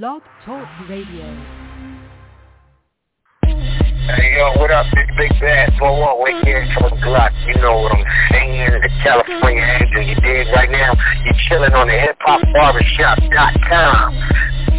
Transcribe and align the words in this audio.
Blog 0.00 0.22
Talk 0.46 0.64
Radio. 0.88 1.26
Hey 3.44 4.38
yo, 4.38 4.56
what 4.56 4.70
up, 4.70 4.86
big 4.94 5.06
big 5.18 5.30
bad 5.38 5.70
blow 5.78 6.02
up, 6.04 6.16
wait 6.16 6.42
here 6.46 6.66
for 6.80 6.88
the 6.88 6.96
Glock. 6.96 7.30
You 7.46 7.56
know 7.60 7.82
what 7.82 7.92
I'm 7.92 8.02
saying? 8.30 8.80
The 8.80 8.88
California 9.02 9.60
Angel, 9.60 10.00
you 10.00 10.14
dig 10.14 10.48
right 10.56 10.70
now? 10.70 10.94
You're 11.26 11.34
chilling 11.46 11.74
on 11.74 11.88
the 11.88 11.92
hiphopbarbershop.com. 11.92 14.14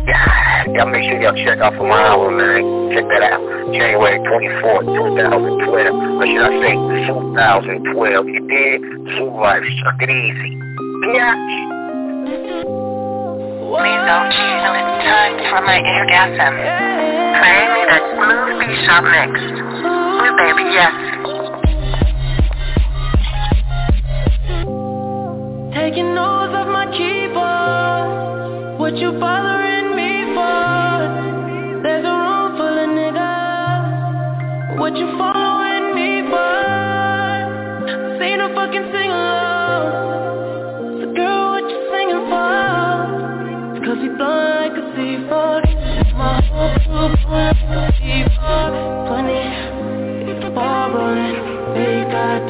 Yeah, 0.08 0.66
y'all 0.74 0.90
make 0.90 1.04
sure 1.04 1.22
y'all 1.22 1.36
check 1.46 1.60
out 1.60 1.76
for 1.78 1.88
my 1.88 2.08
album, 2.08 2.38
man. 2.38 2.90
Check 2.98 3.06
that 3.14 3.22
out. 3.22 3.40
January 3.72 4.18
24th, 4.18 4.98
2012. 4.98 5.94
Or 5.94 6.26
should 6.26 6.42
I 6.42 6.58
say 6.58 6.74
2012? 7.06 8.28
You 8.30 8.42
dig? 8.50 8.82
Zoo 9.14 9.30
Life, 9.30 9.62
suck 9.86 10.02
it 10.02 10.10
easy. 10.10 10.58
Yeah. 11.14 11.38
Please 13.74 14.06
don't 14.06 14.30
cheat 14.30 14.58
till 14.62 14.78
time 15.02 15.34
for 15.50 15.62
my 15.66 15.82
orgasm. 15.82 16.54
Play 17.42 17.62
me 17.74 17.82
that 17.90 18.04
smooth 18.14 18.62
B-sharp 18.62 19.04
mix. 19.10 19.34
Ooh, 19.82 20.30
baby, 20.38 20.66
yes. 20.78 20.94
Taking 25.74 26.14
notes 26.14 26.54
off 26.54 26.68
my 26.70 26.86
keyboard. 26.94 28.78
What 28.80 28.96
you 28.96 29.12
bothering 29.20 29.63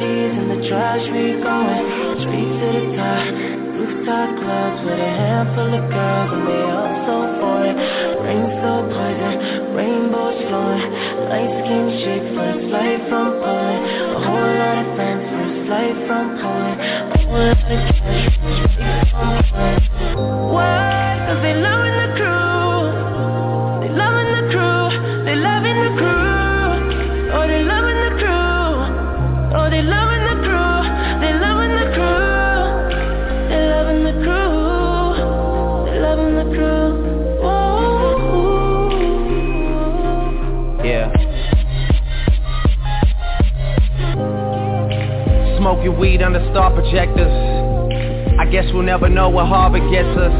IDs 0.04 0.36
in 0.36 0.48
the 0.48 0.60
trash, 0.68 1.04
we 1.12 1.40
going 1.40 1.86
straight 2.20 2.52
to 2.60 2.68
the 2.76 2.84
top. 2.96 3.24
Rooftop 3.74 4.30
clubs 4.36 4.80
with 4.84 5.00
a 5.00 5.12
handful 5.16 5.70
of 5.72 5.84
girls 5.88 6.30
and 6.34 6.44
they 6.44 6.64
all 6.68 6.94
so 7.08 7.16
foreign. 7.40 7.76
Rain 8.24 8.44
so 8.60 8.72
poison, 8.92 9.34
rainbows 9.72 10.38
flowing. 10.48 10.88
Light 11.28 11.52
skin 11.64 11.84
for 12.36 12.48
a 12.52 12.58
flight 12.68 13.00
from 13.08 13.26
Poland. 13.40 13.82
A 14.12 14.20
whole 14.28 14.52
lot 14.60 14.76
of 14.84 14.88
friends 14.94 15.24
for 15.32 15.40
a 15.40 15.52
flight 15.66 15.96
from 16.06 16.24
Poland. 16.40 16.78
Straight 17.96 18.32
from 19.10 19.42
Poland. 19.50 19.93
Smoking 45.84 46.00
weed 46.00 46.22
under 46.22 46.40
star 46.50 46.72
projectors. 46.72 47.28
I 48.40 48.46
guess 48.50 48.64
we'll 48.72 48.82
never 48.84 49.08
know 49.08 49.28
what 49.28 49.48
Harvard 49.48 49.84
gets 49.92 50.08
us. 50.16 50.32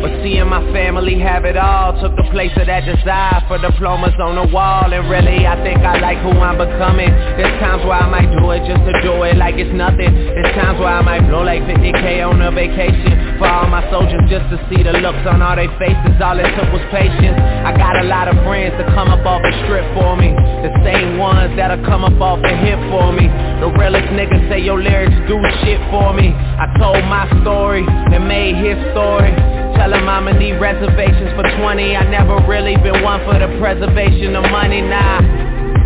But 0.00 0.22
seeing 0.22 0.48
my 0.48 0.64
family 0.72 1.18
have 1.20 1.44
it 1.44 1.56
all 1.56 1.92
took 2.00 2.16
the 2.16 2.24
place 2.30 2.52
of 2.56 2.66
that 2.68 2.86
desire 2.86 3.42
for 3.48 3.58
diplomas 3.58 4.14
on 4.20 4.36
the 4.36 4.48
wall. 4.52 4.92
And 4.92 5.10
really, 5.10 5.46
I 5.46 5.60
think 5.62 5.80
I 5.80 5.98
like 5.98 6.18
who 6.18 6.30
I'm 6.40 6.56
becoming. 6.56 7.10
There's 7.36 7.60
times 7.60 7.84
where 7.84 8.00
I 8.00 8.08
might 8.08 8.30
do 8.32 8.50
it 8.52 8.64
just 8.64 8.80
to 8.80 8.94
do 9.02 9.22
it 9.24 9.36
like 9.36 9.56
it's 9.56 9.74
nothing. 9.74 10.14
There's 10.14 10.54
times 10.56 10.78
where 10.78 10.88
I 10.88 11.02
might 11.02 11.28
blow 11.28 11.42
like 11.42 11.62
50k 11.62 12.24
on 12.24 12.40
a 12.40 12.50
vacation 12.50 13.17
for 13.38 13.46
all 13.46 13.70
my 13.70 13.86
soldiers 13.90 14.20
just 14.26 14.44
to 14.50 14.58
see 14.68 14.82
the 14.82 14.98
looks 14.98 15.22
on 15.24 15.40
all 15.40 15.54
their 15.54 15.70
faces. 15.78 16.18
All 16.18 16.36
it 16.36 16.50
took 16.58 16.68
was 16.74 16.82
patience. 16.90 17.38
I 17.38 17.70
got 17.78 17.96
a 18.02 18.06
lot 18.10 18.26
of 18.26 18.34
friends 18.42 18.74
to 18.76 18.84
come 18.92 19.08
up 19.08 19.24
off 19.24 19.40
the 19.40 19.54
strip 19.64 19.86
for 19.94 20.18
me. 20.18 20.34
The 20.66 20.74
same 20.82 21.16
ones 21.16 21.54
that'll 21.54 21.82
come 21.86 22.02
up 22.02 22.18
off 22.18 22.42
the 22.42 22.50
hip 22.50 22.78
for 22.90 23.14
me. 23.14 23.30
The 23.62 23.70
realest 23.78 24.10
niggas 24.12 24.50
say 24.50 24.60
your 24.60 24.82
lyrics 24.82 25.14
do 25.30 25.38
shit 25.62 25.78
for 25.88 26.12
me. 26.12 26.34
I 26.34 26.66
told 26.76 27.00
my 27.06 27.24
story 27.40 27.86
and 27.86 28.26
made 28.26 28.58
his 28.58 28.76
story. 28.92 29.30
Tell 29.78 29.94
him 29.94 30.08
I'ma 30.10 30.32
need 30.32 30.58
reservations 30.58 31.30
for 31.38 31.46
20 31.62 31.94
I 31.94 32.02
never 32.10 32.42
really 32.48 32.74
been 32.82 33.00
one 33.04 33.22
for 33.22 33.38
the 33.38 33.46
preservation 33.62 34.34
of 34.34 34.42
money, 34.50 34.80
nah 34.82 35.22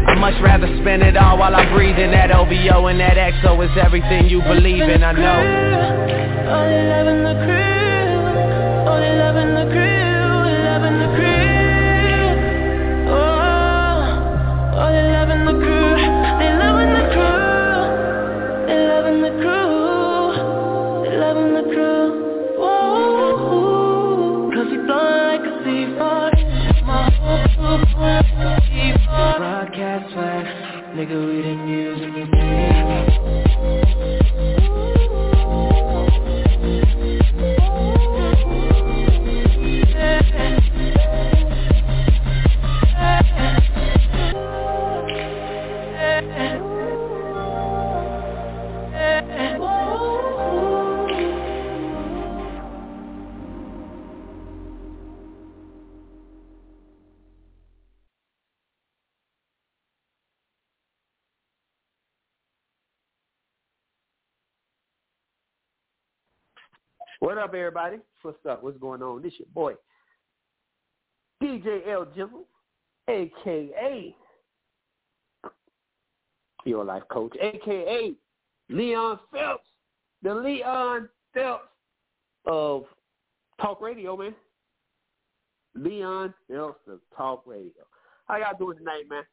I 0.09 0.15
much 0.15 0.41
rather 0.43 0.67
spend 0.81 1.03
it 1.03 1.15
all 1.15 1.37
while 1.37 1.55
I'm 1.55 1.75
breathing 1.75 2.11
That 2.11 2.33
OVO 2.33 2.87
and 2.87 2.99
that 3.01 3.19
XO 3.19 3.63
is 3.63 3.71
everything 3.77 4.31
you 4.31 4.41
believe 4.41 4.89
in, 4.89 5.05
I 5.05 5.13
know 5.13 6.22
They 6.53 6.85
loving 6.93 7.25
oh. 7.25 7.33
the 7.33 7.37
crew. 7.45 8.13
They 9.01 9.13
loving 9.17 9.53
the 9.57 9.65
crew. 9.73 10.13
Loving 10.69 10.99
the 11.01 11.09
crew. 11.17 11.53
They 14.77 15.01
loving 15.17 15.45
the 15.49 15.55
crew. 15.65 15.97
They 16.39 16.53
loving 16.61 16.93
the 16.93 17.05
crew. 17.13 17.73
They 18.69 18.79
loving 18.85 19.21
the 19.23 19.33
crew. 19.41 20.13
They 21.05 21.17
loving 21.17 21.51
the 21.57 21.65
crew. 21.73 22.05
Whoa, 22.61 24.51
cause 24.53 24.69
you 24.73 24.81
blowing 24.85 25.25
like 25.33 25.45
a 25.49 25.55
C4. 25.65 26.31
My 26.85 27.09
whole 27.17 27.49
crew 27.55 27.81
blowing 27.95 28.05
like 28.05 28.29
a 28.29 28.61
C4. 28.69 29.39
Broadcast 29.39 30.05
swag, 30.13 30.45
nigga, 30.97 31.17
we 31.27 31.37
didn't 31.43 31.69
use 31.69 32.01
up, 67.53 67.57
everybody? 67.57 67.99
What's 68.23 68.39
up? 68.49 68.63
What's 68.63 68.79
going 68.79 69.03
on? 69.03 69.21
This 69.21 69.35
your 69.39 69.49
boy, 69.53 69.75
DJ 71.43 71.87
L. 71.87 72.07
Jizzle, 72.07 72.45
a.k.a. 73.11 74.17
Your 76.65 76.85
Life 76.85 77.03
Coach, 77.11 77.37
a.k.a. 77.43 78.15
Leon 78.73 79.19
Phelps, 79.31 79.67
the 80.23 80.35
Leon 80.35 81.11
Phelps 81.35 81.69
of 82.47 82.85
Talk 83.61 83.83
Radio, 83.83 84.17
man. 84.17 84.35
Leon 85.75 86.33
Phelps 86.51 86.81
of 86.89 87.01
Talk 87.15 87.43
Radio. 87.45 87.83
How 88.29 88.37
y'all 88.39 88.57
doing 88.59 88.79
tonight, 88.79 89.03
man? 89.11 89.25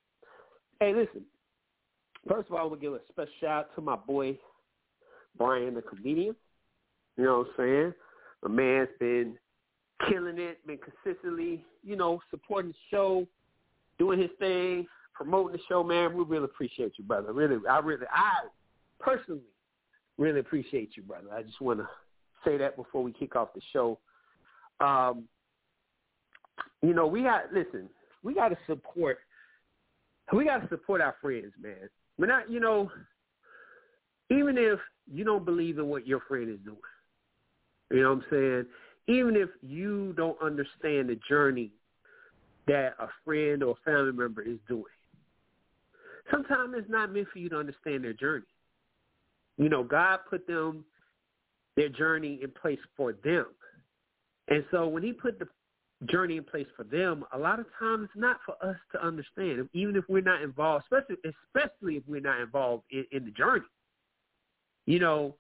Hey, 0.82 0.94
listen. 0.94 1.22
First 2.28 2.50
of 2.50 2.56
all, 2.56 2.60
I 2.60 2.64
want 2.64 2.82
to 2.82 2.86
give 2.86 2.94
a 2.94 3.00
special 3.08 3.32
shout 3.40 3.50
out 3.52 3.76
to 3.76 3.82
my 3.82 3.96
boy, 3.96 4.38
Brian, 5.38 5.74
the 5.74 5.82
comedian. 5.82 6.36
You 7.16 7.24
know 7.24 7.38
what 7.40 7.48
I'm 7.48 7.54
saying? 7.58 7.94
My 8.44 8.50
man's 8.50 8.90
been 9.00 9.38
killing 10.08 10.40
it, 10.40 10.66
been 10.66 10.78
consistently, 10.78 11.66
you 11.84 11.96
know, 11.96 12.22
supporting 12.30 12.72
the 12.72 12.78
show, 12.90 13.28
doing 13.98 14.20
his 14.20 14.30
thing, 14.40 14.88
promoting 15.14 15.58
the 15.58 15.64
show, 15.68 15.84
man. 15.84 16.16
We 16.16 16.24
really 16.24 16.46
appreciate 16.46 16.94
you, 16.98 17.04
brother. 17.04 17.34
Really, 17.34 17.58
I 17.70 17.80
really, 17.80 18.06
I 18.12 18.48
personally 19.00 19.42
really 20.18 20.40
appreciate 20.40 20.92
you, 20.96 21.04
brother. 21.04 21.28
I 21.34 21.44
just 21.44 21.60
want 21.60 21.80
to 21.80 21.88
say 22.46 22.58
that 22.58 22.76
before 22.76 23.04
we 23.04 23.12
kick 23.12 23.36
off 23.36 23.54
the 23.54 23.62
show. 23.74 24.00
Um, 24.80 25.26
you 26.82 26.94
know, 26.94 27.08
we 27.08 27.24
got, 27.24 27.54
listen, 27.54 27.90
we 28.24 28.34
got 28.34 28.50
to 28.50 28.58
support, 28.68 29.20
we 30.32 30.46
got 30.46 30.60
to 30.62 30.70
support 30.70 31.02
our 31.02 31.16
friends, 31.22 31.52
man. 31.62 31.90
We're 32.18 32.28
not, 32.28 32.50
you 32.50 32.60
know, 32.60 32.92
even 34.30 34.58
if 34.58 34.80
you 35.12 35.24
don't 35.24 35.44
believe 35.44 35.80
in 35.80 35.88
what 35.88 36.08
your 36.08 36.22
friend 36.28 36.50
is 36.50 36.60
doing, 36.64 36.78
you 37.92 38.02
know 38.04 38.14
what 38.14 38.24
I'm 38.24 38.26
saying? 38.30 38.66
Even 39.08 39.36
if 39.36 39.50
you 39.62 40.14
don't 40.14 40.40
understand 40.42 41.10
the 41.10 41.20
journey 41.28 41.72
that 42.68 42.94
a 43.00 43.08
friend 43.26 43.64
or 43.64 43.72
a 43.72 43.90
family 43.90 44.12
member 44.12 44.42
is 44.42 44.60
doing, 44.68 44.84
sometimes 46.32 46.74
it's 46.78 46.90
not 46.90 47.12
meant 47.12 47.28
for 47.32 47.40
you 47.40 47.50
to 47.50 47.58
understand 47.58 48.04
their 48.04 48.14
journey. 48.14 48.46
You 49.58 49.70
know, 49.70 49.84
God 49.84 50.20
put 50.30 50.48
them, 50.48 50.86
their 51.76 51.90
journey 51.90 52.40
in 52.44 52.52
place 52.52 52.80
for 52.96 53.14
them. 53.24 53.46
And 54.48 54.64
so 54.72 54.88
when 54.88 55.04
he 55.04 55.14
put 55.14 55.40
the 55.40 55.48
journey 56.06 56.38
in 56.38 56.44
place 56.44 56.68
for 56.78 56.84
them, 56.84 57.26
a 57.34 57.38
lot 57.38 57.60
of 57.60 57.66
times 57.78 58.06
it's 58.06 58.22
not 58.22 58.38
for 58.46 58.56
us 58.66 58.78
to 58.94 59.06
understand, 59.06 59.68
even 59.74 59.96
if 59.96 60.06
we're 60.08 60.22
not 60.22 60.42
involved, 60.42 60.86
especially 60.86 61.18
especially 61.56 61.98
if 61.98 62.04
we're 62.08 62.22
not 62.22 62.40
involved 62.40 62.84
in, 62.92 63.06
in 63.12 63.26
the 63.26 63.32
journey. 63.32 63.66
You 64.86 65.00
know, 65.00 65.36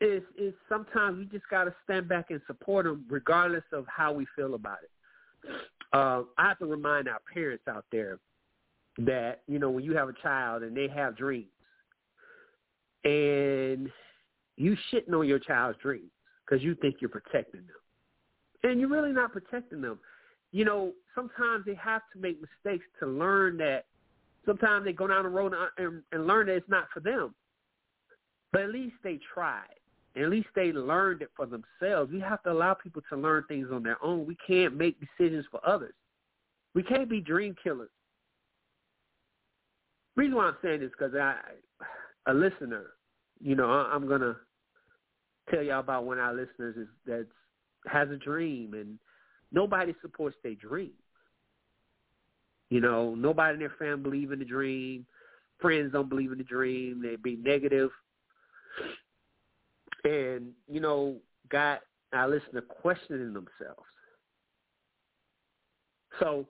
it's, 0.00 0.26
it's 0.36 0.56
sometimes 0.68 1.18
we 1.18 1.24
just 1.26 1.48
got 1.50 1.64
to 1.64 1.74
stand 1.84 2.08
back 2.08 2.30
and 2.30 2.40
support 2.46 2.84
them 2.84 3.04
regardless 3.08 3.64
of 3.72 3.86
how 3.88 4.12
we 4.12 4.26
feel 4.36 4.54
about 4.54 4.78
it. 4.82 5.50
Uh, 5.92 6.22
I 6.36 6.48
have 6.48 6.58
to 6.58 6.66
remind 6.66 7.08
our 7.08 7.20
parents 7.32 7.64
out 7.68 7.84
there 7.92 8.18
that, 8.98 9.42
you 9.46 9.58
know, 9.58 9.70
when 9.70 9.84
you 9.84 9.96
have 9.96 10.08
a 10.08 10.14
child 10.22 10.62
and 10.62 10.76
they 10.76 10.88
have 10.88 11.16
dreams 11.16 11.46
and 13.04 13.88
you 14.56 14.76
shitting 14.92 15.14
on 15.14 15.26
your 15.28 15.38
child's 15.38 15.78
dreams 15.80 16.10
because 16.44 16.62
you 16.62 16.74
think 16.76 16.96
you're 17.00 17.10
protecting 17.10 17.60
them 17.60 18.70
and 18.70 18.80
you're 18.80 18.88
really 18.88 19.12
not 19.12 19.32
protecting 19.32 19.80
them. 19.80 19.98
You 20.52 20.64
know, 20.64 20.92
sometimes 21.14 21.64
they 21.66 21.74
have 21.74 22.02
to 22.12 22.18
make 22.18 22.38
mistakes 22.40 22.84
to 23.00 23.06
learn 23.06 23.56
that. 23.58 23.84
Sometimes 24.44 24.84
they 24.84 24.92
go 24.92 25.06
down 25.06 25.24
the 25.24 25.28
road 25.28 25.54
and, 25.78 26.02
and 26.12 26.26
learn 26.26 26.46
that 26.46 26.56
it's 26.56 26.68
not 26.68 26.86
for 26.92 27.00
them. 27.00 27.34
But 28.52 28.62
at 28.62 28.70
least 28.70 28.94
they 29.02 29.18
tried. 29.34 29.66
At 30.16 30.30
least 30.30 30.48
they 30.54 30.72
learned 30.72 31.20
it 31.22 31.30
for 31.36 31.46
themselves. 31.46 32.10
We 32.10 32.20
have 32.20 32.42
to 32.44 32.52
allow 32.52 32.74
people 32.74 33.02
to 33.10 33.16
learn 33.16 33.44
things 33.48 33.68
on 33.70 33.82
their 33.82 34.02
own. 34.02 34.26
We 34.26 34.36
can't 34.46 34.74
make 34.74 34.96
decisions 34.98 35.44
for 35.50 35.60
others. 35.66 35.94
We 36.74 36.82
can't 36.82 37.08
be 37.08 37.20
dream 37.20 37.54
killers. 37.62 37.90
Reason 40.16 40.34
why 40.34 40.46
I'm 40.46 40.56
saying 40.62 40.80
this 40.80 40.90
because 40.98 41.14
I, 41.14 41.36
a 42.26 42.32
listener, 42.32 42.92
you 43.42 43.54
know, 43.54 43.70
I, 43.70 43.90
I'm 43.92 44.08
gonna 44.08 44.36
tell 45.50 45.62
y'all 45.62 45.80
about 45.80 46.04
one 46.04 46.18
of 46.18 46.24
our 46.24 46.34
listeners 46.34 46.76
is 46.76 46.88
that's 47.06 47.24
has 47.86 48.08
a 48.10 48.16
dream 48.16 48.74
and 48.74 48.98
nobody 49.52 49.94
supports 50.00 50.36
their 50.42 50.54
dream. 50.54 50.92
You 52.70 52.80
know, 52.80 53.14
nobody 53.14 53.54
in 53.54 53.60
their 53.60 53.74
family 53.78 54.02
believe 54.02 54.32
in 54.32 54.38
the 54.38 54.44
dream. 54.44 55.06
Friends 55.60 55.92
don't 55.92 56.08
believe 56.08 56.32
in 56.32 56.38
the 56.38 56.44
dream. 56.44 57.02
They 57.02 57.16
be 57.16 57.36
negative. 57.36 57.90
And, 60.06 60.52
you 60.68 60.80
know, 60.80 61.16
got 61.50 61.80
our 62.12 62.28
listener 62.28 62.60
questioning 62.60 63.32
themselves. 63.32 63.82
So, 66.20 66.46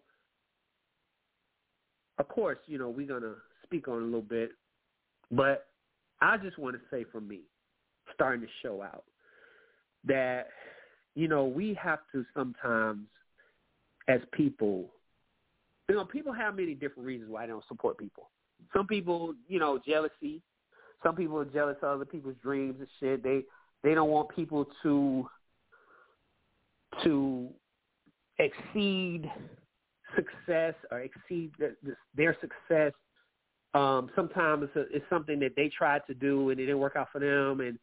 of 2.18 2.28
course, 2.28 2.58
you 2.66 2.78
know, 2.78 2.90
we're 2.90 3.06
to 3.22 3.34
speak 3.62 3.88
on 3.88 4.02
a 4.02 4.04
little 4.04 4.20
bit. 4.20 4.50
But 5.30 5.66
I 6.20 6.36
just 6.36 6.58
want 6.58 6.76
to 6.76 6.82
say 6.90 7.04
from 7.10 7.26
me, 7.26 7.40
starting 8.14 8.42
to 8.42 8.52
show 8.62 8.82
out, 8.82 9.04
that 10.04 10.48
you 11.16 11.28
know, 11.28 11.44
we 11.46 11.74
have 11.82 12.00
to 12.12 12.24
sometimes, 12.36 13.06
as 14.06 14.20
people, 14.32 14.84
you 15.88 15.94
know, 15.96 16.04
people 16.04 16.32
have 16.32 16.54
many 16.54 16.74
different 16.74 17.06
reasons 17.06 17.30
why 17.30 17.46
they 17.46 17.52
don't 17.52 17.64
support 17.66 17.96
people. 17.96 18.30
Some 18.74 18.86
people, 18.86 19.34
you 19.48 19.58
know, 19.58 19.80
jealousy. 19.84 20.42
Some 21.02 21.16
people 21.16 21.38
are 21.38 21.44
jealous 21.44 21.76
of 21.82 21.96
other 21.96 22.04
people's 22.04 22.36
dreams 22.42 22.76
and 22.78 22.88
shit. 23.00 23.22
They 23.22 23.42
they 23.82 23.94
don't 23.94 24.10
want 24.10 24.28
people 24.34 24.66
to 24.82 25.28
to 27.04 27.48
exceed 28.38 29.30
success 30.14 30.74
or 30.90 31.00
exceed 31.00 31.52
the, 31.58 31.74
the, 31.82 31.96
their 32.14 32.36
success. 32.40 32.92
Um, 33.74 34.10
sometimes 34.16 34.64
it's, 34.64 34.76
a, 34.76 34.96
it's 34.96 35.04
something 35.10 35.38
that 35.40 35.54
they 35.56 35.68
tried 35.68 36.02
to 36.06 36.14
do 36.14 36.50
and 36.50 36.58
it 36.58 36.66
didn't 36.66 36.78
work 36.78 36.96
out 36.96 37.08
for 37.12 37.18
them, 37.18 37.60
and 37.60 37.78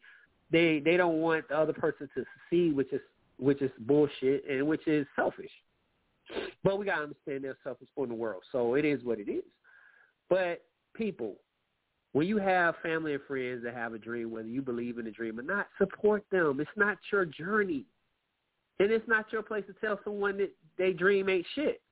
they 0.50 0.80
they 0.80 0.96
don't 0.96 1.20
want 1.20 1.48
the 1.48 1.56
other 1.56 1.72
person 1.72 2.08
to 2.16 2.24
succeed, 2.34 2.74
which 2.74 2.92
is 2.92 3.00
which 3.38 3.62
is 3.62 3.70
bullshit 3.80 4.44
and 4.48 4.66
which 4.66 4.86
is 4.86 5.06
selfish. 5.16 5.50
But 6.62 6.78
we 6.78 6.86
gotta 6.86 7.02
understand 7.02 7.44
there's 7.44 7.56
selfish 7.62 7.88
in 7.96 8.08
the 8.08 8.14
world, 8.14 8.42
so 8.50 8.74
it 8.74 8.84
is 8.84 9.04
what 9.04 9.18
it 9.18 9.28
is. 9.28 9.44
But 10.28 10.62
people, 10.94 11.36
when 12.14 12.28
you 12.28 12.38
have 12.38 12.76
family 12.80 13.14
and 13.14 13.22
friends 13.26 13.64
that 13.64 13.74
have 13.74 13.92
a 13.92 13.98
dream, 13.98 14.30
whether 14.30 14.46
you 14.46 14.62
believe 14.62 14.98
in 14.98 15.04
the 15.04 15.10
dream 15.10 15.36
or 15.36 15.42
not, 15.42 15.66
support 15.78 16.24
them. 16.30 16.60
It's 16.60 16.70
not 16.76 16.96
your 17.10 17.24
journey, 17.24 17.86
and 18.78 18.92
it's 18.92 19.06
not 19.08 19.26
your 19.32 19.42
place 19.42 19.64
to 19.66 19.74
tell 19.84 19.98
someone 20.04 20.38
that 20.38 20.52
they 20.78 20.92
dream 20.92 21.28
ain't 21.28 21.44
shit. 21.56 21.82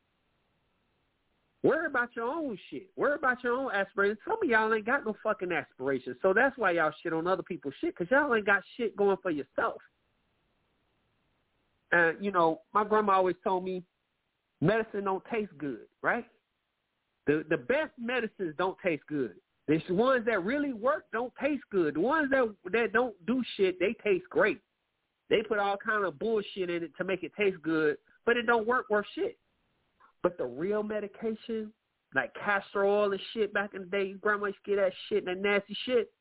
Worry 1.64 1.86
about 1.86 2.10
your 2.14 2.28
own 2.28 2.56
shit. 2.70 2.88
Worry 2.94 3.16
about 3.16 3.42
your 3.42 3.54
own 3.54 3.72
aspirations. 3.72 4.20
Some 4.24 4.38
of 4.40 4.48
y'all 4.48 4.72
ain't 4.72 4.86
got 4.86 5.04
no 5.04 5.16
fucking 5.24 5.50
aspirations, 5.50 6.16
so 6.22 6.32
that's 6.32 6.56
why 6.56 6.70
y'all 6.70 6.92
shit 7.02 7.12
on 7.12 7.26
other 7.26 7.42
people's 7.42 7.74
shit 7.80 7.96
because 7.96 8.10
y'all 8.12 8.32
ain't 8.32 8.46
got 8.46 8.62
shit 8.76 8.96
going 8.96 9.16
for 9.24 9.32
yourself. 9.32 9.82
And 11.90 12.24
you 12.24 12.30
know, 12.30 12.60
my 12.72 12.84
grandma 12.84 13.14
always 13.14 13.36
told 13.42 13.64
me 13.64 13.82
medicine 14.60 15.02
don't 15.02 15.24
taste 15.32 15.52
good, 15.58 15.86
right? 16.00 16.26
The 17.26 17.44
the 17.50 17.56
best 17.56 17.90
medicines 17.98 18.54
don't 18.56 18.78
taste 18.84 19.02
good. 19.08 19.34
The 19.68 19.80
ones 19.90 20.26
that 20.26 20.44
really 20.44 20.72
work 20.72 21.04
don't 21.12 21.32
taste 21.40 21.62
good. 21.70 21.94
The 21.94 22.00
ones 22.00 22.30
that 22.30 22.54
that 22.72 22.92
don't 22.92 23.14
do 23.26 23.42
shit, 23.56 23.78
they 23.78 23.94
taste 24.04 24.24
great. 24.28 24.58
They 25.30 25.42
put 25.42 25.58
all 25.58 25.76
kind 25.76 26.04
of 26.04 26.18
bullshit 26.18 26.68
in 26.68 26.82
it 26.82 26.92
to 26.98 27.04
make 27.04 27.22
it 27.22 27.32
taste 27.38 27.62
good, 27.62 27.96
but 28.26 28.36
it 28.36 28.46
don't 28.46 28.66
work 28.66 28.86
worth 28.90 29.06
shit. 29.14 29.38
But 30.22 30.36
the 30.36 30.44
real 30.44 30.82
medication, 30.82 31.72
like 32.14 32.32
castor 32.34 32.84
oil 32.84 33.12
and 33.12 33.20
shit 33.32 33.54
back 33.54 33.74
in 33.74 33.82
the 33.82 33.86
day, 33.86 34.12
grandma 34.14 34.46
used 34.46 34.58
to 34.64 34.70
get 34.70 34.76
that 34.76 34.92
shit 35.08 35.26
and 35.26 35.28
that 35.28 35.48
nasty 35.48 35.76
shit. 35.86 36.12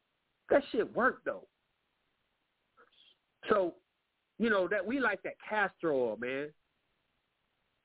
That 0.49 0.63
shit 0.71 0.95
worked 0.95 1.25
though. 1.25 1.47
So 3.49 3.73
you 4.37 4.49
know 4.49 4.67
that 4.67 4.85
we 4.85 4.99
like 4.99 5.23
that 5.23 5.35
castor 5.47 5.91
oil, 5.91 6.15
man. 6.17 6.49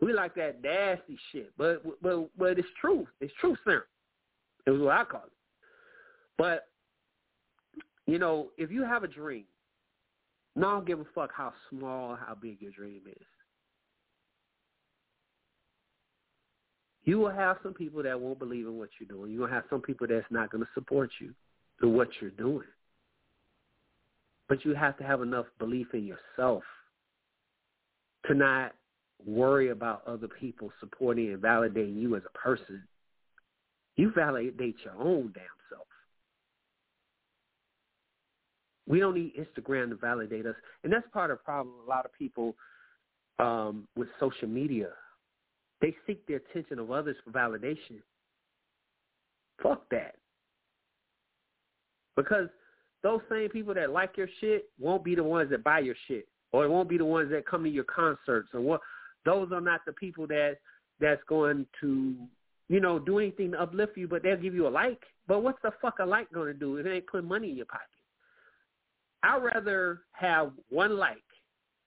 We 0.00 0.12
like 0.12 0.34
that 0.34 0.62
nasty 0.62 1.18
shit, 1.32 1.50
but 1.56 1.82
but 2.02 2.28
but 2.36 2.58
it's 2.58 2.68
truth. 2.78 3.08
It's 3.20 3.32
truth 3.40 3.58
serum. 3.64 3.82
It 4.66 4.70
was 4.70 4.82
what 4.82 4.92
I 4.92 5.04
call 5.04 5.24
it. 5.26 5.32
But 6.38 6.68
you 8.06 8.18
know, 8.18 8.48
if 8.56 8.70
you 8.70 8.84
have 8.84 9.02
a 9.02 9.08
dream, 9.08 9.44
no, 10.54 10.70
don't 10.72 10.86
give 10.86 11.00
a 11.00 11.06
fuck 11.14 11.30
how 11.34 11.52
small, 11.70 12.12
or 12.12 12.16
how 12.16 12.34
big 12.34 12.60
your 12.60 12.70
dream 12.72 13.02
is. 13.06 13.26
You 17.04 17.18
will 17.18 17.30
have 17.30 17.58
some 17.62 17.74
people 17.74 18.02
that 18.02 18.20
won't 18.20 18.38
believe 18.38 18.66
in 18.66 18.78
what 18.78 18.88
you're 18.98 19.08
doing. 19.08 19.30
You're 19.30 19.46
gonna 19.46 19.54
have 19.54 19.70
some 19.70 19.80
people 19.80 20.06
that's 20.08 20.26
not 20.30 20.50
gonna 20.50 20.68
support 20.74 21.10
you 21.20 21.34
in 21.82 21.94
what 21.94 22.08
you're 22.20 22.30
doing. 22.30 22.66
But 24.48 24.64
you 24.64 24.74
have 24.74 24.96
to 24.98 25.04
have 25.04 25.22
enough 25.22 25.46
belief 25.58 25.88
in 25.92 26.04
yourself 26.04 26.62
to 28.26 28.34
not 28.34 28.74
worry 29.24 29.70
about 29.70 30.06
other 30.06 30.28
people 30.28 30.70
supporting 30.80 31.32
and 31.32 31.42
validating 31.42 32.00
you 32.00 32.16
as 32.16 32.22
a 32.26 32.38
person. 32.38 32.82
You 33.96 34.12
validate 34.14 34.76
your 34.84 34.94
own 34.99 35.32
damn 35.34 35.44
self. 35.70 35.87
We 38.88 39.00
don't 39.00 39.14
need 39.14 39.33
Instagram 39.37 39.90
to 39.90 39.97
validate 39.97 40.47
us. 40.47 40.55
And 40.85 40.93
that's 40.93 41.07
part 41.12 41.31
of 41.31 41.38
the 41.38 41.45
problem. 41.45 41.75
A 41.85 41.88
lot 41.88 42.05
of 42.05 42.12
people 42.12 42.55
um, 43.38 43.88
with 43.97 44.09
social 44.21 44.49
media, 44.49 44.90
they 45.81 45.95
seek 46.07 46.25
the 46.26 46.35
attention 46.35 46.78
of 46.78 46.90
others 46.90 47.16
for 47.25 47.31
validation. 47.31 48.00
Fuck 49.62 49.88
that. 49.90 50.14
Because 52.16 52.49
those 53.02 53.21
same 53.31 53.49
people 53.49 53.75
that 53.75 53.90
like 53.90 54.16
your 54.16 54.28
shit 54.40 54.71
won't 54.78 55.05
be 55.05 55.14
the 55.14 55.23
ones 55.23 55.50
that 55.50 55.64
buy 55.64 55.81
your 55.81 55.95
shit, 56.09 56.26
or 56.52 56.64
it 56.64 56.69
won't 56.69 56.88
be 56.88 56.99
the 56.99 57.05
ones 57.05 57.31
that 57.31 57.47
come 57.47 57.64
to 57.64 57.71
your 57.71 57.85
concerts, 57.85 58.49
or 58.55 58.61
what. 58.61 58.81
Those 59.25 59.50
are 59.52 59.61
not 59.61 59.81
the 59.85 59.93
people 59.93 60.26
that 60.28 60.59
that's 61.00 61.23
going 61.28 61.66
to, 61.81 62.14
you 62.69 62.81
know, 62.81 62.99
do 62.99 63.19
anything 63.19 63.52
to 63.52 63.61
uplift 63.61 63.97
you, 63.97 64.09
but 64.09 64.23
they'll 64.23 64.37
give 64.37 64.55
you 64.55 64.66
a 64.66 64.71
like. 64.71 65.02
But 65.26 65.43
what's 65.43 65.61
the 65.62 65.73
fuck 65.83 65.99
a 65.99 66.07
like 66.07 66.33
going 66.33 66.47
to 66.47 66.55
do 66.55 66.76
if 66.76 66.87
it 66.87 66.95
ain't 66.95 67.07
putting 67.07 67.28
money 67.28 67.50
in 67.50 67.57
your 67.57 67.66
pocket? 67.66 67.88
I'd 69.26 69.42
rather 69.42 70.02
have 70.12 70.52
one 70.68 70.97
like 70.97 71.16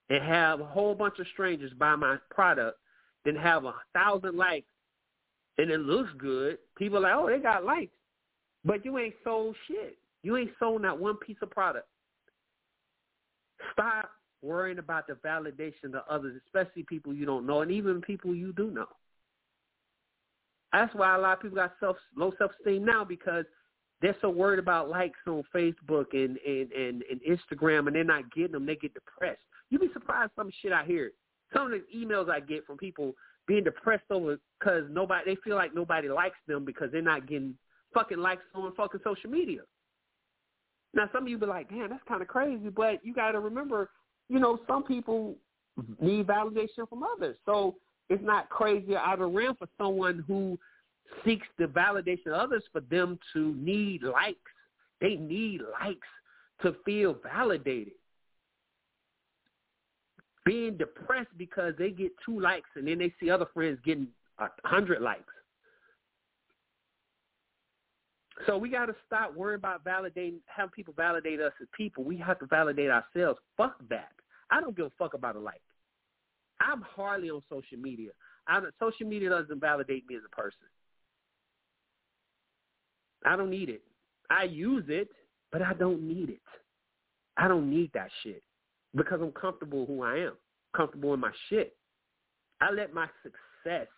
and 0.08 0.22
have 0.24 0.60
a 0.60 0.64
whole 0.64 0.94
bunch 0.94 1.18
of 1.18 1.26
strangers 1.32 1.72
buy 1.78 1.96
my 1.96 2.16
product 2.30 2.78
than 3.24 3.36
have 3.36 3.64
a 3.64 3.74
thousand 3.94 4.36
likes 4.36 4.66
and 5.58 5.70
it 5.70 5.80
looks 5.80 6.10
good. 6.18 6.58
People 6.76 6.98
are 6.98 7.00
like, 7.02 7.14
oh, 7.14 7.28
they 7.28 7.42
got 7.42 7.64
likes, 7.64 7.92
but 8.64 8.84
you 8.84 8.98
ain't 8.98 9.14
sold 9.22 9.54
shit. 9.68 9.98
You 10.22 10.36
ain't 10.36 10.52
sold 10.58 10.82
not 10.82 11.00
one 11.00 11.16
piece 11.16 11.36
of 11.42 11.50
product. 11.50 11.86
Stop 13.72 14.10
worrying 14.42 14.78
about 14.78 15.06
the 15.06 15.14
validation 15.14 15.94
of 15.94 16.02
others, 16.08 16.40
especially 16.46 16.82
people 16.84 17.12
you 17.14 17.26
don't 17.26 17.46
know 17.46 17.60
and 17.60 17.70
even 17.70 18.00
people 18.00 18.34
you 18.34 18.52
do 18.54 18.70
know. 18.70 18.86
That's 20.72 20.94
why 20.94 21.14
a 21.14 21.18
lot 21.18 21.34
of 21.34 21.42
people 21.42 21.56
got 21.56 21.74
self 21.80 21.96
low 22.16 22.32
self 22.38 22.52
esteem 22.58 22.84
now 22.84 23.04
because 23.04 23.44
they're 24.02 24.16
so 24.20 24.30
worried 24.30 24.58
about 24.58 24.88
likes 24.88 25.18
on 25.26 25.42
Facebook 25.54 26.06
and, 26.12 26.38
and, 26.46 26.72
and, 26.72 27.04
and 27.10 27.20
Instagram 27.28 27.86
and 27.86 27.94
they're 27.94 28.04
not 28.04 28.32
getting 28.34 28.52
them, 28.52 28.66
they 28.66 28.76
get 28.76 28.94
depressed. 28.94 29.42
You'd 29.70 29.82
be 29.82 29.90
surprised 29.92 30.32
some 30.36 30.50
shit 30.62 30.72
I 30.72 30.84
hear. 30.84 31.12
Some 31.52 31.72
of 31.72 31.72
the 31.72 31.82
emails 31.96 32.30
I 32.30 32.40
get 32.40 32.66
from 32.66 32.78
people 32.78 33.14
being 33.46 33.64
depressed 33.64 34.04
over 34.10 34.38
because 34.58 34.84
nobody 34.90 35.34
they 35.34 35.40
feel 35.42 35.56
like 35.56 35.74
nobody 35.74 36.08
likes 36.08 36.38
them 36.46 36.64
because 36.64 36.90
they're 36.92 37.02
not 37.02 37.26
getting 37.26 37.54
fucking 37.92 38.18
likes 38.18 38.42
on 38.54 38.72
fucking 38.74 39.00
social 39.04 39.30
media. 39.30 39.62
Now, 40.94 41.08
some 41.12 41.24
of 41.24 41.28
you 41.28 41.38
be 41.38 41.46
like, 41.46 41.68
damn, 41.68 41.90
that's 41.90 42.02
kind 42.08 42.22
of 42.22 42.28
crazy, 42.28 42.68
but 42.68 43.04
you 43.04 43.14
got 43.14 43.32
to 43.32 43.40
remember, 43.40 43.90
you 44.28 44.40
know, 44.40 44.58
some 44.66 44.82
people 44.82 45.36
mm-hmm. 45.78 46.04
need 46.04 46.26
validation 46.26 46.88
from 46.88 47.02
others. 47.02 47.36
So 47.44 47.76
it's 48.08 48.24
not 48.24 48.48
crazy 48.48 48.94
or 48.94 48.98
out 48.98 49.20
of 49.20 49.32
realm 49.32 49.56
for 49.56 49.68
someone 49.78 50.24
who 50.26 50.58
seeks 51.24 51.46
the 51.58 51.64
validation 51.64 52.28
of 52.28 52.34
others 52.34 52.62
for 52.72 52.80
them 52.80 53.18
to 53.32 53.54
need 53.54 54.02
likes. 54.02 54.38
They 55.00 55.16
need 55.16 55.60
likes 55.80 56.08
to 56.62 56.76
feel 56.84 57.16
validated. 57.22 57.94
Being 60.44 60.76
depressed 60.76 61.36
because 61.36 61.74
they 61.78 61.90
get 61.90 62.12
two 62.24 62.40
likes 62.40 62.68
and 62.74 62.88
then 62.88 62.98
they 62.98 63.12
see 63.20 63.30
other 63.30 63.46
friends 63.52 63.78
getting 63.84 64.08
a 64.38 64.48
hundred 64.64 65.02
likes. 65.02 65.32
So 68.46 68.56
we 68.56 68.70
got 68.70 68.86
to 68.86 68.94
stop 69.06 69.34
worrying 69.34 69.58
about 69.58 69.84
validating, 69.84 70.38
having 70.46 70.70
people 70.70 70.94
validate 70.96 71.40
us 71.40 71.52
as 71.60 71.68
people. 71.76 72.04
We 72.04 72.16
have 72.18 72.38
to 72.38 72.46
validate 72.46 72.90
ourselves. 72.90 73.38
Fuck 73.56 73.76
that. 73.90 74.12
I 74.50 74.60
don't 74.60 74.76
give 74.76 74.86
a 74.86 74.92
fuck 74.98 75.14
about 75.14 75.36
a 75.36 75.40
like. 75.40 75.60
I'm 76.60 76.82
hardly 76.82 77.30
on 77.30 77.42
social 77.48 77.78
media. 77.78 78.10
I 78.48 78.60
social 78.78 79.06
media 79.06 79.28
doesn't 79.28 79.60
validate 79.60 80.06
me 80.08 80.16
as 80.16 80.22
a 80.26 80.34
person. 80.34 80.66
I 83.24 83.36
don't 83.36 83.50
need 83.50 83.68
it. 83.68 83.82
I 84.30 84.44
use 84.44 84.84
it, 84.88 85.08
but 85.52 85.62
I 85.62 85.72
don't 85.74 86.02
need 86.02 86.30
it. 86.30 86.40
I 87.36 87.48
don't 87.48 87.70
need 87.70 87.90
that 87.94 88.10
shit 88.22 88.42
because 88.94 89.20
I'm 89.20 89.32
comfortable 89.32 89.86
who 89.86 90.02
I 90.02 90.18
am, 90.18 90.32
comfortable 90.76 91.14
in 91.14 91.20
my 91.20 91.32
shit. 91.48 91.76
I 92.60 92.70
let 92.70 92.92
my 92.92 93.06
success 93.22 93.88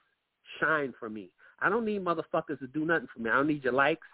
shine 0.61 0.95
for 0.99 1.09
me. 1.09 1.31
I 1.61 1.69
don't 1.69 1.85
need 1.85 2.05
motherfuckers 2.05 2.59
to 2.61 2.67
do 2.73 2.85
nothing 2.85 3.09
for 3.15 3.21
me. 3.23 3.31
I 3.31 3.35
don't 3.35 3.49
need 3.49 3.65
your 3.65 3.73
likes. 3.73 4.07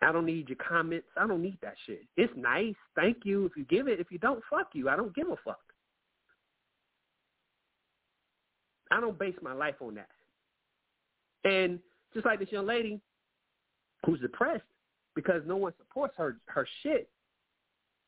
I 0.00 0.12
don't 0.12 0.26
need 0.26 0.48
your 0.48 0.58
comments. 0.58 1.08
I 1.16 1.26
don't 1.26 1.42
need 1.42 1.58
that 1.62 1.74
shit. 1.86 2.02
It's 2.16 2.32
nice. 2.36 2.74
Thank 2.94 3.18
you 3.24 3.46
if 3.46 3.56
you 3.56 3.64
give 3.64 3.88
it. 3.88 3.98
If 3.98 4.10
you 4.10 4.18
don't, 4.18 4.42
fuck 4.48 4.68
you. 4.72 4.88
I 4.88 4.96
don't 4.96 5.14
give 5.14 5.28
a 5.28 5.36
fuck. 5.44 5.58
I 8.90 9.00
don't 9.00 9.18
base 9.18 9.34
my 9.42 9.52
life 9.52 9.74
on 9.80 9.96
that. 9.96 10.08
And 11.44 11.80
just 12.14 12.26
like 12.26 12.38
this 12.38 12.52
young 12.52 12.66
lady 12.66 13.00
who's 14.04 14.20
depressed 14.20 14.62
because 15.14 15.42
no 15.46 15.56
one 15.56 15.72
supports 15.78 16.14
her 16.16 16.38
her 16.46 16.66
shit. 16.82 17.08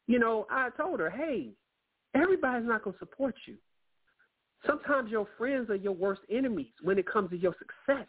You 0.06 0.18
know, 0.18 0.47
I 0.50 0.70
told 0.76 1.00
her, 1.00 1.11
hey, 1.11 1.50
everybody's 2.14 2.66
not 2.66 2.85
gonna 2.85 2.97
support 2.99 3.35
you. 3.47 3.56
Sometimes 4.66 5.11
your 5.11 5.26
friends 5.38 5.70
are 5.70 5.76
your 5.76 5.92
worst 5.92 6.23
enemies 6.30 6.73
when 6.82 6.99
it 6.99 7.06
comes 7.06 7.30
to 7.30 7.37
your 7.37 7.54
success. 7.59 8.06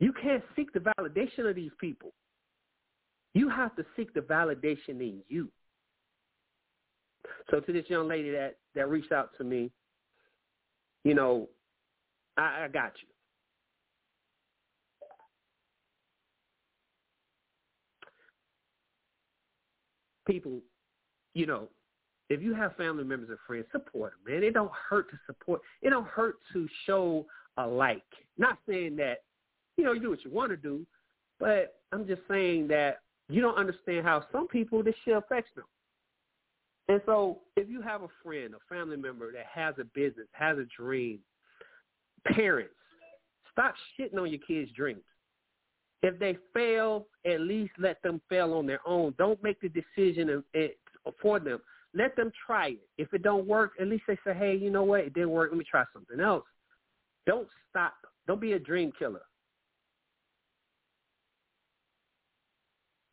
You 0.00 0.12
can't 0.12 0.42
seek 0.56 0.72
the 0.72 0.80
validation 0.80 1.48
of 1.48 1.54
these 1.54 1.70
people. 1.80 2.12
You 3.34 3.48
have 3.48 3.74
to 3.76 3.84
seek 3.96 4.14
the 4.14 4.20
validation 4.20 5.00
in 5.00 5.20
you. 5.28 5.48
So 7.50 7.60
to 7.60 7.72
this 7.72 7.84
young 7.88 8.08
lady 8.08 8.30
that, 8.30 8.56
that 8.74 8.88
reached 8.88 9.12
out 9.12 9.30
to 9.38 9.44
me, 9.44 9.70
you 11.04 11.14
know, 11.14 11.48
I, 12.36 12.64
I 12.64 12.68
got 12.68 12.92
you. 13.02 13.08
People, 20.26 20.60
you 21.34 21.46
know, 21.46 21.68
if 22.30 22.40
you 22.40 22.54
have 22.54 22.76
family 22.76 23.04
members 23.04 23.30
or 23.30 23.38
friends, 23.46 23.66
support 23.70 24.12
them, 24.24 24.34
man. 24.34 24.42
It 24.42 24.54
don't 24.54 24.72
hurt 24.72 25.10
to 25.10 25.18
support. 25.26 25.60
It 25.82 25.90
don't 25.90 26.06
hurt 26.06 26.36
to 26.52 26.66
show 26.86 27.26
a 27.56 27.66
like. 27.66 28.02
Not 28.38 28.58
saying 28.68 28.96
that, 28.96 29.22
you 29.76 29.84
know, 29.84 29.92
you 29.92 30.00
do 30.00 30.10
what 30.10 30.24
you 30.24 30.30
want 30.30 30.50
to 30.50 30.56
do, 30.56 30.86
but 31.38 31.80
I'm 31.92 32.06
just 32.06 32.22
saying 32.28 32.68
that 32.68 33.00
you 33.28 33.40
don't 33.40 33.56
understand 33.56 34.04
how 34.06 34.24
some 34.32 34.48
people 34.48 34.82
this 34.82 34.94
shit 35.04 35.16
affects 35.16 35.50
them. 35.54 35.64
And 36.88 37.00
so 37.06 37.38
if 37.56 37.68
you 37.68 37.80
have 37.80 38.02
a 38.02 38.08
friend, 38.22 38.54
a 38.54 38.74
family 38.74 38.96
member 38.96 39.32
that 39.32 39.46
has 39.52 39.74
a 39.78 39.84
business, 39.84 40.26
has 40.32 40.58
a 40.58 40.66
dream, 40.76 41.18
parents, 42.26 42.74
stop 43.52 43.74
shitting 43.98 44.18
on 44.18 44.30
your 44.30 44.40
kids' 44.46 44.70
dreams. 44.72 45.02
If 46.04 46.18
they 46.18 46.36
fail, 46.52 47.06
at 47.24 47.40
least 47.40 47.72
let 47.78 48.02
them 48.02 48.20
fail 48.28 48.52
on 48.52 48.66
their 48.66 48.86
own. 48.86 49.14
Don't 49.16 49.42
make 49.42 49.58
the 49.62 49.70
decision 49.70 50.44
for 51.22 51.40
them. 51.40 51.60
Let 51.94 52.14
them 52.14 52.30
try 52.46 52.72
it. 52.72 52.88
If 52.98 53.14
it 53.14 53.22
don't 53.22 53.46
work, 53.46 53.72
at 53.80 53.86
least 53.86 54.02
they 54.06 54.18
say, 54.22 54.34
hey, 54.34 54.54
you 54.54 54.70
know 54.70 54.82
what? 54.82 55.00
It 55.00 55.14
didn't 55.14 55.30
work. 55.30 55.50
Let 55.50 55.56
me 55.56 55.64
try 55.64 55.82
something 55.94 56.20
else. 56.20 56.44
Don't 57.26 57.48
stop. 57.70 57.94
Don't 58.26 58.38
be 58.38 58.52
a 58.52 58.58
dream 58.58 58.92
killer. 58.98 59.22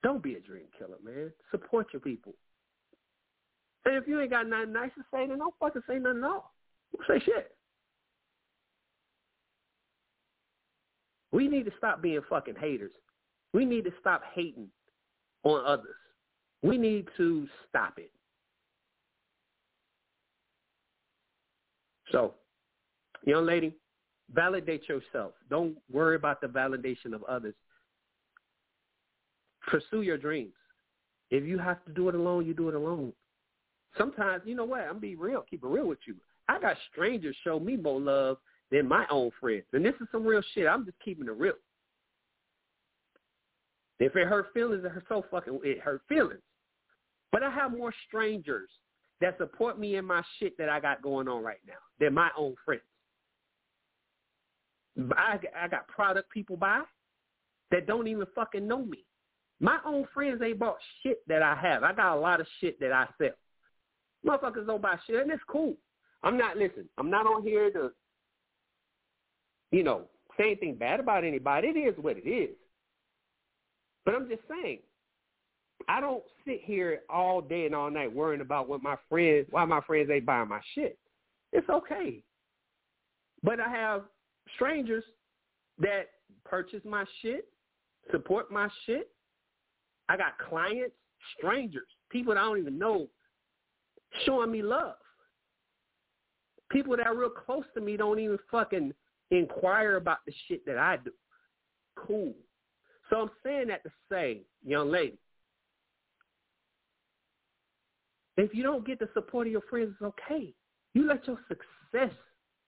Don't 0.03 0.21
be 0.21 0.33
a 0.35 0.41
dream 0.41 0.65
killer, 0.77 0.97
man. 1.01 1.31
Support 1.49 1.93
your 1.93 2.01
people. 2.01 2.33
And 3.85 3.95
if 3.95 4.05
you 4.05 4.19
ain't 4.19 4.31
got 4.31 4.49
nothing 4.49 4.73
nice 4.73 4.91
to 4.97 5.03
say, 5.13 5.27
then 5.27 5.37
don't 5.37 5.55
fucking 5.61 5.83
say 5.87 5.97
nothing 5.97 6.25
at 6.25 6.29
all. 6.29 6.51
Don't 6.91 7.07
say 7.07 7.23
shit. 7.23 7.55
We 11.31 11.47
need 11.47 11.65
to 11.65 11.71
stop 11.77 12.01
being 12.01 12.21
fucking 12.29 12.55
haters. 12.59 12.91
We 13.53 13.65
need 13.65 13.85
to 13.85 13.91
stop 13.99 14.21
hating 14.33 14.67
on 15.43 15.65
others. 15.65 15.95
We 16.61 16.77
need 16.77 17.07
to 17.17 17.47
stop 17.67 17.93
it. 17.97 18.11
So, 22.11 22.33
young 23.25 23.45
lady, 23.45 23.73
validate 24.33 24.87
yourself. 24.87 25.33
Don't 25.49 25.77
worry 25.91 26.15
about 26.15 26.41
the 26.41 26.47
validation 26.47 27.13
of 27.13 27.23
others. 27.23 27.55
Pursue 29.67 30.01
your 30.01 30.17
dreams. 30.17 30.53
If 31.29 31.45
you 31.45 31.57
have 31.57 31.83
to 31.85 31.93
do 31.93 32.09
it 32.09 32.15
alone, 32.15 32.45
you 32.45 32.53
do 32.53 32.67
it 32.67 32.75
alone. 32.75 33.13
Sometimes, 33.97 34.43
you 34.45 34.55
know 34.55 34.65
what? 34.65 34.81
I'm 34.81 34.99
be 34.99 35.15
real, 35.15 35.45
keep 35.49 35.63
it 35.63 35.67
real 35.67 35.87
with 35.87 35.99
you. 36.05 36.15
I 36.49 36.59
got 36.59 36.75
strangers 36.91 37.35
show 37.43 37.59
me 37.59 37.77
more 37.77 37.99
love 37.99 38.37
than 38.71 38.87
my 38.87 39.05
own 39.09 39.31
friends. 39.39 39.65
And 39.73 39.85
this 39.85 39.95
is 40.01 40.07
some 40.11 40.25
real 40.25 40.41
shit. 40.53 40.67
I'm 40.67 40.85
just 40.85 40.99
keeping 41.03 41.27
it 41.27 41.37
real. 41.37 41.53
If 43.99 44.15
it 44.15 44.27
hurt 44.27 44.47
feelings, 44.53 44.83
it 44.83 44.91
hurt 44.91 45.05
so 45.07 45.25
fucking 45.29 45.59
it 45.63 45.79
hurt 45.79 46.01
feelings. 46.09 46.41
But 47.31 47.43
I 47.43 47.51
have 47.51 47.71
more 47.71 47.93
strangers 48.07 48.69
that 49.19 49.37
support 49.37 49.79
me 49.79 49.97
in 49.97 50.05
my 50.05 50.23
shit 50.39 50.57
that 50.57 50.69
I 50.69 50.79
got 50.79 51.01
going 51.01 51.27
on 51.27 51.43
right 51.43 51.59
now 51.67 51.73
than 51.99 52.13
my 52.13 52.29
own 52.37 52.55
friends. 52.65 52.81
I, 55.15 55.39
I 55.57 55.67
got 55.67 55.87
product 55.87 56.29
people 56.31 56.57
buy 56.57 56.81
that 57.69 57.87
don't 57.87 58.07
even 58.07 58.25
fucking 58.35 58.67
know 58.67 58.83
me. 58.83 59.05
My 59.59 59.77
own 59.85 60.07
friends 60.13 60.41
ain't 60.43 60.59
bought 60.59 60.77
shit 61.03 61.19
that 61.27 61.43
I 61.43 61.55
have. 61.55 61.83
I 61.83 61.93
got 61.93 62.17
a 62.17 62.19
lot 62.19 62.41
of 62.41 62.47
shit 62.59 62.79
that 62.79 62.91
I 62.91 63.07
sell. 63.17 63.29
Motherfuckers 64.25 64.65
don't 64.65 64.81
buy 64.81 64.97
shit, 65.07 65.21
and 65.21 65.31
it's 65.31 65.41
cool. 65.47 65.75
I'm 66.23 66.37
not, 66.37 66.57
listen, 66.57 66.89
I'm 66.97 67.09
not 67.09 67.25
on 67.25 67.43
here 67.43 67.71
to, 67.71 67.91
you 69.71 69.83
know, 69.83 70.03
say 70.37 70.45
anything 70.47 70.75
bad 70.75 70.99
about 70.99 71.23
anybody. 71.23 71.69
It 71.69 71.77
is 71.77 71.95
what 72.01 72.17
it 72.17 72.29
is. 72.29 72.55
But 74.05 74.15
I'm 74.15 74.27
just 74.27 74.41
saying, 74.49 74.79
I 75.87 76.01
don't 76.01 76.23
sit 76.45 76.61
here 76.63 77.01
all 77.09 77.41
day 77.41 77.65
and 77.65 77.75
all 77.75 77.89
night 77.89 78.13
worrying 78.13 78.41
about 78.41 78.67
what 78.67 78.83
my 78.83 78.95
friends, 79.09 79.47
why 79.49 79.65
my 79.65 79.81
friends 79.81 80.09
ain't 80.11 80.25
buying 80.25 80.49
my 80.49 80.61
shit. 80.75 80.97
It's 81.51 81.69
okay. 81.69 82.21
But 83.43 83.59
I 83.59 83.69
have 83.69 84.03
strangers 84.55 85.03
that 85.79 86.09
purchase 86.45 86.81
my 86.85 87.05
shit, 87.21 87.45
support 88.11 88.51
my 88.51 88.67
shit, 88.85 89.09
I 90.09 90.17
got 90.17 90.37
clients, 90.49 90.95
strangers, 91.37 91.87
people 92.09 92.33
that 92.33 92.39
I 92.39 92.43
don't 92.43 92.59
even 92.59 92.77
know 92.77 93.07
showing 94.25 94.51
me 94.51 94.61
love. 94.61 94.95
People 96.69 96.95
that 96.97 97.07
are 97.07 97.15
real 97.15 97.29
close 97.29 97.63
to 97.75 97.81
me 97.81 97.97
don't 97.97 98.19
even 98.19 98.37
fucking 98.49 98.93
inquire 99.31 99.95
about 99.95 100.19
the 100.25 100.33
shit 100.47 100.65
that 100.65 100.77
I 100.77 100.97
do. 100.97 101.11
Cool. 101.95 102.33
So 103.09 103.17
I'm 103.17 103.31
saying 103.43 103.67
that 103.67 103.83
to 103.83 103.91
say, 104.09 104.41
young 104.65 104.91
lady, 104.91 105.17
if 108.37 108.53
you 108.53 108.63
don't 108.63 108.85
get 108.85 108.99
the 108.99 109.09
support 109.13 109.47
of 109.47 109.51
your 109.51 109.61
friends, 109.69 109.93
it's 109.99 110.01
okay. 110.01 110.53
You 110.93 111.07
let 111.07 111.25
your 111.27 111.37
success, 111.47 112.15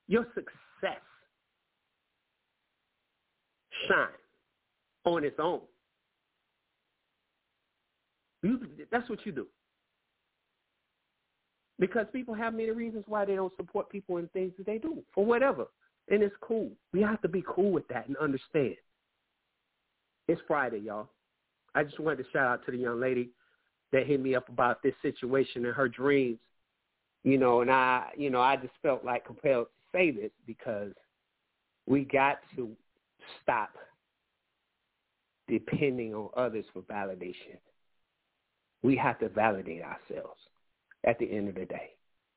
your 0.07 0.25
success 0.33 1.01
shine 3.87 4.07
on 5.05 5.23
its 5.23 5.37
own. 5.39 5.61
You, 8.41 8.59
that's 8.91 9.09
what 9.09 9.25
you 9.25 9.31
do. 9.31 9.47
Because 11.79 12.05
people 12.13 12.33
have 12.33 12.53
many 12.53 12.71
reasons 12.71 13.05
why 13.07 13.25
they 13.25 13.35
don't 13.35 13.55
support 13.55 13.89
people 13.89 14.17
in 14.17 14.27
things 14.29 14.51
that 14.57 14.65
they 14.65 14.77
do, 14.77 15.01
for 15.13 15.25
whatever. 15.25 15.65
And 16.09 16.21
it's 16.21 16.35
cool. 16.41 16.69
We 16.91 17.01
have 17.01 17.21
to 17.21 17.27
be 17.27 17.43
cool 17.47 17.71
with 17.71 17.87
that 17.87 18.07
and 18.07 18.17
understand. 18.17 18.75
It's 20.27 20.41
Friday, 20.47 20.79
y'all. 20.79 21.09
I 21.75 21.83
just 21.83 21.99
wanted 21.99 22.23
to 22.23 22.29
shout 22.31 22.47
out 22.47 22.65
to 22.65 22.71
the 22.71 22.77
young 22.77 22.99
lady 22.99 23.29
that 23.91 24.05
hit 24.05 24.21
me 24.21 24.35
up 24.35 24.49
about 24.49 24.83
this 24.83 24.93
situation 25.01 25.65
and 25.65 25.73
her 25.73 25.87
dreams. 25.87 26.39
You 27.23 27.37
know, 27.37 27.61
and 27.61 27.71
I, 27.71 28.09
you 28.17 28.29
know, 28.29 28.41
I 28.41 28.57
just 28.57 28.73
felt 28.81 29.05
like 29.05 29.25
compelled 29.25 29.67
to 29.67 29.97
say 29.97 30.11
this 30.11 30.31
because 30.45 30.91
we 31.87 32.03
got 32.03 32.39
to 32.55 32.69
stop 33.41 33.69
depending 35.47 36.13
on 36.13 36.29
others 36.35 36.65
for 36.73 36.81
validation 36.81 37.57
we 38.83 38.97
have 38.97 39.17
to 39.19 39.29
validate 39.29 39.81
ourselves 39.81 40.39
at 41.05 41.17
the 41.17 41.25
end 41.25 41.49
of 41.49 41.55
the 41.55 41.65
day. 41.65 41.91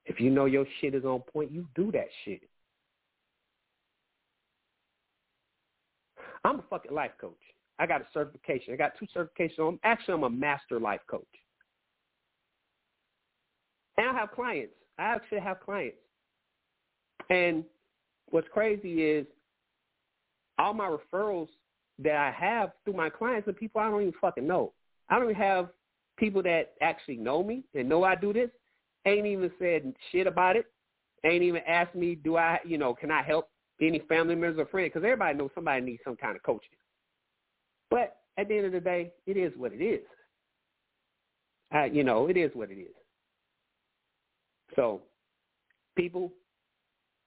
If 0.06 0.20
you 0.20 0.30
know 0.30 0.46
your 0.46 0.64
shit 0.80 0.94
is 0.94 1.04
on 1.04 1.20
point, 1.20 1.50
you 1.50 1.66
do 1.74 1.90
that 1.92 2.06
shit. 2.24 2.40
I'm 6.46 6.60
a 6.60 6.64
fucking 6.70 6.92
life 6.94 7.12
coach. 7.20 7.34
I 7.78 7.86
got 7.86 8.00
a 8.00 8.06
certification. 8.14 8.72
I 8.72 8.76
got 8.76 8.92
two 8.98 9.06
certifications. 9.14 9.68
I'm, 9.68 9.80
actually, 9.84 10.14
I'm 10.14 10.22
a 10.22 10.30
master 10.30 10.80
life 10.80 11.00
coach. 11.08 11.24
And 13.98 14.08
I 14.08 14.18
have 14.18 14.32
clients. 14.32 14.74
I 14.98 15.14
actually 15.14 15.40
have 15.40 15.60
clients. 15.60 15.98
And 17.28 17.64
what's 18.30 18.48
crazy 18.52 19.02
is 19.02 19.26
all 20.58 20.72
my 20.72 20.88
referrals 20.88 21.48
that 21.98 22.16
I 22.16 22.30
have 22.30 22.72
through 22.84 22.94
my 22.94 23.10
clients 23.10 23.48
are 23.48 23.52
people 23.52 23.80
I 23.80 23.90
don't 23.90 24.02
even 24.02 24.14
fucking 24.20 24.46
know. 24.46 24.72
I 25.08 25.16
don't 25.16 25.30
even 25.30 25.42
have 25.42 25.68
people 26.16 26.42
that 26.44 26.74
actually 26.80 27.16
know 27.16 27.42
me 27.42 27.64
and 27.74 27.88
know 27.88 28.04
I 28.04 28.14
do 28.14 28.32
this. 28.32 28.50
Ain't 29.04 29.26
even 29.26 29.50
said 29.58 29.92
shit 30.12 30.26
about 30.26 30.56
it. 30.56 30.66
Ain't 31.24 31.42
even 31.42 31.62
asked 31.66 31.94
me, 31.94 32.14
do 32.14 32.36
I, 32.36 32.60
you 32.64 32.78
know, 32.78 32.94
can 32.94 33.10
I 33.10 33.22
help 33.22 33.48
any 33.80 34.00
family 34.08 34.34
members 34.34 34.58
or 34.58 34.66
friends? 34.66 34.90
Because 34.92 35.04
everybody 35.04 35.36
knows 35.36 35.50
somebody 35.54 35.84
needs 35.84 36.00
some 36.04 36.16
kind 36.16 36.36
of 36.36 36.42
coaching. 36.42 36.70
But 37.90 38.16
at 38.38 38.48
the 38.48 38.56
end 38.56 38.66
of 38.66 38.72
the 38.72 38.80
day, 38.80 39.12
it 39.26 39.36
is 39.36 39.52
what 39.56 39.72
it 39.72 39.82
is. 39.82 40.04
Uh, 41.74 41.84
you 41.84 42.04
know, 42.04 42.28
it 42.28 42.36
is 42.36 42.50
what 42.54 42.70
it 42.70 42.78
is. 42.78 42.94
So, 44.74 45.02
people, 45.96 46.32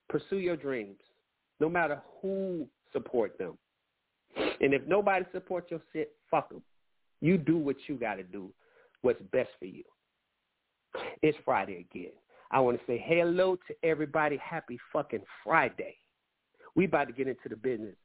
pursue 0.08 0.38
your 0.38 0.56
dreams, 0.56 0.98
no 1.58 1.68
matter 1.68 2.00
who 2.20 2.66
support 2.92 3.38
them. 3.38 3.58
And 4.60 4.74
if 4.74 4.86
nobody 4.86 5.24
supports 5.32 5.70
your 5.70 5.80
shit, 5.92 6.12
fuck 6.30 6.48
them. 6.50 6.62
You 7.20 7.36
do 7.38 7.58
what 7.58 7.76
you 7.86 7.96
got 7.96 8.14
to 8.14 8.22
do, 8.22 8.52
what's 9.02 9.20
best 9.32 9.50
for 9.58 9.66
you. 9.66 9.84
It's 11.22 11.36
Friday 11.44 11.86
again. 11.90 12.12
I 12.50 12.60
want 12.60 12.78
to 12.78 12.86
say 12.86 13.02
hello 13.04 13.56
to 13.68 13.74
everybody. 13.82 14.36
Happy 14.38 14.78
fucking 14.92 15.22
Friday. 15.44 15.96
We 16.76 16.84
about 16.84 17.08
to 17.08 17.12
get 17.12 17.28
into 17.28 17.48
the 17.48 17.56
business. 17.56 17.96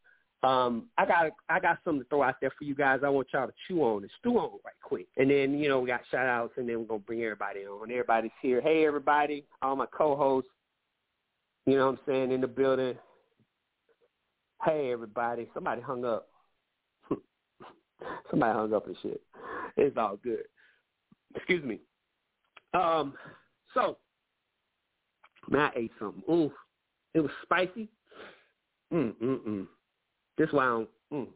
Um, 0.44 0.90
I 0.98 1.06
got 1.06 1.32
I 1.50 1.60
got 1.60 1.80
something 1.84 2.04
to 2.04 2.10
throw 2.10 2.22
out 2.22 2.36
there 2.40 2.52
for 2.58 2.66
you 2.66 2.76
guys. 2.76 3.00
I 3.04 3.10
want 3.10 3.28
y'all 3.34 3.48
to 3.48 3.54
chew 3.68 3.82
on 3.82 4.04
and 4.04 4.12
stew 4.20 4.38
on 4.38 4.60
right 4.64 4.76
quick. 4.84 5.08
And 5.18 5.30
then, 5.30 5.58
you 5.58 5.68
know, 5.68 5.80
we 5.80 5.88
got 5.88 6.02
shout 6.12 6.28
outs 6.28 6.54
and 6.58 6.70
then 6.70 6.80
we're 6.80 6.86
gonna 6.86 7.00
bring 7.00 7.24
everybody 7.24 7.62
on. 7.62 7.90
Everybody's 7.90 8.32
here. 8.42 8.62
Hey 8.62 8.86
everybody, 8.86 9.46
all 9.62 9.76
my 9.76 9.88
co 9.88 10.16
hosts, 10.16 10.52
you 11.66 11.78
know 11.78 11.88
what 11.88 11.94
I'm 11.94 12.00
saying, 12.06 12.32
in 12.32 12.42
the 12.42 12.48
building. 12.48 12.96
Hey 14.64 14.92
everybody. 14.92 15.50
Somebody 15.54 15.82
hung 15.82 16.06
up. 16.06 16.28
Somebody 18.30 18.54
hung 18.54 18.74
up 18.74 18.86
and 18.86 18.98
shit. 19.02 19.22
It's 19.78 19.98
all 19.98 20.18
good. 20.24 20.44
Excuse 21.34 21.64
me. 21.64 21.80
Um, 22.76 23.14
so 23.74 23.98
man, 25.50 25.72
I 25.74 25.80
ate 25.80 25.92
something. 25.98 26.22
Ooh, 26.30 26.52
it 27.16 27.22
was 27.22 27.32
spicy. 27.42 27.90
Mm 28.94 29.14
mm 29.22 29.40
mm. 29.48 29.68
This 30.38 30.50
why 30.52 30.66
I. 30.66 30.86
Mm, 31.14 31.28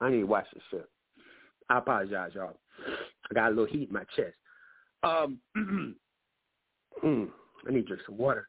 I 0.00 0.10
need 0.10 0.20
to 0.20 0.24
watch 0.24 0.46
this 0.52 0.62
shit. 0.70 0.88
I 1.68 1.78
apologize, 1.78 2.32
y'all. 2.34 2.56
I 3.30 3.34
got 3.34 3.46
a 3.46 3.50
little 3.50 3.66
heat 3.66 3.88
in 3.88 3.94
my 3.94 4.04
chest. 4.16 4.34
Um, 5.02 5.38
mm, 7.04 7.28
I 7.66 7.70
need 7.70 7.82
to 7.82 7.86
drink 7.86 8.02
some 8.06 8.18
water. 8.18 8.48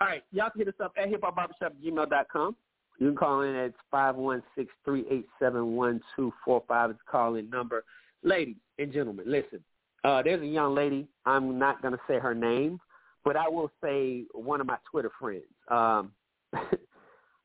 All 0.00 0.08
right, 0.08 0.22
y'all 0.32 0.50
can 0.50 0.60
hit 0.60 0.68
us 0.68 0.74
up 0.82 0.92
at 0.96 1.08
hiphopbarbershop@gmail.com. 1.10 2.56
You 2.98 3.06
can 3.06 3.16
call 3.16 3.42
in 3.42 3.54
at 3.54 3.72
five 3.90 4.16
one 4.16 4.42
six 4.54 4.70
three 4.84 5.06
eight 5.10 5.26
seven 5.38 5.74
one 5.74 6.00
two 6.14 6.32
four 6.44 6.62
five. 6.68 6.90
It's 6.90 7.00
a 7.06 7.10
call-in 7.10 7.48
number. 7.48 7.84
Ladies 8.22 8.56
and 8.78 8.92
gentlemen, 8.92 9.24
listen. 9.26 9.64
Uh, 10.04 10.22
there's 10.22 10.42
a 10.42 10.46
young 10.46 10.74
lady. 10.74 11.06
I'm 11.26 11.58
not 11.58 11.82
going 11.82 11.92
to 11.92 12.00
say 12.08 12.18
her 12.18 12.34
name, 12.34 12.78
but 13.24 13.36
I 13.36 13.48
will 13.48 13.70
say 13.82 14.24
one 14.32 14.60
of 14.60 14.66
my 14.66 14.76
Twitter 14.90 15.10
friends. 15.18 15.44
Um, 15.70 16.12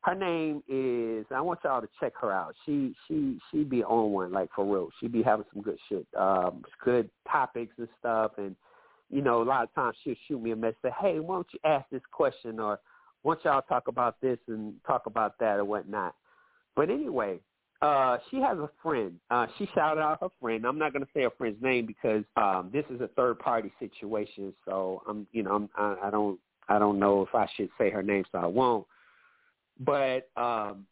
her 0.06 0.14
name 0.14 0.62
is 0.68 1.26
I 1.34 1.40
want 1.40 1.58
y'all 1.64 1.80
to 1.80 1.88
check 1.98 2.12
her 2.20 2.32
out. 2.32 2.54
She 2.64 2.94
she 3.06 3.38
she 3.50 3.64
be 3.64 3.82
on 3.82 4.12
one 4.12 4.32
like 4.32 4.50
for 4.54 4.64
real. 4.64 4.88
She 5.00 5.08
be 5.08 5.20
having 5.20 5.44
some 5.52 5.62
good 5.62 5.78
shit, 5.88 6.06
um, 6.16 6.62
good 6.84 7.10
topics 7.30 7.74
and 7.76 7.88
stuff. 7.98 8.32
And 8.38 8.54
you 9.10 9.20
know, 9.20 9.42
a 9.42 9.44
lot 9.44 9.64
of 9.64 9.74
times 9.74 9.96
she'll 10.04 10.14
shoot 10.28 10.40
me 10.40 10.52
a 10.52 10.56
message, 10.56 10.76
say, 10.82 10.90
"Hey, 11.00 11.18
why 11.18 11.34
don't 11.34 11.46
you 11.52 11.58
ask 11.64 11.90
this 11.90 12.02
question?" 12.12 12.60
or 12.60 12.78
"Why 13.22 13.34
don't 13.34 13.44
y'all 13.44 13.62
talk 13.62 13.88
about 13.88 14.20
this 14.20 14.38
and 14.46 14.74
talk 14.86 15.06
about 15.06 15.40
that 15.40 15.58
or 15.58 15.64
whatnot." 15.64 16.14
But 16.76 16.88
anyway, 16.88 17.40
uh, 17.82 18.18
she 18.30 18.36
has 18.36 18.58
a 18.58 18.70
friend. 18.80 19.18
Uh, 19.30 19.48
she 19.58 19.68
shouted 19.74 20.00
out 20.00 20.18
her 20.20 20.28
friend. 20.40 20.64
I'm 20.64 20.78
not 20.78 20.92
to 21.04 21.08
say 21.14 21.22
her 21.22 21.30
friend's 21.36 21.60
name 21.60 21.84
because 21.84 22.22
um, 22.36 22.70
this 22.72 22.84
is 22.90 23.00
a 23.00 23.08
third 23.08 23.40
party 23.40 23.72
situation. 23.80 24.54
So 24.66 25.02
I'm, 25.08 25.26
you 25.32 25.42
know, 25.42 25.52
I'm, 25.52 25.70
I, 25.76 26.06
I 26.08 26.10
don't, 26.10 26.38
I 26.68 26.78
don't 26.78 27.00
know 27.00 27.22
if 27.22 27.34
I 27.34 27.48
should 27.56 27.70
say 27.76 27.90
her 27.90 28.04
name, 28.04 28.24
so 28.30 28.38
I 28.38 28.46
won't. 28.46 28.86
But 29.80 30.30
um, 30.36 30.86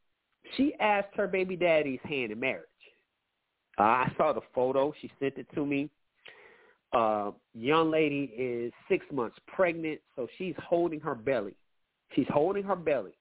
she 0.56 0.74
asked 0.80 1.14
her 1.14 1.26
baby 1.26 1.56
daddy's 1.56 2.00
hand 2.04 2.32
in 2.32 2.40
marriage. 2.40 2.64
Uh, 3.78 3.82
I 3.82 4.12
saw 4.16 4.32
the 4.32 4.42
photo. 4.54 4.92
She 5.00 5.10
sent 5.18 5.36
it 5.36 5.46
to 5.54 5.66
me. 5.66 5.90
Uh, 6.92 7.32
young 7.54 7.90
lady 7.90 8.32
is 8.36 8.72
six 8.88 9.04
months 9.12 9.36
pregnant, 9.48 10.00
so 10.14 10.28
she's 10.38 10.54
holding 10.58 11.00
her 11.00 11.14
belly. 11.14 11.54
She's 12.14 12.28
holding 12.28 12.62
her 12.62 12.76
belly, 12.76 13.14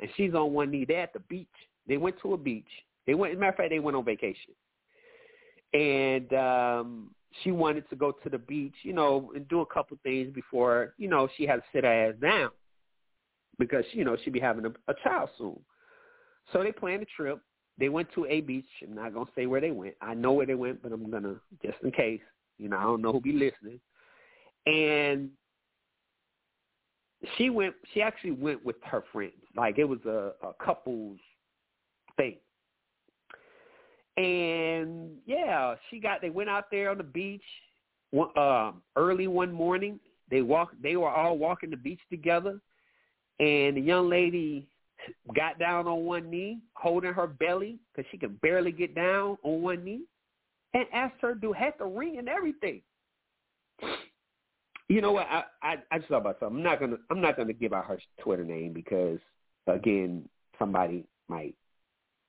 and 0.00 0.08
she's 0.16 0.34
on 0.34 0.54
one 0.54 0.70
knee. 0.70 0.86
They're 0.86 1.02
at 1.02 1.12
the 1.12 1.20
beach. 1.20 1.46
They 1.86 1.98
went 1.98 2.16
to 2.22 2.32
a 2.32 2.38
beach. 2.38 2.64
They 3.06 3.14
went. 3.14 3.32
As 3.32 3.36
a 3.36 3.40
matter 3.40 3.50
of 3.50 3.56
fact, 3.56 3.70
they 3.70 3.80
went 3.80 3.98
on 3.98 4.04
vacation, 4.04 4.54
and 5.74 6.32
um, 6.32 7.10
she 7.42 7.52
wanted 7.52 7.88
to 7.90 7.96
go 7.96 8.12
to 8.12 8.30
the 8.30 8.38
beach, 8.38 8.74
you 8.82 8.94
know, 8.94 9.32
and 9.34 9.46
do 9.48 9.60
a 9.60 9.66
couple 9.66 9.98
things 10.02 10.32
before, 10.34 10.94
you 10.96 11.08
know, 11.08 11.28
she 11.36 11.46
had 11.46 11.56
to 11.56 11.62
sit 11.72 11.84
her 11.84 12.08
ass 12.08 12.14
down 12.22 12.50
because 13.58 13.84
you 13.92 14.04
know 14.04 14.16
she'd 14.22 14.32
be 14.32 14.40
having 14.40 14.66
a, 14.66 14.70
a 14.90 14.94
child 15.02 15.30
soon. 15.36 15.58
So 16.52 16.62
they 16.62 16.72
planned 16.72 17.02
a 17.02 17.06
trip. 17.16 17.40
They 17.78 17.88
went 17.88 18.08
to 18.14 18.26
a 18.26 18.40
beach. 18.40 18.66
I'm 18.82 18.94
not 18.94 19.14
gonna 19.14 19.30
say 19.36 19.46
where 19.46 19.60
they 19.60 19.70
went. 19.70 19.94
I 20.00 20.14
know 20.14 20.32
where 20.32 20.46
they 20.46 20.54
went, 20.54 20.82
but 20.82 20.92
I'm 20.92 21.10
gonna 21.10 21.36
just 21.64 21.78
in 21.82 21.90
case. 21.90 22.20
You 22.58 22.68
know, 22.68 22.76
I 22.76 22.82
don't 22.82 23.02
know 23.02 23.12
who 23.12 23.20
be 23.20 23.32
listening. 23.32 23.80
And 24.66 25.30
she 27.36 27.50
went. 27.50 27.74
She 27.92 28.02
actually 28.02 28.32
went 28.32 28.64
with 28.64 28.76
her 28.84 29.04
friends. 29.12 29.32
Like 29.56 29.78
it 29.78 29.84
was 29.84 30.00
a, 30.06 30.32
a 30.44 30.52
couple's 30.64 31.18
thing. 32.16 32.36
And 34.16 35.10
yeah, 35.26 35.74
she 35.90 36.00
got. 36.00 36.20
They 36.20 36.30
went 36.30 36.50
out 36.50 36.64
there 36.70 36.90
on 36.90 36.98
the 36.98 37.04
beach 37.04 37.42
one, 38.10 38.36
um, 38.36 38.82
early 38.96 39.28
one 39.28 39.52
morning. 39.52 40.00
They 40.30 40.42
walk. 40.42 40.70
They 40.82 40.96
were 40.96 41.10
all 41.10 41.38
walking 41.38 41.70
the 41.70 41.76
beach 41.76 42.00
together 42.10 42.60
and 43.40 43.76
the 43.76 43.80
young 43.80 44.08
lady 44.08 44.68
got 45.34 45.58
down 45.58 45.86
on 45.86 46.04
one 46.04 46.30
knee, 46.30 46.60
holding 46.74 47.12
her 47.12 47.26
belly 47.26 47.78
because 47.94 48.08
she 48.10 48.18
could 48.18 48.40
barely 48.40 48.72
get 48.72 48.94
down 48.94 49.38
on 49.42 49.62
one 49.62 49.84
knee, 49.84 50.02
and 50.74 50.84
asked 50.92 51.20
her 51.20 51.34
to 51.34 51.52
have 51.52 51.74
the 51.78 51.84
ring 51.84 52.18
and 52.18 52.28
everything. 52.28 52.82
You 54.88 55.02
know 55.02 55.12
what? 55.12 55.26
I, 55.30 55.44
I 55.62 55.76
I 55.90 55.98
just 55.98 56.08
thought 56.08 56.22
about 56.22 56.38
something. 56.40 56.58
I'm 56.58 56.62
not 56.62 56.80
gonna 56.80 56.96
I'm 57.10 57.20
not 57.20 57.36
gonna 57.36 57.52
give 57.52 57.72
out 57.72 57.86
her 57.86 58.00
Twitter 58.20 58.44
name 58.44 58.72
because 58.72 59.18
again, 59.66 60.28
somebody 60.58 61.04
might 61.28 61.54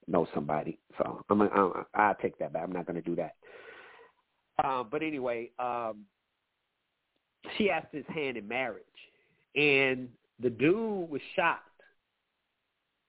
know 0.07 0.27
somebody. 0.33 0.77
So 0.97 1.23
I'm, 1.29 1.41
I'm 1.41 1.85
I'll 1.93 2.15
take 2.15 2.37
that 2.39 2.53
back. 2.53 2.63
I'm 2.63 2.71
not 2.73 2.85
gonna 2.85 3.01
do 3.01 3.15
that. 3.15 3.35
Um, 4.63 4.87
but 4.91 5.01
anyway, 5.01 5.51
um, 5.57 6.05
she 7.57 7.69
asked 7.69 7.93
his 7.93 8.05
hand 8.13 8.35
in 8.35 8.45
marriage, 8.45 8.83
and 9.55 10.09
the 10.41 10.49
dude 10.49 11.09
was 11.09 11.21
shocked 11.35 11.65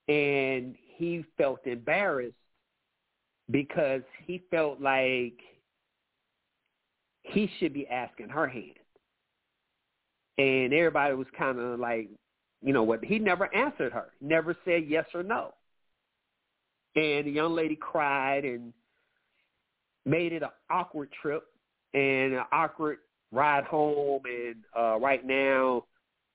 and 0.09 0.75
he 0.97 1.25
felt 1.39 1.67
embarrassed 1.67 2.35
because 3.51 4.03
he 4.27 4.43
felt 4.51 4.81
like 4.81 5.39
he 7.23 7.51
should 7.59 7.73
be 7.73 7.87
asking 7.89 8.29
her 8.29 8.49
hand. 8.49 8.75
And 10.39 10.73
everybody 10.73 11.15
was 11.15 11.27
kind 11.39 11.59
of 11.59 11.79
like, 11.79 12.09
you 12.63 12.73
know 12.73 12.83
what, 12.83 13.05
he 13.05 13.19
never 13.19 13.55
answered 13.55 13.93
her, 13.93 14.09
never 14.21 14.57
said 14.65 14.85
yes 14.87 15.07
or 15.15 15.23
no. 15.23 15.55
And 16.97 17.27
the 17.27 17.31
young 17.31 17.55
lady 17.55 17.77
cried 17.77 18.45
and 18.45 18.73
made 20.05 20.33
it 20.33 20.43
an 20.43 20.51
awkward 20.71 21.11
trip 21.23 21.45
and 21.95 22.35
an 22.35 22.45
awkward 22.53 22.99
ride 23.31 23.65
home. 23.65 24.23
And 24.25 24.57
uh, 24.77 24.99
right 24.99 25.25
now, 25.25 25.85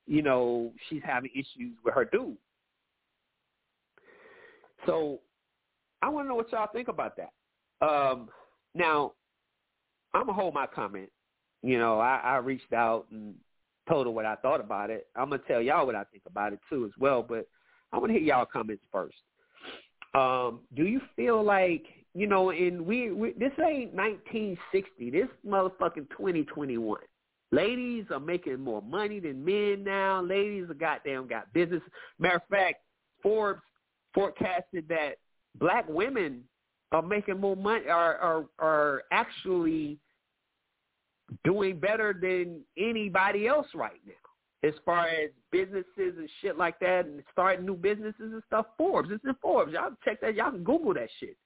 you 0.07 0.21
know, 0.21 0.71
she's 0.89 1.01
having 1.03 1.31
issues 1.33 1.75
with 1.83 1.93
her 1.93 2.05
dude. 2.05 2.37
So 4.85 5.19
I 6.01 6.09
want 6.09 6.25
to 6.25 6.29
know 6.29 6.35
what 6.35 6.51
y'all 6.51 6.69
think 6.71 6.87
about 6.87 7.17
that. 7.17 7.31
Um, 7.85 8.29
now, 8.73 9.13
I'm 10.13 10.25
going 10.25 10.35
to 10.35 10.41
hold 10.41 10.53
my 10.53 10.67
comment. 10.67 11.09
You 11.63 11.79
know, 11.79 11.99
I, 11.99 12.17
I 12.17 12.37
reached 12.37 12.73
out 12.73 13.07
and 13.11 13.33
told 13.89 14.05
her 14.05 14.11
what 14.11 14.25
I 14.25 14.35
thought 14.35 14.59
about 14.59 14.89
it. 14.89 15.07
I'm 15.15 15.29
going 15.29 15.41
to 15.41 15.47
tell 15.47 15.61
y'all 15.61 15.85
what 15.85 15.95
I 15.95 16.03
think 16.05 16.23
about 16.27 16.53
it 16.53 16.59
too 16.69 16.85
as 16.85 16.91
well, 16.99 17.23
but 17.23 17.47
I 17.91 17.97
want 17.97 18.11
to 18.11 18.19
hear 18.19 18.27
y'all 18.27 18.45
comments 18.45 18.83
first. 18.91 19.15
Um, 20.13 20.61
do 20.75 20.83
you 20.83 21.01
feel 21.15 21.43
like, 21.43 21.85
you 22.13 22.27
know, 22.27 22.51
and 22.51 22.85
we, 22.85 23.11
we 23.11 23.31
this 23.33 23.51
ain't 23.59 23.93
1960. 23.93 25.09
This 25.09 25.27
motherfucking 25.45 26.09
2021. 26.11 26.99
Ladies 27.55 28.03
are 28.11 28.19
making 28.19 28.59
more 28.59 28.81
money 28.81 29.21
than 29.21 29.45
men 29.45 29.85
now. 29.85 30.21
Ladies 30.21 30.69
are 30.69 30.73
goddamn 30.73 31.25
got 31.27 31.51
business. 31.53 31.81
Matter 32.19 32.35
of 32.35 32.41
fact, 32.49 32.79
Forbes 33.23 33.61
forecasted 34.13 34.89
that 34.89 35.13
black 35.57 35.87
women 35.87 36.43
are 36.91 37.01
making 37.01 37.39
more 37.39 37.55
money 37.55 37.87
are 37.87 38.17
are 38.17 38.45
are 38.59 39.03
actually 39.11 39.97
doing 41.45 41.79
better 41.79 42.13
than 42.13 42.59
anybody 42.77 43.47
else 43.47 43.67
right 43.73 44.01
now 44.05 44.67
as 44.67 44.73
far 44.83 45.07
as 45.07 45.29
businesses 45.49 45.85
and 46.17 46.29
shit 46.41 46.57
like 46.57 46.77
that 46.79 47.05
and 47.05 47.23
starting 47.31 47.65
new 47.65 47.75
businesses 47.75 48.33
and 48.33 48.43
stuff. 48.47 48.65
Forbes, 48.77 49.09
it's 49.13 49.23
in 49.23 49.33
Forbes. 49.41 49.71
Y'all 49.71 49.91
check 50.03 50.19
that. 50.19 50.35
Y'all 50.35 50.51
can 50.51 50.63
Google 50.63 50.93
that 50.93 51.09
shit. 51.21 51.37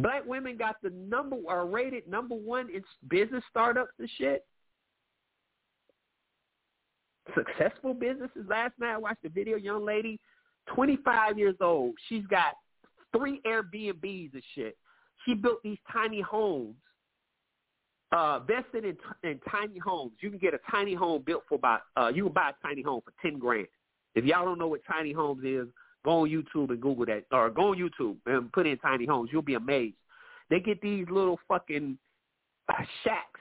Black 0.00 0.24
women 0.24 0.56
got 0.56 0.76
the 0.82 0.90
number 0.90 1.36
are 1.48 1.66
rated 1.66 2.08
number 2.08 2.34
one 2.34 2.70
in 2.70 2.82
business 3.08 3.44
startups 3.50 3.92
and 3.98 4.08
shit. 4.16 4.46
Successful 7.34 7.92
businesses. 7.92 8.46
Last 8.48 8.72
night 8.78 8.94
I 8.94 8.98
watched 8.98 9.24
a 9.24 9.28
video, 9.28 9.56
young 9.56 9.84
lady, 9.84 10.18
25 10.74 11.38
years 11.38 11.56
old. 11.60 11.94
She's 12.08 12.26
got 12.26 12.54
three 13.14 13.40
Airbnbs 13.46 14.32
and 14.32 14.42
shit. 14.54 14.76
She 15.26 15.34
built 15.34 15.62
these 15.62 15.78
tiny 15.92 16.22
homes 16.22 16.76
uh, 18.12 18.40
vested 18.40 18.84
in, 18.84 18.96
in 19.22 19.38
tiny 19.50 19.78
homes. 19.78 20.12
You 20.20 20.30
can 20.30 20.38
get 20.38 20.54
a 20.54 20.60
tiny 20.70 20.94
home 20.94 21.22
built 21.24 21.42
for 21.46 21.56
about, 21.56 21.82
uh, 21.96 22.10
you 22.12 22.24
can 22.24 22.32
buy 22.32 22.50
a 22.50 22.66
tiny 22.66 22.82
home 22.82 23.02
for 23.04 23.12
10 23.22 23.38
grand. 23.38 23.68
If 24.14 24.24
y'all 24.24 24.46
don't 24.46 24.58
know 24.58 24.68
what 24.68 24.80
tiny 24.90 25.12
homes 25.12 25.44
is, 25.44 25.68
go 26.04 26.22
on 26.22 26.28
YouTube 26.28 26.70
and 26.70 26.80
Google 26.80 27.06
that, 27.06 27.24
or 27.32 27.50
go 27.50 27.72
on 27.72 27.78
YouTube 27.78 28.16
and 28.26 28.52
put 28.52 28.66
in 28.66 28.78
tiny 28.78 29.06
homes. 29.06 29.30
You'll 29.32 29.42
be 29.42 29.54
amazed. 29.54 29.96
They 30.48 30.60
get 30.60 30.80
these 30.80 31.06
little 31.10 31.38
fucking 31.48 31.98
uh, 32.68 32.82
shacks 33.04 33.40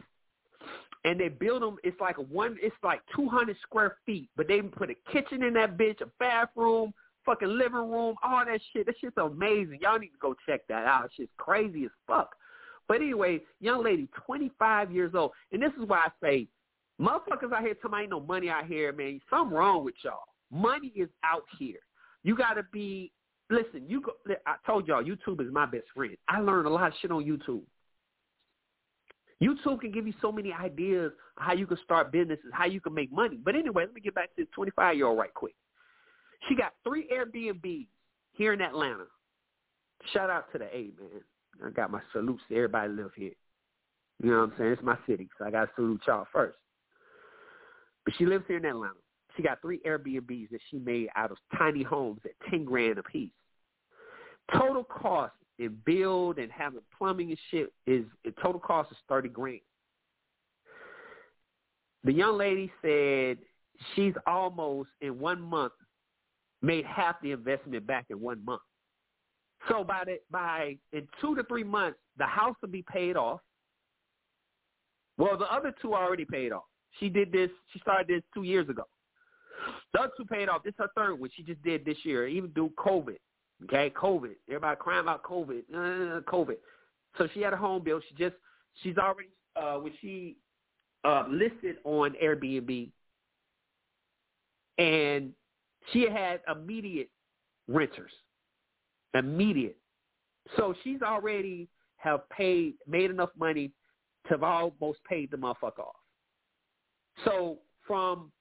and 1.06 1.20
they 1.20 1.30
build 1.30 1.62
them. 1.62 1.78
It's 1.84 2.00
like 2.00 2.18
one. 2.18 2.58
It's 2.62 2.76
like 2.84 3.02
two 3.16 3.28
hundred 3.28 3.58
square 3.64 3.98
feet, 4.06 4.30
but 4.36 4.48
they 4.48 4.62
put 4.62 4.90
a 4.90 4.96
kitchen 5.12 5.44
in 5.44 5.54
that 5.54 5.78
bitch, 5.78 6.02
a 6.02 6.08
bathroom, 6.20 6.94
fucking 7.26 7.48
living 7.48 7.90
room, 7.90 8.16
all 8.24 8.44
that 8.46 8.60
shit. 8.74 8.86
That 8.86 8.96
shit's 9.00 9.18
amazing. 9.18 9.80
Y'all 9.82 10.00
need 10.00 10.10
to 10.10 10.18
go 10.22 10.36
check 10.48 10.62
that 10.68 10.86
out. 10.86 11.06
It's 11.06 11.16
just 11.18 11.38
crazy 11.38 11.86
as 11.86 11.92
fuck. 12.08 12.36
But 12.88 12.98
anyway, 12.98 13.42
young 13.62 13.84
lady, 13.84 14.10
25 14.26 14.92
years 14.92 15.12
old. 15.14 15.32
And 15.52 15.62
this 15.62 15.72
is 15.80 15.88
why 15.88 16.00
I 16.00 16.10
say, 16.22 16.48
motherfuckers 17.00 17.54
out 17.54 17.62
here 17.62 17.76
me 17.92 18.02
ain't 18.02 18.10
no 18.10 18.20
money 18.20 18.50
out 18.50 18.66
here, 18.66 18.92
man. 18.92 19.22
Something 19.30 19.56
wrong 19.56 19.86
with 19.86 19.94
y'all. 20.04 20.24
Money 20.52 20.92
is 20.96 21.10
out 21.24 21.44
here. 21.60 21.78
You 22.24 22.36
got 22.36 22.54
to 22.54 22.64
be, 22.72 23.12
listen, 23.50 23.84
you 23.88 24.02
go, 24.02 24.14
I 24.46 24.56
told 24.66 24.88
y'all, 24.88 25.04
YouTube 25.04 25.42
is 25.42 25.52
my 25.52 25.66
best 25.66 25.86
friend. 25.96 26.16
I 26.28 26.40
learned 26.40 26.68
a 26.68 26.70
lot 26.70 26.88
of 26.88 26.94
shit 27.02 27.12
on 27.12 27.24
YouTube. 27.24 27.64
YouTube 29.42 29.80
can 29.80 29.92
give 29.92 30.06
you 30.06 30.14
so 30.22 30.32
many 30.32 30.52
ideas 30.52 31.14
how 31.38 31.54
you 31.54 31.66
can 31.66 31.78
start 31.84 32.12
businesses, 32.12 32.52
how 32.52 32.66
you 32.66 32.82
can 32.82 32.94
make 32.94 33.12
money. 33.12 33.40
But 33.44 33.56
anyway, 33.56 33.86
let 33.86 33.94
me 33.94 34.02
get 34.02 34.16
back 34.16 34.36
to 34.36 34.44
this 34.44 34.48
25-year-old 34.58 35.18
right 35.18 35.34
quick. 35.34 35.56
She 36.48 36.56
got 36.56 36.74
three 36.84 37.08
Airbnbs 37.08 37.88
here 38.34 38.54
in 38.54 38.62
Atlanta. 38.62 39.06
Shout 40.14 40.30
out 40.30 40.52
to 40.52 40.58
the 40.58 40.66
A, 40.66 40.92
man. 41.00 41.22
I 41.66 41.70
got 41.70 41.92
my 41.92 42.02
salutes 42.14 42.42
to 42.50 42.56
everybody 42.56 42.92
live 42.92 43.12
here. 43.16 43.32
You 44.22 44.32
know 44.32 44.40
what 44.42 44.52
I'm 44.52 44.54
saying? 44.58 44.72
It's 44.72 44.84
my 44.84 44.98
city, 45.08 45.30
so 45.38 45.46
I 45.46 45.52
got 45.52 45.66
to 45.66 45.72
salute 45.76 46.02
y'all 46.06 46.28
first. 46.34 46.58
But 48.04 48.14
she 48.18 48.26
lives 48.26 48.44
here 48.48 48.58
in 48.58 48.66
Atlanta. 48.66 48.94
She 49.40 49.44
got 49.44 49.62
three 49.62 49.80
Airbnbs 49.88 50.50
that 50.50 50.60
she 50.70 50.80
made 50.80 51.08
out 51.16 51.32
of 51.32 51.38
tiny 51.58 51.82
homes 51.82 52.20
at 52.26 52.32
10 52.50 52.66
grand 52.66 52.98
a 52.98 53.04
piece. 53.04 53.32
Total 54.52 54.84
cost 54.84 55.32
in 55.60 55.78
build 55.86 56.40
and 56.40 56.52
having 56.52 56.82
plumbing 56.98 57.30
and 57.30 57.40
shit 57.50 57.72
is, 57.88 58.04
the 58.26 58.34
total 58.44 58.60
cost 58.60 58.92
is 58.92 58.98
30 59.08 59.30
grand. 59.30 59.62
The 62.04 62.12
young 62.12 62.38
lady 62.38 62.70
said 62.82 63.38
she's 63.96 64.14
almost 64.28 64.90
in 65.00 65.18
one 65.18 65.42
month 65.42 65.72
made 66.62 66.84
half 66.84 67.16
the 67.22 67.32
investment 67.32 67.88
back 67.88 68.08
in 68.10 68.20
one 68.20 68.44
month. 68.44 68.62
So 69.70 69.86
by 69.86 70.04
the, 70.06 70.18
by 70.30 70.76
in 70.92 71.08
two 71.22 71.34
to 71.38 71.44
three 71.44 71.64
months, 71.64 71.98
the 72.18 72.26
house 72.26 72.58
will 72.62 72.68
be 72.68 72.84
paid 72.92 73.16
off. 73.16 73.40
Well, 75.18 75.38
the 75.38 75.46
other 75.46 75.74
two 75.82 75.94
are 75.94 76.06
already 76.06 76.26
paid 76.26 76.52
off. 76.52 76.64
She 77.00 77.08
did 77.08 77.32
this. 77.32 77.50
She 77.72 77.80
started 77.80 78.08
this 78.10 78.24
two 78.34 78.44
years 78.44 78.68
ago. 78.68 78.84
The 79.94 80.10
two 80.18 80.26
paid 80.26 80.50
off. 80.50 80.64
This 80.64 80.72
is 80.72 80.78
her 80.80 80.90
third 80.96 81.20
one. 81.20 81.30
She 81.36 81.44
just 81.44 81.62
did 81.64 81.84
this 81.86 81.98
year, 82.04 82.28
even 82.28 82.52
through 82.52 82.72
COVID. 82.78 83.18
Okay, 83.64 83.92
COVID. 83.96 84.36
Everybody 84.48 84.78
crying 84.80 85.02
about 85.02 85.24
COVID. 85.24 85.64
Uh, 85.74 86.22
COVID. 86.22 86.56
So 87.18 87.28
she 87.34 87.42
had 87.42 87.54
a 87.54 87.58
home 87.58 87.84
bill. 87.84 88.00
She 88.08 88.16
just 88.16 88.36
she's 88.84 88.98
already 88.98 89.30
uh, 89.56 89.76
when 89.76 89.94
she 90.00 90.38
uh, 91.04 91.26
listed 91.30 91.78
on 91.84 92.16
Airbnb, 92.24 92.90
and 94.78 95.34
she 95.92 96.08
had 96.10 96.42
immediate 96.50 97.10
renters 97.68 98.12
immediate. 99.14 99.78
So 100.58 100.74
she's 100.84 101.02
already 101.02 101.68
have 101.98 102.28
paid, 102.30 102.76
made 102.88 103.10
enough 103.12 103.30
money 103.38 103.72
to 104.28 104.34
have 104.34 104.44
almost 104.44 105.00
paid 105.08 105.32
the 105.32 105.38
motherfucker 105.38 105.80
off. 105.80 105.96
So 107.26 107.60
from 107.86 108.32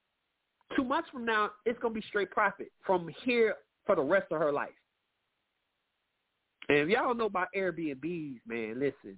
two 0.76 0.84
months 0.84 1.08
from 1.10 1.24
now, 1.24 1.50
it's 1.64 1.78
gonna 1.80 1.94
be 1.94 2.02
straight 2.08 2.30
profit 2.30 2.70
from 2.84 3.08
here 3.24 3.54
for 3.86 3.96
the 3.96 4.02
rest 4.02 4.26
of 4.30 4.40
her 4.40 4.52
life. 4.52 4.70
And 6.68 6.78
if 6.78 6.88
y'all 6.88 7.14
know 7.14 7.26
about 7.26 7.48
Airbnbs, 7.56 8.40
man, 8.46 8.78
listen. 8.78 9.16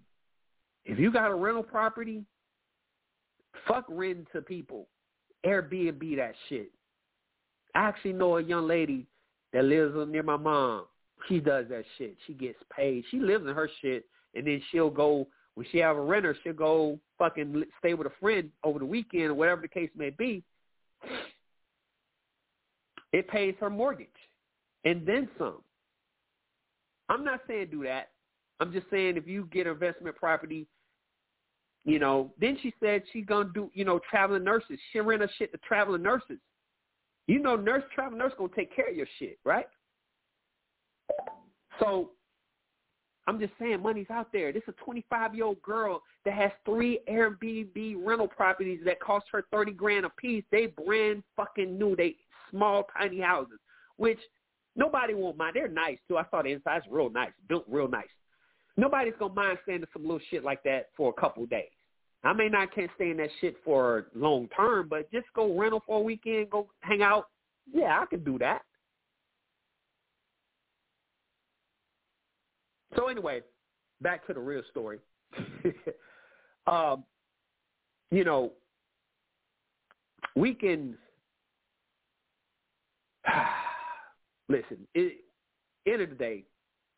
If 0.85 0.99
you 0.99 1.13
got 1.13 1.31
a 1.31 1.35
rental 1.35 1.63
property, 1.63 2.25
fuck 3.67 3.85
rent 3.89 4.29
to 4.33 4.41
people. 4.41 4.87
Airbnb 5.45 6.17
that 6.17 6.35
shit. 6.49 6.71
I 7.75 7.81
actually 7.81 8.13
know 8.13 8.37
a 8.37 8.43
young 8.43 8.67
lady 8.67 9.07
that 9.53 9.65
lives 9.65 9.95
near 10.09 10.23
my 10.23 10.37
mom. 10.37 10.85
She 11.29 11.41
does 11.41 11.67
that 11.69 11.85
shit. 11.99 12.17
She 12.27 12.35
gets 12.35 12.59
paid. 12.75 13.05
She 13.11 13.19
lives 13.19 13.47
in 13.47 13.55
her 13.55 13.69
shit, 13.83 14.07
and 14.35 14.47
then 14.47 14.63
she'll 14.71 14.91
go 14.91 15.27
when 15.55 15.67
she 15.71 15.79
have 15.79 15.97
a 15.97 16.01
renter. 16.01 16.37
She'll 16.43 16.53
go 16.53 16.99
fucking 17.19 17.65
stay 17.79 17.95
with 17.95 18.07
a 18.07 18.13
friend 18.21 18.51
over 18.65 18.79
the 18.79 18.87
weekend 18.87 19.25
or 19.25 19.35
whatever 19.35 19.61
the 19.61 19.69
case 19.69 19.91
may 19.97 20.11
be. 20.11 20.43
It 23.13 23.29
pays 23.29 23.55
her 23.61 23.71
mortgage, 23.71 24.09
and 24.85 25.07
then 25.07 25.29
some. 25.39 25.63
I'm 27.09 27.25
not 27.25 27.41
saying 27.49 27.69
do 27.71 27.83
that. 27.85 28.11
I'm 28.61 28.73
just 28.73 28.87
saying 28.91 29.17
if 29.17 29.27
you 29.27 29.49
get 29.51 29.67
investment 29.67 30.17
property, 30.17 30.67
you 31.85 31.99
know. 31.99 32.33
Then 32.41 32.59
she 32.63 32.73
said 32.79 33.03
she's 33.13 33.27
gonna 33.27 33.51
do, 33.53 33.71
you 33.75 33.85
know, 33.85 34.01
traveling 34.11 34.45
nurses. 34.45 34.79
She 34.93 35.01
rent 35.01 35.23
her 35.23 35.31
shit 35.39 35.51
to 35.53 35.59
traveling 35.59 36.03
nurses. 36.03 36.39
You 37.27 37.41
know, 37.41 37.57
nurse 37.57 37.85
traveling 37.95 38.19
nurse 38.19 38.33
gonna 38.39 38.51
take 38.55 38.75
care 38.75 38.89
of 38.91 38.97
your 38.97 39.09
shit, 39.19 39.39
right? 39.45 39.67
So 41.81 42.11
I'm 43.27 43.39
just 43.41 43.53
saying 43.59 43.81
money's 43.81 44.11
out 44.11 44.33
there. 44.33 44.53
This 44.53 44.63
is 44.67 44.75
a 44.81 44.85
25 44.85 45.35
year 45.35 45.45
old 45.45 45.63
girl 45.63 46.03
that 46.25 46.35
has 46.35 46.51
three 46.65 47.01
Airbnb 47.09 47.97
rental 48.05 48.29
properties 48.29 48.81
that 48.85 49.01
cost 49.01 49.27
her 49.33 49.45
30 49.51 49.73
grand 49.73 50.05
a 50.05 50.11
piece. 50.11 50.45
They 50.51 50.67
brand 50.67 51.23
fucking 51.37 51.79
new. 51.79 51.97
They 51.97 52.17
small, 52.51 52.87
tiny 52.97 53.21
houses, 53.21 53.59
which 53.97 54.19
nobody 54.77 55.15
won't 55.15 55.37
mind. 55.37 55.57
They're 55.57 55.69
nice 55.69 55.99
too. 56.09 56.19
I 56.19 56.25
saw 56.31 56.43
the 56.43 56.53
inside's 56.53 56.87
real 56.91 57.11
nice, 57.11 57.33
built 57.49 57.65
real 57.69 57.89
nice. 57.89 58.09
Nobody's 58.77 59.15
gonna 59.19 59.35
mind 59.35 59.59
staying 59.63 59.81
in 59.83 59.87
some 59.93 60.03
little 60.03 60.21
shit 60.31 60.45
like 60.45 60.63
that 60.65 60.91
for 60.97 61.11
a 61.11 61.21
couple 61.21 61.45
of 61.45 61.51
days. 61.51 61.71
I 62.23 62.33
may 62.33 62.49
not 62.49 62.75
can't 62.75 62.91
stay 62.97 63.11
in 63.11 63.17
that 63.17 63.31
shit 63.41 63.57
for 63.65 64.07
long 64.15 64.49
term, 64.55 64.89
but 64.89 65.11
just 65.11 65.27
go 65.35 65.57
rental 65.57 65.83
for 65.87 65.99
a 65.99 66.03
weekend, 66.03 66.51
go 66.51 66.69
hang 66.81 67.03
out. 67.03 67.29
Yeah, 67.73 67.99
I 68.01 68.07
can 68.07 68.23
do 68.23 68.39
that. 68.39 68.63
So 72.97 73.09
anyway, 73.09 73.41
back 74.01 74.27
to 74.27 74.35
the 74.35 74.41
real 74.41 74.63
story. 74.71 74.99
um, 76.67 77.05
you 78.11 78.25
know, 78.25 78.53
we 80.37 80.55
can 80.55 80.97
listen. 84.49 84.87
It, 84.95 85.19
end 85.87 86.03
of 86.03 86.11
the 86.11 86.15
day, 86.15 86.45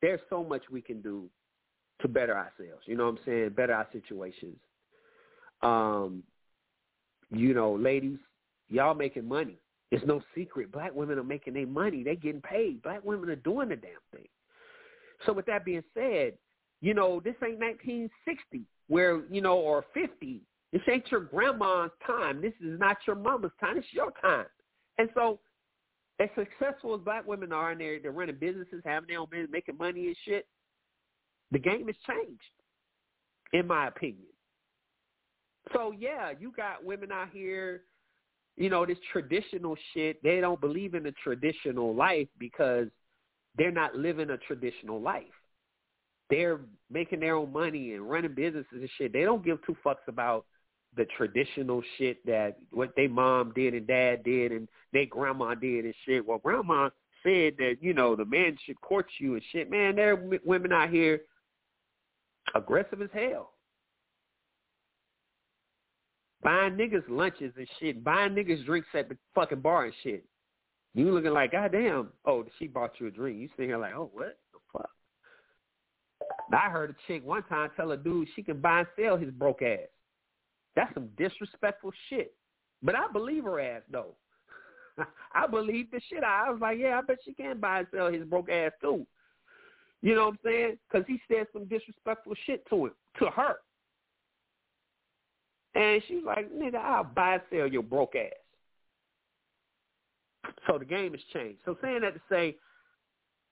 there's 0.01 0.21
so 0.29 0.43
much 0.43 0.63
we 0.71 0.81
can 0.81 1.01
do 1.01 1.29
to 2.01 2.09
better 2.09 2.37
ourselves. 2.37 2.83
You 2.87 2.97
know 2.97 3.05
what 3.05 3.19
I'm 3.19 3.19
saying? 3.25 3.51
Better 3.51 3.75
our 3.75 3.87
situations. 3.93 4.57
Um, 5.63 6.23
you 7.31 7.55
know, 7.55 7.75
ladies, 7.75 8.19
y'all 8.69 8.95
making 8.95 9.29
money. 9.29 9.59
It's 9.91 10.05
no 10.07 10.23
secret. 10.35 10.73
Black 10.73 10.95
women 10.95 11.19
are 11.19 11.25
making 11.25 11.55
their 11.55 11.67
money. 11.67 12.03
They're 12.03 12.15
getting 12.15 12.41
paid. 12.41 12.83
Black 12.83 13.05
women 13.05 13.29
are 13.29 13.37
doing 13.37 13.69
the 13.69 13.77
damn 13.77 13.93
thing. 14.13 14.27
So 15.27 15.33
with 15.33 15.47
that 15.47 15.65
being 15.65 15.85
said, 15.95 16.33
you 16.81 16.95
know, 16.95 17.21
this 17.21 17.35
ain't 17.45 17.61
1960 17.61 18.63
where, 18.89 19.23
you 19.31 19.41
know, 19.41 19.57
or 19.57 19.85
50. 19.95 20.41
This 20.73 20.83
ain't 20.91 21.11
your 21.11 21.21
grandma's 21.21 21.91
time. 22.07 22.41
This 22.41 22.55
is 22.65 22.81
not 22.81 22.97
your 23.07 23.17
mama's 23.17 23.53
time. 23.61 23.77
It's 23.77 23.87
your 23.93 24.13
time. 24.21 24.47
And 24.99 25.09
so 25.15 25.39
as 26.21 26.29
successful 26.37 26.95
as 26.95 27.01
black 27.01 27.27
women 27.27 27.53
are 27.53 27.71
and 27.73 27.81
they're, 27.81 28.01
they're 28.01 28.13
running 28.13 28.37
businesses, 28.37 28.83
having 28.85 29.09
their 29.09 29.21
own 29.21 29.29
business, 29.31 29.51
making 29.51 29.79
money 29.79 30.07
and 30.07 30.17
shit, 30.25 30.47
the 31.51 31.59
game 31.59 31.87
has 31.87 31.97
changed, 32.07 32.43
in 33.53 33.67
my 33.67 33.89
opinion. 33.89 34.27
So 35.73 35.93
yeah, 35.97 36.33
you 36.39 36.53
got 36.57 36.85
women 36.85 37.13
out 37.13 37.29
here, 37.33 37.83
you 38.57 38.69
know, 38.69 38.85
this 38.85 38.99
traditional 39.13 39.77
shit. 39.95 40.23
They 40.23 40.41
don't 40.41 40.61
believe 40.61 40.95
in 40.95 41.05
the 41.05 41.15
traditional 41.23 41.95
life 41.95 42.29
because 42.39 42.89
they're 43.57 43.71
not 43.71 43.95
living 43.95 44.31
a 44.31 44.39
traditional 44.39 45.01
life. 45.01 45.25
They're 46.31 46.61
making 46.91 47.21
their 47.21 47.37
own 47.37 47.53
money 47.53 47.93
and 47.93 48.09
running 48.09 48.35
businesses 48.35 48.67
and 48.73 48.91
shit. 48.97 49.13
They 49.13 49.23
don't 49.23 49.45
give 49.45 49.59
two 49.67 49.77
fucks 49.85 50.09
about 50.09 50.47
the 50.97 51.07
traditional 51.17 51.83
shit 51.97 52.25
that 52.27 52.57
what 52.71 52.91
they 52.97 53.07
mom 53.07 53.53
did 53.55 53.75
and 53.75 53.87
dad 53.87 54.23
did 54.25 54.53
and 54.53 54.69
their 54.93 55.07
grandma 55.07 55.55
did 55.55 55.85
and 55.85 55.95
shit. 56.05 56.27
Well, 56.27 56.39
grandma 56.39 56.91
said 57.23 57.55
that 57.59 57.77
you 57.81 57.95
know 57.95 58.15
the 58.17 58.25
man 58.25 58.57
should 58.65 58.81
court 58.81 59.07
you 59.19 59.35
and 59.35 59.43
shit. 59.53 59.71
Man, 59.71 59.97
there 59.97 60.13
are 60.15 60.39
women 60.45 60.73
out 60.73 60.91
here 60.91 61.23
aggressive 62.55 63.01
as 63.01 63.09
hell, 63.13 63.53
buying 66.43 66.75
niggas 66.75 67.05
lunches 67.09 67.53
and 67.57 67.69
shit, 67.81 68.05
buying 68.05 68.35
niggas 68.35 68.65
drinks 68.67 68.89
at 68.95 69.09
the 69.09 69.17
fucking 69.35 69.61
bar 69.61 69.87
and 69.87 69.95
shit. 70.03 70.25
You 70.95 71.11
looking 71.11 71.33
like, 71.33 71.53
goddamn, 71.53 72.09
oh, 72.27 72.45
she 72.59 72.67
bought 72.67 73.01
you 73.01 73.07
a 73.07 73.11
drink. 73.11 73.39
You 73.39 73.49
sitting 73.57 73.71
here 73.71 73.79
like, 73.79 73.95
oh, 73.95 74.11
what 74.13 74.37
the 74.53 74.59
fuck? 74.73 74.91
I 76.53 76.69
heard 76.69 76.91
a 76.91 76.95
chick 77.07 77.25
one 77.25 77.45
time 77.45 77.71
tell 77.77 77.93
a 77.93 77.97
dude 77.97 78.29
she 78.37 78.43
can 78.43 78.61
buy 78.61 78.81
and 78.81 78.89
sell 79.01 79.17
his 79.17 79.31
broke 79.31 79.63
ass. 79.63 79.89
That's 80.75 80.93
some 80.95 81.09
disrespectful 81.17 81.93
shit. 82.09 82.35
But 82.83 82.95
I 82.95 83.07
believe 83.13 83.45
her 83.45 83.61
ass 83.61 83.83
though. 83.91 84.15
I 85.35 85.47
believe 85.47 85.91
the 85.91 86.01
shit. 86.09 86.25
I 86.25 86.51
was 86.51 86.61
like, 86.61 86.79
yeah, 86.79 86.99
I 86.99 87.03
bet 87.03 87.19
she 87.25 87.33
can 87.33 87.59
buy 87.59 87.81
and 87.81 87.89
sell 87.95 88.13
his 88.13 88.25
broke 88.25 88.51
ass 88.51 88.73
too. 88.81 89.07
You 90.03 90.15
know 90.17 90.27
what 90.27 90.33
I'm 90.33 90.39
saying? 90.45 90.79
Because 90.91 91.07
he 91.07 91.21
said 91.29 91.47
some 91.53 91.67
disrespectful 91.67 92.35
shit 92.45 92.67
to 92.69 92.87
him, 92.87 92.93
to 93.21 93.27
her. 93.27 93.57
And 95.75 96.03
she 96.07 96.17
was 96.17 96.25
like, 96.27 96.53
nigga, 96.53 96.77
I'll 96.77 97.05
buy 97.05 97.35
and 97.35 97.43
sell 97.51 97.67
your 97.67 97.83
broke 97.83 98.15
ass. 98.17 98.33
So 100.67 100.79
the 100.79 100.85
game 100.85 101.13
has 101.13 101.21
changed. 101.33 101.61
So 101.65 101.77
saying 101.81 102.01
that 102.03 102.15
to 102.15 102.21
say, 102.29 102.57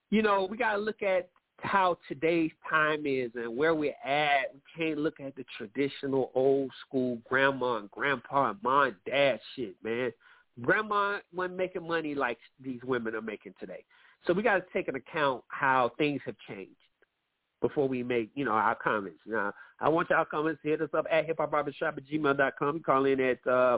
you 0.09 0.21
know, 0.21 0.45
we 0.49 0.57
got 0.57 0.73
to 0.73 0.77
look 0.77 1.01
at 1.01 1.29
how 1.63 1.97
today's 2.07 2.51
time 2.69 3.05
is 3.05 3.31
and 3.35 3.55
where 3.55 3.73
we're 3.73 3.95
at. 4.05 4.53
We 4.53 4.61
can't 4.75 4.99
look 4.99 5.19
at 5.19 5.35
the 5.35 5.45
traditional 5.57 6.31
old 6.33 6.71
school 6.85 7.19
grandma 7.27 7.77
and 7.77 7.91
grandpa 7.91 8.49
and 8.49 8.63
mom 8.63 8.87
and 8.87 8.95
dad 9.05 9.39
shit, 9.55 9.75
man. 9.83 10.11
Grandma 10.61 11.19
wasn't 11.33 11.57
making 11.57 11.87
money 11.87 12.13
like 12.15 12.37
these 12.63 12.81
women 12.83 13.15
are 13.15 13.21
making 13.21 13.53
today. 13.59 13.83
So 14.27 14.33
we 14.33 14.43
got 14.43 14.55
to 14.55 14.63
take 14.73 14.87
into 14.87 14.99
account 14.99 15.43
how 15.47 15.91
things 15.97 16.21
have 16.25 16.35
changed 16.47 16.75
before 17.61 17.87
we 17.87 18.03
make, 18.03 18.29
you 18.35 18.45
know, 18.45 18.51
our 18.51 18.75
comments. 18.75 19.19
Now, 19.25 19.53
I 19.79 19.89
want 19.89 20.09
y'all 20.09 20.25
comments. 20.25 20.59
Hit 20.63 20.81
us 20.81 20.89
up 20.95 21.05
at 21.11 21.27
hiphopbarbershop 21.27 21.97
at 21.97 22.05
gmail.com. 22.07 22.81
Call 22.81 23.05
in 23.05 23.19
at 23.19 23.39
uh, 23.47 23.77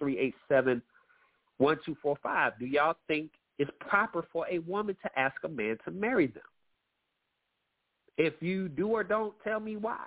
516-387-1245. 0.00 0.82
Do 2.58 2.66
y'all 2.66 2.96
think 3.06 3.30
it's 3.58 3.70
proper 3.80 4.24
for 4.32 4.46
a 4.50 4.58
woman 4.60 4.96
to 5.02 5.18
ask 5.18 5.36
a 5.44 5.48
man 5.48 5.78
to 5.84 5.90
marry 5.90 6.26
them? 6.26 6.42
If 8.18 8.34
you 8.40 8.68
do 8.68 8.88
or 8.88 9.04
don't, 9.04 9.32
tell 9.44 9.60
me 9.60 9.76
why. 9.76 10.04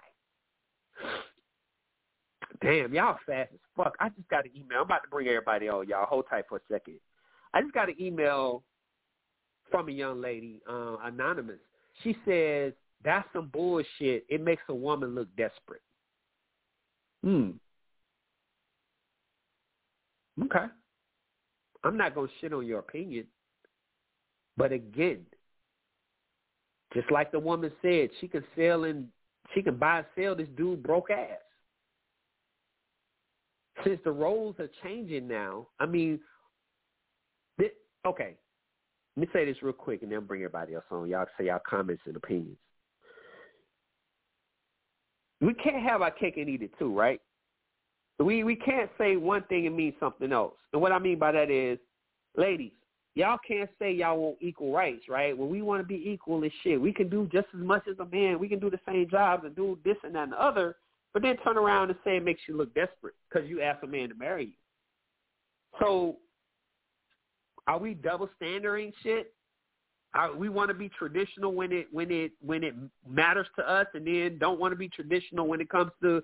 Damn, 2.62 2.94
y'all 2.94 3.18
fast 3.26 3.50
as 3.54 3.60
fuck. 3.76 3.96
I 4.00 4.10
just 4.10 4.28
got 4.30 4.46
an 4.46 4.52
email. 4.56 4.80
I'm 4.80 4.86
about 4.86 5.04
to 5.04 5.10
bring 5.10 5.28
everybody 5.28 5.70
on, 5.70 5.88
y'all. 5.88 6.06
Hold 6.06 6.26
tight 6.30 6.44
for 6.48 6.58
a 6.58 6.62
second. 6.70 7.00
I 7.54 7.62
just 7.62 7.74
got 7.74 7.90
an 7.90 7.96
email 8.00 8.64
from 9.72 9.88
a 9.88 9.92
young 9.92 10.22
lady, 10.22 10.62
uh, 10.70 10.98
anonymous. 11.04 11.60
She 12.04 12.16
says, 12.26 12.74
that's 13.04 13.28
some 13.34 13.48
bullshit. 13.48 14.26
It 14.30 14.42
makes 14.42 14.62
a 14.70 14.76
woman 14.76 15.16
look 15.16 15.30
desperate. 15.38 15.82
Hmm. 17.24 17.52
Okay. 20.44 20.66
I'm 21.84 21.98
not 21.98 22.14
going 22.14 22.28
to 22.28 22.34
shit 22.42 22.54
on 22.54 22.66
your 22.66 22.80
opinion. 22.80 23.26
But 24.58 24.72
again, 24.72 25.26
just 26.94 27.12
like 27.12 27.32
the 27.32 27.40
woman 27.40 27.72
said, 27.82 28.10
she 28.20 28.28
can 28.28 28.44
sell 28.56 28.84
and 28.84 29.08
she 29.54 29.62
can 29.62 29.78
buy 29.78 30.00
and 30.00 30.08
sell 30.18 30.36
this 30.36 30.48
dude 30.58 30.84
broke 30.84 31.10
ass. 31.12 31.40
Since 33.84 34.00
the 34.04 34.12
roles 34.12 34.56
are 34.60 34.70
changing 34.84 35.28
now, 35.28 35.68
I 35.80 35.86
mean, 35.86 36.20
this, 37.58 37.72
okay, 38.06 38.36
let 39.16 39.22
me 39.22 39.28
say 39.34 39.46
this 39.46 39.62
real 39.62 39.74
quick 39.74 40.04
and 40.04 40.12
then 40.12 40.26
bring 40.26 40.42
everybody 40.42 40.76
else 40.76 40.84
on. 40.92 41.10
Y'all 41.10 41.26
say 41.38 41.48
y'all 41.48 41.60
comments 41.68 42.04
and 42.06 42.16
opinions. 42.16 42.58
We 45.40 45.54
can't 45.56 45.82
have 45.82 46.02
our 46.02 46.12
cake 46.12 46.38
and 46.38 46.48
eat 46.48 46.62
it 46.62 46.72
too, 46.78 46.94
right? 46.94 47.20
We 48.20 48.44
we 48.44 48.56
can't 48.56 48.90
say 49.00 49.16
one 49.16 49.44
thing 49.44 49.66
and 49.66 49.76
mean 49.76 49.96
something 50.00 50.32
else. 50.32 50.54
And 50.74 50.82
what 50.82 50.92
I 50.92 51.00
mean 51.00 51.18
by 51.18 51.32
that 51.32 51.50
is, 51.50 51.80
ladies, 52.38 52.72
y'all 53.16 53.38
can't 53.46 53.70
say 53.80 53.92
y'all 53.92 54.18
want 54.18 54.38
equal 54.42 54.72
rights, 54.72 55.04
right? 55.10 55.38
Well, 55.38 55.48
we 55.48 55.62
want 55.62 55.82
to 55.82 55.88
be 55.88 56.10
equal 56.10 56.42
and 56.44 56.52
shit. 56.64 56.80
We 56.80 56.94
can 56.94 57.10
do 57.10 57.30
just 57.32 57.48
as 57.54 57.62
much 57.62 57.84
as 57.90 57.98
a 58.00 58.06
man. 58.06 58.40
We 58.40 58.48
can 58.48 58.60
do 58.60 58.70
the 58.70 58.80
same 58.88 59.10
jobs 59.10 59.44
and 59.46 59.56
do 59.56 59.78
this 59.84 59.98
and 60.04 60.16
that 60.16 60.24
and 60.24 60.34
the 60.34 60.42
other, 60.42 60.76
but 61.14 61.22
then 61.22 61.38
turn 61.38 61.58
around 61.58 61.90
and 61.90 62.00
say 62.04 62.18
it 62.18 62.24
makes 62.24 62.42
you 62.48 62.56
look 62.56 62.74
desperate 62.74 63.16
because 63.30 63.50
you 63.50 63.62
asked 63.62 63.84
a 63.84 63.88
man 63.88 64.10
to 64.10 64.16
marry 64.16 64.46
you. 64.46 64.52
So 65.80 66.18
are 67.68 67.78
we 67.78 67.94
double 67.94 68.30
standarding 68.38 68.92
shit? 69.04 69.34
Are, 70.14 70.36
we 70.36 70.50
want 70.50 70.70
to 70.70 70.74
be 70.74 70.90
traditional 70.90 71.54
when 71.54 71.72
it 71.72 71.88
when 71.92 72.12
it 72.12 72.34
when 72.46 72.64
it 72.64 72.76
matters 73.10 73.48
to 73.58 73.70
us, 73.70 73.88
and 73.94 74.06
then 74.06 74.38
don't 74.40 74.60
want 74.60 74.74
to 74.74 74.76
be 74.76 74.90
traditional 74.90 75.48
when 75.48 75.62
it 75.62 75.70
comes 75.70 75.92
to 76.02 76.22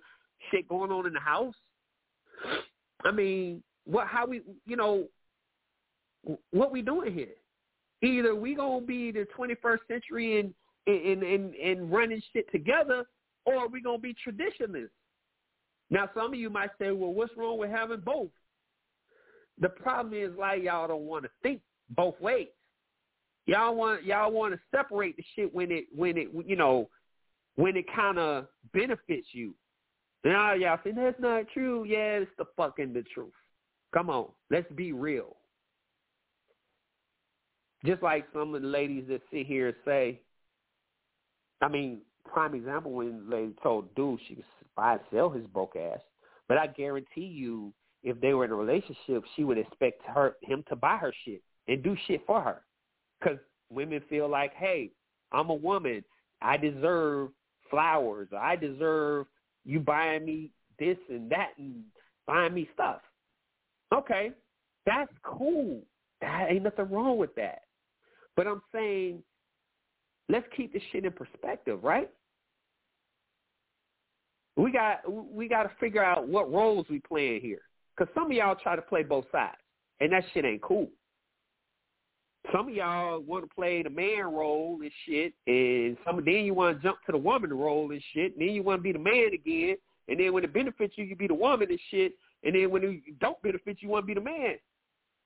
shit 0.51 0.67
going 0.67 0.91
on 0.91 1.07
in 1.07 1.13
the 1.13 1.21
house. 1.21 1.55
I 3.05 3.11
mean, 3.11 3.63
what? 3.85 4.07
How 4.07 4.25
we? 4.25 4.41
You 4.65 4.75
know, 4.75 5.05
what 6.51 6.71
we 6.71 6.81
doing 6.81 7.13
here? 7.13 7.35
Either 8.01 8.35
we 8.35 8.55
gonna 8.55 8.85
be 8.85 9.11
the 9.11 9.25
21st 9.37 9.79
century 9.87 10.39
and 10.39 10.53
and 10.87 11.23
and, 11.23 11.55
and 11.55 11.91
running 11.91 12.21
shit 12.33 12.49
together, 12.51 13.05
or 13.45 13.67
we 13.67 13.81
gonna 13.81 13.97
be 13.97 14.13
traditionalists. 14.13 14.91
Now, 15.89 16.09
some 16.13 16.33
of 16.33 16.39
you 16.39 16.49
might 16.49 16.71
say, 16.79 16.91
well, 16.91 17.13
what's 17.13 17.35
wrong 17.37 17.57
with 17.57 17.69
having 17.69 18.01
both? 18.01 18.29
The 19.59 19.69
problem 19.69 20.13
is 20.13 20.31
like 20.37 20.63
y'all 20.63 20.87
don't 20.87 21.05
want 21.05 21.23
to 21.23 21.29
think 21.41 21.61
both 21.89 22.19
ways. 22.19 22.47
Y'all 23.45 23.75
want 23.75 24.03
y'all 24.03 24.31
want 24.31 24.53
to 24.53 24.59
separate 24.75 25.15
the 25.15 25.23
shit 25.35 25.53
when 25.53 25.71
it 25.71 25.85
when 25.95 26.17
it 26.17 26.29
you 26.45 26.55
know 26.55 26.89
when 27.55 27.75
it 27.77 27.85
kind 27.93 28.19
of 28.19 28.47
benefits 28.73 29.27
you. 29.31 29.53
Now 30.23 30.53
y'all 30.53 30.79
say 30.83 30.91
that's 30.91 31.19
not 31.19 31.45
true. 31.53 31.85
Yeah, 31.85 32.19
it's 32.19 32.31
the 32.37 32.45
fucking 32.55 32.93
the 32.93 33.03
truth. 33.13 33.31
Come 33.93 34.09
on, 34.09 34.27
let's 34.51 34.71
be 34.73 34.91
real. 34.91 35.37
Just 37.87 38.03
like 38.03 38.25
some 38.33 38.53
of 38.53 38.61
the 38.61 38.67
ladies 38.67 39.05
that 39.07 39.21
sit 39.31 39.47
here 39.47 39.69
and 39.69 39.77
say, 39.85 40.19
I 41.61 41.69
mean, 41.69 42.01
prime 42.25 42.53
example 42.53 42.91
when 42.91 43.29
they 43.29 43.47
told 43.63 43.95
dude 43.95 44.19
she 44.27 44.35
could 44.35 44.45
buy 44.75 44.93
and 44.93 45.01
sell 45.09 45.29
his 45.29 45.47
broke 45.47 45.77
ass. 45.77 46.01
But 46.49 46.57
I 46.57 46.67
guarantee 46.67 47.21
you, 47.21 47.73
if 48.03 48.19
they 48.19 48.33
were 48.33 48.43
in 48.43 48.51
a 48.51 48.55
relationship, 48.55 49.23
she 49.35 49.45
would 49.45 49.57
expect 49.57 50.01
her 50.05 50.35
him 50.43 50.65
to 50.67 50.75
buy 50.75 50.97
her 50.97 51.13
shit 51.23 51.41
and 51.69 51.81
do 51.81 51.95
shit 52.07 52.21
for 52.27 52.41
her. 52.41 52.61
Because 53.19 53.37
women 53.69 54.01
feel 54.09 54.29
like, 54.29 54.53
hey, 54.53 54.91
I'm 55.31 55.49
a 55.49 55.55
woman. 55.55 56.03
I 56.41 56.57
deserve 56.57 57.29
flowers. 57.69 58.27
I 58.37 58.57
deserve 58.57 59.27
you 59.65 59.79
buying 59.79 60.25
me 60.25 60.51
this 60.77 60.97
and 61.09 61.29
that 61.31 61.51
and 61.57 61.83
buying 62.25 62.53
me 62.53 62.69
stuff. 62.73 62.99
Okay, 63.93 64.31
that's 64.85 65.11
cool. 65.23 65.81
That 66.19 66.47
ain't 66.49 66.63
nothing 66.63 66.91
wrong 66.91 67.17
with 67.17 67.33
that. 67.35 67.61
But 68.37 68.47
I'm 68.47 68.61
saying, 68.71 69.23
let's 70.29 70.45
keep 70.55 70.71
this 70.71 70.83
shit 70.91 71.03
in 71.03 71.11
perspective, 71.11 71.83
right? 71.83 72.09
We 74.55 74.71
got 74.71 75.01
we 75.11 75.47
got 75.47 75.63
to 75.63 75.71
figure 75.79 76.03
out 76.03 76.27
what 76.27 76.51
roles 76.51 76.85
we 76.89 76.99
playing 76.99 77.41
here. 77.41 77.61
Because 77.95 78.13
some 78.13 78.27
of 78.27 78.31
y'all 78.31 78.55
try 78.55 78.75
to 78.75 78.81
play 78.81 79.03
both 79.03 79.25
sides, 79.31 79.57
and 79.99 80.13
that 80.13 80.23
shit 80.33 80.45
ain't 80.45 80.61
cool. 80.61 80.87
Some 82.53 82.69
of 82.69 82.73
y'all 82.73 83.19
want 83.19 83.43
to 83.43 83.53
play 83.53 83.83
the 83.83 83.89
man 83.89 84.31
role 84.31 84.79
and 84.81 84.91
shit, 85.05 85.33
and 85.47 85.97
some 86.05 86.23
then 86.23 86.45
you 86.45 86.53
want 86.53 86.77
to 86.77 86.83
jump 86.83 86.99
to 87.07 87.11
the 87.11 87.17
woman 87.17 87.51
role 87.51 87.91
and 87.91 88.01
shit, 88.13 88.33
and 88.33 88.41
then 88.41 88.55
you 88.55 88.63
want 88.63 88.79
to 88.79 88.83
be 88.83 88.93
the 88.93 88.99
man 88.99 89.31
again, 89.33 89.75
and 90.07 90.19
then 90.19 90.31
when 90.31 90.43
it 90.43 90.53
benefits 90.53 90.93
you, 90.95 91.03
you 91.03 91.15
be 91.15 91.27
the 91.27 91.33
woman 91.33 91.69
and 91.69 91.79
shit, 91.91 92.13
and 92.43 92.55
then 92.55 92.69
when 92.69 92.83
it 92.83 93.19
don't 93.19 93.41
benefit 93.41 93.77
you, 93.81 93.87
you 93.87 93.89
want 93.89 94.03
to 94.03 94.07
be 94.07 94.13
the 94.13 94.21
man. 94.21 94.55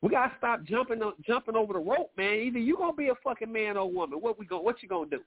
We 0.01 0.09
gotta 0.09 0.33
stop 0.37 0.63
jumping 0.63 1.01
jumping 1.25 1.55
over 1.55 1.73
the 1.73 1.79
rope, 1.79 2.11
man. 2.17 2.33
Either 2.33 2.59
you 2.59 2.77
gonna 2.77 2.93
be 2.93 3.09
a 3.09 3.15
fucking 3.23 3.51
man 3.51 3.77
or 3.77 3.91
woman. 3.91 4.19
What 4.19 4.39
we 4.39 4.45
going 4.45 4.63
what 4.63 4.81
you 4.81 4.89
gonna 4.89 5.09
do? 5.09 5.19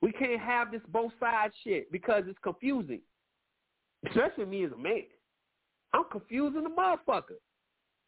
We 0.00 0.12
can't 0.12 0.40
have 0.40 0.72
this 0.72 0.82
both 0.88 1.12
sides 1.20 1.54
shit 1.64 1.90
because 1.92 2.24
it's 2.26 2.38
confusing 2.42 3.00
especially 4.08 4.46
me 4.46 4.64
as 4.64 4.72
a 4.72 4.76
man. 4.76 5.02
I'm 5.92 6.04
confusing 6.10 6.64
the 6.64 6.70
motherfucker. 6.70 7.38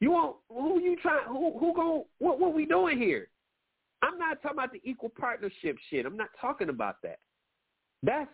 You 0.01 0.13
want 0.13 0.37
who 0.49 0.81
you 0.81 0.97
trying? 1.01 1.27
Who 1.29 1.59
who 1.59 1.75
going? 1.75 2.05
What 2.19 2.41
what 2.41 2.55
we 2.55 2.67
doing 2.67 2.99
here? 2.99 3.29
I'm 4.03 4.19
not 4.19 4.43
talking 4.43 4.59
about 4.59 4.73
the 4.73 4.81
equal 4.85 5.11
partnership 5.19 5.77
shit. 5.91 6.05
I'm 6.05 6.17
not 6.17 6.29
talking 6.41 6.69
about 6.69 6.97
that. 7.03 7.19
That's 8.03 8.31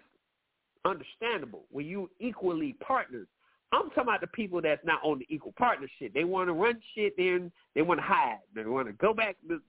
understandable 0.84 1.64
when 1.70 1.86
you 1.86 2.10
equally 2.18 2.74
partners. 2.80 3.28
I'm 3.72 3.88
talking 3.90 4.02
about 4.04 4.20
the 4.20 4.26
people 4.28 4.60
that's 4.60 4.84
not 4.84 5.00
on 5.04 5.20
the 5.20 5.26
equal 5.28 5.54
partnership. 5.56 6.12
They 6.12 6.24
want 6.24 6.48
to 6.48 6.52
run 6.52 6.80
shit, 6.94 7.14
then 7.16 7.52
they 7.74 7.82
want 7.82 8.00
to 8.00 8.06
hide. 8.06 8.38
They 8.54 8.64
want 8.64 8.88
to 8.88 8.92
go 8.94 9.14
back 9.14 9.36
to, 9.48 9.60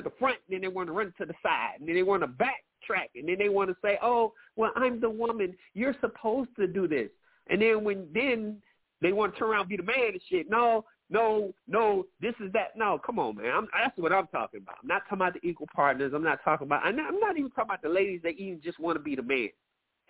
the 0.00 0.12
front, 0.18 0.38
then 0.48 0.60
they 0.60 0.68
want 0.68 0.88
to 0.88 0.92
run 0.92 1.12
to 1.18 1.26
the 1.26 1.34
side, 1.42 1.76
and 1.78 1.88
then 1.88 1.94
they 1.94 2.02
want 2.02 2.22
to 2.22 2.28
backtrack, 2.28 3.10
and 3.14 3.28
then 3.28 3.36
they 3.38 3.48
want 3.48 3.70
to 3.70 3.76
say, 3.82 3.98
"Oh, 4.02 4.32
well, 4.56 4.72
I'm 4.76 5.00
the 5.00 5.10
woman. 5.10 5.56
You're 5.74 5.96
supposed 6.00 6.50
to 6.58 6.66
do 6.66 6.88
this." 6.88 7.10
And 7.48 7.60
then 7.60 7.84
when 7.84 8.08
then 8.12 8.60
they 9.00 9.12
want 9.12 9.34
to 9.34 9.38
turn 9.38 9.50
around 9.50 9.60
and 9.62 9.68
be 9.68 9.76
the 9.76 9.82
man 9.82 10.12
and 10.12 10.20
shit. 10.30 10.48
No, 10.48 10.84
no, 11.10 11.52
no. 11.68 12.06
This 12.20 12.34
is 12.40 12.52
that. 12.52 12.76
No, 12.76 13.00
come 13.04 13.18
on, 13.18 13.36
man. 13.36 13.52
I'm, 13.54 13.68
that's 13.72 13.96
what 13.98 14.12
I'm 14.12 14.26
talking 14.28 14.60
about. 14.62 14.76
I'm 14.82 14.88
not 14.88 15.02
talking 15.02 15.18
about 15.18 15.34
the 15.34 15.46
equal 15.46 15.68
partners. 15.74 16.12
I'm 16.14 16.22
not 16.22 16.38
talking 16.44 16.66
about. 16.66 16.84
I'm 16.84 16.96
not, 16.96 17.12
I'm 17.12 17.20
not 17.20 17.36
even 17.36 17.50
talking 17.50 17.70
about 17.70 17.82
the 17.82 17.88
ladies 17.88 18.20
that 18.22 18.38
even 18.38 18.60
just 18.62 18.80
want 18.80 18.96
to 18.96 19.02
be 19.02 19.14
the 19.14 19.22
man. 19.22 19.50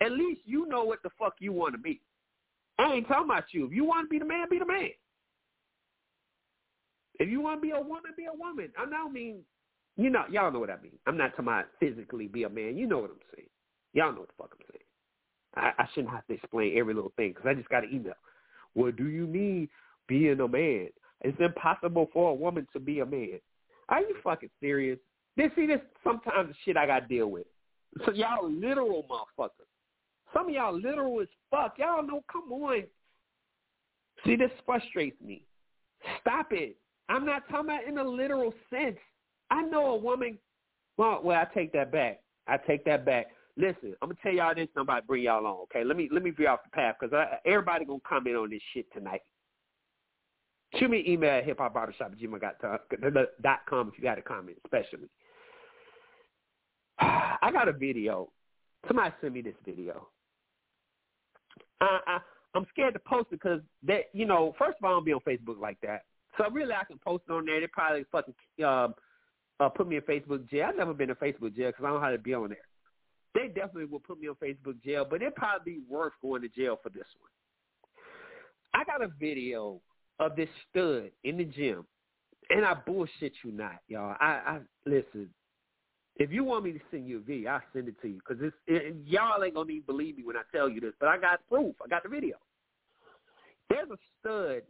At 0.00 0.12
least 0.12 0.42
you 0.44 0.66
know 0.66 0.85
what 0.85 1.02
the 1.02 1.11
fuck 1.18 1.35
you 1.40 1.52
want 1.52 1.74
to 1.74 1.78
be. 1.78 2.00
I 2.78 2.94
ain't 2.94 3.08
talking 3.08 3.26
about 3.26 3.44
you. 3.52 3.66
If 3.66 3.72
you 3.72 3.84
want 3.84 4.06
to 4.06 4.10
be 4.10 4.18
the 4.18 4.24
man, 4.24 4.46
be 4.50 4.58
the 4.58 4.66
man. 4.66 4.90
If 7.20 7.28
you 7.28 7.40
want 7.40 7.58
to 7.58 7.62
be 7.62 7.70
a 7.70 7.80
woman, 7.80 8.12
be 8.16 8.24
a 8.24 8.37
woman. 8.37 8.70
I 8.76 8.90
don't 8.90 9.12
mean, 9.12 9.42
you 9.96 10.10
know, 10.10 10.24
y'all 10.30 10.50
know 10.50 10.58
what 10.58 10.70
I 10.70 10.80
mean. 10.82 10.98
I'm 11.06 11.16
not 11.16 11.30
talking 11.30 11.46
about 11.46 11.66
physically 11.78 12.26
be 12.26 12.42
a 12.42 12.48
man. 12.48 12.76
You 12.76 12.87
know 12.87 12.98
what 12.98 13.10
I'm 13.10 13.20
saying. 13.34 13.48
Y'all 13.92 14.12
know 14.12 14.20
what 14.20 14.28
the 14.28 14.34
fuck 14.37 14.50
I'm 14.52 14.66
saying. 14.72 14.84
I, 15.56 15.82
I 15.82 15.88
shouldn't 15.94 16.12
have 16.12 16.26
to 16.26 16.34
explain 16.34 16.76
every 16.76 16.94
little 16.94 17.12
thing 17.16 17.30
because 17.30 17.46
I 17.48 17.54
just 17.54 17.68
got 17.68 17.84
an 17.84 17.90
email. 17.92 18.14
What 18.74 18.96
do 18.96 19.06
you 19.06 19.26
mean 19.26 19.68
being 20.08 20.40
a 20.40 20.48
man? 20.48 20.88
It's 21.20 21.38
impossible 21.40 22.10
for 22.12 22.30
a 22.30 22.34
woman 22.34 22.66
to 22.72 22.80
be 22.80 23.00
a 23.00 23.06
man. 23.06 23.38
Are 23.88 24.00
you 24.00 24.16
fucking 24.24 24.50
serious? 24.60 24.98
This 25.37 25.50
see 25.54 25.66
this 25.66 25.80
sometimes 26.02 26.48
the 26.48 26.54
shit 26.64 26.76
I 26.76 26.87
got 26.87 27.00
to 27.00 27.06
deal 27.06 27.28
with. 27.28 27.46
So 28.04 28.12
y'all 28.12 28.50
literal 28.50 29.04
motherfuckers. 29.08 29.50
Some 30.34 30.48
of 30.48 30.54
y'all 30.54 30.78
literal 30.78 31.20
as 31.20 31.28
fuck. 31.50 31.76
Y'all 31.78 32.02
know, 32.06 32.22
come 32.30 32.52
on. 32.52 32.82
See, 34.26 34.36
this 34.36 34.50
frustrates 34.66 35.20
me. 35.22 35.44
Stop 36.20 36.48
it. 36.52 36.76
I'm 37.08 37.24
not 37.24 37.48
talking 37.48 37.70
about 37.70 37.84
in 37.84 37.98
a 37.98 38.04
literal 38.04 38.52
sense. 38.70 38.96
I 39.50 39.62
know 39.62 39.86
a 39.86 39.96
woman. 39.96 40.38
Well, 40.96 41.20
well, 41.22 41.40
I 41.40 41.46
take 41.54 41.72
that 41.72 41.92
back. 41.92 42.20
I 42.46 42.56
take 42.56 42.84
that 42.84 43.04
back. 43.04 43.26
Listen, 43.56 43.94
I'm 44.02 44.08
gonna 44.08 44.18
tell 44.22 44.32
y'all 44.32 44.54
this. 44.54 44.68
To 44.76 44.84
bring 45.06 45.22
y'all 45.22 45.46
on. 45.46 45.56
Okay, 45.64 45.84
let 45.84 45.96
me 45.96 46.08
let 46.10 46.22
me 46.22 46.30
veer 46.30 46.50
off 46.50 46.64
the 46.64 46.70
path 46.70 46.96
because 47.00 47.14
everybody 47.46 47.84
gonna 47.84 48.00
comment 48.06 48.36
on 48.36 48.50
this 48.50 48.62
shit 48.72 48.92
tonight. 48.92 49.20
Shoot 50.76 50.90
me 50.90 51.00
an 51.00 51.08
email 51.08 51.38
at 51.38 51.44
hip 51.44 51.58
hop 51.58 51.74
barbershop 51.74 52.12
if 52.12 52.20
you 52.20 52.28
got 52.38 52.56
a 54.18 54.22
comment, 54.22 54.58
especially. 54.64 55.08
I 56.98 57.50
got 57.52 57.68
a 57.68 57.72
video. 57.72 58.30
Somebody 58.88 59.14
sent 59.20 59.34
me 59.34 59.42
this 59.42 59.54
video. 59.64 60.08
I, 61.80 61.98
I 62.06 62.18
I'm 62.54 62.66
scared 62.70 62.94
to 62.94 63.00
post 63.00 63.28
it 63.32 63.40
because 63.42 63.60
that 63.84 64.04
you 64.12 64.26
know, 64.26 64.54
first 64.58 64.78
of 64.78 64.84
all, 64.84 64.92
I 64.92 64.94
don't 64.94 65.04
be 65.04 65.12
on 65.12 65.20
Facebook 65.20 65.60
like 65.60 65.78
that. 65.82 66.02
So 66.37 66.48
really, 66.50 66.72
I 66.72 66.84
can 66.84 66.98
post 66.98 67.24
on 67.30 67.46
there. 67.46 67.60
They 67.60 67.66
probably 67.66 68.04
fucking 68.10 68.34
um, 68.64 68.94
uh, 69.60 69.68
put 69.68 69.88
me 69.88 69.96
in 69.96 70.02
Facebook 70.02 70.48
jail. 70.48 70.66
I've 70.68 70.76
never 70.76 70.94
been 70.94 71.10
in 71.10 71.16
Facebook 71.16 71.54
jail 71.56 71.68
because 71.68 71.84
I 71.84 71.88
don't 71.88 71.94
know 71.94 72.00
how 72.00 72.10
to 72.10 72.18
be 72.18 72.34
on 72.34 72.48
there. 72.48 72.58
They 73.34 73.48
definitely 73.48 73.87
will 73.87 74.00
put 74.00 74.20
me 74.20 74.28
on 74.28 74.37
Facebook 74.37 74.82
jail, 74.84 75.06
but 75.08 75.20
it'd 75.20 75.34
probably 75.34 75.74
be 75.74 75.80
worth 75.88 76.12
going 76.22 76.42
to 76.42 76.48
jail 76.48 76.78
for 76.82 76.90
this 76.90 77.06
one. 77.20 77.30
I 78.74 78.84
got 78.84 79.02
a 79.02 79.08
video 79.20 79.80
of 80.18 80.37
this 80.37 80.48
stud 80.70 81.10
in 81.24 81.38
the 81.38 81.44
gym, 81.44 81.84
and 82.50 82.64
I 82.64 82.74
bullshit 82.74 83.32
you 83.42 83.52
not, 83.52 83.80
y'all. 83.88 84.16
I, 84.20 84.26
I 84.26 84.60
listen. 84.87 85.28
If 86.16 86.31
you 86.31 86.44
want 86.44 86.64
me 86.64 86.72
to 86.72 86.81
send 86.90 87.09
you 87.09 87.18
a 87.18 87.20
video, 87.20 87.50
I'll 87.50 87.62
send 87.72 87.88
it 87.88 88.00
to 88.03 88.09
you 88.09 88.20
because 88.27 88.53
it, 88.66 88.94
y'all 89.05 89.42
ain't 89.42 89.55
gonna 89.55 89.70
even 89.70 89.83
believe 89.87 90.16
me 90.16 90.24
when 90.24 90.37
I 90.37 90.42
tell 90.53 90.68
you 90.68 90.81
this, 90.81 90.92
but 91.00 91.09
I 91.09 91.18
got 91.18 91.40
proof. 91.48 91.74
I 91.85 91.88
got 91.88 92.05
the 92.05 92.09
video. 92.09 92.37
There's 93.68 93.88
a 93.90 93.96
stud 94.20 94.62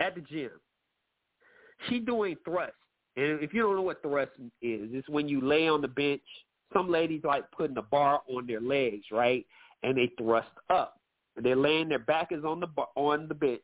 at 0.00 0.14
the 0.14 0.22
gym. 0.22 0.50
She 1.88 1.98
doing 2.00 2.36
thrust, 2.44 2.72
and 3.16 3.42
if 3.42 3.52
you 3.52 3.62
don't 3.62 3.76
know 3.76 3.82
what 3.82 4.00
thrust 4.00 4.30
is, 4.62 4.88
it's 4.92 5.08
when 5.10 5.28
you 5.28 5.42
lay 5.42 5.68
on 5.68 5.82
the 5.82 5.88
bench. 5.88 6.22
Some 6.72 6.90
ladies 6.90 7.20
like 7.22 7.50
putting 7.52 7.76
a 7.76 7.82
bar 7.82 8.22
on 8.28 8.46
their 8.46 8.60
legs, 8.60 9.04
right, 9.12 9.46
and 9.82 9.96
they 9.96 10.10
thrust 10.18 10.48
up. 10.70 10.98
They're 11.36 11.54
laying 11.54 11.90
their 11.90 11.98
back 11.98 12.28
is 12.32 12.44
on 12.44 12.60
the 12.60 12.66
bar, 12.66 12.88
on 12.94 13.28
the 13.28 13.34
bench, 13.34 13.60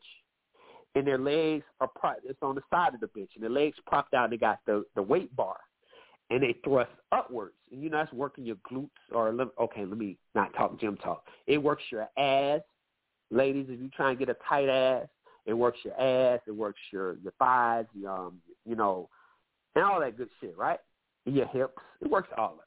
and 0.95 1.07
their 1.07 1.19
legs 1.19 1.65
are 1.81 1.89
propped. 1.89 2.21
It's 2.25 2.39
on 2.43 2.55
the 2.55 2.63
side 2.71 2.93
of 2.93 3.01
the 3.01 3.07
bench, 3.09 3.31
and 3.35 3.43
their 3.43 3.51
legs 3.51 3.79
propped 3.87 4.13
out. 4.13 4.29
They 4.29 4.37
got 4.37 4.59
the 4.67 4.85
the 4.95 5.03
weight 5.03 5.35
bar 5.35 5.57
and 6.33 6.42
they 6.42 6.57
thrust 6.64 6.90
upwards. 7.12 7.55
And 7.71 7.83
you 7.83 7.90
know 7.90 7.99
that's 7.99 8.12
working 8.12 8.47
your 8.47 8.57
glutes 8.71 8.88
or 9.12 9.29
okay, 9.61 9.85
let 9.85 9.99
me 9.99 10.16
not 10.35 10.55
talk 10.55 10.81
gym 10.81 10.97
talk. 10.97 11.27
It 11.47 11.59
works 11.59 11.83
your 11.90 12.09
ass, 12.18 12.62
ladies. 13.31 13.66
If 13.68 13.81
you 13.81 13.90
try 13.95 14.11
and 14.11 14.18
get 14.18 14.31
a 14.31 14.37
tight 14.49 14.68
ass, 14.68 15.07
it 15.45 15.53
works 15.53 15.79
your 15.85 16.01
ass. 16.01 16.40
It 16.47 16.53
works 16.53 16.81
your 16.90 17.18
your 17.18 17.33
thighs, 17.38 17.85
your, 17.95 18.11
um, 18.11 18.40
you 18.66 18.77
know, 18.77 19.11
and 19.75 19.85
all 19.85 20.01
that 20.01 20.16
good 20.16 20.31
shit, 20.40 20.57
right? 20.57 20.79
Your 21.27 21.47
hips. 21.49 21.75
It 22.01 22.11
works 22.11 22.31
all 22.38 22.53
of 22.53 22.59
that. 22.59 22.66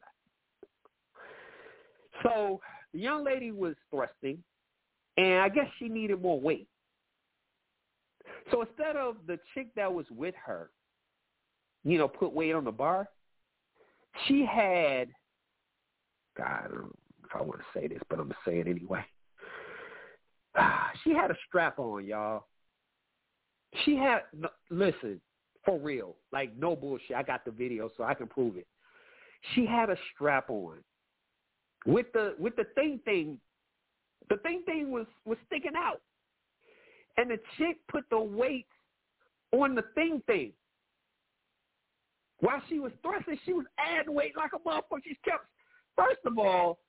So 2.23 2.62
the 2.93 2.99
young 2.99 3.25
lady 3.25 3.51
was 3.51 3.75
thrusting, 3.89 4.38
and 5.17 5.41
I 5.41 5.49
guess 5.49 5.67
she 5.80 5.89
needed 5.89 6.21
more 6.21 6.39
weight. 6.39 6.67
So 8.51 8.62
instead 8.62 8.95
of 8.95 9.15
the 9.25 9.39
chick 9.54 9.73
that 9.75 9.91
was 9.91 10.06
with 10.12 10.36
her, 10.45 10.69
you 11.84 11.97
know, 11.97 12.08
put 12.08 12.32
weight 12.32 12.54
on 12.54 12.63
the 12.63 12.71
bar, 12.71 13.10
she 14.28 14.45
had, 14.45 15.10
God, 16.38 16.71
if 17.23 17.36
I 17.36 17.41
want 17.41 17.60
to 17.60 17.80
say 17.80 17.88
this, 17.88 18.01
but 18.10 18.19
I'm 18.19 18.25
going 18.25 18.36
to 18.45 18.49
say 18.49 18.60
it 18.60 18.67
anyway. 18.67 19.04
Ah, 20.58 20.89
she 21.04 21.12
had 21.12 21.32
a 21.32 21.36
strap 21.47 21.80
on, 21.80 22.06
y'all. 22.06 22.45
She 23.84 23.95
had, 23.97 24.21
listen, 24.69 25.19
for 25.65 25.80
real, 25.80 26.15
like 26.32 26.56
no 26.58 26.75
bullshit. 26.75 27.15
I 27.15 27.23
got 27.23 27.43
the 27.43 27.51
video 27.51 27.89
so 27.97 28.04
I 28.04 28.13
can 28.13 28.28
prove 28.28 28.56
it. 28.56 28.67
She 29.54 29.65
had 29.65 29.89
a 29.89 29.97
strap 30.13 30.49
on 30.49 30.78
with 31.86 32.08
the 32.13 32.36
with 32.39 32.56
the 32.56 32.65
thing 32.75 32.99
thing. 33.04 33.39
The 34.30 34.38
thing 34.38 34.63
thing 34.65 34.91
was 34.91 35.06
was 35.25 35.38
sticking 35.45 35.75
out, 35.75 36.01
and 37.17 37.30
the 37.30 37.38
chick 37.58 37.78
put 37.91 38.06
the 38.10 38.19
weight 38.19 38.67
on 39.51 39.75
the 39.75 39.84
thing 39.93 40.21
thing. 40.25 40.54
While 42.39 42.62
she 42.67 42.80
was 42.80 42.91
thrusting, 43.02 43.39
she 43.45 43.54
was 43.54 43.65
adding 43.78 44.13
weight 44.13 44.36
like 44.36 44.52
a 44.54 44.60
motherfucker. 44.67 45.04
She 45.04 45.17
kept, 45.24 45.45
first 45.95 46.19
of 46.26 46.38
all, 46.38 46.80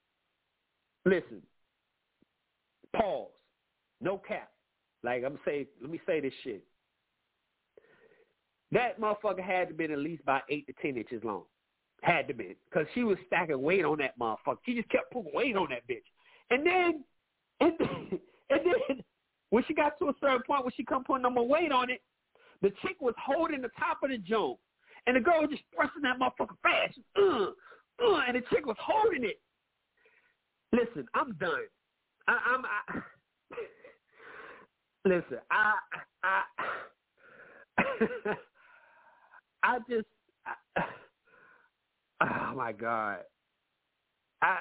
listen, 1.04 1.42
pause, 2.94 3.28
no 4.00 4.18
cap. 4.18 4.50
Like 5.02 5.22
I'm 5.24 5.38
say, 5.44 5.66
let 5.80 5.90
me 5.90 6.00
say 6.06 6.20
this 6.20 6.32
shit. 6.42 6.64
That 8.72 9.00
motherfucker 9.00 9.42
had 9.42 9.68
to 9.68 9.74
been 9.74 9.92
at 9.92 9.98
least 9.98 10.22
about 10.22 10.42
eight 10.50 10.66
to 10.66 10.72
ten 10.82 10.96
inches 10.96 11.22
long. 11.22 11.44
Had 12.02 12.26
to 12.28 12.34
be, 12.34 12.56
because 12.68 12.86
she 12.94 13.04
was 13.04 13.16
stacking 13.26 13.62
weight 13.62 13.84
on 13.84 13.98
that 13.98 14.18
motherfucker. 14.18 14.58
She 14.64 14.74
just 14.74 14.88
kept 14.88 15.12
putting 15.12 15.30
weight 15.32 15.56
on 15.56 15.68
that 15.70 15.86
bitch. 15.88 16.02
And 16.50 16.66
then, 16.66 17.04
and 17.60 17.72
then, 17.78 18.20
and 18.50 18.60
then, 18.64 19.04
when 19.50 19.64
she 19.68 19.74
got 19.74 19.96
to 20.00 20.08
a 20.08 20.12
certain 20.20 20.42
point 20.44 20.64
when 20.64 20.72
she 20.76 20.84
come 20.84 21.04
putting 21.04 21.22
no 21.22 21.30
more 21.30 21.46
weight 21.46 21.70
on 21.70 21.88
it, 21.88 22.02
the 22.62 22.70
chick 22.82 22.96
was 23.00 23.14
holding 23.24 23.62
the 23.62 23.70
top 23.78 23.98
of 24.02 24.10
the 24.10 24.18
joint 24.18 24.58
and 25.06 25.16
the 25.16 25.20
girl 25.20 25.40
was 25.40 25.50
just 25.50 25.62
thrusting 25.74 26.02
that 26.02 26.18
motherfucker 26.18 26.56
fast. 26.62 26.98
Uh, 27.16 27.50
uh, 28.04 28.20
and 28.26 28.36
the 28.36 28.42
chick 28.50 28.66
was 28.66 28.76
holding 28.80 29.24
it. 29.24 29.40
Listen, 30.72 31.06
I'm 31.14 31.32
done. 31.34 31.68
I, 32.28 32.38
I'm. 32.48 32.64
I, 32.64 33.00
listen, 35.08 35.38
I, 35.50 35.74
I, 36.24 36.42
I 39.62 39.78
just. 39.88 40.06
I, 40.76 40.82
oh 42.52 42.54
my 42.56 42.72
god. 42.72 43.18
I, 44.42 44.58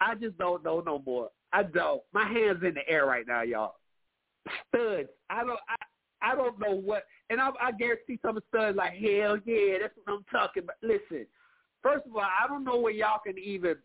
I 0.00 0.14
just 0.14 0.36
don't 0.38 0.62
know 0.62 0.80
no 0.84 1.02
more. 1.04 1.30
I 1.52 1.62
don't. 1.62 2.02
My 2.12 2.28
hands 2.28 2.62
in 2.62 2.74
the 2.74 2.88
air 2.88 3.06
right 3.06 3.26
now, 3.26 3.42
y'all. 3.42 3.74
Studs. 4.68 5.08
I 5.28 5.40
don't. 5.40 5.58
I, 5.68 5.76
I 6.22 6.34
don't 6.34 6.58
know 6.58 6.74
what, 6.74 7.04
and 7.30 7.40
I, 7.40 7.50
I 7.60 7.72
guarantee 7.72 8.18
some 8.22 8.38
studs 8.48 8.76
like, 8.76 8.92
hell 8.92 9.38
yeah, 9.44 9.78
that's 9.80 9.94
what 10.04 10.14
I'm 10.14 10.24
talking 10.30 10.64
about. 10.64 10.76
Listen, 10.82 11.26
first 11.82 12.06
of 12.06 12.14
all, 12.14 12.22
I 12.22 12.46
don't 12.46 12.64
know 12.64 12.78
where 12.78 12.92
y'all 12.92 13.20
can 13.24 13.38
even 13.38 13.76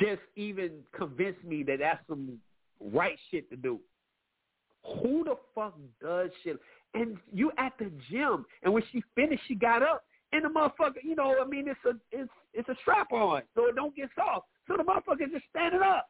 just 0.00 0.20
even 0.36 0.70
convince 0.96 1.36
me 1.44 1.62
that 1.64 1.78
that's 1.80 2.06
some 2.08 2.38
right 2.80 3.18
shit 3.30 3.50
to 3.50 3.56
do. 3.56 3.80
Who 5.02 5.24
the 5.24 5.34
fuck 5.54 5.74
does 6.00 6.30
shit? 6.42 6.58
And 6.94 7.18
you 7.32 7.52
at 7.58 7.72
the 7.78 7.90
gym, 8.10 8.44
and 8.62 8.72
when 8.72 8.82
she 8.92 9.02
finished, 9.14 9.42
she 9.46 9.54
got 9.54 9.82
up, 9.82 10.04
and 10.32 10.44
the 10.44 10.48
motherfucker, 10.48 11.02
you 11.02 11.14
know, 11.16 11.36
I 11.40 11.46
mean, 11.46 11.68
it's 11.68 11.78
a 11.86 11.98
it's 12.16 12.30
it's 12.54 12.68
a 12.68 12.76
strap 12.82 13.12
on, 13.12 13.42
so 13.54 13.66
it 13.66 13.74
don't 13.74 13.94
get 13.94 14.08
soft. 14.14 14.46
So 14.66 14.76
the 14.76 14.84
motherfucker 14.84 15.30
just 15.30 15.44
standing 15.50 15.82
up. 15.82 16.08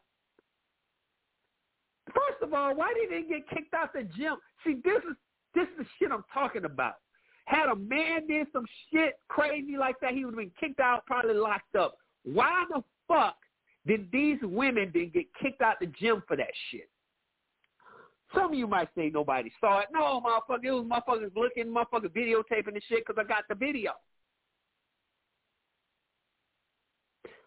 First 2.14 2.42
of 2.42 2.54
all, 2.54 2.74
why 2.74 2.92
did 2.94 3.10
they 3.10 3.28
get 3.28 3.48
kicked 3.48 3.74
out 3.74 3.92
the 3.92 4.02
gym? 4.02 4.36
See, 4.64 4.74
this 4.84 4.98
is 5.08 5.16
this 5.54 5.66
is 5.68 5.78
the 5.78 5.86
shit 5.98 6.12
I'm 6.12 6.24
talking 6.32 6.64
about. 6.64 6.94
Had 7.46 7.68
a 7.68 7.76
man 7.76 8.26
did 8.28 8.46
some 8.52 8.66
shit 8.92 9.14
crazy 9.28 9.76
like 9.76 9.96
that, 10.00 10.12
he 10.12 10.24
would 10.24 10.34
have 10.34 10.38
been 10.38 10.52
kicked 10.60 10.80
out, 10.80 11.04
probably 11.06 11.34
locked 11.34 11.74
up. 11.74 11.96
Why 12.22 12.64
the 12.70 12.82
fuck 13.08 13.36
did 13.86 14.10
these 14.12 14.38
women 14.42 14.90
didn't 14.92 15.14
get 15.14 15.26
kicked 15.40 15.62
out 15.62 15.76
the 15.80 15.86
gym 15.86 16.22
for 16.28 16.36
that 16.36 16.50
shit. 16.70 16.88
Some 18.34 18.52
of 18.52 18.54
you 18.54 18.66
might 18.66 18.88
say 18.96 19.10
nobody 19.12 19.50
saw 19.60 19.80
it. 19.80 19.86
No, 19.92 20.20
motherfucker, 20.20 20.64
it 20.64 20.70
was 20.70 20.84
motherfuckers 20.84 21.34
looking, 21.34 21.66
motherfuckers 21.66 22.14
videotaping 22.14 22.74
the 22.74 22.80
shit 22.88 23.04
because 23.04 23.16
I 23.18 23.24
got 23.26 23.44
the 23.48 23.56
video. 23.56 23.92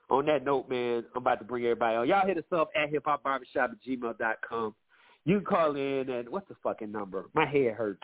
On 0.10 0.26
that 0.26 0.44
note, 0.44 0.70
man, 0.70 1.06
I'm 1.16 1.22
about 1.22 1.40
to 1.40 1.46
bring 1.46 1.64
everybody 1.64 1.96
on. 1.96 2.08
Y'all 2.08 2.28
hit 2.28 2.38
us 2.38 2.44
up 2.52 2.70
at 2.76 2.92
hiphopbarbershop 2.92 3.72
at 3.72 3.84
gmail.com. 3.88 4.76
You 5.26 5.38
can 5.38 5.46
call 5.46 5.76
in 5.76 6.10
at, 6.10 6.30
what's 6.30 6.48
the 6.50 6.56
fucking 6.62 6.92
number? 6.92 7.26
My 7.34 7.46
head 7.46 7.74
hurts. 7.74 8.02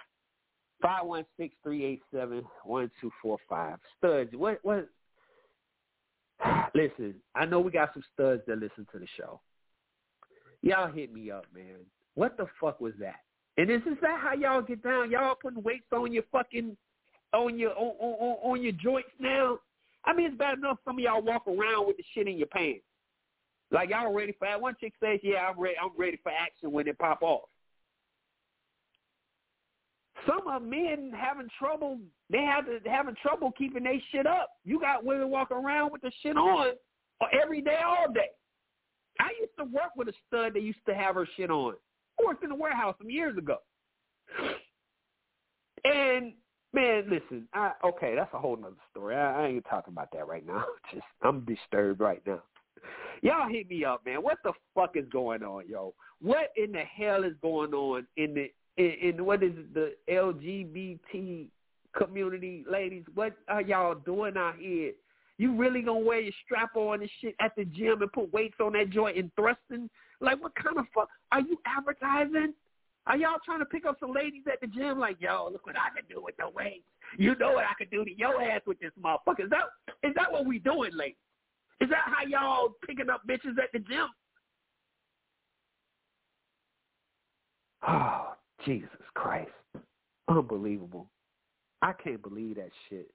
Five 0.81 1.05
one 1.05 1.25
six 1.37 1.53
three 1.61 1.83
eight 1.83 2.01
seven 2.13 2.43
one 2.63 2.89
two 3.01 3.11
four 3.21 3.37
five. 3.49 3.79
Studs, 3.97 4.31
what 4.33 4.59
what 4.63 4.87
listen, 6.73 7.15
I 7.35 7.45
know 7.45 7.59
we 7.59 7.71
got 7.71 7.93
some 7.93 8.03
studs 8.13 8.43
that 8.47 8.59
listen 8.59 8.87
to 8.93 8.99
the 8.99 9.07
show. 9.17 9.41
Y'all 10.61 10.91
hit 10.91 11.13
me 11.13 11.31
up, 11.31 11.45
man. 11.53 11.75
What 12.15 12.37
the 12.37 12.45
fuck 12.61 12.79
was 12.79 12.93
that? 12.99 13.19
And 13.57 13.69
is, 13.69 13.81
is 13.81 13.97
that 14.01 14.19
how 14.21 14.33
y'all 14.33 14.61
get 14.61 14.81
down? 14.81 15.11
Y'all 15.11 15.35
putting 15.35 15.61
weights 15.63 15.87
on 15.91 16.13
your 16.13 16.23
fucking 16.31 16.77
on 17.33 17.59
your 17.59 17.71
on, 17.71 17.93
on, 17.99 18.37
on 18.51 18.63
your 18.63 18.71
joints 18.71 19.09
now? 19.19 19.59
I 20.05 20.13
mean, 20.13 20.27
it's 20.27 20.37
bad 20.37 20.57
enough 20.57 20.77
some 20.85 20.97
of 20.97 21.03
y'all 21.03 21.21
walk 21.21 21.47
around 21.47 21.87
with 21.87 21.97
the 21.97 22.03
shit 22.13 22.27
in 22.27 22.37
your 22.37 22.47
pants. 22.47 22.83
Like 23.71 23.89
y'all 23.89 24.13
ready 24.13 24.33
for 24.37 24.47
that? 24.47 24.59
One 24.59 24.75
chick 24.79 24.93
says, 24.99 25.19
"Yeah, 25.21 25.47
I'm 25.47 25.59
ready. 25.59 25.75
I'm 25.81 25.91
ready 25.97 26.17
for 26.23 26.31
action 26.31 26.71
when 26.71 26.87
it 26.87 26.97
pop 26.97 27.21
off." 27.21 27.49
Some 30.25 30.47
of 30.47 30.63
men 30.63 31.11
having 31.15 31.47
trouble. 31.57 31.99
They 32.29 32.41
have 32.41 32.65
to, 32.65 32.79
having 32.89 33.15
trouble 33.21 33.51
keeping 33.57 33.83
their 33.83 34.01
shit 34.11 34.25
up. 34.25 34.49
You 34.65 34.79
got 34.79 35.05
women 35.05 35.29
walking 35.29 35.57
around 35.57 35.91
with 35.91 36.01
the 36.01 36.11
shit 36.21 36.35
on 36.35 36.73
every 37.31 37.61
day, 37.61 37.79
all 37.85 38.11
day. 38.11 38.29
I 39.19 39.31
used 39.39 39.55
to 39.57 39.65
work 39.65 39.91
with 39.95 40.07
a 40.07 40.13
stud 40.27 40.53
that 40.53 40.61
used 40.61 40.79
to 40.87 40.95
have 40.95 41.15
her 41.15 41.27
shit 41.35 41.51
on. 41.51 41.75
I 42.19 42.25
worked 42.25 42.43
in 42.43 42.49
the 42.49 42.55
warehouse 42.55 42.95
some 42.97 43.09
years 43.09 43.37
ago. 43.37 43.57
And 45.83 46.33
man, 46.73 47.03
listen, 47.09 47.47
I, 47.53 47.71
okay, 47.83 48.15
that's 48.15 48.33
a 48.33 48.39
whole 48.39 48.55
nother 48.55 48.75
story. 48.91 49.15
I, 49.15 49.43
I 49.43 49.47
ain't 49.47 49.65
talking 49.69 49.93
about 49.93 50.09
that 50.13 50.27
right 50.27 50.45
now. 50.45 50.65
Just 50.93 51.05
I'm 51.21 51.45
disturbed 51.45 51.99
right 51.99 52.21
now. 52.25 52.41
Y'all 53.21 53.49
hit 53.49 53.69
me 53.69 53.83
up, 53.83 54.05
man. 54.05 54.17
What 54.21 54.37
the 54.43 54.53
fuck 54.73 54.95
is 54.95 55.05
going 55.11 55.43
on, 55.43 55.67
yo? 55.67 55.93
What 56.21 56.51
in 56.55 56.71
the 56.71 56.83
hell 56.83 57.23
is 57.23 57.33
going 57.41 57.73
on 57.73 58.07
in 58.17 58.33
the 58.33 58.51
in, 58.77 59.09
in 59.09 59.25
what 59.25 59.43
is 59.43 59.53
the 59.73 59.93
LGBT 60.09 61.47
community, 61.93 62.63
ladies? 62.69 63.03
What 63.13 63.33
are 63.47 63.61
y'all 63.61 63.95
doing 63.95 64.37
out 64.37 64.55
here? 64.57 64.93
You 65.37 65.55
really 65.55 65.81
gonna 65.81 65.99
wear 65.99 66.21
your 66.21 66.33
strap 66.45 66.75
on 66.75 67.01
and 67.01 67.09
shit 67.21 67.35
at 67.39 67.55
the 67.55 67.65
gym 67.65 68.01
and 68.01 68.11
put 68.11 68.31
weights 68.31 68.57
on 68.61 68.73
that 68.73 68.89
joint 68.89 69.17
and 69.17 69.31
thrusting? 69.35 69.89
Like, 70.21 70.41
what 70.41 70.53
kind 70.55 70.77
of 70.77 70.85
fuck 70.93 71.09
are 71.31 71.41
you 71.41 71.57
advertising? 71.65 72.53
Are 73.09 73.17
y'all 73.17 73.39
trying 73.43 73.59
to 73.59 73.65
pick 73.65 73.85
up 73.85 73.97
some 73.99 74.13
ladies 74.13 74.43
at 74.51 74.61
the 74.61 74.67
gym? 74.67 74.99
Like, 74.99 75.17
yo, 75.19 75.49
look 75.51 75.65
what 75.65 75.75
I 75.75 75.89
can 75.95 76.05
do 76.07 76.21
with 76.23 76.35
the 76.37 76.47
weights. 76.47 76.85
You 77.17 77.35
know 77.39 77.53
what 77.53 77.65
I 77.65 77.73
can 77.75 77.87
do 77.89 78.05
to 78.05 78.15
your 78.15 78.39
ass 78.39 78.61
with 78.67 78.79
this 78.79 78.91
motherfucker? 79.03 79.45
Is 79.45 79.49
that 79.49 79.63
is 80.07 80.13
that 80.15 80.31
what 80.31 80.45
we 80.45 80.59
doing, 80.59 80.91
ladies? 80.95 81.17
Is 81.81 81.89
that 81.89 82.03
how 82.05 82.23
y'all 82.27 82.75
picking 82.85 83.09
up 83.09 83.21
bitches 83.27 83.57
at 83.57 83.71
the 83.73 83.79
gym? 83.79 84.07
Oh, 87.87 88.33
Jesus 88.63 88.89
Christ. 89.15 89.49
Unbelievable. 90.27 91.09
I 91.81 91.93
can't 91.93 92.21
believe 92.21 92.57
that 92.57 92.69
shit. 92.89 93.09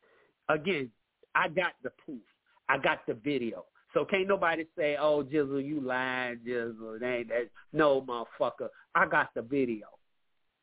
Again, 0.48 0.90
I 1.36 1.48
got 1.48 1.74
the 1.84 1.90
proof. 2.04 2.22
I 2.68 2.78
got 2.78 3.06
the 3.06 3.14
video. 3.14 3.64
So 3.94 4.04
can't 4.04 4.28
nobody 4.28 4.66
say, 4.76 4.96
"Oh, 4.96 5.22
Jizzle, 5.22 5.64
you 5.64 5.80
lying, 5.80 6.40
Jizzle." 6.46 6.98
That 7.00 7.06
ain't 7.06 7.28
that. 7.28 7.48
No, 7.72 8.02
motherfucker. 8.02 8.68
I 8.94 9.06
got 9.06 9.32
the 9.34 9.42
video. 9.42 9.86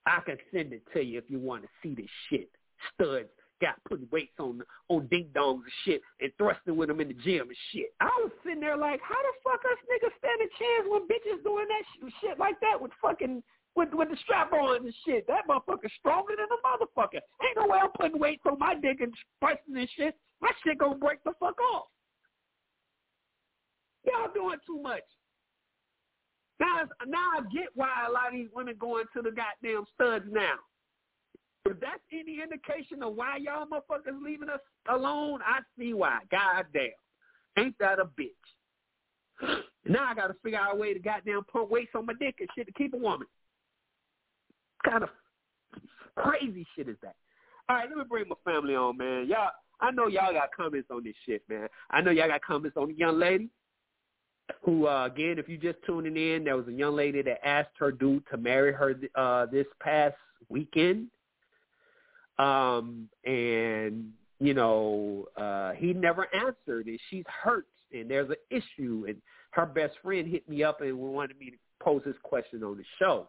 I 0.05 0.19
can 0.25 0.37
send 0.53 0.73
it 0.73 0.83
to 0.93 1.01
you 1.03 1.17
if 1.17 1.29
you 1.29 1.39
want 1.39 1.63
to 1.63 1.69
see 1.81 1.95
this 1.95 2.09
shit. 2.29 2.49
Studs 2.93 3.29
got 3.61 3.75
putting 3.87 4.07
weights 4.11 4.33
on 4.39 4.61
on 4.89 5.07
ding 5.07 5.29
dongs 5.33 5.63
and 5.63 5.79
shit 5.85 6.01
and 6.19 6.31
thrusting 6.37 6.75
with 6.75 6.89
them 6.89 6.99
in 6.99 7.07
the 7.07 7.13
gym 7.13 7.47
and 7.47 7.57
shit. 7.71 7.93
I 8.01 8.09
was 8.19 8.31
sitting 8.43 8.59
there 8.59 8.75
like, 8.75 8.99
how 9.01 9.15
the 9.15 9.33
fuck 9.43 9.61
us 9.61 9.77
niggas 9.87 10.17
stand 10.17 10.41
a 10.41 10.49
chance 10.57 10.89
when 10.89 11.07
bitches 11.07 11.43
doing 11.43 11.67
that 11.69 12.11
shit 12.19 12.39
like 12.39 12.59
that 12.61 12.81
with 12.81 12.91
fucking 13.01 13.43
with 13.75 13.93
with 13.93 14.09
the 14.09 14.17
strap 14.25 14.51
on 14.51 14.83
and 14.83 14.93
shit. 15.05 15.25
That 15.27 15.47
motherfucker's 15.47 15.93
stronger 15.99 16.33
than 16.35 16.47
a 16.49 16.59
motherfucker. 16.65 17.21
Ain't 17.45 17.55
no 17.55 17.67
way 17.67 17.79
I'm 17.81 17.91
putting 17.91 18.19
weights 18.19 18.43
on 18.45 18.59
my 18.59 18.75
dick 18.75 18.99
and 18.99 19.13
thrusting 19.39 19.77
and 19.77 19.89
shit. 19.95 20.17
My 20.41 20.51
shit 20.65 20.79
gonna 20.79 20.97
break 20.97 21.23
the 21.23 21.31
fuck 21.39 21.61
off. 21.61 21.85
Y'all 24.05 24.33
doing 24.33 24.57
too 24.65 24.81
much. 24.81 25.03
Now, 26.59 26.83
now 27.07 27.39
I 27.39 27.41
get 27.51 27.69
why 27.75 27.89
a 28.07 28.11
lot 28.11 28.27
of 28.27 28.33
these 28.33 28.49
women 28.53 28.75
going 28.79 29.05
to 29.15 29.21
the 29.21 29.31
goddamn 29.31 29.85
studs 29.95 30.25
now. 30.29 30.55
If 31.65 31.79
that's 31.79 32.01
any 32.11 32.41
indication 32.41 33.03
of 33.03 33.15
why 33.15 33.37
y'all 33.37 33.65
motherfuckers 33.65 34.21
leaving 34.23 34.49
us 34.49 34.59
alone, 34.89 35.39
I 35.45 35.59
see 35.77 35.93
why. 35.93 36.19
Goddamn. 36.29 36.91
Ain't 37.57 37.77
that 37.79 37.99
a 37.99 38.05
bitch? 38.05 38.29
Now 39.83 40.03
I 40.11 40.13
got 40.13 40.27
to 40.27 40.35
figure 40.43 40.59
out 40.59 40.75
a 40.75 40.77
way 40.77 40.93
to 40.93 40.99
goddamn 40.99 41.41
put 41.51 41.71
weights 41.71 41.93
on 41.95 42.05
my 42.05 42.13
dick 42.13 42.35
and 42.39 42.47
shit 42.55 42.67
to 42.67 42.73
keep 42.73 42.93
a 42.93 42.97
woman. 42.97 43.25
Kind 44.87 45.03
of 45.03 45.09
crazy 46.15 46.67
shit 46.75 46.87
is 46.87 46.97
that? 47.01 47.15
All 47.67 47.77
right, 47.77 47.89
let 47.89 47.97
me 47.97 48.03
bring 48.07 48.25
my 48.29 48.35
family 48.45 48.75
on, 48.75 48.95
man. 48.95 49.27
Y'all, 49.27 49.49
I 49.79 49.89
know 49.89 50.05
y'all 50.05 50.33
got 50.33 50.49
comments 50.55 50.89
on 50.91 51.03
this 51.03 51.15
shit, 51.25 51.41
man. 51.49 51.67
I 51.89 52.01
know 52.01 52.11
y'all 52.11 52.27
got 52.27 52.43
comments 52.43 52.77
on 52.77 52.89
the 52.89 52.93
young 52.93 53.17
lady 53.17 53.49
who, 54.63 54.87
uh, 54.87 55.05
again, 55.05 55.39
if 55.39 55.47
you're 55.47 55.73
just 55.73 55.83
tuning 55.85 56.17
in, 56.17 56.43
there 56.43 56.57
was 56.57 56.67
a 56.67 56.73
young 56.73 56.95
lady 56.95 57.21
that 57.21 57.45
asked 57.45 57.71
her 57.79 57.91
dude 57.91 58.23
to 58.31 58.37
marry 58.37 58.73
her 58.73 58.95
uh, 59.15 59.45
this 59.47 59.67
past 59.81 60.15
weekend 60.49 61.07
um, 62.41 63.07
and 63.25 64.11
you 64.39 64.55
know, 64.55 65.27
uh, 65.37 65.73
he 65.73 65.93
never 65.93 66.27
answered, 66.33 66.87
and 66.87 66.99
she's 67.09 67.25
hurt, 67.27 67.67
and 67.93 68.09
there's 68.09 68.29
an 68.29 68.37
issue, 68.49 69.05
and 69.07 69.17
her 69.51 69.67
best 69.67 69.93
friend 70.01 70.27
hit 70.27 70.47
me 70.49 70.63
up 70.63 70.81
and 70.81 70.97
wanted 70.97 71.37
me 71.37 71.51
to 71.51 71.57
pose 71.79 72.01
this 72.03 72.15
question 72.23 72.63
on 72.63 72.77
the 72.77 72.83
show. 72.97 73.27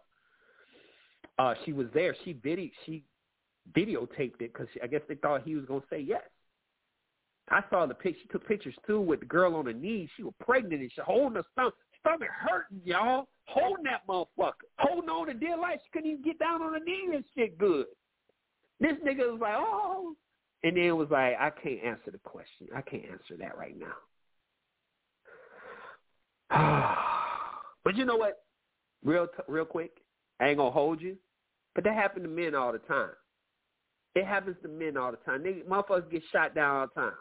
Uh, 1.38 1.54
she 1.64 1.72
was 1.74 1.86
there. 1.92 2.16
She 2.24 2.32
video 2.32 2.70
she 2.86 3.02
videotaped 3.76 4.40
it 4.40 4.52
because 4.52 4.68
I 4.82 4.86
guess 4.86 5.02
they 5.08 5.16
thought 5.16 5.42
he 5.44 5.54
was 5.54 5.66
gonna 5.66 5.82
say 5.90 6.00
yes. 6.00 6.22
I 7.52 7.62
saw 7.68 7.84
the 7.84 7.94
picture. 7.94 8.20
She 8.22 8.28
took 8.28 8.48
pictures 8.48 8.74
too 8.86 9.00
with 9.00 9.20
the 9.20 9.26
girl 9.26 9.54
on 9.56 9.66
her 9.66 9.74
knees. 9.74 10.08
She 10.16 10.22
was 10.22 10.32
pregnant 10.40 10.80
and 10.80 10.90
she 10.92 11.00
holding 11.02 11.36
her 11.36 11.44
stomach, 11.52 11.74
stomach 12.00 12.28
hurting, 12.30 12.80
y'all. 12.84 13.28
Holding 13.46 13.84
that 13.84 14.06
motherfucker, 14.08 14.52
holding 14.78 15.10
on 15.10 15.26
to 15.26 15.34
dear 15.34 15.58
life. 15.58 15.80
She 15.84 15.90
couldn't 15.92 16.10
even 16.10 16.22
get 16.22 16.38
down 16.38 16.62
on 16.62 16.72
her 16.72 16.80
knees 16.80 17.10
and 17.12 17.24
shit 17.36 17.58
good. 17.58 17.86
This 18.80 18.92
nigga 19.04 19.30
was 19.30 19.40
like, 19.40 19.54
oh, 19.56 20.14
and 20.62 20.76
then 20.76 20.96
was 20.96 21.10
like, 21.10 21.34
I 21.38 21.50
can't 21.50 21.84
answer 21.84 22.10
the 22.10 22.18
question. 22.18 22.68
I 22.74 22.80
can't 22.82 23.04
answer 23.04 23.36
that 23.38 23.58
right 23.58 23.74
now. 26.50 26.96
but 27.84 27.96
you 27.96 28.04
know 28.04 28.16
what? 28.16 28.44
Real, 29.04 29.26
t- 29.26 29.42
real 29.48 29.64
quick, 29.64 29.90
I 30.40 30.48
ain't 30.48 30.58
gonna 30.58 30.70
hold 30.70 31.02
you, 31.02 31.16
but 31.74 31.84
that 31.84 31.94
happens 31.94 32.24
to 32.24 32.30
men 32.30 32.54
all 32.54 32.72
the 32.72 32.78
time. 32.78 33.10
It 34.14 34.24
happens 34.24 34.56
to 34.62 34.68
men 34.68 34.96
all 34.96 35.10
the 35.10 35.18
time. 35.18 35.42
Nigga, 35.42 35.64
motherfuckers 35.64 36.10
get 36.10 36.22
shot 36.30 36.54
down 36.54 36.76
all 36.76 36.86
the 36.94 37.00
time. 37.00 37.12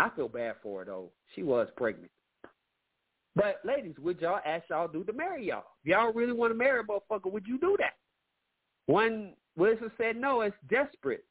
I 0.00 0.08
feel 0.16 0.28
bad 0.28 0.54
for 0.62 0.80
her 0.80 0.86
though. 0.86 1.10
She 1.34 1.42
was 1.42 1.68
pregnant. 1.76 2.10
But 3.36 3.60
ladies, 3.64 3.94
would 3.98 4.20
y'all 4.20 4.40
ask 4.46 4.64
y'all 4.70 4.88
do 4.88 5.04
to 5.04 5.12
marry 5.12 5.46
y'all? 5.46 5.64
If 5.84 5.90
y'all 5.90 6.12
really 6.12 6.32
want 6.32 6.52
to 6.52 6.58
marry 6.58 6.80
a 6.80 6.82
motherfucker, 6.82 7.30
would 7.30 7.46
you 7.46 7.58
do 7.58 7.76
that? 7.78 7.94
One 8.86 9.34
Wilson 9.56 9.90
said 9.98 10.16
no, 10.16 10.40
it's 10.40 10.56
desperate. 10.68 11.24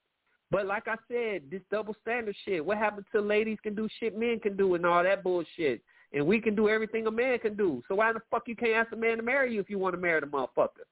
But 0.52 0.68
like 0.68 0.88
I 0.88 0.96
said, 1.08 1.44
this 1.50 1.62
double 1.72 1.96
standard 2.02 2.36
shit. 2.46 2.64
What 2.64 2.78
happened 2.78 3.06
to 3.14 3.22
ladies 3.22 3.58
can 3.62 3.74
do 3.74 3.88
shit 4.00 4.18
men 4.18 4.40
can 4.40 4.56
do 4.56 4.76
and 4.76 4.86
all 4.86 5.04
that 5.04 5.24
bullshit. 5.24 5.82
And 6.14 6.26
we 6.26 6.40
can 6.40 6.56
do 6.56 6.70
everything 6.70 7.06
a 7.08 7.12
man 7.12 7.38
can 7.40 7.56
do. 7.56 7.82
So 7.88 7.96
why 7.96 8.14
the 8.14 8.20
fuck 8.32 8.44
you 8.48 8.56
can't 8.56 8.74
ask 8.74 8.92
a 8.94 8.96
man 8.96 9.18
to 9.18 9.24
marry 9.24 9.54
you 9.54 9.60
if 9.60 9.70
you 9.70 9.78
want 9.78 9.94
to 9.94 10.02
marry 10.02 10.20
the 10.20 10.28
motherfucker? 10.28 10.86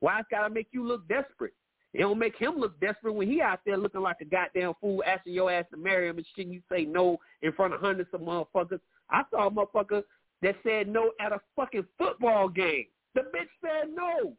Why 0.00 0.18
it's 0.20 0.28
gotta 0.30 0.52
make 0.52 0.68
you 0.72 0.86
look 0.86 1.06
desperate? 1.08 1.54
It 1.92 2.00
don't 2.00 2.18
make 2.18 2.36
him 2.36 2.56
look 2.56 2.78
desperate 2.80 3.14
when 3.14 3.28
he 3.28 3.40
out 3.40 3.60
there 3.66 3.76
looking 3.76 4.00
like 4.00 4.20
a 4.20 4.24
goddamn 4.24 4.74
fool 4.80 5.02
asking 5.04 5.32
your 5.32 5.50
ass 5.50 5.64
to 5.70 5.76
marry 5.76 6.08
him 6.08 6.18
and 6.18 6.26
shit. 6.36 6.46
You 6.46 6.60
say 6.70 6.84
no 6.84 7.18
in 7.42 7.52
front 7.52 7.74
of 7.74 7.80
hundreds 7.80 8.10
of 8.12 8.20
motherfuckers. 8.20 8.80
I 9.10 9.22
saw 9.30 9.48
a 9.48 9.50
motherfucker 9.50 10.02
that 10.42 10.56
said 10.62 10.88
no 10.88 11.10
at 11.20 11.32
a 11.32 11.40
fucking 11.56 11.86
football 11.98 12.48
game. 12.48 12.86
The 13.14 13.22
bitch 13.22 13.48
said 13.60 13.90
no. 13.92 14.36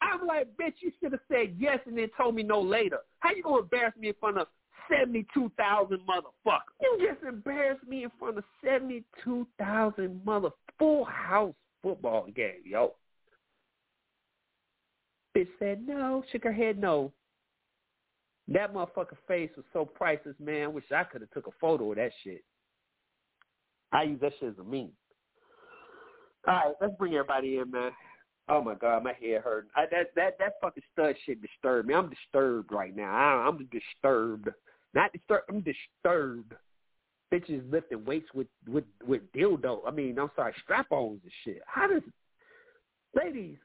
I'm 0.00 0.26
like, 0.26 0.48
bitch, 0.56 0.74
you 0.80 0.92
should 1.00 1.12
have 1.12 1.20
said 1.28 1.56
yes 1.58 1.80
and 1.86 1.98
then 1.98 2.10
told 2.16 2.34
me 2.34 2.42
no 2.42 2.60
later. 2.60 2.98
How 3.20 3.34
you 3.34 3.42
gonna 3.42 3.62
embarrass 3.62 3.94
me 3.98 4.08
in 4.08 4.14
front 4.20 4.38
of 4.38 4.46
seventy-two 4.88 5.50
thousand 5.56 6.00
motherfuckers? 6.08 6.60
You 6.80 7.08
just 7.10 7.26
embarrassed 7.26 7.86
me 7.88 8.04
in 8.04 8.10
front 8.18 8.38
of 8.38 8.44
seventy-two 8.62 9.46
thousand 9.58 10.20
mother 10.24 10.50
full 10.78 11.04
house 11.04 11.54
football 11.82 12.26
game, 12.34 12.62
yo. 12.64 12.94
Bitch 15.36 15.48
said 15.58 15.86
no, 15.86 16.22
shook 16.30 16.44
her 16.44 16.52
head 16.52 16.78
no. 16.78 17.12
That 18.48 18.74
motherfucker 18.74 19.16
face 19.26 19.50
was 19.56 19.64
so 19.72 19.84
priceless, 19.84 20.36
man. 20.38 20.72
Wish 20.72 20.84
I 20.94 21.04
could 21.04 21.22
have 21.22 21.30
took 21.30 21.46
a 21.46 21.58
photo 21.60 21.90
of 21.90 21.96
that 21.96 22.12
shit. 22.22 22.44
I 23.92 24.02
use 24.02 24.20
that 24.20 24.32
shit 24.38 24.50
as 24.50 24.58
a 24.58 24.64
meme. 24.64 24.90
All 26.46 26.54
right, 26.54 26.74
let's 26.80 26.94
bring 26.98 27.14
everybody 27.14 27.58
in, 27.58 27.70
man. 27.70 27.92
Oh 28.48 28.62
my 28.62 28.74
god, 28.74 29.04
my 29.04 29.14
head 29.14 29.40
hurting. 29.42 29.70
I, 29.74 29.86
that 29.90 30.14
that 30.16 30.38
that 30.38 30.54
fucking 30.60 30.82
stud 30.92 31.14
shit 31.24 31.40
disturbed 31.40 31.88
me. 31.88 31.94
I'm 31.94 32.10
disturbed 32.10 32.70
right 32.70 32.94
now. 32.94 33.10
I, 33.10 33.48
I'm 33.48 33.66
disturbed. 33.72 34.50
Not 34.92 35.12
disturbed. 35.12 35.44
I'm 35.48 35.62
disturbed. 35.62 36.52
Bitches 37.32 37.72
lifting 37.72 38.04
weights 38.04 38.28
with 38.34 38.48
with 38.68 38.84
with 39.06 39.22
dildo. 39.32 39.80
I 39.86 39.90
mean, 39.90 40.18
I'm 40.18 40.30
sorry, 40.36 40.52
strap-ons 40.62 41.20
and 41.22 41.32
shit. 41.44 41.62
How 41.66 41.86
does 41.86 42.02
ladies? 43.16 43.56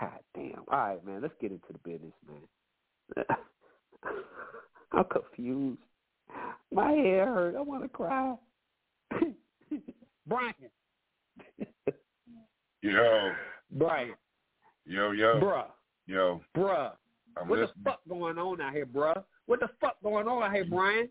God 0.00 0.10
damn. 0.34 0.64
All 0.70 0.78
right, 0.78 1.04
man. 1.06 1.22
Let's 1.22 1.34
get 1.40 1.50
into 1.52 1.66
the 1.72 1.78
business, 1.78 2.12
man. 2.26 3.24
I'm 4.92 5.04
confused. 5.04 5.80
My 6.72 6.92
head 6.92 7.28
hurt. 7.28 7.56
I 7.56 7.60
want 7.60 7.82
to 7.82 7.88
cry. 7.88 8.34
Brian. 10.26 10.54
Yo. 12.82 13.32
Brian. 13.72 14.14
Yo, 14.86 15.10
yo. 15.12 15.40
Bruh. 15.40 15.64
Yo. 16.06 16.40
Bruh. 16.56 16.92
I'm 17.36 17.48
what 17.48 17.58
listening. 17.58 17.74
the 17.84 17.90
fuck 17.90 18.00
going 18.08 18.38
on 18.38 18.60
out 18.60 18.72
here, 18.72 18.86
bruh? 18.86 19.22
What 19.46 19.60
the 19.60 19.68
fuck 19.80 19.96
going 20.02 20.26
on 20.28 20.42
out 20.42 20.52
here, 20.52 20.64
Brian? 20.68 21.08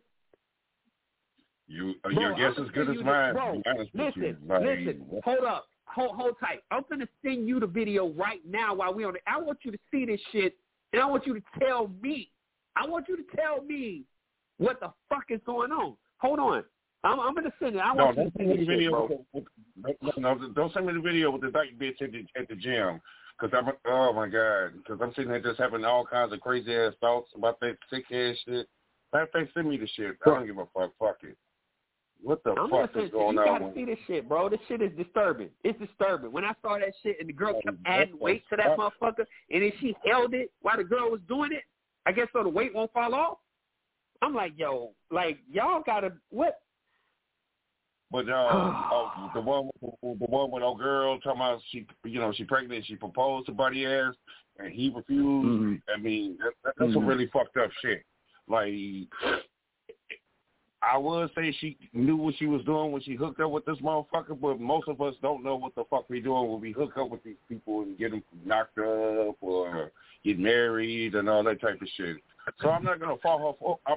You, 1.67 1.93
uh, 2.05 2.09
Bro, 2.09 2.21
your 2.21 2.35
guess 2.35 2.59
as 2.59 2.71
good 2.71 2.89
as 2.89 3.03
mine. 3.03 3.33
the- 3.33 3.39
to 3.39 3.51
be 3.51 3.63
honest 3.69 3.93
with 3.93 4.15
you. 4.15 4.23
Listen, 4.23 4.47
listen. 4.49 5.21
Hold 5.23 5.43
up. 5.45 5.67
Hold, 5.93 6.15
hold 6.15 6.35
tight. 6.39 6.59
I'm 6.71 6.83
gonna 6.89 7.07
send 7.23 7.47
you 7.47 7.59
the 7.59 7.67
video 7.67 8.09
right 8.09 8.41
now 8.47 8.75
while 8.75 8.93
we're 8.93 9.07
on 9.07 9.15
it. 9.15 9.23
I 9.27 9.39
want 9.39 9.59
you 9.63 9.71
to 9.71 9.77
see 9.91 10.05
this 10.05 10.19
shit, 10.31 10.55
and 10.93 11.01
I 11.01 11.05
want 11.05 11.25
you 11.25 11.33
to 11.33 11.41
tell 11.59 11.89
me. 12.01 12.29
I 12.75 12.87
want 12.87 13.07
you 13.07 13.17
to 13.17 13.23
tell 13.35 13.63
me 13.63 14.03
what 14.57 14.79
the 14.79 14.91
fuck 15.09 15.25
is 15.29 15.39
going 15.45 15.71
on. 15.71 15.95
Hold 16.17 16.39
on. 16.39 16.63
I'm, 17.03 17.19
I'm 17.19 17.33
gonna 17.33 17.53
send 17.59 17.75
it. 17.75 17.79
I 17.79 17.93
No, 17.93 18.05
want 18.05 18.17
you 18.17 18.23
to 18.25 18.31
send 18.37 18.49
me 18.49 18.57
the 18.57 18.59
shit, 18.59 18.67
video. 18.67 19.07
With, 19.33 19.45
with, 20.01 20.17
no, 20.17 20.33
no, 20.33 20.49
don't 20.49 20.73
send 20.73 20.85
me 20.85 20.93
the 20.93 20.99
video 20.99 21.31
with 21.31 21.41
the 21.41 21.51
dyke 21.51 21.77
bitch 21.79 22.01
at 22.01 22.11
the 22.11 22.25
at 22.39 22.47
the 22.47 22.55
gym. 22.55 23.01
Cause 23.39 23.51
I'm 23.53 23.69
oh 23.87 24.13
my 24.13 24.27
god. 24.27 24.73
Cause 24.87 24.97
I'm 25.01 25.13
sitting 25.13 25.29
there 25.29 25.41
just 25.41 25.59
having 25.59 25.85
all 25.85 26.05
kinds 26.05 26.33
of 26.33 26.41
crazy 26.41 26.75
ass 26.75 26.93
thoughts 26.99 27.29
about 27.35 27.59
that 27.59 27.77
sick 27.89 28.05
ass 28.11 28.35
shit. 28.45 28.67
Matter 29.13 29.25
of 29.25 29.31
fact, 29.31 29.53
send 29.53 29.69
me 29.69 29.77
the 29.77 29.87
shit. 29.95 30.17
I 30.25 30.29
don't 30.29 30.45
give 30.47 30.57
a 30.57 30.65
fuck. 30.73 30.91
Fuck 30.99 31.17
it. 31.23 31.37
What 32.21 32.43
the 32.43 32.51
I'm 32.51 32.69
fuck 32.69 32.89
is 32.89 32.95
to 32.95 33.01
you. 33.03 33.09
going 33.09 33.37
You 33.37 33.45
gotta 33.45 33.71
see 33.75 33.85
this 33.85 33.99
shit, 34.07 34.27
bro. 34.27 34.49
This 34.49 34.59
shit 34.67 34.81
is 34.81 34.91
disturbing. 34.97 35.49
It's 35.63 35.79
disturbing. 35.79 36.31
When 36.31 36.43
I 36.43 36.53
saw 36.61 36.77
that 36.79 36.93
shit 37.03 37.17
and 37.19 37.29
the 37.29 37.33
girl 37.33 37.59
kept 37.63 37.77
adding 37.85 38.17
weight 38.19 38.43
to 38.49 38.55
that 38.57 38.77
motherfucker, 38.77 39.25
and 39.51 39.61
then 39.63 39.71
she 39.79 39.95
held 40.05 40.33
it 40.33 40.51
while 40.61 40.77
the 40.77 40.83
girl 40.83 41.11
was 41.11 41.21
doing 41.27 41.51
it. 41.53 41.63
I 42.05 42.11
guess 42.11 42.27
so 42.33 42.43
the 42.43 42.49
weight 42.49 42.73
won't 42.73 42.91
fall 42.93 43.13
off. 43.13 43.37
I'm 44.21 44.33
like, 44.33 44.53
yo, 44.57 44.91
like 45.11 45.37
y'all 45.51 45.83
gotta 45.85 46.13
what? 46.29 46.59
But 48.11 48.29
uh, 48.29 48.33
oh, 48.91 49.29
the 49.33 49.41
one, 49.41 49.69
the 50.01 50.25
one 50.25 50.49
with 50.51 50.63
old 50.63 50.79
girl 50.79 51.19
talking 51.19 51.39
about 51.41 51.61
she, 51.71 51.85
you 52.05 52.19
know, 52.19 52.33
she 52.33 52.45
pregnant. 52.45 52.85
She 52.87 52.95
proposed 52.95 53.45
to 53.47 53.51
Buddy 53.51 53.85
ass, 53.85 54.13
and 54.57 54.71
he 54.71 54.89
refused. 54.89 55.47
Mhm. 55.47 55.81
I 55.93 55.99
mean, 55.99 56.37
that, 56.39 56.53
that, 56.63 56.73
that's 56.77 56.93
some 56.93 57.03
Mhm. 57.03 57.07
really 57.07 57.27
fucked 57.27 57.57
up 57.57 57.69
shit. 57.81 58.03
Like, 58.47 58.73
I 60.81 60.97
would 60.97 61.31
say 61.35 61.55
she 61.59 61.75
knew 61.93 62.15
what 62.15 62.35
she 62.37 62.45
was 62.45 62.63
doing 62.63 62.91
when 62.91 63.01
she 63.01 63.15
hooked 63.15 63.39
up 63.39 63.49
with 63.51 63.65
this 63.65 63.77
motherfucker, 63.79 64.39
but 64.39 64.59
most 64.59 64.87
of 64.87 65.01
us 65.01 65.15
don't 65.21 65.43
know 65.43 65.55
what 65.55 65.73
the 65.75 65.83
fuck 65.89 66.09
we 66.09 66.19
doing 66.19 66.51
when 66.51 66.61
we 66.61 66.71
hook 66.71 66.93
up 66.97 67.09
with 67.09 67.23
these 67.23 67.35
people 67.49 67.81
and 67.81 67.97
get 67.97 68.11
them 68.11 68.21
knocked 68.45 68.77
up 68.77 69.35
or 69.41 69.91
get 70.23 70.37
married 70.37 71.15
and 71.15 71.27
all 71.27 71.43
that 71.43 71.59
type 71.61 71.81
of 71.81 71.87
shit. 71.97 72.17
So 72.61 72.69
I'm 72.69 72.83
not 72.83 72.99
gonna 72.99 73.17
fall 73.17 73.39
her 73.39 73.57
for. 73.59 73.79
I, 73.87 73.95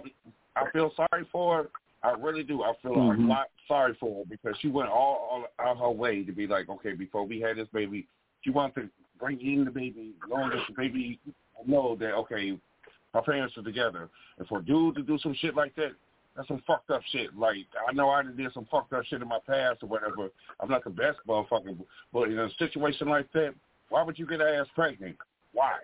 I 0.57 0.71
feel 0.71 0.93
sorry 0.97 1.27
for 1.31 1.57
her. 1.65 1.71
I 2.03 2.13
really 2.13 2.43
do. 2.43 2.63
I 2.63 2.73
feel 2.83 2.93
Mhm. 2.93 3.25
a 3.25 3.29
lot 3.29 3.51
sorry 3.69 3.95
for 4.01 4.21
her 4.21 4.25
because 4.29 4.57
she 4.61 4.69
went 4.69 4.89
all, 4.89 5.47
all 5.61 5.67
out 5.67 5.79
her 5.79 5.91
way 5.91 6.25
to 6.25 6.33
be 6.33 6.47
like, 6.47 6.71
okay, 6.71 6.95
before 6.95 7.25
we 7.25 7.41
had 7.41 7.57
this 7.57 7.69
baby, 7.69 8.09
she 8.41 8.51
wanted 8.51 8.75
to 8.83 8.91
bring 9.19 9.39
in 9.41 9.67
the 9.67 9.71
baby, 9.71 10.15
knowing 10.27 10.49
that 10.49 10.67
the 10.67 10.73
baby 10.73 11.21
know 11.67 11.95
that 11.97 12.15
okay, 12.15 12.59
my 13.13 13.21
parents 13.21 13.57
are 13.59 13.63
together. 13.63 14.09
And 14.39 14.49
for 14.49 14.61
a 14.61 14.63
dude 14.65 14.95
to 14.97 15.03
do 15.03 15.19
some 15.19 15.35
shit 15.35 15.55
like 15.55 15.75
that, 15.77 15.93
that's 16.41 16.49
some 16.49 16.63
fucked 16.67 16.91
up 16.91 17.03
shit. 17.13 17.37
Like 17.37 17.57
I 17.87 17.93
know 17.93 18.09
I 18.09 18.23
did 18.23 18.53
some 18.55 18.67
fucked 18.71 18.95
up 18.95 19.05
shit 19.05 19.21
in 19.21 19.29
my 19.29 19.39
past 19.47 19.83
or 19.83 19.89
whatever. 19.89 20.31
I'm 20.59 20.71
not 20.71 20.85
the 20.85 20.91
best 20.91 21.19
motherfucker, 21.29 21.77
but 22.13 22.29
in 22.29 22.39
a 22.39 22.49
situation 22.59 23.09
like 23.09 23.31
that, 23.33 23.55
why 23.91 24.03
would 24.03 24.19
you 24.19 24.27
get 24.27 24.41
ass 24.41 24.67
pregnant? 24.75 25.17
Why? 25.53 25.75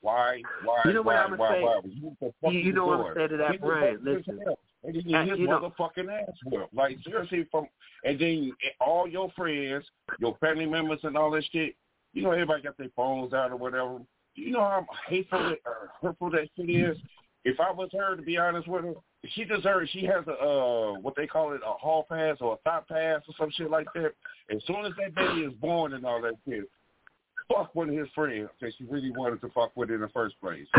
Why? 0.00 0.40
Why? 0.64 0.80
You 0.86 0.94
know 0.94 1.02
what 1.02 1.16
why? 1.16 1.22
I'ma 1.24 1.36
why? 1.36 1.48
say? 1.50 1.60
Why? 1.62 1.80
You, 1.84 2.58
You- 2.58 2.64
you 2.66 2.72
know 2.72 2.86
what 2.86 3.00
I'ma 3.00 3.14
say 3.14 3.28
to 3.28 3.36
that, 3.36 3.52
Get 3.52 3.60
the 3.60 3.66
Brian? 3.66 3.96
fuck 3.98 4.06
his 4.06 4.26
Listen. 4.26 4.54
And 4.82 4.94
then 4.94 5.14
Uh, 5.14 5.26
his 5.26 5.38
you 5.38 5.46
know- 5.46 5.60
motherfucking 5.60 6.22
ass 6.22 6.34
whipped. 6.46 6.72
Like 6.74 6.96
seriously, 7.04 7.44
from 7.50 7.68
and 8.04 8.18
then 8.18 8.52
all 8.80 9.06
your 9.06 9.30
friends, 9.32 9.84
your 10.18 10.34
family 10.38 10.64
members, 10.64 11.00
and 11.02 11.16
all 11.18 11.30
that 11.32 11.44
shit. 11.52 11.76
You 12.14 12.22
know, 12.22 12.30
everybody 12.30 12.62
got 12.62 12.78
their 12.78 12.88
phones 12.96 13.34
out 13.34 13.50
or 13.52 13.56
whatever. 13.56 13.98
You 14.34 14.52
know 14.52 14.60
how 14.60 14.86
hateful 15.06 15.38
that, 15.50 15.58
or 15.66 15.90
hurtful 16.00 16.30
that 16.30 16.48
shit 16.56 16.70
is. 16.70 16.96
If 17.44 17.60
I 17.60 17.70
was 17.70 17.90
her, 17.92 18.16
to 18.16 18.22
be 18.22 18.38
honest 18.38 18.66
with 18.68 18.84
her, 18.84 18.94
she 19.34 19.44
deserves. 19.44 19.90
She 19.90 20.04
has 20.06 20.26
a 20.26 20.32
uh, 20.32 20.92
what 21.00 21.14
they 21.16 21.26
call 21.26 21.52
it, 21.52 21.60
a 21.66 21.72
hall 21.72 22.06
pass 22.08 22.36
or 22.40 22.54
a 22.54 22.56
thought 22.58 22.88
pass 22.88 23.20
or 23.28 23.34
some 23.38 23.50
shit 23.50 23.70
like 23.70 23.86
that. 23.94 24.12
As 24.54 24.62
soon 24.66 24.84
as 24.86 24.92
that 24.98 25.14
baby 25.14 25.42
is 25.42 25.52
born 25.54 25.92
and 25.92 26.04
all 26.06 26.22
that 26.22 26.34
shit, 26.48 26.64
fuck 27.52 27.74
one 27.74 27.90
of 27.90 27.96
his 27.96 28.08
friends 28.14 28.48
that 28.60 28.72
she 28.78 28.84
really 28.84 29.10
wanted 29.10 29.40
to 29.42 29.48
fuck 29.50 29.72
with 29.76 29.90
in 29.90 30.00
the 30.00 30.08
first 30.08 30.40
place. 30.40 30.66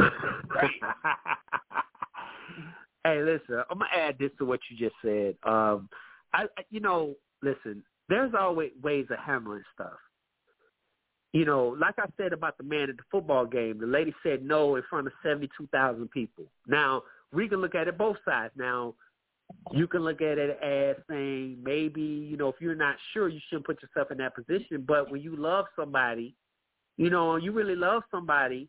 hey, 3.04 3.22
listen, 3.22 3.64
I'm 3.70 3.80
gonna 3.80 3.90
add 3.96 4.18
this 4.20 4.32
to 4.40 4.46
what 4.46 4.60
you 4.70 4.78
just 4.78 4.96
said. 5.02 5.36
Um, 5.44 5.90
I, 6.34 6.44
I- 6.58 6.66
you 6.70 6.80
know, 6.80 7.16
listen, 7.42 7.84
there's 8.10 8.34
always 8.38 8.72
ways 8.82 9.06
of 9.10 9.20
handling 9.20 9.64
stuff. 9.74 9.98
You 11.34 11.46
know, 11.46 11.78
like 11.80 11.96
I 11.98 12.08
said 12.18 12.34
about 12.34 12.58
the 12.58 12.64
man 12.66 12.90
at 12.90 12.98
the 12.98 13.04
football 13.10 13.46
game, 13.46 13.80
the 13.80 13.86
lady 13.88 14.14
said 14.22 14.44
no 14.44 14.76
in 14.76 14.84
front 14.90 15.08
of 15.08 15.14
72,000 15.24 16.12
people. 16.12 16.44
Now, 16.68 17.04
we 17.34 17.48
can 17.48 17.62
look 17.62 17.76
at 17.76 17.88
it 17.88 17.98
both 17.98 18.18
sides. 18.26 18.54
Now, 18.58 18.96
you 19.72 19.88
can 19.88 20.02
look 20.02 20.22
at 20.22 20.38
it 20.38 20.60
as 20.62 20.96
saying 21.10 21.58
maybe, 21.64 22.02
you 22.02 22.38
know, 22.38 22.50
if 22.50 22.56
you're 22.60 22.76
not 22.76 22.96
sure, 23.14 23.30
you 23.30 23.40
shouldn't 23.50 23.66
put 23.66 23.82
yourself 23.82 24.12
in 24.12 24.18
that 24.18 24.36
position. 24.36 24.84
But 24.88 25.12
when 25.12 25.22
you 25.22 25.36
love 25.36 25.66
somebody, 25.76 26.36
you 26.98 27.10
know, 27.10 27.36
you 27.36 27.52
really 27.52 27.76
love 27.76 28.04
somebody, 28.12 28.68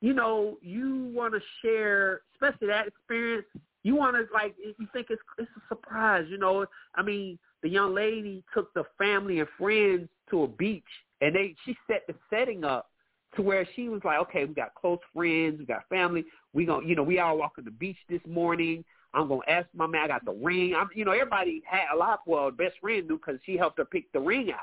you 0.00 0.12
know, 0.12 0.58
you 0.60 1.10
want 1.14 1.34
to 1.34 1.40
share, 1.62 2.22
especially 2.34 2.68
that 2.68 2.86
experience. 2.86 3.46
You 3.84 3.96
want 3.96 4.16
to 4.16 4.32
like, 4.32 4.54
you 4.60 4.86
think 4.92 5.08
it's 5.10 5.22
it's 5.38 5.50
a 5.56 5.74
surprise. 5.74 6.26
You 6.28 6.38
know, 6.38 6.66
I 6.94 7.02
mean, 7.02 7.38
the 7.62 7.68
young 7.68 7.94
lady 7.94 8.44
took 8.54 8.72
the 8.74 8.84
family 8.98 9.40
and 9.40 9.48
friends 9.58 10.08
to 10.30 10.44
a 10.44 10.48
beach, 10.48 10.82
and 11.20 11.34
they 11.34 11.54
she 11.64 11.76
set 11.88 12.02
the 12.06 12.14
setting 12.30 12.64
up 12.64 12.90
to 13.36 13.42
where 13.42 13.66
she 13.74 13.88
was 13.88 14.02
like, 14.04 14.18
okay, 14.18 14.44
we 14.44 14.54
got 14.54 14.74
close 14.74 14.98
friends, 15.14 15.58
we 15.58 15.64
got 15.64 15.88
family. 15.88 16.24
We 16.52 16.66
gonna, 16.66 16.86
you 16.86 16.94
know, 16.94 17.02
we 17.02 17.18
all 17.18 17.38
walk 17.38 17.54
on 17.58 17.64
the 17.64 17.70
beach 17.70 17.96
this 18.08 18.20
morning. 18.26 18.84
I'm 19.14 19.28
gonna 19.28 19.40
ask 19.48 19.66
my 19.74 19.86
man. 19.86 20.04
I 20.04 20.08
got 20.08 20.24
the 20.24 20.32
ring. 20.32 20.74
I'm, 20.74 20.88
you 20.94 21.04
know, 21.04 21.12
everybody 21.12 21.62
had 21.66 21.86
a 21.94 21.96
lot. 21.96 22.20
Well, 22.26 22.50
best 22.50 22.74
friend 22.80 23.08
knew 23.08 23.16
because 23.16 23.40
she 23.44 23.56
helped 23.56 23.78
her 23.78 23.84
pick 23.84 24.10
the 24.12 24.20
ring 24.20 24.50
out. 24.52 24.60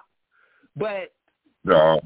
But 0.76 1.14
No. 1.64 2.02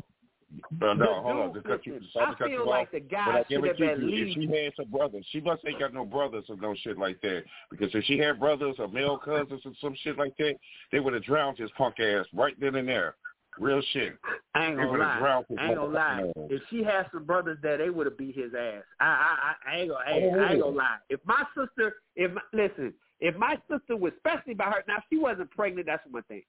No, 0.79 0.93
no, 0.93 1.21
hold 1.23 1.37
on. 1.37 1.53
To 1.55 1.61
cut 1.61 1.85
you, 1.85 1.93
listen, 1.93 2.09
sorry 2.13 2.27
I 2.27 2.29
to 2.29 2.35
cut 2.35 2.47
feel 2.47 2.59
you 2.59 2.69
like 2.69 2.87
off. 2.87 2.91
the 2.91 2.99
guy 2.99 3.17
I 3.17 3.37
should 3.39 3.47
give 3.47 3.63
have 3.63 3.75
it 3.75 3.77
to 3.77 3.91
at 3.91 4.03
least. 4.03 4.37
If 4.37 4.43
she 4.43 4.63
had 4.63 4.73
some 4.75 4.91
brothers, 4.91 5.25
she 5.31 5.41
must 5.41 5.65
ain't 5.65 5.79
got 5.79 5.93
no 5.95 6.05
brothers 6.05 6.45
or 6.47 6.57
no 6.57 6.75
shit 6.83 6.97
like 6.97 7.19
that. 7.21 7.43
Because 7.71 7.89
if 7.95 8.03
she 8.05 8.19
had 8.19 8.39
brothers 8.39 8.75
or 8.77 8.87
male 8.87 9.17
cousins 9.17 9.61
or 9.65 9.71
some 9.81 9.95
shit 10.03 10.17
like 10.17 10.37
that, 10.37 10.53
they 10.91 10.99
would 10.99 11.13
have 11.13 11.23
drowned 11.23 11.57
his 11.57 11.71
punk 11.71 11.99
ass 11.99 12.25
right 12.33 12.53
then 12.59 12.75
and 12.75 12.87
there. 12.87 13.15
Real 13.59 13.81
shit. 13.93 14.17
I 14.55 14.67
ain't 14.67 14.77
gonna 14.77 14.97
lie. 14.97 15.19
I 15.59 15.67
ain't 15.67 15.75
gonna 15.75 15.93
lie. 15.93 16.31
If 16.49 16.61
she 16.69 16.83
had 16.83 17.07
some 17.11 17.23
brothers 17.25 17.57
there, 17.61 17.77
they 17.77 17.89
would 17.89 18.07
have 18.07 18.17
beat 18.17 18.35
his 18.35 18.53
ass. 18.53 18.83
I, 18.99 19.05
I, 19.05 19.09
I, 19.09 19.71
I 19.71 19.79
ain't 19.79 19.89
gonna, 19.89 20.03
I, 20.05 20.11
ain't- 20.11 20.39
I 20.39 20.51
ain't 20.53 20.61
gonna 20.61 20.75
lie. 20.75 20.97
If 21.09 21.19
my 21.25 21.43
sister, 21.57 21.95
if 22.15 22.31
my, 22.31 22.41
listen, 22.51 22.93
if 23.19 23.35
my 23.35 23.57
sister 23.69 23.95
was, 23.95 24.13
especially 24.17 24.53
by 24.53 24.65
her, 24.65 24.83
now 24.87 24.97
if 24.97 25.03
she 25.09 25.17
wasn't 25.17 25.51
pregnant, 25.51 25.87
that's 25.87 26.03
one 26.09 26.23
thing. 26.23 26.41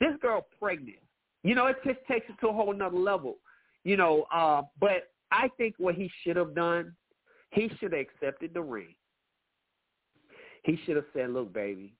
This 0.00 0.12
girl 0.20 0.46
pregnant, 0.60 0.98
you 1.42 1.54
know, 1.54 1.66
it 1.66 1.76
just 1.84 1.98
takes 2.08 2.26
it 2.28 2.36
to 2.40 2.48
a 2.48 2.52
whole 2.52 2.72
nother 2.72 2.98
level, 2.98 3.38
you 3.84 3.96
know. 3.96 4.26
Uh, 4.32 4.62
but 4.80 5.10
I 5.30 5.48
think 5.56 5.74
what 5.78 5.94
he 5.94 6.10
should 6.22 6.36
have 6.36 6.54
done, 6.54 6.94
he 7.50 7.70
should 7.78 7.92
have 7.92 8.00
accepted 8.00 8.52
the 8.54 8.62
ring. 8.62 8.94
He 10.64 10.78
should 10.84 10.96
have 10.96 11.06
said, 11.12 11.30
"Look, 11.30 11.52
baby, 11.52 11.94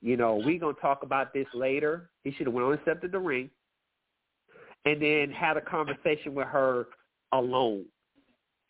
you 0.00 0.16
know, 0.16 0.36
we 0.36 0.58
gonna 0.58 0.74
talk 0.80 1.02
about 1.02 1.34
this 1.34 1.46
later." 1.52 2.10
He 2.24 2.32
should 2.32 2.46
have 2.46 2.54
went 2.54 2.66
on 2.66 2.72
and 2.72 2.80
accepted 2.80 3.12
the 3.12 3.18
ring 3.18 3.50
and 4.84 5.00
then 5.02 5.30
had 5.30 5.56
a 5.56 5.60
conversation 5.60 6.34
with 6.34 6.46
her 6.48 6.86
alone, 7.32 7.84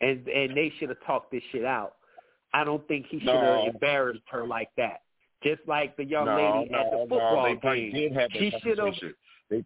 and 0.00 0.26
and 0.28 0.56
they 0.56 0.72
should 0.78 0.88
have 0.88 0.98
talked 1.06 1.30
this 1.30 1.42
shit 1.52 1.64
out. 1.64 1.94
I 2.54 2.64
don't 2.64 2.86
think 2.88 3.06
he 3.09 3.18
should 3.20 3.28
have 3.28 3.42
No. 3.42 3.66
embarrassed 3.66 4.22
her 4.30 4.46
like 4.46 4.70
that. 4.76 5.02
Just 5.42 5.61
like 5.68 5.96
the 5.96 6.04
young 6.04 6.24
no, 6.26 6.34
lady 6.61 6.70
no, 6.70 6.78
at 6.78 6.90
the 6.90 6.96
football 7.09 7.56
game. 7.62 8.12
have 8.14 8.30
She 8.32 8.52
should 8.62 8.78
have. 8.78 8.94
They, 9.50 9.64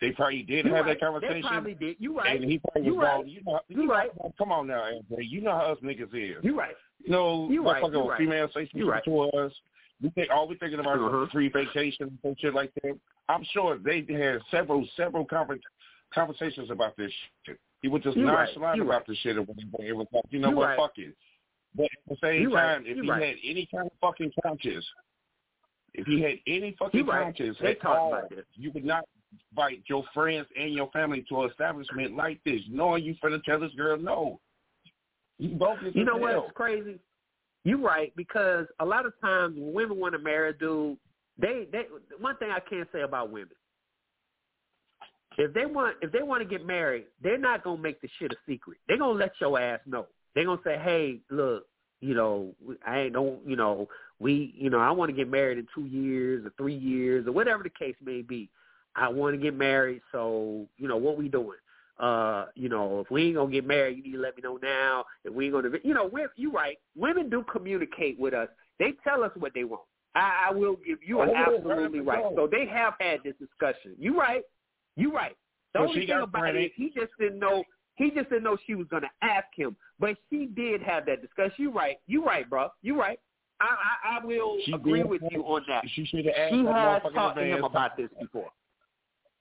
they 0.00 0.10
probably 0.10 0.42
did 0.42 0.66
You 0.66 0.74
have 0.74 0.84
right. 0.84 0.98
that 0.98 1.00
conversation. 1.00 1.36
They 1.42 1.48
probably 1.48 1.74
did. 1.74 1.96
You 1.98 2.18
right. 2.18 2.40
And 2.40 2.50
he 2.50 2.58
probably 2.58 2.82
You 2.90 2.96
was 2.96 3.04
right. 3.04 3.26
you 3.26 3.40
know, 3.46 3.60
You 3.68 3.80
you 3.82 3.86
know, 3.86 3.94
right. 3.94 4.10
come 4.36 4.52
on 4.52 4.66
now, 4.66 4.82
Andre. 4.82 5.24
You 5.24 5.40
know 5.40 5.52
how 5.52 5.72
us 5.72 5.78
niggas 5.82 6.12
is. 6.14 6.44
You 6.44 6.58
right. 6.58 6.74
You 7.02 7.10
know, 7.12 7.48
You 7.50 7.64
right, 7.64 7.82
you 7.82 8.08
right. 8.10 8.18
female 8.18 8.48
say 8.52 8.68
You 8.74 8.90
right. 8.90 9.04
to 9.04 9.20
us. 9.30 9.52
we 10.02 10.10
think 10.10 10.28
all 10.30 10.46
we 10.48 10.56
thinking 10.56 10.80
about 10.80 10.98
Uh-huh. 10.98 11.22
is 11.22 11.30
free 11.30 11.48
vacation 11.48 12.18
and 12.24 12.38
shit 12.38 12.52
like 12.52 12.72
that. 12.82 12.98
I'm 13.28 13.44
sure 13.52 13.78
they 13.78 14.04
had 14.12 14.40
several 14.50 14.86
several 14.96 15.24
conver- 15.24 15.60
conversations 16.14 16.70
about 16.70 16.96
this 16.96 17.12
shit. 17.44 17.58
He 17.82 17.88
was 17.88 18.02
just 18.02 18.16
You 18.16 18.26
right. 18.28 18.46
nonchalant 18.46 18.76
You 18.76 18.82
about 18.84 18.92
right. 18.98 19.06
the 19.06 19.16
shit, 19.16 19.36
and 19.36 19.48
it 19.48 19.94
was 19.96 20.06
like, 20.12 20.24
you 20.30 20.38
know 20.38 20.50
You 20.50 20.56
what, 20.56 20.66
right. 20.68 20.78
fuck 20.78 20.92
it. 20.96 21.14
But 21.76 21.84
at 21.84 21.90
the 22.08 22.16
same 22.22 22.42
You 22.42 22.54
right. 22.54 22.74
time, 22.76 22.84
if 22.86 22.98
he 23.02 23.08
right. 23.10 23.22
had 23.22 23.36
any 23.44 23.68
kind 23.72 23.86
of 23.86 23.92
fucking 24.00 24.32
conscience, 24.42 24.86
if 25.92 26.06
he 26.06 26.20
had 26.22 26.36
any 26.46 26.74
fucking 26.78 27.06
right. 27.06 27.24
conscience 27.24 27.56
They 27.60 27.72
at 27.72 27.84
all, 27.84 28.14
about 28.14 28.30
this. 28.30 28.44
you 28.54 28.70
would 28.72 28.84
not 28.84 29.04
invite 29.52 29.82
your 29.86 30.04
friends 30.14 30.46
and 30.58 30.72
your 30.72 30.90
family 30.90 31.24
to 31.28 31.42
an 31.42 31.50
establishment 31.50 32.16
like 32.16 32.40
this, 32.44 32.60
knowing 32.70 33.04
you 33.04 33.14
finna 33.22 33.42
tell 33.44 33.60
this 33.60 33.72
girl 33.74 33.98
no. 33.98 34.40
You 35.38 35.50
both 35.56 35.78
You 35.94 36.04
know 36.04 36.16
what's 36.16 36.52
crazy? 36.54 36.98
You 37.64 37.84
right 37.84 38.12
because 38.16 38.66
a 38.78 38.84
lot 38.84 39.06
of 39.06 39.12
times 39.20 39.56
when 39.58 39.72
women 39.72 39.98
want 39.98 40.12
to 40.12 40.18
marry 40.18 40.50
a 40.50 40.52
dude, 40.52 40.98
they 41.38 41.66
they 41.72 41.84
one 42.20 42.36
thing 42.36 42.50
I 42.50 42.60
can't 42.60 42.88
say 42.92 43.00
about 43.00 43.30
women. 43.30 43.48
If 45.36 45.52
they 45.54 45.66
want 45.66 45.96
if 46.02 46.12
they 46.12 46.22
want 46.22 46.42
to 46.42 46.48
get 46.48 46.66
married, 46.66 47.06
they're 47.22 47.38
not 47.38 47.64
gonna 47.64 47.80
make 47.80 48.00
the 48.00 48.08
shit 48.18 48.32
a 48.32 48.36
secret. 48.46 48.78
They're 48.88 48.98
gonna 48.98 49.18
let 49.18 49.32
your 49.40 49.58
ass 49.58 49.80
know. 49.86 50.06
They're 50.34 50.44
gonna 50.44 50.60
say, 50.64 50.78
"Hey, 50.78 51.20
look, 51.30 51.66
you 52.00 52.14
know, 52.14 52.54
I 52.86 53.00
ain't 53.00 53.12
don't, 53.14 53.46
you 53.46 53.56
know, 53.56 53.88
we, 54.18 54.54
you 54.56 54.70
know, 54.70 54.78
I 54.78 54.90
want 54.90 55.10
to 55.10 55.16
get 55.16 55.28
married 55.28 55.58
in 55.58 55.66
two 55.74 55.86
years 55.86 56.44
or 56.44 56.52
three 56.58 56.74
years 56.76 57.26
or 57.26 57.32
whatever 57.32 57.62
the 57.62 57.70
case 57.70 57.96
may 58.04 58.22
be. 58.22 58.50
I 58.96 59.08
want 59.08 59.34
to 59.34 59.42
get 59.42 59.54
married, 59.54 60.02
so 60.12 60.66
you 60.76 60.88
know 60.88 60.96
what 60.96 61.16
we 61.16 61.28
doing." 61.28 61.58
uh, 61.98 62.46
you 62.54 62.68
know, 62.68 63.00
if 63.00 63.10
we 63.10 63.26
ain't 63.26 63.36
gonna 63.36 63.50
get 63.50 63.66
married, 63.66 63.96
you 63.96 64.02
need 64.02 64.12
to 64.12 64.18
let 64.18 64.36
me 64.36 64.42
know 64.42 64.58
now. 64.62 65.04
If 65.24 65.32
we 65.32 65.46
ain't 65.46 65.54
gonna, 65.54 65.70
you 65.84 65.94
know, 65.94 66.06
we're, 66.06 66.32
you 66.36 66.50
right. 66.50 66.78
Women 66.96 67.30
do 67.30 67.44
communicate 67.50 68.18
with 68.18 68.34
us. 68.34 68.48
They 68.78 68.94
tell 69.04 69.22
us 69.22 69.30
what 69.36 69.52
they 69.54 69.64
want. 69.64 69.82
I, 70.16 70.48
I 70.48 70.52
will 70.52 70.76
give 70.86 70.98
you 71.04 71.20
Oh, 71.20 71.34
absolutely 71.34 72.00
right. 72.00 72.22
right. 72.24 72.32
So 72.36 72.48
they 72.50 72.66
have 72.66 72.94
had 72.98 73.20
this 73.24 73.34
discussion. 73.38 73.94
You 73.98 74.18
right. 74.18 74.42
You 74.96 75.12
right. 75.12 75.36
The 75.72 75.80
So 75.80 75.88
only 75.88 76.06
thing 76.06 76.20
about 76.20 76.54
it 76.54 76.72
he 76.76 76.90
just 76.94 77.12
didn't 77.18 77.38
know. 77.38 77.64
He 77.96 78.10
just 78.10 78.28
didn't 78.28 78.44
know 78.44 78.56
she 78.66 78.74
was 78.74 78.86
gonna 78.90 79.10
ask 79.22 79.46
him, 79.54 79.76
but 80.00 80.16
she 80.30 80.46
did 80.46 80.82
have 80.82 81.06
that 81.06 81.22
discussion. 81.22 81.54
You 81.58 81.72
right. 81.72 81.98
You 82.06 82.24
right, 82.24 82.48
bro. 82.48 82.68
You 82.82 82.98
right. 82.98 83.18
I 83.60 83.66
I, 83.66 84.18
I 84.18 84.24
will 84.24 84.58
She 84.64 84.72
agree 84.72 85.00
did 85.02 85.10
with 85.10 85.22
you 85.30 85.42
on 85.42 85.62
that. 85.68 85.84
She 85.94 86.04
should 86.06 86.24
have 86.26 86.34
asked 86.36 86.54
She 86.54 86.64
has 86.64 87.02
talked 87.14 87.36
to 87.38 87.44
him 87.44 87.64
about 87.64 87.96
this 87.96 88.10
before. 88.20 88.50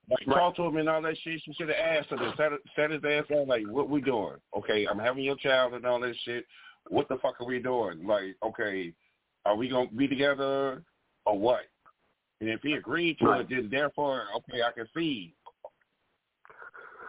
Like 0.09 0.27
Right. 0.27 0.35
talk 0.35 0.55
to 0.57 0.63
him 0.63 0.77
and 0.77 0.89
all 0.89 1.01
that 1.01 1.17
shit. 1.19 1.41
She 1.43 1.53
should 1.53 1.69
have 1.69 1.77
asked 1.77 2.09
him 2.09 2.19
set, 2.75 2.91
his 2.91 3.03
ass 3.03 3.23
down. 3.29 3.47
Like, 3.47 3.65
what 3.67 3.89
we 3.89 4.01
doing? 4.01 4.35
Okay, 4.55 4.85
I'm 4.85 4.99
having 4.99 5.23
your 5.23 5.37
child 5.37 5.73
and 5.73 5.85
all 5.85 5.99
that 6.01 6.15
shit. 6.25 6.45
What 6.89 7.07
the 7.07 7.17
fuck 7.21 7.39
are 7.39 7.47
we 7.47 7.59
doing? 7.59 8.05
Like, 8.05 8.35
okay, 8.43 8.93
are 9.45 9.55
we 9.55 9.69
gonna 9.69 9.89
be 9.89 10.07
together 10.07 10.83
or 11.25 11.39
what? 11.39 11.61
And 12.41 12.49
if 12.49 12.61
he 12.61 12.73
agreed 12.73 13.17
to 13.19 13.25
Right. 13.25 13.41
it, 13.41 13.49
then 13.49 13.69
therefore, 13.69 14.27
okay, 14.35 14.61
I 14.61 14.71
can 14.73 14.87
see. 14.93 15.33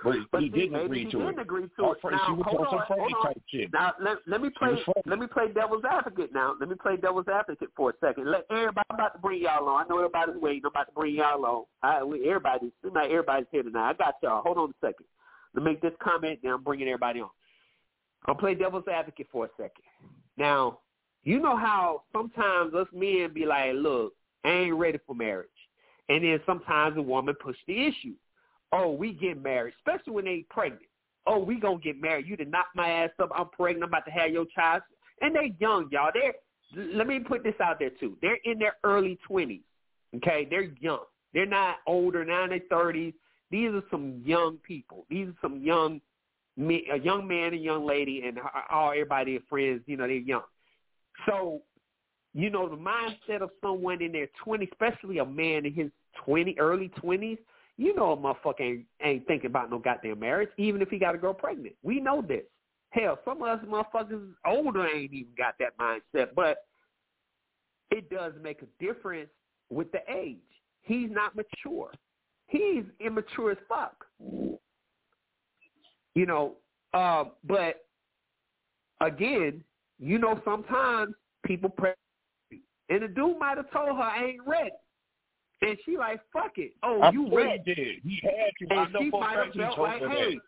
But, 0.04 0.16
But 0.30 0.42
he 0.42 0.50
see, 0.50 0.58
didn't 0.60 0.76
agree 0.84 1.04
he 1.06 1.10
to 1.12 1.18
didn't 1.18 1.38
it. 1.38 1.42
agree 1.42 1.62
to 1.62 1.90
it. 1.92 1.98
she 2.02 2.08
Now, 2.10 2.34
was 2.34 2.44
hold 2.46 2.60
on 2.60 2.66
some 2.70 2.78
on, 2.80 2.86
friendly 2.86 3.12
hold 3.14 3.26
on. 3.26 3.42
shit. 3.48 3.72
Now 3.72 3.92
let 4.00 4.18
let 4.26 4.42
me 4.42 4.50
play 4.50 4.76
let 5.06 5.18
me 5.18 5.26
play 5.26 5.48
devil's 5.48 5.82
advocate 5.90 6.32
now. 6.32 6.54
Let 6.60 6.68
me 6.68 6.74
play 6.76 6.96
devil's 6.98 7.26
advocate 7.26 7.70
for 7.74 7.90
a 7.90 7.92
second. 8.00 8.30
Let 8.30 8.44
everybody 8.50 8.84
I'm 8.90 8.96
about 8.96 9.14
to 9.14 9.18
bring 9.20 9.40
y'all 9.42 9.66
on. 9.68 9.84
I 9.84 9.88
know 9.88 9.96
everybody's 9.98 10.36
waiting. 10.36 10.60
I'm 10.64 10.70
about 10.72 10.88
to 10.88 10.92
bring 10.92 11.14
y'all 11.14 11.44
on. 11.46 11.64
I, 11.82 12.04
we, 12.04 12.28
everybody 12.28 12.70
like 12.94 13.10
everybody's 13.10 13.46
here 13.50 13.62
tonight. 13.62 13.90
I 13.90 13.92
got 13.94 14.14
y'all. 14.22 14.42
Hold 14.42 14.58
on 14.58 14.70
a 14.70 14.86
second. 14.86 15.06
Let 15.54 15.64
me 15.64 15.70
make 15.72 15.80
this 15.80 15.92
comment. 16.02 16.40
Then 16.42 16.52
I'm 16.52 16.62
bringing 16.62 16.86
everybody 16.88 17.20
on. 17.22 17.30
I'll 18.26 18.34
play 18.34 18.54
devil's 18.54 18.84
advocate 18.92 19.28
for 19.32 19.46
a 19.46 19.48
second. 19.56 19.84
Now, 20.36 20.80
you 21.22 21.40
know 21.40 21.56
how 21.56 22.02
sometimes 22.12 22.74
us 22.74 22.88
men 22.92 23.32
be 23.32 23.46
like, 23.46 23.72
"Look, 23.74 24.12
I 24.44 24.50
ain't 24.50 24.74
ready 24.76 24.98
for 25.06 25.14
marriage," 25.14 25.48
and 26.10 26.22
then 26.24 26.40
sometimes 26.44 26.96
a 26.98 27.02
woman 27.02 27.34
push 27.42 27.56
the 27.66 27.86
issue. 27.86 28.14
Oh, 28.76 28.90
we 28.90 29.12
get 29.12 29.40
married, 29.40 29.74
especially 29.78 30.12
when 30.14 30.24
they 30.24 30.44
pregnant. 30.50 30.82
Oh, 31.26 31.38
we 31.38 31.60
gonna 31.60 31.78
get 31.78 32.00
married. 32.00 32.26
You 32.26 32.36
did 32.36 32.50
knock 32.50 32.66
my 32.74 32.88
ass 32.88 33.10
up. 33.22 33.30
I'm 33.34 33.48
pregnant. 33.50 33.84
I'm 33.84 33.88
about 33.88 34.04
to 34.06 34.10
have 34.10 34.30
your 34.30 34.46
child. 34.52 34.82
And 35.20 35.34
they 35.34 35.54
young, 35.60 35.88
y'all. 35.92 36.10
They're 36.12 36.34
let 36.92 37.06
me 37.06 37.20
put 37.20 37.44
this 37.44 37.54
out 37.62 37.78
there 37.78 37.90
too. 38.00 38.18
They're 38.20 38.40
in 38.44 38.58
their 38.58 38.74
early 38.82 39.16
twenties. 39.26 39.62
Okay, 40.16 40.46
they're 40.50 40.72
young. 40.80 41.04
They're 41.32 41.46
not 41.46 41.76
older 41.86 42.24
now 42.24 42.48
their 42.48 42.60
thirties. 42.68 43.14
These 43.50 43.70
are 43.70 43.84
some 43.92 44.22
young 44.24 44.58
people. 44.66 45.06
These 45.08 45.28
are 45.28 45.36
some 45.40 45.62
young, 45.62 46.00
me- 46.56 46.88
a 46.92 46.98
young 46.98 47.28
man 47.28 47.52
and 47.54 47.62
young 47.62 47.86
lady, 47.86 48.22
and 48.26 48.40
all 48.70 48.90
everybody 48.90 49.38
friends. 49.48 49.82
You 49.86 49.96
know, 49.96 50.08
they're 50.08 50.16
young. 50.16 50.42
So, 51.26 51.62
you 52.32 52.50
know, 52.50 52.68
the 52.68 52.76
mindset 52.76 53.40
of 53.40 53.50
someone 53.62 54.02
in 54.02 54.10
their 54.10 54.28
twenties, 54.42 54.70
especially 54.72 55.18
a 55.18 55.24
man 55.24 55.64
in 55.64 55.72
his 55.72 55.90
twenty, 56.24 56.56
early 56.58 56.88
twenties, 56.88 57.38
you 57.76 57.94
know, 57.94 58.12
a 58.12 58.16
motherfucker 58.16 58.60
ain't, 58.60 58.86
ain't 59.02 59.26
thinking 59.26 59.50
about 59.50 59.70
no 59.70 59.78
goddamn 59.78 60.20
marriage, 60.20 60.50
even 60.56 60.80
if 60.80 60.88
he 60.88 60.98
got 60.98 61.14
a 61.14 61.18
girl 61.18 61.34
pregnant. 61.34 61.74
We 61.82 62.00
know 62.00 62.22
this. 62.22 62.44
Hell, 62.90 63.18
some 63.24 63.42
of 63.42 63.48
us 63.48 63.64
motherfuckers 63.66 64.28
older 64.46 64.86
ain't 64.86 65.12
even 65.12 65.32
got 65.36 65.54
that 65.58 65.76
mindset, 65.78 66.28
but 66.36 66.58
it 67.90 68.08
does 68.08 68.32
make 68.40 68.60
a 68.62 68.84
difference 68.84 69.30
with 69.70 69.90
the 69.90 69.98
age. 70.08 70.38
He's 70.82 71.10
not 71.10 71.34
mature. 71.34 71.90
He's 72.46 72.84
immature 73.00 73.52
as 73.52 73.58
fuck. 73.68 74.04
You 76.14 76.26
know, 76.26 76.54
uh, 76.92 77.24
but 77.42 77.86
again, 79.00 79.64
you 79.98 80.18
know, 80.18 80.40
sometimes 80.44 81.14
people 81.44 81.70
pray, 81.70 81.94
and 82.88 83.02
the 83.02 83.08
dude 83.08 83.38
might 83.38 83.56
have 83.56 83.70
told 83.72 83.96
her, 83.96 84.02
"I 84.02 84.24
ain't 84.24 84.46
ready," 84.46 84.70
and 85.68 85.78
she 85.84 85.96
like, 85.96 86.20
"Fuck 86.32 86.52
it." 86.58 86.72
Oh, 86.82 87.00
I'm 87.02 87.14
you 87.14 87.28
sure 87.28 87.38
ready? 87.38 87.62
he 87.64 87.74
did. 87.74 87.96
He 88.02 88.20
had 88.22 88.68
to. 88.68 88.74
I 88.74 88.82
And 88.84 88.92
know 88.92 88.98
she 89.00 89.10
might 89.10 89.36
have 89.36 89.52
felt 89.54 89.76
told 89.76 89.88
like, 89.88 90.00
her 90.02 90.08
"Hey, 90.08 90.34
that. 90.34 90.40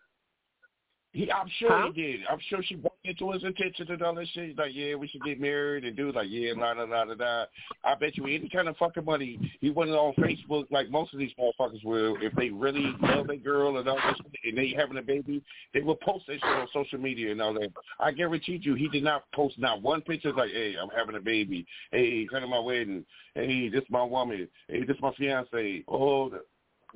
He, 1.12 1.32
I'm 1.32 1.48
sure 1.58 1.70
Huh? 1.70 1.90
he 1.94 2.02
did. 2.02 2.20
I'm 2.30 2.38
sure 2.48 2.62
she 2.62 2.74
brought 2.74 2.95
it 3.08 3.18
to 3.18 3.32
his 3.32 3.44
attention 3.44 3.90
and 3.90 4.02
all 4.02 4.14
that 4.14 4.26
shit. 4.32 4.48
He's 4.48 4.58
like, 4.58 4.72
yeah, 4.74 4.94
we 4.94 5.08
should 5.08 5.22
get 5.24 5.40
married. 5.40 5.84
And 5.84 5.96
dude's 5.96 6.16
like, 6.16 6.28
yeah, 6.30 6.52
la, 6.56 6.72
la, 6.72 6.84
la, 6.84 7.02
la, 7.02 7.14
la. 7.18 7.44
I 7.84 7.94
bet 7.94 8.16
you 8.16 8.24
any 8.26 8.48
kind 8.48 8.68
of 8.68 8.76
fucking 8.76 9.04
money, 9.04 9.38
he 9.60 9.70
wasn't 9.70 9.96
on 9.96 10.14
Facebook 10.14 10.66
like 10.70 10.90
most 10.90 11.12
of 11.12 11.18
these 11.18 11.32
motherfuckers 11.38 11.84
will. 11.84 12.16
If 12.20 12.34
they 12.34 12.50
really 12.50 12.94
love 13.00 13.26
their 13.26 13.36
girl 13.36 13.78
and 13.78 13.88
all 13.88 13.96
that 13.96 14.16
shit, 14.16 14.26
and 14.44 14.58
they 14.58 14.74
having 14.76 14.98
a 14.98 15.02
baby, 15.02 15.42
they 15.74 15.80
will 15.80 15.96
post 15.96 16.26
that 16.26 16.34
shit 16.34 16.44
on 16.44 16.68
social 16.72 16.98
media 16.98 17.32
and 17.32 17.40
all 17.40 17.54
that. 17.54 17.70
I 18.00 18.12
guarantee 18.12 18.60
you, 18.62 18.74
he 18.74 18.88
did 18.88 19.04
not 19.04 19.24
post 19.34 19.58
not 19.58 19.82
one 19.82 20.00
picture 20.02 20.32
like, 20.32 20.50
hey, 20.50 20.74
I'm 20.80 20.90
having 20.96 21.16
a 21.16 21.20
baby. 21.20 21.66
Hey, 21.92 22.26
come 22.30 22.40
to 22.40 22.46
my 22.46 22.58
wedding. 22.58 23.04
Hey, 23.34 23.68
this 23.68 23.84
my 23.90 24.02
woman. 24.02 24.48
Hey, 24.68 24.84
this 24.84 24.96
my 25.00 25.12
fiance. 25.14 25.84
Oh, 25.88 26.30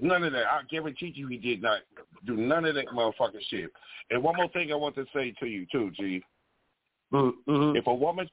None 0.01 0.24
of 0.24 0.32
that. 0.32 0.46
I 0.46 0.62
guarantee 0.70 1.12
you 1.14 1.28
he 1.28 1.36
did 1.36 1.62
not 1.62 1.80
do 2.26 2.36
none 2.36 2.64
of 2.64 2.74
that 2.74 2.86
motherfucking 2.88 3.42
shit. 3.48 3.70
And 4.11 4.22
one 4.22 4.36
more 4.36 4.48
thing 4.48 4.72
I 4.72 4.76
want 4.76 4.94
to 4.96 5.05
say 5.14 5.34
to 5.40 5.46
you 5.46 5.66
too, 5.70 5.90
G. 5.96 6.22
Mm-hmm. 7.12 7.76
If 7.76 7.86
a 7.86 7.94
woman 7.94 8.28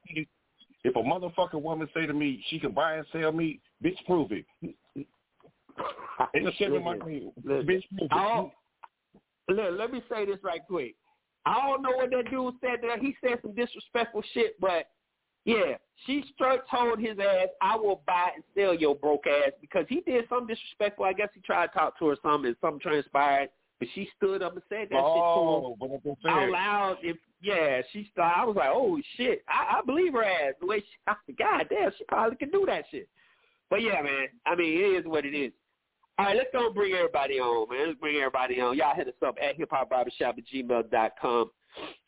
if 0.83 0.95
a 0.95 0.99
motherfucking 0.99 1.61
woman 1.61 1.89
say 1.93 2.05
to 2.05 2.13
me 2.13 2.43
she 2.49 2.59
can 2.59 2.71
buy 2.71 2.95
and 2.95 3.05
sell 3.11 3.31
me, 3.31 3.59
bitch 3.83 3.97
prove 4.05 4.31
it. 4.31 4.45
A 6.19 6.51
shit 6.57 6.73
in 6.73 6.83
my 6.83 6.93
Listen, 6.93 7.31
Bitch 7.45 7.83
prove 7.97 8.51
it. 9.47 9.53
look, 9.53 9.79
let 9.79 9.91
me 9.91 10.01
say 10.09 10.25
this 10.25 10.37
right 10.43 10.61
quick. 10.67 10.95
I 11.45 11.67
don't 11.67 11.81
know 11.81 11.91
what 11.95 12.09
that 12.11 12.29
dude 12.29 12.55
said 12.61 12.79
there. 12.81 12.99
He 12.99 13.15
said 13.21 13.39
some 13.41 13.53
disrespectful 13.53 14.23
shit, 14.33 14.59
but 14.59 14.89
yeah, 15.47 15.77
she 16.05 16.25
straight 16.35 16.59
told 16.69 16.99
his 16.99 17.17
ass, 17.19 17.47
I 17.61 17.77
will 17.77 18.01
buy 18.05 18.31
and 18.35 18.43
sell 18.53 18.73
your 18.73 18.95
broke 18.95 19.25
ass 19.25 19.53
because 19.61 19.85
he 19.87 20.01
did 20.01 20.25
something 20.27 20.53
disrespectful. 20.53 21.05
I 21.05 21.13
guess 21.13 21.29
he 21.33 21.39
tried 21.39 21.67
to 21.67 21.73
talk 21.73 21.97
to 21.99 22.07
her 22.07 22.17
something 22.21 22.47
and 22.47 22.57
something 22.59 22.81
transpired. 22.81 23.49
But 23.79 23.87
she 23.95 24.09
stood 24.17 24.41
up 24.41 24.53
and 24.53 24.61
said 24.67 24.89
that 24.89 24.97
shit 24.97 24.99
to 24.99 24.99
him 24.99 26.17
Oh, 26.25 26.27
out 26.27 26.49
loud. 26.49 26.97
If 27.01 27.15
yeah, 27.41 27.81
she 27.93 28.09
started. 28.11 28.41
I 28.41 28.45
was 28.45 28.57
like, 28.57 28.71
oh 28.73 28.99
shit, 29.15 29.43
I, 29.47 29.77
I 29.77 29.81
believe 29.85 30.13
her 30.13 30.25
ass. 30.25 30.55
The 30.59 30.67
way 30.67 30.79
she, 30.79 30.85
I 31.07 31.15
said, 31.25 31.37
God 31.37 31.65
damn, 31.69 31.91
she 31.97 32.03
probably 32.09 32.35
can 32.35 32.49
do 32.49 32.65
that 32.67 32.83
shit. 32.91 33.07
But 33.69 33.81
yeah, 33.81 34.01
man. 34.01 34.27
I 34.45 34.55
mean, 34.55 34.77
it 34.77 34.99
is 34.99 35.05
what 35.05 35.25
it 35.25 35.33
is. 35.33 35.53
All 36.19 36.25
right, 36.25 36.35
let's 36.35 36.49
go 36.51 36.73
bring 36.73 36.93
everybody 36.93 37.39
on, 37.39 37.69
man. 37.69 37.87
Let's 37.87 37.99
bring 37.99 38.17
everybody 38.17 38.59
on. 38.59 38.75
Y'all 38.75 38.95
hit 38.95 39.07
us 39.07 39.13
up 39.25 39.37
at 39.41 39.57
hiphopbarbershop 39.57 40.37
at 40.37 40.43
gmail.com. 40.53 41.51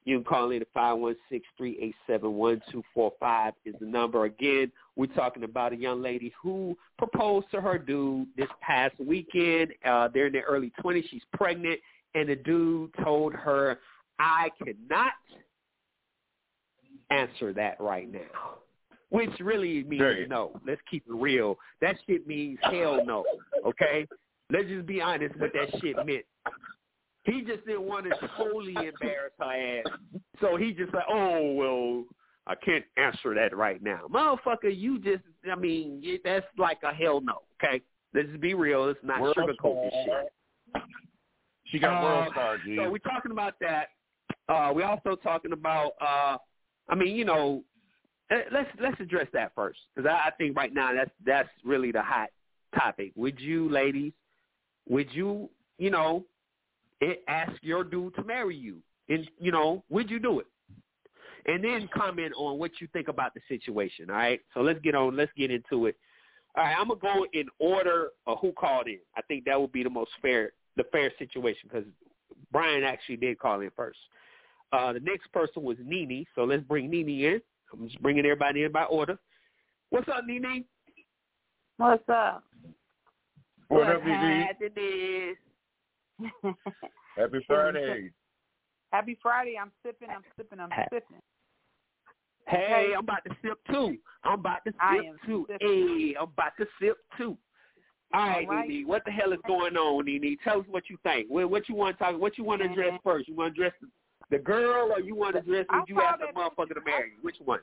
You 0.10 0.18
can 0.18 0.24
call 0.24 0.50
in 0.50 0.62
at 0.62 0.68
five 0.74 0.98
one 0.98 1.16
six 1.30 1.46
three 1.56 1.78
eight 1.80 1.94
seven 2.08 2.34
one 2.34 2.60
two 2.72 2.82
four 2.96 3.14
five 3.20 3.54
is 3.64 3.76
the 3.80 3.86
number. 3.86 4.26
Again, 4.26 4.72
we're 4.96 5.06
talking 5.06 5.44
about 5.44 5.72
a 5.72 5.76
young 5.76 6.02
lady 6.02 6.34
who 6.42 6.76
proposed 6.98 7.46
to 7.52 7.62
her 7.62 7.78
dude 7.78 8.28
this 8.36 8.48
past 8.60 8.96
weekend. 9.00 9.72
Uh, 9.86 10.08
they're 10.12 10.26
in 10.26 10.34
their 10.34 10.46
early 10.50 10.72
20s. 10.84 11.04
She's 11.12 11.22
pregnant, 11.34 11.80
and 12.16 12.28
the 12.28 12.36
dude 12.38 12.90
told 13.04 13.34
her, 13.34 13.78
I 14.18 14.50
cannot 14.58 15.12
answer 17.12 17.54
that 17.54 17.80
right 17.80 18.12
now. 18.12 18.58
Which 19.10 19.30
really 19.40 19.84
means 19.84 20.02
Right. 20.02 20.28
no. 20.28 20.60
Let's 20.66 20.82
keep 20.90 21.04
it 21.08 21.14
real. 21.14 21.60
That 21.82 21.98
shit 22.08 22.26
means 22.26 22.58
hell 22.64 23.06
no. 23.06 23.26
Okay? 23.64 24.08
Let's 24.52 24.68
just 24.68 24.88
be 24.88 25.02
honest 25.02 25.36
what 25.40 25.54
that 25.54 25.70
shit 25.80 25.96
meant. 26.04 26.26
He 27.30 27.42
just 27.42 27.66
didn't 27.66 27.84
want 27.84 28.06
to 28.06 28.30
totally 28.38 28.74
embarrass 28.74 29.34
her 29.40 29.82
ass. 29.86 30.22
So 30.42 30.58
he 30.58 30.74
just 30.74 30.94
like, 30.94 31.06
oh 31.10 31.54
well, 31.54 32.04
I 32.48 32.56
can't 32.56 32.86
answer 32.98 33.36
that 33.36 33.56
right 33.56 33.82
now. 33.82 34.02
Motherfucker, 34.12 34.76
you 34.76 35.00
just, 35.00 35.24
I 35.52 35.56
mean, 35.56 36.02
that's 36.24 36.46
like 36.58 36.80
a 36.84 36.94
hell 36.94 37.22
no, 37.22 37.44
okay? 37.62 37.82
Let's 38.14 38.30
just 38.30 38.42
be 38.42 38.56
real. 38.56 38.88
Let's 38.88 39.00
not 39.04 39.22
World 39.22 39.36
sugarcoat 39.38 39.84
this 39.84 39.94
shit. 40.06 40.84
She 41.66 41.78
got 41.78 42.00
Uh, 42.00 42.04
world 42.04 42.28
star, 42.32 42.58
G. 42.66 42.78
So 42.78 42.90
we're 42.90 42.98
talking 42.98 43.32
about 43.32 43.54
that. 43.62 43.90
Uh, 44.48 44.72
we're 44.74 44.86
also 44.86 45.16
talking 45.16 45.54
about, 45.54 45.92
uh, 46.02 46.38
I 46.88 46.96
mean, 46.96 47.16
you 47.16 47.24
know, 47.26 47.64
let's 48.32 48.70
let's 48.80 49.00
address 49.00 49.28
that 49.34 49.52
first 49.54 49.80
because 49.96 50.10
I, 50.10 50.30
I 50.30 50.32
think 50.32 50.58
right 50.58 50.74
now 50.74 50.92
that's 50.94 51.12
that's 51.24 51.50
really 51.64 51.92
the 51.92 52.02
hot 52.02 52.30
topic. 52.76 53.12
Would 53.16 53.40
you, 53.40 53.70
ladies, 53.70 54.14
would 54.88 55.14
you, 55.14 55.50
you 55.78 55.92
know, 55.92 56.26
it, 57.02 57.24
ask 57.28 57.54
your 57.62 57.84
dude 57.84 58.16
to 58.16 58.24
marry 58.24 58.56
you, 58.56 58.78
and 59.08 59.30
you 59.40 59.52
know, 59.52 59.84
would 59.90 60.10
you 60.10 60.20
do 60.20 60.40
it? 60.40 60.48
And 61.46 61.64
then 61.64 61.90
comment 61.96 62.34
on 62.38 62.60
what 62.60 62.72
you 62.80 62.88
think 62.92 63.08
about 63.08 63.34
the 63.34 63.42
situation. 63.48 64.10
All 64.10 64.16
right. 64.16 64.42
So 64.54 64.60
let's 64.60 64.80
get 64.82 64.96
on. 64.96 65.16
Let's 65.16 65.32
get 65.38 65.52
into 65.52 65.88
it. 65.88 65.96
All 66.56 66.64
right. 66.64 66.76
I'm 66.78 66.90
gonna 66.90 67.00
go 67.00 67.26
in 67.34 67.48
order 67.60 68.10
of 68.28 68.38
who 68.42 68.52
called 68.52 68.88
in. 68.88 69.00
I 69.16 69.22
think 69.24 69.46
that 69.46 69.60
would 69.60 69.72
be 69.72 69.84
the 69.84 69.90
most 69.90 70.12
fair, 70.22 70.52
the 70.76 70.84
fair 70.92 71.12
situation 71.18 71.70
because 71.72 71.88
Brian 72.52 72.84
actually 72.84 73.18
did 73.18 73.40
call 73.40 73.62
in 73.62 73.72
first. 73.76 74.00
Uh, 74.72 74.94
the 74.94 75.00
next 75.00 75.32
person 75.32 75.64
was 75.64 75.78
Nene, 75.84 76.26
so 76.36 76.44
let's 76.44 76.64
bring 76.64 76.90
Nene 76.90 77.10
in. 77.10 77.42
I'm 77.74 77.88
just 77.88 78.02
bringing 78.02 78.26
everybody 78.26 78.64
in 78.64 78.72
by 78.72 78.84
order. 78.84 79.18
What's 79.90 80.08
up, 80.10 80.26
Nene? 80.26 80.66
What's 81.78 82.08
up? 82.10 82.44
What 83.70 83.88
up, 83.88 84.02
BD? 84.02 84.46
happening? 84.48 85.36
Happy 87.18 87.44
Friday. 87.48 88.12
Happy 88.92 89.18
Friday. 89.22 89.56
I'm 89.62 89.72
sipping, 89.86 90.10
I'm 90.10 90.24
sipping, 90.38 90.60
I'm 90.60 90.70
sipping. 90.92 91.18
Hey, 92.48 92.94
I'm 92.96 93.04
about 93.04 93.24
to 93.26 93.36
sip 93.44 93.60
too. 93.70 93.98
I'm 94.24 94.40
about 94.40 94.66
to 94.66 94.72
sip 94.72 95.06
too. 95.26 95.46
sipping. 95.50 95.68
Hey, 95.68 96.16
I'm 96.18 96.24
about 96.24 96.54
to 96.60 96.66
sip 96.82 96.98
too. 97.18 97.38
All 98.12 98.22
right, 98.22 98.48
All 98.48 98.56
right. 98.56 98.68
Nene, 98.68 98.88
what 98.88 99.06
the 99.06 99.12
hell 99.12 99.34
is 99.34 99.40
going 99.46 99.78
on, 99.78 100.06
Nene? 100.06 100.36
Tell 100.44 100.62
us 100.62 100.66
what 100.70 100.90
you 100.90 100.98
think. 101.04 101.28
What, 101.30 101.50
what 101.50 101.70
you 101.70 101.76
want 101.76 101.98
to 101.98 102.04
talk? 102.04 102.20
What 102.20 102.40
you 102.40 102.44
want 102.44 102.62
to 102.64 102.70
address 102.70 103.00
first? 103.04 103.28
You 103.28 103.36
want 103.36 103.56
to 103.56 103.62
address 103.62 103.74
the 104.32 104.40
girl, 104.40 104.92
or 104.92 105.00
you 105.00 105.16
want 105.16 105.36
to 105.36 105.42
address 105.42 105.68
I 105.70 105.84
you 105.88 105.96
saw 105.96 106.14
ask 106.14 106.20
the 106.20 106.40
motherfucker 106.40 106.74
to 106.74 106.82
marry 106.84 107.12
you? 107.12 107.18
Which 107.22 107.38
one? 107.46 107.60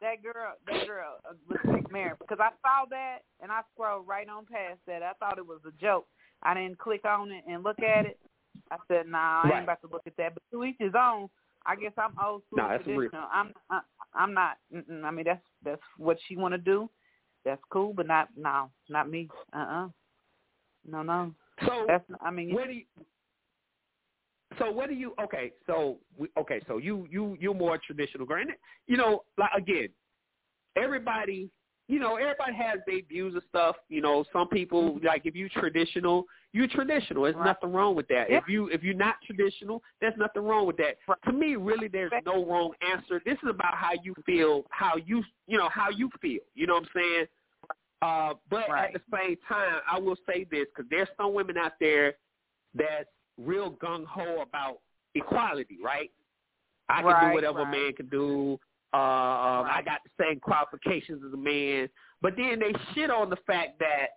That 0.00 0.22
girl, 0.22 0.54
that 0.68 0.86
girl 0.86 1.18
uh, 1.28 1.34
was 1.48 1.58
Rick 1.64 1.90
Mary 1.90 2.12
because 2.20 2.38
I 2.40 2.50
saw 2.62 2.86
that 2.90 3.18
and 3.42 3.50
I 3.50 3.62
scrolled 3.74 4.06
right 4.06 4.28
on 4.28 4.46
past 4.46 4.78
that. 4.86 5.02
I 5.02 5.12
thought 5.18 5.38
it 5.38 5.46
was 5.46 5.58
a 5.66 5.72
joke. 5.82 6.06
I 6.42 6.54
didn't 6.54 6.78
click 6.78 7.04
on 7.04 7.30
it 7.30 7.44
and 7.48 7.62
look 7.62 7.82
at 7.82 8.06
it. 8.06 8.18
I 8.70 8.76
said, 8.88 9.06
"Nah, 9.06 9.42
I 9.42 9.48
Right. 9.48 9.54
ain't 9.56 9.64
about 9.64 9.80
to 9.82 9.88
look 9.88 10.06
at 10.06 10.16
that." 10.16 10.34
But 10.34 10.42
to 10.52 10.64
each 10.64 10.76
his 10.78 10.94
own. 10.94 11.28
I 11.66 11.76
guess 11.76 11.92
I'm 11.98 12.14
old 12.22 12.42
school 12.46 12.58
Nah, 12.58 12.68
that's 12.68 12.86
real. 12.86 13.00
traditional. 13.00 13.28
I'm, 13.32 13.52
I, 13.68 13.80
I'm 14.14 14.32
not. 14.32 14.56
Mm-mm. 14.74 15.04
I 15.04 15.10
mean, 15.10 15.24
that's 15.24 15.44
that's 15.64 15.82
what 15.96 16.18
she 16.26 16.36
want 16.36 16.52
to 16.54 16.58
do. 16.58 16.88
That's 17.44 17.60
cool, 17.70 17.92
but 17.92 18.06
not 18.06 18.28
no, 18.36 18.70
not 18.88 19.10
me. 19.10 19.28
Uh 19.52 19.56
uh 19.58 19.88
No, 20.88 21.02
no. 21.02 21.34
So 21.66 21.84
That's. 21.86 22.04
I 22.20 22.30
mean, 22.30 22.54
Where 22.54 22.66
do 22.66 22.72
you? 22.72 22.84
So 24.58 24.70
what 24.70 24.88
do 24.88 24.94
you? 24.94 25.14
Okay, 25.22 25.52
so 25.66 25.98
we, 26.16 26.28
okay, 26.38 26.60
so 26.66 26.78
you 26.78 27.06
you 27.10 27.36
you're 27.38 27.54
more 27.54 27.78
traditional, 27.78 28.26
granted. 28.26 28.56
You 28.86 28.96
know, 28.96 29.24
like 29.36 29.50
again, 29.56 29.88
everybody, 30.76 31.50
you 31.88 31.98
know, 31.98 32.16
everybody 32.16 32.54
has 32.54 32.80
their 32.86 33.00
views 33.08 33.34
of 33.34 33.42
stuff. 33.48 33.76
You 33.88 34.02
know, 34.02 34.24
some 34.32 34.48
people 34.48 35.00
like 35.02 35.22
if 35.24 35.34
you 35.34 35.48
traditional, 35.48 36.24
you're 36.52 36.68
traditional. 36.68 37.22
There's 37.24 37.34
Right. 37.34 37.46
nothing 37.46 37.72
wrong 37.72 37.94
with 37.94 38.06
that. 38.08 38.30
Yeah. 38.30 38.38
If 38.38 38.48
you 38.48 38.68
if 38.68 38.82
you're 38.82 38.94
not 38.94 39.16
traditional, 39.24 39.82
there's 40.00 40.16
nothing 40.18 40.42
wrong 40.44 40.66
with 40.66 40.76
that. 40.76 40.98
Right. 41.08 41.18
To 41.24 41.32
me, 41.32 41.56
really, 41.56 41.88
there's 41.88 42.12
no 42.26 42.44
wrong 42.44 42.74
answer. 42.82 43.22
This 43.24 43.38
is 43.42 43.48
about 43.48 43.74
how 43.74 43.92
you 44.02 44.14
feel, 44.26 44.66
how 44.70 44.96
you 44.96 45.24
you 45.46 45.56
know 45.56 45.70
how 45.70 45.88
you 45.88 46.10
feel. 46.20 46.40
You 46.54 46.66
know 46.66 46.74
what 46.74 46.84
I'm 46.84 46.90
saying? 46.94 47.26
Uh, 48.02 48.34
but 48.50 48.68
Right. 48.68 48.94
at 48.94 49.00
the 49.10 49.16
same 49.16 49.36
time, 49.48 49.80
I 49.90 49.98
will 49.98 50.16
say 50.26 50.44
this 50.44 50.68
because 50.68 50.88
there's 50.90 51.08
some 51.16 51.32
women 51.32 51.56
out 51.56 51.72
there 51.80 52.16
that's 52.74 53.10
real 53.38 53.72
gung 53.72 54.04
ho 54.04 54.42
about 54.42 54.80
equality, 55.14 55.78
right? 55.82 56.12
I 56.88 57.02
can 57.02 57.28
do 57.28 57.34
whatever 57.34 57.60
a 57.62 57.66
man 57.66 57.92
can 57.94 58.06
do. 58.06 58.58
Uh, 58.92 58.96
um, 58.96 59.66
I 59.66 59.82
got 59.84 60.00
the 60.04 60.24
same 60.24 60.40
qualifications 60.40 61.22
as 61.26 61.32
a 61.32 61.36
man, 61.36 61.88
but 62.22 62.34
then 62.36 62.58
they 62.58 62.72
shit 62.94 63.10
on 63.10 63.30
the 63.30 63.38
fact 63.46 63.78
that. 63.80 64.08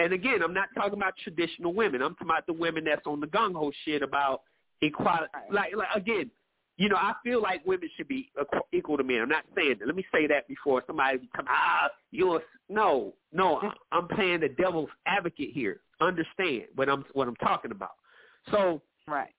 And 0.00 0.12
again, 0.12 0.44
I'm 0.44 0.54
not 0.54 0.68
talking 0.76 0.92
about 0.92 1.14
traditional 1.24 1.74
women. 1.74 2.02
I'm 2.02 2.14
talking 2.14 2.28
about 2.28 2.46
the 2.46 2.52
women 2.52 2.84
that's 2.84 3.04
on 3.04 3.18
the 3.18 3.26
gung 3.26 3.54
ho 3.54 3.72
shit 3.84 4.00
about 4.00 4.42
equality. 4.80 5.26
Like, 5.50 5.74
like 5.76 5.88
again, 5.94 6.30
you 6.78 6.88
know, 6.88 6.96
I 6.96 7.14
feel 7.24 7.42
like 7.42 7.66
women 7.66 7.90
should 7.96 8.06
be 8.06 8.30
equal 8.72 8.96
to 8.96 9.02
men. 9.02 9.20
I'm 9.20 9.28
not 9.28 9.44
saying 9.56 9.76
that. 9.80 9.86
Let 9.86 9.96
me 9.96 10.06
say 10.12 10.28
that 10.28 10.46
before 10.46 10.84
somebody 10.86 11.28
come. 11.34 11.46
Ah, 11.48 11.88
you're 12.12 12.40
no, 12.68 13.14
no. 13.32 13.60
I'm 13.90 14.06
playing 14.06 14.40
the 14.40 14.48
devil's 14.50 14.90
advocate 15.04 15.50
here. 15.52 15.80
Understand 16.00 16.66
what 16.76 16.88
I'm 16.88 17.04
what 17.14 17.26
I'm 17.26 17.36
talking 17.36 17.72
about. 17.72 17.92
So 18.52 18.80
right. 19.08 19.34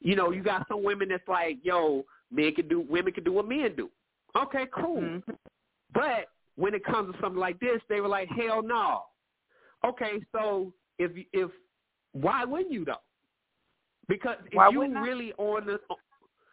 you 0.00 0.16
know, 0.16 0.30
you 0.30 0.42
got 0.42 0.66
some 0.68 0.84
women 0.84 1.08
that's 1.08 1.26
like, 1.26 1.58
yo, 1.62 2.04
men 2.30 2.54
can 2.54 2.68
do, 2.68 2.84
women 2.88 3.14
can 3.14 3.24
do 3.24 3.32
what 3.32 3.48
men 3.48 3.74
do. 3.74 3.88
Okay, 4.36 4.66
cool. 4.72 5.00
Mhm. 5.02 5.38
But 5.92 6.28
when 6.56 6.74
it 6.74 6.84
comes 6.84 7.14
to 7.14 7.20
something 7.20 7.40
like 7.40 7.58
this, 7.60 7.80
they 7.88 8.00
were 8.00 8.08
like, 8.08 8.28
hell 8.28 8.62
no. 8.62 9.04
Okay, 9.84 10.20
so 10.32 10.72
if 10.98 11.10
if 11.32 11.50
why 12.12 12.44
wouldn't 12.44 12.72
you 12.72 12.84
though? 12.84 13.02
Because 14.08 14.36
if 14.46 14.54
Why 14.54 14.68
you 14.70 14.78
wouldn't 14.80 14.98
I? 14.98 15.02
really 15.06 15.32
on 15.34 15.66
the 15.66 15.80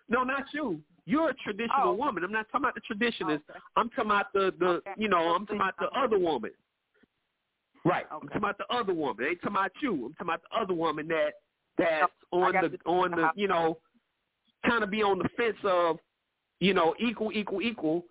no, 0.07 0.23
not 0.23 0.45
you. 0.53 0.81
You're 1.05 1.29
a 1.29 1.33
traditional 1.35 1.89
Oh. 1.89 1.93
woman. 1.93 2.23
I'm 2.23 2.31
not 2.31 2.47
talking 2.49 2.65
about 2.65 2.75
the 2.75 2.81
traditionalists. 2.81 3.49
Okay. 3.49 3.59
I'm 3.75 3.89
talking 3.89 4.11
about 4.11 4.31
the 4.33 4.51
the 4.59 4.67
Okay. 4.67 4.93
you 4.97 5.07
know 5.09 5.33
I'm 5.35 5.45
talking 5.45 5.61
about 5.61 5.77
the 5.77 5.89
other 5.91 6.17
woman. 6.19 6.51
Right. 7.85 8.05
I'm 8.11 8.21
talking 8.21 8.37
about 8.37 8.57
the 8.57 8.71
other 8.73 8.93
woman. 8.93 9.25
Ain't 9.25 9.41
talking 9.41 9.55
about 9.55 9.71
you. 9.81 10.05
I'm 10.07 10.13
talking 10.13 10.27
about 10.27 10.41
the 10.49 10.57
other 10.57 10.73
woman 10.73 11.07
that 11.09 11.33
that's 11.77 12.11
Oh, 12.31 12.43
on 12.43 12.53
the 12.53 12.79
on 12.85 13.11
the 13.11 13.31
you 13.35 13.47
know 13.47 13.77
kind 14.65 14.83
of 14.83 14.89
be 14.91 15.01
on 15.01 15.17
the 15.19 15.29
fence 15.29 15.57
of 15.63 15.99
you 16.59 16.73
know 16.73 16.95
equal 16.99 17.31
equal 17.31 17.61
equal, 17.61 18.05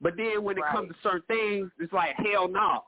but 0.00 0.16
then 0.16 0.42
when 0.42 0.58
it 0.58 0.64
comes 0.70 0.90
to 0.90 0.94
certain 1.02 1.22
things, 1.28 1.70
it's 1.78 1.92
like 1.92 2.14
hell 2.16 2.48
no. 2.48 2.84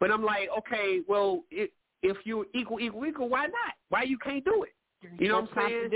But 0.00 0.10
I'm 0.10 0.24
like, 0.24 0.48
okay, 0.58 1.00
well, 1.06 1.44
it, 1.50 1.72
if 2.02 2.16
you're 2.24 2.46
equal 2.54 2.80
equal 2.80 3.06
equal, 3.06 3.28
why 3.28 3.46
not? 3.46 3.74
Why 3.88 4.02
you 4.02 4.18
can't 4.18 4.44
do 4.44 4.64
it? 4.64 4.74
You 5.18 5.28
know 5.28 5.40
what 5.40 5.50
I'm 5.56 5.68
saying? 5.68 5.90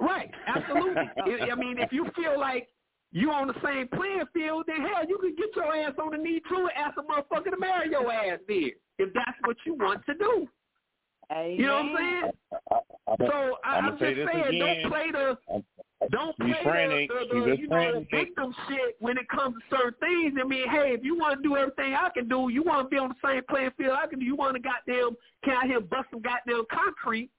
Right, 0.00 0.30
absolutely. 0.46 1.02
I 1.24 1.50
I 1.52 1.54
mean, 1.54 1.78
if 1.78 1.92
you 1.92 2.06
feel 2.14 2.38
like 2.38 2.68
you're 3.12 3.32
on 3.32 3.46
the 3.46 3.54
same 3.64 3.88
playing 3.88 4.24
field, 4.32 4.64
then 4.66 4.80
hell, 4.80 5.08
you 5.08 5.18
can 5.18 5.34
get 5.36 5.54
your 5.54 5.74
ass 5.74 5.94
on 6.02 6.10
the 6.10 6.18
knee 6.18 6.40
too 6.48 6.56
and 6.56 6.70
ask 6.76 6.98
a 6.98 7.02
motherfucker 7.02 7.50
to 7.50 7.58
marry 7.58 7.90
your 7.90 8.12
ass 8.12 8.40
then, 8.48 8.70
if 8.98 9.12
that's 9.14 9.38
what 9.44 9.56
you 9.64 9.74
want 9.74 10.04
to 10.06 10.14
do. 10.14 10.48
Amen. 11.30 11.56
You 11.58 11.66
know 11.66 11.74
what 11.74 12.00
I'm 12.00 12.22
saying? 12.22 13.28
So 13.30 13.58
I, 13.64 13.76
I'ma 13.78 13.88
I'm 13.88 13.98
just 13.98 14.00
this 14.16 14.28
saying, 14.32 14.44
again. 14.48 14.58
don't 14.82 14.90
play 14.92 15.10
the 15.12 15.38
don't 16.10 16.36
She's 16.36 16.54
play 16.56 16.62
frantic. 16.62 17.08
the, 17.08 17.34
the, 17.34 17.40
the 17.50 17.56
you 17.58 17.68
know 17.68 17.92
the 18.00 18.06
victim 18.10 18.54
shit 18.68 18.96
when 19.00 19.16
it 19.16 19.28
comes 19.28 19.56
to 19.70 19.76
certain 19.76 19.94
things. 20.00 20.34
I 20.38 20.46
mean, 20.46 20.68
hey, 20.68 20.92
if 20.92 21.02
you 21.02 21.16
want 21.16 21.40
to 21.40 21.42
do 21.42 21.56
everything 21.56 21.94
I 21.94 22.10
can 22.10 22.28
do, 22.28 22.48
you 22.50 22.62
want 22.62 22.86
to 22.86 22.90
be 22.90 22.98
on 22.98 23.10
the 23.10 23.28
same 23.28 23.42
playing 23.48 23.70
field 23.78 23.96
I 24.00 24.06
can 24.06 24.18
do. 24.18 24.24
You 24.24 24.36
want 24.36 24.54
to 24.56 24.60
goddamn 24.62 25.16
can 25.44 25.56
I 25.56 25.66
hear 25.66 25.80
bust 25.80 26.08
some 26.10 26.20
goddamn 26.20 26.64
concrete? 26.70 27.30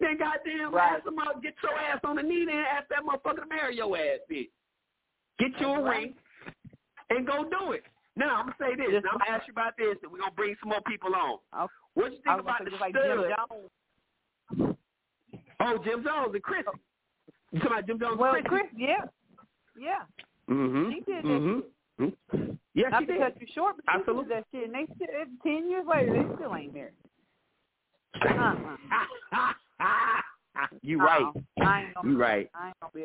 Then 0.00 0.18
goddamn 0.18 0.74
Right. 0.74 0.94
ask 0.96 1.04
them 1.04 1.18
out, 1.18 1.42
get 1.42 1.54
your 1.62 1.74
ass 1.78 2.00
on 2.04 2.16
the 2.16 2.22
knee, 2.22 2.44
then 2.46 2.56
ask 2.56 2.88
that 2.88 3.02
motherfucker 3.02 3.42
to 3.42 3.46
marry 3.48 3.76
your 3.76 3.96
ass, 3.96 4.18
bitch. 4.30 4.50
Get 5.38 5.50
you 5.60 5.68
a 5.68 5.82
right. 5.82 5.98
ring 6.02 6.14
and 7.10 7.26
go 7.26 7.44
do 7.44 7.72
it. 7.72 7.82
Now 8.16 8.36
I'm 8.36 8.46
gonna 8.46 8.56
say 8.60 8.76
this. 8.76 9.02
Now, 9.02 9.10
I'm 9.12 9.18
gonna 9.18 9.30
ask 9.30 9.46
you 9.48 9.52
about 9.52 9.76
this, 9.76 9.96
and 10.02 10.12
we're 10.12 10.18
gonna 10.18 10.30
bring 10.32 10.54
some 10.60 10.68
more 10.70 10.82
people 10.82 11.14
on. 11.14 11.38
Okay. 11.64 11.72
What 11.94 12.12
you 12.12 12.18
think 12.24 12.40
about 12.40 12.64
the 12.64 12.70
just 12.70 12.80
like 12.80 12.92
Jim 12.94 13.02
stud? 13.04 13.32
Jones. 14.58 14.76
Oh, 15.60 15.78
Jim 15.84 16.04
Jones 16.04 16.30
and 16.34 16.42
Chris. 16.42 16.64
You 17.52 17.60
talking 17.60 17.72
about 17.72 17.86
Jim 17.86 17.98
Jones 18.00 18.18
Well, 18.18 18.34
and 18.34 18.44
Chris, 18.44 18.64
yeah, 18.76 19.04
yeah, 19.78 20.02
Mm-hmm. 20.50 20.90
he 20.90 20.96
did 21.00 21.06
that 21.06 21.24
mm-hmm. 21.24 22.04
shit. 22.04 22.58
Yes, 22.74 22.90
Not 22.90 23.00
he 23.02 23.06
to 23.06 23.12
did. 23.12 23.22
cut 23.22 23.40
you 23.40 23.46
short, 23.54 23.76
but 23.76 23.84
Absolutely. 23.94 24.24
he 24.24 24.28
did 24.28 24.36
that 24.36 24.44
shit, 24.52 24.64
and 24.64 24.74
they 24.74 24.86
still, 24.94 25.08
ten 25.42 25.70
years 25.70 25.84
later, 25.88 26.12
they 26.12 26.34
still 26.34 26.54
ain't 26.56 26.74
married. 26.74 26.92
Uh-uh. 28.20 28.54
you 30.82 30.98
right. 31.00 31.22
Uh-uh. 31.22 31.64
I 31.64 31.80
ain't 31.82 31.94
gonna, 31.94 32.10
You 32.10 32.18
right. 32.18 32.50
I 32.54 32.66
ain't 32.68 32.76
gonna 32.80 32.92
be. 32.94 33.04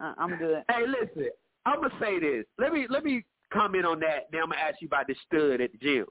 Uh, 0.00 0.14
I'm 0.18 0.36
good. 0.36 0.62
Hey, 0.70 0.84
listen. 0.86 1.30
I'm 1.64 1.80
gonna 1.80 1.94
say 2.00 2.18
this. 2.18 2.44
Let 2.58 2.72
me 2.72 2.86
let 2.90 3.04
me 3.04 3.24
comment 3.52 3.84
on 3.86 4.00
that. 4.00 4.28
Then 4.32 4.42
I'm 4.42 4.50
gonna 4.50 4.60
ask 4.60 4.80
you 4.80 4.88
about 4.88 5.06
the 5.06 5.14
stud 5.26 5.60
at 5.60 5.70
the 5.72 5.78
gym. 5.78 6.06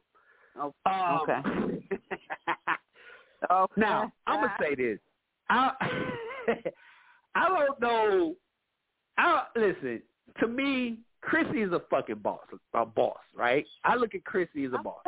Oh, 0.58 0.74
Um, 0.86 1.22
okay. 1.22 1.88
Okay. 3.50 3.82
Now, 3.82 4.12
I'm 4.28 4.42
gonna 4.42 4.56
say 4.60 4.76
this. 4.76 5.00
I 5.50 5.72
I 7.36 7.48
don't 7.50 7.82
know. 7.82 8.36
I 9.18 9.46
listen. 9.56 10.02
To 10.40 10.48
me, 10.48 11.00
Chrissy 11.22 11.64
is 11.64 11.72
a 11.72 11.82
fucking 11.90 12.20
boss. 12.20 12.42
A 12.76 12.86
boss, 12.86 13.18
right? 13.36 13.66
I 13.84 13.96
look 13.96 14.14
at 14.14 14.24
Chrissy 14.26 14.66
as 14.66 14.74
a 14.74 14.78
boss. 14.78 15.02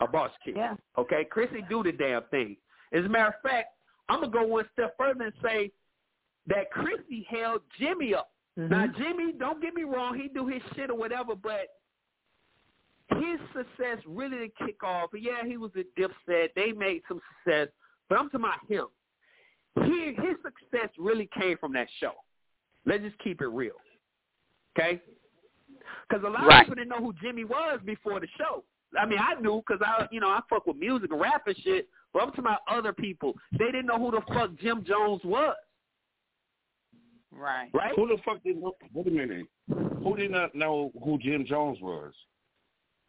A 0.00 0.06
boss 0.06 0.30
chick. 0.44 0.54
Yeah. 0.56 0.76
Okay, 0.96 1.24
Chrissy 1.28 1.64
do 1.68 1.82
the 1.82 1.90
damn 1.90 2.22
thing. 2.30 2.56
As 2.92 3.04
a 3.04 3.08
matter 3.08 3.34
of 3.36 3.42
fact, 3.42 3.70
I'm 4.08 4.20
gonna 4.20 4.32
go 4.32 4.46
one 4.46 4.66
step 4.72 4.96
further 4.96 5.24
and 5.24 5.32
say 5.42 5.72
that 6.46 6.70
Chrissy 6.70 7.26
held 7.28 7.62
Jimmy 7.78 8.14
up 8.14 8.30
Mm-hmm. 8.58 8.72
Now 8.72 8.86
Jimmy, 8.96 9.32
don't 9.38 9.60
get 9.60 9.74
me 9.74 9.82
wrong, 9.82 10.18
he 10.18 10.28
do 10.28 10.46
his 10.46 10.62
shit 10.74 10.88
or 10.90 10.96
whatever, 10.96 11.34
but 11.34 11.68
his 13.10 13.38
success 13.54 13.98
really 14.06 14.36
did 14.38 14.56
kick 14.58 14.82
off. 14.82 15.10
Yeah, 15.18 15.44
he 15.46 15.56
was 15.56 15.70
a 15.76 15.84
dipset. 16.00 16.48
They 16.56 16.72
made 16.72 17.02
some 17.08 17.20
success, 17.44 17.68
but 18.08 18.18
I'm 18.18 18.28
talking 18.30 18.40
about 18.40 18.66
him. 18.68 18.86
He, 19.84 20.14
his 20.20 20.36
success 20.42 20.90
really 20.98 21.28
came 21.38 21.56
from 21.58 21.72
that 21.74 21.88
show. 22.00 22.12
Let's 22.86 23.02
just 23.02 23.18
keep 23.18 23.40
it 23.40 23.46
real, 23.48 23.74
okay? 24.78 25.00
Because 26.08 26.24
a 26.24 26.28
lot 26.30 26.46
Right. 26.46 26.60
of 26.60 26.64
people 26.66 26.74
didn't 26.76 26.88
know 26.90 27.04
who 27.04 27.12
Jimmy 27.20 27.44
was 27.44 27.80
before 27.84 28.18
the 28.20 28.28
show. 28.38 28.64
I 28.98 29.04
mean, 29.04 29.18
I 29.18 29.34
knew 29.40 29.62
because 29.66 29.82
I, 29.84 30.06
you 30.10 30.20
know, 30.20 30.28
I 30.30 30.40
fuck 30.48 30.66
with 30.66 30.76
music 30.76 31.10
and 31.12 31.20
rap 31.20 31.42
and 31.46 31.56
shit. 31.58 31.88
But 32.12 32.22
I'm 32.22 32.28
talking 32.30 32.44
about 32.44 32.60
other 32.68 32.92
people. 32.92 33.34
They 33.52 33.66
didn't 33.66 33.86
know 33.86 33.98
who 33.98 34.10
the 34.12 34.22
fuck 34.32 34.50
Jim 34.58 34.84
Jones 34.86 35.20
was, 35.24 35.56
Right. 37.32 37.68
right? 37.74 37.92
Who 37.96 38.06
the 38.08 38.16
fuck 38.24 38.42
did? 38.42 38.56
Wait 38.58 39.06
a 39.06 39.10
minute. 39.10 39.46
Who 40.02 40.16
did 40.16 40.30
not 40.30 40.54
know 40.54 40.92
who 41.04 41.18
Jim 41.18 41.44
Jones 41.44 41.78
was? 41.82 42.12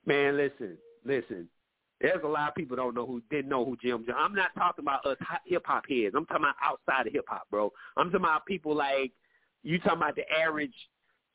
Man, 0.08 0.38
listen, 0.38 0.78
listen. 1.06 1.50
There's 2.00 2.24
a 2.24 2.28
lot 2.28 2.50
of 2.50 2.56
people 2.56 2.78
don't 2.78 2.96
know 2.96 3.06
who 3.06 3.22
didn't 3.30 3.50
know 3.50 3.66
who 3.66 3.76
Jim 3.78 4.06
Jones. 4.08 4.18
I'm 4.18 4.34
not 4.34 4.52
talking 4.58 4.84
about 4.86 5.06
us 5.06 5.18
hip 5.46 5.64
hop 5.66 5.84
heads. 5.90 6.14
I'm 6.16 6.26
talking 6.26 6.46
about 6.46 6.56
outside 6.64 7.08
of 7.08 7.14
hip 7.14 7.26
hop, 7.28 7.48
bro. 7.52 7.74
I'm 7.98 8.12
talking 8.12 8.26
about 8.26 8.46
people 8.46 8.74
like 8.74 9.12
you 9.64 9.80
talking 9.80 9.98
about 9.98 10.16
the 10.16 10.24
average 10.32 10.74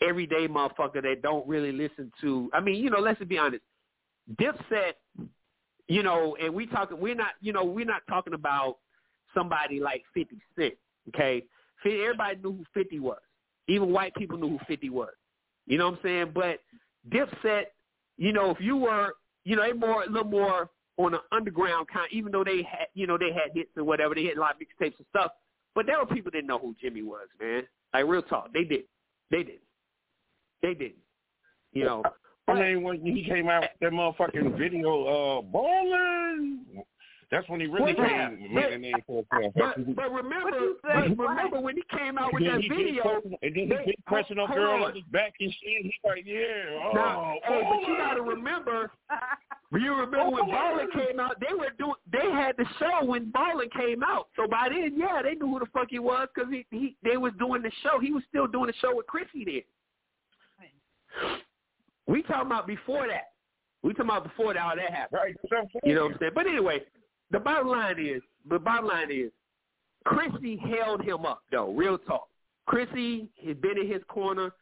everyday 0.01 0.49
motherfucker 0.49 1.03
that 1.03 1.21
don't 1.23 1.47
really 1.47 1.73
listen 1.73 2.11
to. 2.23 2.49
I 2.55 2.61
mean, 2.61 2.83
you 2.83 2.91
know, 2.91 3.01
let's 3.01 3.23
be 3.25 3.39
honest. 3.39 3.63
Dipset, 4.37 4.95
you 5.89 6.03
know, 6.03 6.37
and 6.41 6.55
we 6.55 6.67
talking. 6.67 6.99
We're 6.99 7.15
not, 7.15 7.33
you 7.41 7.53
know, 7.53 7.65
we're 7.65 7.85
not 7.85 8.03
talking 8.09 8.35
about 8.35 8.79
somebody 9.35 9.81
like 9.81 10.05
Fifty 10.15 10.41
Cent. 10.57 10.75
Okay, 11.09 11.45
everybody 11.85 12.37
knew 12.43 12.53
who 12.53 12.65
Fifty 12.73 13.01
was. 13.01 13.21
Even 13.69 13.91
white 13.93 14.15
people 14.15 14.39
knew 14.39 14.51
who 14.51 14.59
Fifty 14.67 14.91
was. 14.91 15.13
You 15.67 15.77
know 15.79 15.91
what 15.91 15.99
I'm 15.99 16.01
saying? 16.05 16.31
But 16.35 16.61
Dipset, 17.11 17.65
you 18.17 18.33
know, 18.33 18.51
if 18.51 18.59
you 18.61 18.77
were, 18.77 19.15
you 19.45 19.57
know, 19.57 19.63
they 19.63 19.73
more 19.73 20.05
a 20.05 20.11
little 20.11 20.31
more 20.31 20.71
on 20.99 21.15
an 21.15 21.21
underground 21.33 21.89
kind. 21.93 22.09
Even 22.13 22.33
though 22.33 22.45
they 22.45 22.59
had, 22.59 22.87
you 22.95 23.07
know, 23.07 23.19
they 23.19 23.33
had 23.33 23.55
hits 23.55 23.71
and 23.77 23.87
whatever, 23.87 24.15
they 24.15 24.25
had 24.25 24.37
a 24.37 24.41
lot 24.41 24.55
of 24.55 24.61
mixtapes 24.61 24.99
and 24.99 25.07
stuff. 25.11 25.33
But 25.75 25.87
there 25.87 25.99
were 25.99 26.07
people 26.07 26.31
that 26.31 26.39
didn't 26.39 26.49
know 26.49 26.59
who 26.59 26.75
Jimmy 26.81 27.03
was, 27.03 27.29
man. 27.41 27.63
Like 27.95 28.07
real 28.07 28.23
talk, 28.23 28.53
they 28.53 28.65
did. 28.65 28.85
They 29.31 29.43
did. 29.43 29.61
They 30.63 30.75
didn't. 30.75 30.97
You 31.73 31.85
know. 31.85 32.03
I 32.49 32.55
mean, 32.55 32.83
when 32.83 33.05
he 33.05 33.25
came 33.25 33.49
out 33.49 33.63
with 33.63 33.71
that 33.81 33.93
motherfucking 33.93 34.59
video, 34.59 35.39
uh, 35.39 35.43
Ballin. 35.43 36.67
That's 37.33 37.49
when 37.49 37.61
he 37.61 37.67
really 37.67 37.95
Well, 37.97 38.07
yeah, 38.11 38.29
came 38.29 38.55
made 38.55 38.73
a 38.75 38.79
name 38.79 38.95
for 39.07 39.25
himself. 39.33 39.55
But, 39.57 39.97
but 39.97 40.13
remember, 40.13 40.51
What 40.83 41.09
you 41.09 41.15
but 41.17 41.29
remember 41.29 41.61
when 41.63 41.77
he 41.77 41.83
came 41.97 42.19
out 42.19 42.31
with 42.35 42.45
that 42.45 42.61
he 42.61 42.69
keep 42.69 42.77
video. 42.77 43.03
pressing- 43.03 43.39
and 43.41 43.55
then 43.57 43.63
he 43.65 43.67
they- 43.75 43.85
keep 43.87 44.05
pressing 44.05 44.37
hold- 44.37 44.51
a 44.51 44.53
girl 44.55 44.71
hold 44.77 44.83
on 44.91 44.95
his 44.95 45.05
back 45.05 45.33
and 45.41 45.51
shit. 45.51 45.83
He's 45.83 45.93
like, 46.05 46.25
yeah, 46.27 46.79
oh, 46.85 46.91
Now, 46.95 47.35
hey, 47.43 47.63
but 47.65 47.73
oh. 47.73 47.81
you 47.89 47.95
oh. 47.95 47.97
got 47.97 48.15
to 48.15 48.23
remember. 48.23 48.91
You 49.73 49.95
remember 49.95 50.29
when 50.29 50.51
Ballin 50.51 50.89
came 50.93 51.19
out? 51.19 51.41
They 51.41 51.55
were 51.55 51.71
doing. 51.79 51.95
They 52.13 52.31
had 52.31 52.55
the 52.59 52.67
show 52.79 53.03
when 53.07 53.31
Ballin 53.31 53.71
came 53.75 54.03
out. 54.03 54.29
So 54.37 54.47
by 54.47 54.69
then, 54.69 54.93
yeah, 54.99 55.23
they 55.23 55.33
knew 55.35 55.47
who 55.51 55.59
the 55.59 55.67
fuck 55.73 55.87
he 55.89 55.99
was 56.01 56.29
because 56.35 56.53
he, 56.53 56.67
he 56.71 56.97
they 57.03 57.17
was 57.17 57.33
doing 57.39 57.63
the 57.63 57.73
show. 57.83 57.99
He 57.99 58.13
was 58.13 58.23
still 58.29 58.47
doing 58.47 58.67
the 58.67 58.75
show 58.83 58.95
with 58.95 59.07
Chrissy 59.07 59.45
then. 59.47 59.63
We 62.07 62.23
talking 62.25 62.47
about 62.47 62.67
before 62.67 63.07
that. 63.09 63.31
We 63.83 63.95
talking 63.95 64.11
about 64.11 64.25
before 64.25 64.53
that 64.53 64.63
all 64.63 64.77
that 64.77 64.91
happened. 64.93 65.19
Right, 65.23 65.35
that's 65.43 65.51
what 65.51 65.59
I'm 65.61 65.67
saying. 65.73 65.81
You 65.85 65.95
know 65.95 66.03
what 66.05 66.13
I'm 66.13 66.19
saying? 66.21 66.33
But 66.35 66.47
anyway, 66.47 66.83
the 67.33 67.41
bottom 67.41 67.69
line 67.69 67.99
is, 67.99 68.23
the 68.49 68.59
bottom 68.59 68.87
line 68.87 69.11
is, 69.11 69.31
Chrissy 70.05 70.59
held 70.59 71.03
him 71.03 71.25
up 71.25 71.43
though. 71.51 71.73
Real 71.73 71.99
talk. 71.99 72.29
Chrissy 72.67 73.29
has 73.45 73.57
been 73.57 73.79
in 73.79 73.91
his 73.91 74.03
corner. 74.09 74.53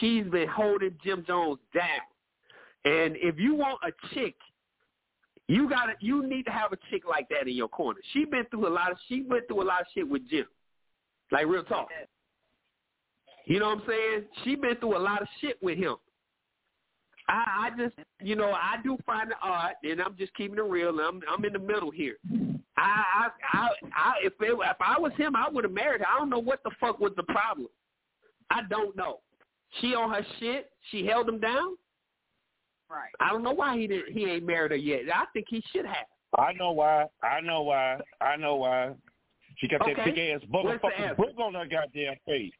She's 0.00 0.24
been 0.26 0.48
holding 0.48 0.96
Jim 1.04 1.24
Jones 1.26 1.58
down. 1.74 1.84
And 2.84 3.16
if 3.16 3.38
you 3.38 3.54
want 3.54 3.78
a 3.84 4.14
chick, 4.14 4.34
you 5.48 5.68
got 5.68 5.86
to 5.86 5.92
you 6.00 6.26
need 6.26 6.44
to 6.44 6.50
have 6.50 6.72
a 6.72 6.78
chick 6.90 7.02
like 7.08 7.28
that 7.28 7.48
in 7.48 7.54
your 7.54 7.68
corner. 7.68 8.00
She 8.12 8.24
been 8.24 8.44
through 8.50 8.68
a 8.68 8.70
lot 8.72 8.90
of 8.90 8.98
she 9.08 9.22
went 9.28 9.48
through 9.48 9.62
a 9.62 9.64
lot 9.64 9.80
of 9.82 9.86
shit 9.94 10.08
with 10.08 10.28
Jim. 10.30 10.46
Like 11.30 11.46
real 11.46 11.64
talk. 11.64 11.88
You 13.46 13.58
know 13.58 13.66
what 13.66 13.78
I'm 13.78 13.82
saying? 13.88 14.24
She 14.44 14.54
been 14.54 14.76
through 14.76 14.96
a 14.96 15.00
lot 15.00 15.20
of 15.20 15.28
shit 15.40 15.62
with 15.62 15.78
him. 15.78 15.96
I, 17.28 17.70
I 17.70 17.70
just, 17.78 17.94
you 18.20 18.36
know, 18.36 18.52
I 18.52 18.76
do 18.82 18.98
find 19.06 19.30
the 19.30 19.36
art, 19.42 19.74
and 19.84 20.00
I'm 20.00 20.16
just 20.16 20.34
keeping 20.34 20.58
it 20.58 20.62
real. 20.62 20.98
I'm, 21.00 21.20
I'm 21.30 21.44
in 21.44 21.52
the 21.52 21.58
middle 21.58 21.90
here. 21.90 22.16
I, 22.76 23.04
I, 23.14 23.28
I, 23.52 23.68
I 23.94 24.12
if 24.22 24.32
it, 24.40 24.58
if 24.58 24.76
I 24.80 24.98
was 24.98 25.12
him, 25.16 25.36
I 25.36 25.48
would 25.48 25.64
have 25.64 25.72
married 25.72 26.00
her. 26.00 26.06
I 26.06 26.18
don't 26.18 26.30
know 26.30 26.38
what 26.40 26.62
the 26.64 26.70
fuck 26.80 26.98
was 26.98 27.12
the 27.16 27.22
problem. 27.24 27.68
I 28.50 28.62
don't 28.68 28.96
know. 28.96 29.20
She 29.80 29.94
on 29.94 30.10
her 30.10 30.26
shit. 30.40 30.70
She 30.90 31.06
held 31.06 31.28
him 31.28 31.38
down. 31.38 31.76
Right. 32.90 33.10
I 33.20 33.30
don't 33.30 33.42
know 33.42 33.52
why 33.52 33.78
he 33.78 33.86
didn't. 33.86 34.12
He 34.12 34.24
ain't 34.24 34.46
married 34.46 34.72
her 34.72 34.76
yet. 34.76 35.02
I 35.14 35.24
think 35.32 35.46
he 35.48 35.62
should 35.72 35.86
have. 35.86 36.06
I 36.38 36.52
know 36.54 36.72
why. 36.72 37.06
I 37.22 37.40
know 37.40 37.62
why. 37.62 37.98
I 38.20 38.36
know 38.36 38.56
why. 38.56 38.92
She 39.58 39.68
got 39.68 39.80
that 39.86 40.04
big 40.04 40.18
ass 40.18 40.40
What's 40.50 40.66
the 40.66 40.88
motherfucking 40.88 41.00
answer? 41.00 41.14
book 41.14 41.38
on 41.38 41.54
her 41.54 41.66
goddamn 41.66 42.16
face. 42.26 42.52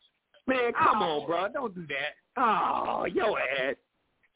Man, 0.47 0.73
come 0.73 1.03
Oh. 1.03 1.21
on, 1.21 1.27
bro. 1.27 1.49
Don't 1.53 1.75
do 1.75 1.87
that. 1.89 2.15
Oh, 2.43 3.07
your 3.13 3.39
ass. 3.41 3.77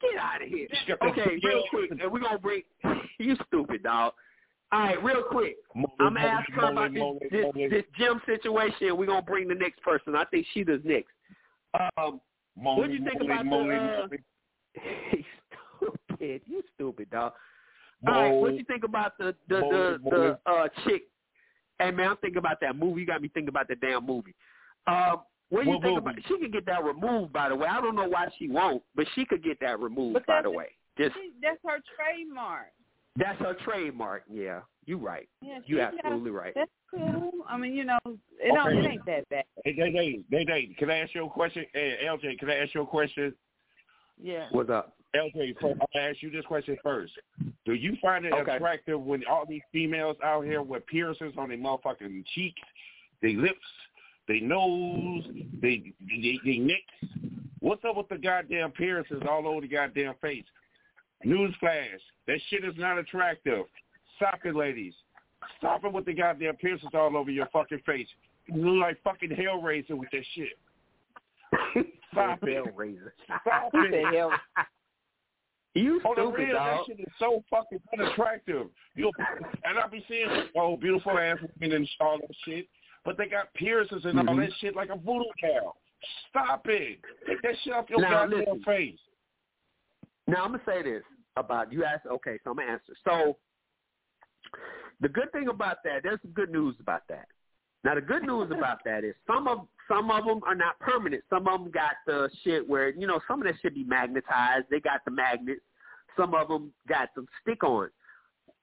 Get 0.01 0.19
out 0.21 0.41
of 0.43 0.47
here. 0.47 0.67
She 0.71 0.87
got 0.87 0.99
that 0.99 1.09
Okay, 1.09 1.39
real 1.43 1.63
quick. 1.69 1.91
And 1.91 2.11
we're 2.11 2.19
going 2.19 2.33
to 2.33 2.39
bring. 2.39 2.61
you 3.19 3.35
stupid, 3.47 3.83
dog. 3.83 4.13
All 4.71 4.79
right, 4.81 5.01
real 5.03 5.23
quick. 5.23 5.55
I'm 5.99 6.13
to 6.15 6.19
ask 6.19 6.49
her 6.51 6.71
about 6.71 6.93
this, 6.93 7.03
this, 7.31 7.69
this 7.71 7.83
gym 7.97 8.21
situation. 8.25 8.97
We're 8.97 9.05
going 9.05 9.21
to 9.21 9.25
bring 9.25 9.47
the 9.47 9.55
next 9.55 9.81
person. 9.81 10.15
I 10.15 10.25
think 10.25 10.45
she 10.53 10.63
does 10.63 10.81
next. 10.83 11.11
Um, 11.97 12.19
what 12.55 12.87
do 12.87 12.93
you 12.93 13.03
think 13.03 13.21
about 13.21 13.45
the, 13.45 14.07
uh, 14.11 14.17
stupid. 15.77 16.41
You 16.45 16.63
stupid, 16.75 17.09
dog. 17.09 17.33
All 18.07 18.13
right, 18.13 18.31
what 18.31 18.49
Moly. 18.51 18.57
you 18.57 18.63
think 18.65 18.83
about 18.83 19.17
the 19.17 19.35
the 19.49 19.59
the, 19.59 19.99
the 20.09 20.51
uh 20.51 20.67
chick? 20.85 21.03
Hey 21.79 21.91
man, 21.91 22.09
I'm 22.09 22.17
thinking 22.17 22.37
about 22.37 22.59
that 22.61 22.75
movie. 22.75 23.01
You 23.01 23.07
got 23.07 23.21
me 23.21 23.29
thinking 23.29 23.49
about 23.49 23.67
the 23.67 23.75
damn 23.75 24.05
movie. 24.05 24.35
Um, 24.85 25.17
what 25.49 25.63
do 25.63 25.69
you 25.69 25.75
What 25.75 25.83
think 25.83 26.03
movie? 26.03 26.17
about? 26.19 26.27
She 26.27 26.37
could 26.39 26.51
get 26.53 26.65
that 26.65 26.83
removed, 26.83 27.31
by 27.33 27.49
the 27.49 27.55
way. 27.55 27.67
I 27.67 27.79
don't 27.81 27.95
know 27.95 28.07
why 28.07 28.27
she 28.37 28.49
won't, 28.49 28.83
but 28.95 29.07
she 29.15 29.25
could 29.25 29.43
get 29.43 29.59
that 29.61 29.79
removed, 29.79 30.13
But 30.15 30.25
by 30.25 30.41
the 30.41 30.51
way. 30.51 30.67
Just 30.97 31.15
that's 31.41 31.59
her 31.65 31.77
trademark. 31.95 32.67
that's 33.17 33.39
her 33.39 33.55
trademark. 33.63 34.23
Yeah, 34.29 34.61
you're 34.85 34.97
right. 34.97 35.29
Yeah, 35.41 35.59
You 35.65 35.77
she 35.77 35.81
absolutely 35.81 36.31
right. 36.31 36.53
That's 36.55 36.71
cool. 36.91 37.31
I 37.47 37.55
mean, 37.57 37.73
you 37.75 37.83
know, 37.85 37.99
it 38.05 38.53
don't 38.53 38.77
it 38.77 38.85
ain't 38.89 39.05
that 39.05 39.29
bad. 39.29 39.43
Hey, 39.63 39.73
hey, 39.73 39.91
hey, 39.91 40.23
hey, 40.31 40.45
hey, 40.47 40.75
can 40.77 40.89
I 40.89 40.97
ask 40.99 41.13
you 41.13 41.25
a 41.25 41.29
question? 41.29 41.65
Hey, 41.73 41.97
LJ, 42.03 42.39
can 42.39 42.49
I 42.49 42.55
ask 42.55 42.73
you 42.73 42.81
a 42.81 42.85
question? 42.87 43.33
Yeah. 44.21 44.47
What's 44.51 44.69
up? 44.71 44.95
LJ, 45.15 45.53
first, 45.61 45.79
I'm 45.79 45.87
gonna 45.93 46.09
ask 46.09 46.21
you 46.21 46.31
this 46.31 46.45
question 46.45 46.77
first. 46.83 47.13
Do 47.65 47.73
you 47.73 47.95
find 48.01 48.25
it 48.25 48.33
Okay. 48.33 48.55
attractive 48.55 48.99
when 49.01 49.23
all 49.29 49.45
these 49.47 49.61
females 49.71 50.17
out 50.23 50.43
here 50.45 50.61
with 50.63 50.85
piercings 50.87 51.33
on 51.37 51.49
their 51.49 51.57
motherfucking 51.57 52.25
cheeks, 52.33 52.61
their 53.21 53.31
lips, 53.33 53.59
their 54.27 54.41
nose, 54.41 55.23
they 55.61 55.93
they, 56.07 56.39
their 56.43 56.59
necks? 56.59 57.15
What's 57.59 57.83
up 57.85 57.97
with 57.97 58.09
the 58.09 58.17
goddamn 58.17 58.71
piercings 58.71 59.23
all 59.29 59.47
over 59.47 59.61
the 59.61 59.67
goddamn 59.67 60.15
face? 60.21 60.45
Newsflash, 61.25 61.99
that 62.27 62.39
shit 62.49 62.63
is 62.63 62.75
not 62.77 62.97
attractive. 62.99 63.65
Stop 64.17 64.39
it, 64.45 64.55
ladies. 64.55 64.93
Stop 65.57 65.83
it 65.85 65.91
with 65.93 66.05
the 66.05 66.13
goddamn 66.13 66.55
piercings 66.57 66.91
all 66.93 67.15
over 67.17 67.31
your 67.31 67.47
fucking 67.51 67.81
face. 67.85 68.07
You 68.47 68.69
look 68.69 68.81
like 68.81 69.03
fucking 69.03 69.29
Hellraiser 69.31 69.91
with 69.97 70.09
that 70.11 70.23
shit. 70.35 70.57
Stop 72.11 72.39
it. 72.43 72.65
Hellraiser. 72.65 73.11
Stop 73.41 73.73
What 73.73 73.91
the 73.91 73.97
it. 74.07 74.15
hell? 74.15 74.31
You 75.73 75.99
stupid, 75.99 76.39
real, 76.39 76.53
dog. 76.53 76.79
that 76.79 76.85
shit 76.87 76.99
is 76.99 77.13
so 77.19 77.43
fucking 77.51 77.79
unattractive. 77.93 78.67
You 78.95 79.11
and 79.63 79.77
I'll 79.77 79.89
be 79.89 80.03
seeing 80.07 80.27
oh 80.55 80.75
beautiful 80.75 81.17
ass 81.19 81.37
women 81.59 81.75
and 81.77 81.89
all 81.99 82.17
that 82.19 82.35
shit, 82.45 82.67
but 83.07 83.17
they 83.17 83.25
got 83.25 83.53
piercings 83.53 84.03
and 84.03 84.19
all 84.19 84.35
Mhm. 84.35 84.49
that 84.49 84.53
shit 84.59 84.75
like 84.75 84.89
a 84.89 84.97
voodoo 84.97 85.31
cow. 85.39 85.73
Stop 86.27 86.67
it. 86.67 86.99
Take 87.25 87.41
that 87.41 87.57
shit 87.59 87.71
off 87.71 87.89
your 87.89 88.01
Now, 88.01 88.25
goddamn 88.25 88.39
listen. 88.39 88.63
face. 88.63 88.99
Now 90.27 90.43
I'm 90.43 90.51
gonna 90.51 90.65
say 90.65 90.81
this 90.81 91.05
about 91.37 91.71
you 91.71 91.85
asked. 91.85 92.05
Okay, 92.05 92.37
so 92.43 92.51
I'm 92.51 92.57
gonna 92.57 92.69
answer. 92.69 92.93
So 93.05 93.37
the 94.99 95.07
good 95.07 95.31
thing 95.31 95.47
about 95.47 95.83
that, 95.83 96.03
there's 96.03 96.21
some 96.21 96.31
good 96.31 96.51
news 96.51 96.75
about 96.81 97.07
that. 97.07 97.29
Now 97.85 97.95
the 97.95 98.01
good 98.01 98.23
news 98.23 98.51
about 98.51 98.83
that 98.83 99.05
is 99.05 99.15
some 99.25 99.47
of 99.47 99.69
some 99.87 100.11
of 100.11 100.25
them 100.25 100.41
are 100.43 100.55
not 100.55 100.77
permanent. 100.79 101.23
Some 101.29 101.47
of 101.47 101.61
them 101.61 101.71
got 101.71 101.95
the 102.05 102.29
shit 102.43 102.67
where 102.67 102.89
you 102.89 103.07
know 103.07 103.21
some 103.25 103.41
of 103.41 103.47
that 103.47 103.57
shit 103.61 103.73
be 103.73 103.85
magnetized. 103.85 104.69
They 104.69 104.81
got 104.81 105.05
the 105.05 105.11
magnets. 105.11 105.63
Some 106.17 106.33
of 106.35 106.49
them 106.49 106.73
got 106.87 107.15
the 107.15 107.25
stick 107.41 107.63
on. 107.63 107.89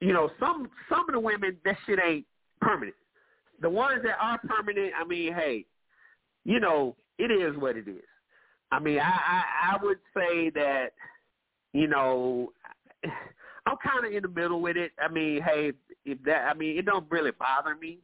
You 0.00 0.12
know, 0.12 0.30
some 0.38 0.70
some 0.90 1.08
of 1.08 1.14
the 1.14 1.20
women 1.20 1.58
that 1.64 1.78
shit 1.86 1.98
ain't 1.98 2.26
permanent. 2.60 2.94
The 3.60 3.70
ones 3.70 4.02
that 4.04 4.16
are 4.20 4.38
permanent, 4.38 4.92
I 4.98 5.04
mean, 5.04 5.32
hey, 5.32 5.64
you 6.44 6.60
know, 6.60 6.96
it 7.18 7.30
is 7.30 7.56
what 7.56 7.76
it 7.76 7.88
is. 7.88 8.02
I 8.72 8.78
mean, 8.78 8.98
I 8.98 9.02
I, 9.02 9.42
I 9.72 9.84
would 9.84 9.98
say 10.14 10.50
that 10.50 10.92
you 11.74 11.88
know, 11.88 12.52
I'm 13.66 13.76
kind 13.84 14.06
of 14.06 14.12
in 14.12 14.22
the 14.22 14.28
middle 14.28 14.62
with 14.62 14.76
it. 14.78 14.92
I 14.98 15.08
mean, 15.12 15.42
hey, 15.42 15.72
if 16.06 16.22
that, 16.24 16.46
I 16.48 16.54
mean, 16.54 16.78
it 16.78 16.86
don't 16.86 17.10
really 17.10 17.32
bother 17.32 17.74
me. 17.74 17.98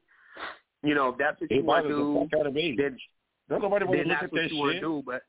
You 0.82 0.94
know, 0.94 1.10
if 1.10 1.18
that's 1.18 1.40
what 1.40 1.50
you 1.50 1.64
want 1.64 1.86
to 1.86 1.88
do, 1.88 2.28
fuck 2.30 2.40
out 2.40 2.46
of 2.46 2.54
me. 2.54 2.74
then 2.76 2.98
Don't 3.48 3.62
nobody 3.62 3.84
want 3.84 3.98
then 3.98 4.06
to 4.06 4.10
look 4.10 4.20
that's 4.20 4.24
at 4.24 4.32
what 4.32 4.42
that 4.42 4.50
you 4.52 4.58
want 4.58 4.72
to 4.74 4.80
do. 4.80 5.02
But 5.06 5.22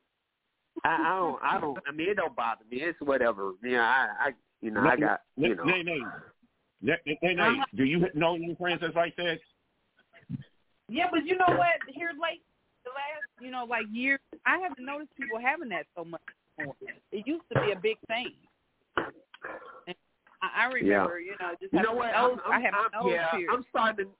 I, 0.83 0.95
I 0.95 1.15
don't. 1.15 1.39
I 1.43 1.59
don't. 1.59 1.77
I 1.87 1.91
mean, 1.91 2.09
it 2.09 2.15
don't 2.15 2.35
bother 2.35 2.63
me. 2.69 2.77
It's 2.77 2.99
whatever. 3.01 3.51
You 3.63 3.71
know, 3.71 3.81
I, 3.81 4.07
I 4.19 4.29
you 4.61 4.71
know, 4.71 4.81
I 4.81 4.95
got 4.95 5.21
you 5.37 5.55
know. 5.55 5.63
Nay, 5.63 5.83
nay, 5.83 5.99
nay, 6.81 7.33
nay. 7.35 7.61
Do 7.75 7.83
you 7.83 8.07
know 8.15 8.35
any 8.35 8.55
friends 8.55 8.79
that's 8.81 8.95
like 8.95 9.15
that? 9.17 9.37
Yeah, 10.91 11.07
but 11.09 11.25
you 11.25 11.37
know 11.37 11.47
what? 11.47 11.79
Here 11.87 12.11
late 12.21 12.41
the 12.83 12.89
last, 12.89 13.43
you 13.43 13.49
know, 13.49 13.65
like 13.67 13.85
years, 13.91 14.19
I 14.45 14.57
haven't 14.57 14.85
noticed 14.85 15.15
people 15.15 15.39
having 15.39 15.69
that 15.69 15.85
so 15.95 16.03
much 16.03 16.21
anymore. 16.59 16.75
It 17.11 17.25
used 17.25 17.43
to 17.53 17.61
be 17.61 17.71
a 17.71 17.79
big 17.79 17.97
thing. 18.07 18.33
And 19.87 19.95
I, 20.41 20.63
I 20.63 20.65
remember, 20.65 21.19
you 21.19 21.35
know, 21.39 21.53
just 21.61 21.73
You 21.73 21.81
know 21.81 21.93
what? 21.93 22.11
Nose, 22.11 22.39
I'm, 22.45 22.51
I 22.51 22.55
I'm, 22.55 22.61
have 22.63 22.73
I'm, 22.93 23.05
nose 23.05 23.13
yeah, 23.15 23.31
pierced. 23.31 23.53
I'm 23.53 23.65
starting 23.69 24.05
to. 24.05 24.11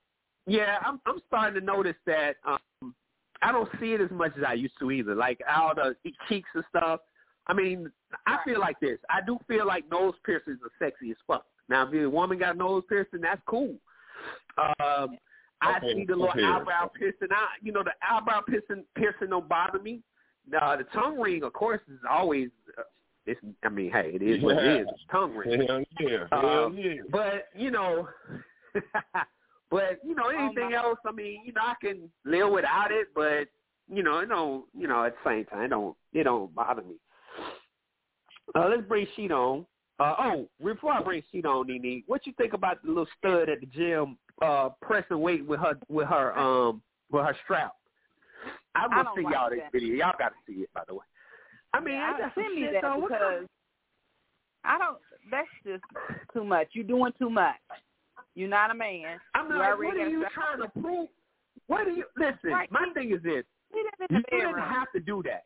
Yeah, 0.48 0.78
I'm 0.84 1.00
I'm 1.06 1.22
starting 1.28 1.60
to 1.60 1.66
notice 1.66 1.96
that 2.08 2.38
um 2.46 2.96
I 3.42 3.52
don't 3.52 3.70
see 3.80 3.94
it 3.94 4.02
as 4.02 4.10
much 4.12 4.32
as 4.38 4.44
I 4.48 4.54
used 4.54 4.74
to 4.80 4.92
either. 4.92 5.14
Like 5.14 5.40
all 5.54 5.74
the 5.76 5.96
cheeks 6.28 6.50
and 6.56 6.64
stuff. 6.70 7.02
I 7.48 7.54
mean, 7.54 7.92
I 8.28 8.38
feel 8.46 8.60
like 8.60 8.80
this. 8.80 8.98
I 9.10 9.20
do 9.26 9.38
feel 9.48 9.68
like 9.68 9.90
nose 9.90 10.14
piercings 10.26 10.60
are 10.64 10.86
sexy 10.86 11.12
as 11.12 11.18
fuck. 11.28 11.46
Now, 11.70 11.88
if 11.88 11.94
a 11.94 12.10
woman 12.10 12.38
got 12.40 12.58
nose 12.58 12.84
piercing, 12.88 13.22
that's 13.22 13.42
cool. 13.48 13.76
Um, 14.80 15.18
I 15.62 15.78
Okay, 15.78 15.94
see 15.94 16.06
the 16.06 16.16
little 16.16 16.30
okay. 16.30 16.44
eyebrow 16.44 16.88
piercing. 16.88 17.28
I, 17.32 17.48
you 17.62 17.72
know, 17.72 17.84
the 17.84 17.92
eyebrow 18.08 18.42
piercing 18.42 18.84
piercing 18.96 19.30
don't 19.30 19.48
bother 19.48 19.80
me. 19.80 20.02
Uh, 20.60 20.78
the 20.78 20.84
tongue 20.86 21.20
ring, 21.20 21.44
of 21.44 21.54
course, 21.54 21.82
is 21.88 22.00
always. 22.10 22.50
Uh, 22.78 22.84
it's, 23.28 23.40
I 23.64 23.70
mean, 23.70 23.92
hey, 23.92 24.12
it 24.16 24.24
is 24.24 24.44
what 24.44 24.58
it 24.58 24.82
is. 24.82 24.88
It's 24.90 25.04
tongue 25.12 25.36
ring. 25.36 25.62
Hell 25.68 25.84
yeah, 26.00 26.26
Uh, 26.32 26.42
hell 26.42 26.74
yeah. 26.74 26.94
But 27.12 27.50
you 27.56 27.70
know, 27.70 28.08
but 29.70 30.00
you 30.04 30.16
know, 30.16 30.30
anything 30.30 30.74
else, 30.74 30.98
I 31.06 31.12
mean, 31.12 31.44
you 31.46 31.54
know, 31.54 31.62
I 31.62 31.76
can 31.80 32.10
live 32.26 32.50
without 32.52 32.92
it. 32.92 33.10
But 33.14 33.48
you 33.94 34.02
know, 34.04 34.20
it 34.20 34.30
don't, 34.30 34.66
you 34.78 34.88
know, 34.88 35.06
at 35.06 35.14
the 35.24 35.30
same 35.30 35.46
time, 35.46 35.64
it 35.64 35.68
don't, 35.70 35.96
it 36.14 36.24
don't 36.24 36.54
bother 36.56 36.82
me. 36.82 36.96
Uh, 38.56 38.68
let's 38.70 38.84
bring 38.88 39.06
Sheet 39.16 39.32
on. 39.32 39.66
Uh, 40.00 40.16
oh, 40.18 40.50
before 40.64 40.94
I 40.94 41.04
bring 41.04 41.22
Sheet 41.32 41.46
on, 41.46 41.68
Nene, 41.68 42.04
what 42.08 42.26
you 42.26 42.34
think 42.38 42.54
about 42.54 42.82
the 42.82 42.88
little 42.90 43.08
stud 43.20 43.50
at 43.50 43.60
the 43.60 43.68
gym 43.68 44.18
uh, 44.42 44.70
pressing 44.82 45.20
weight 45.20 45.46
with 45.46 45.60
her 45.60 45.78
with 45.90 46.08
her 46.08 46.38
um 46.38 46.82
with 47.12 47.24
her 47.26 47.36
strap? 47.44 47.74
I'm 48.76 48.90
gonna 48.90 49.10
see 49.16 49.22
y'all 49.24 49.50
this 49.50 49.60
that. 49.64 49.72
video. 49.72 49.96
Y'all 49.96 50.14
got 50.18 50.30
to 50.30 50.36
see 50.48 50.62
it, 50.62 50.70
by 50.74 50.84
the 50.88 50.94
way. 50.96 51.06
I 51.74 51.80
mean, 51.80 51.96
Yeah, 51.96 52.14
that's 52.20 52.36
some 52.36 52.44
send 52.44 52.56
me 52.56 52.68
that 52.74 52.82
though. 52.82 53.02
Because 53.02 53.46
I 54.64 54.78
don't. 54.78 54.98
That's 55.30 55.48
just 55.66 55.84
too 56.34 56.44
much. 56.44 56.70
You're 56.74 56.86
doing 56.86 57.12
too 57.20 57.30
much. 57.30 57.56
You're 58.36 58.50
not 58.50 58.72
a 58.72 58.74
man. 58.74 59.20
I'm 59.36 59.50
You 59.52 59.60
like, 59.60 59.78
what 59.78 59.98
are 59.98 60.08
you 60.10 60.26
strap- 60.30 60.34
trying 60.34 60.60
to 60.62 60.82
prove? 60.82 61.10
What 61.68 61.88
are 61.88 61.92
you 61.92 62.06
listen? 62.18 62.50
Right. 62.52 62.72
My 62.72 62.86
thing 62.94 63.12
is 63.14 63.22
this: 63.24 63.44
you 64.10 64.22
didn't 64.32 64.60
have 64.60 64.92
to 64.94 65.00
do 65.00 65.22
that. 65.24 65.46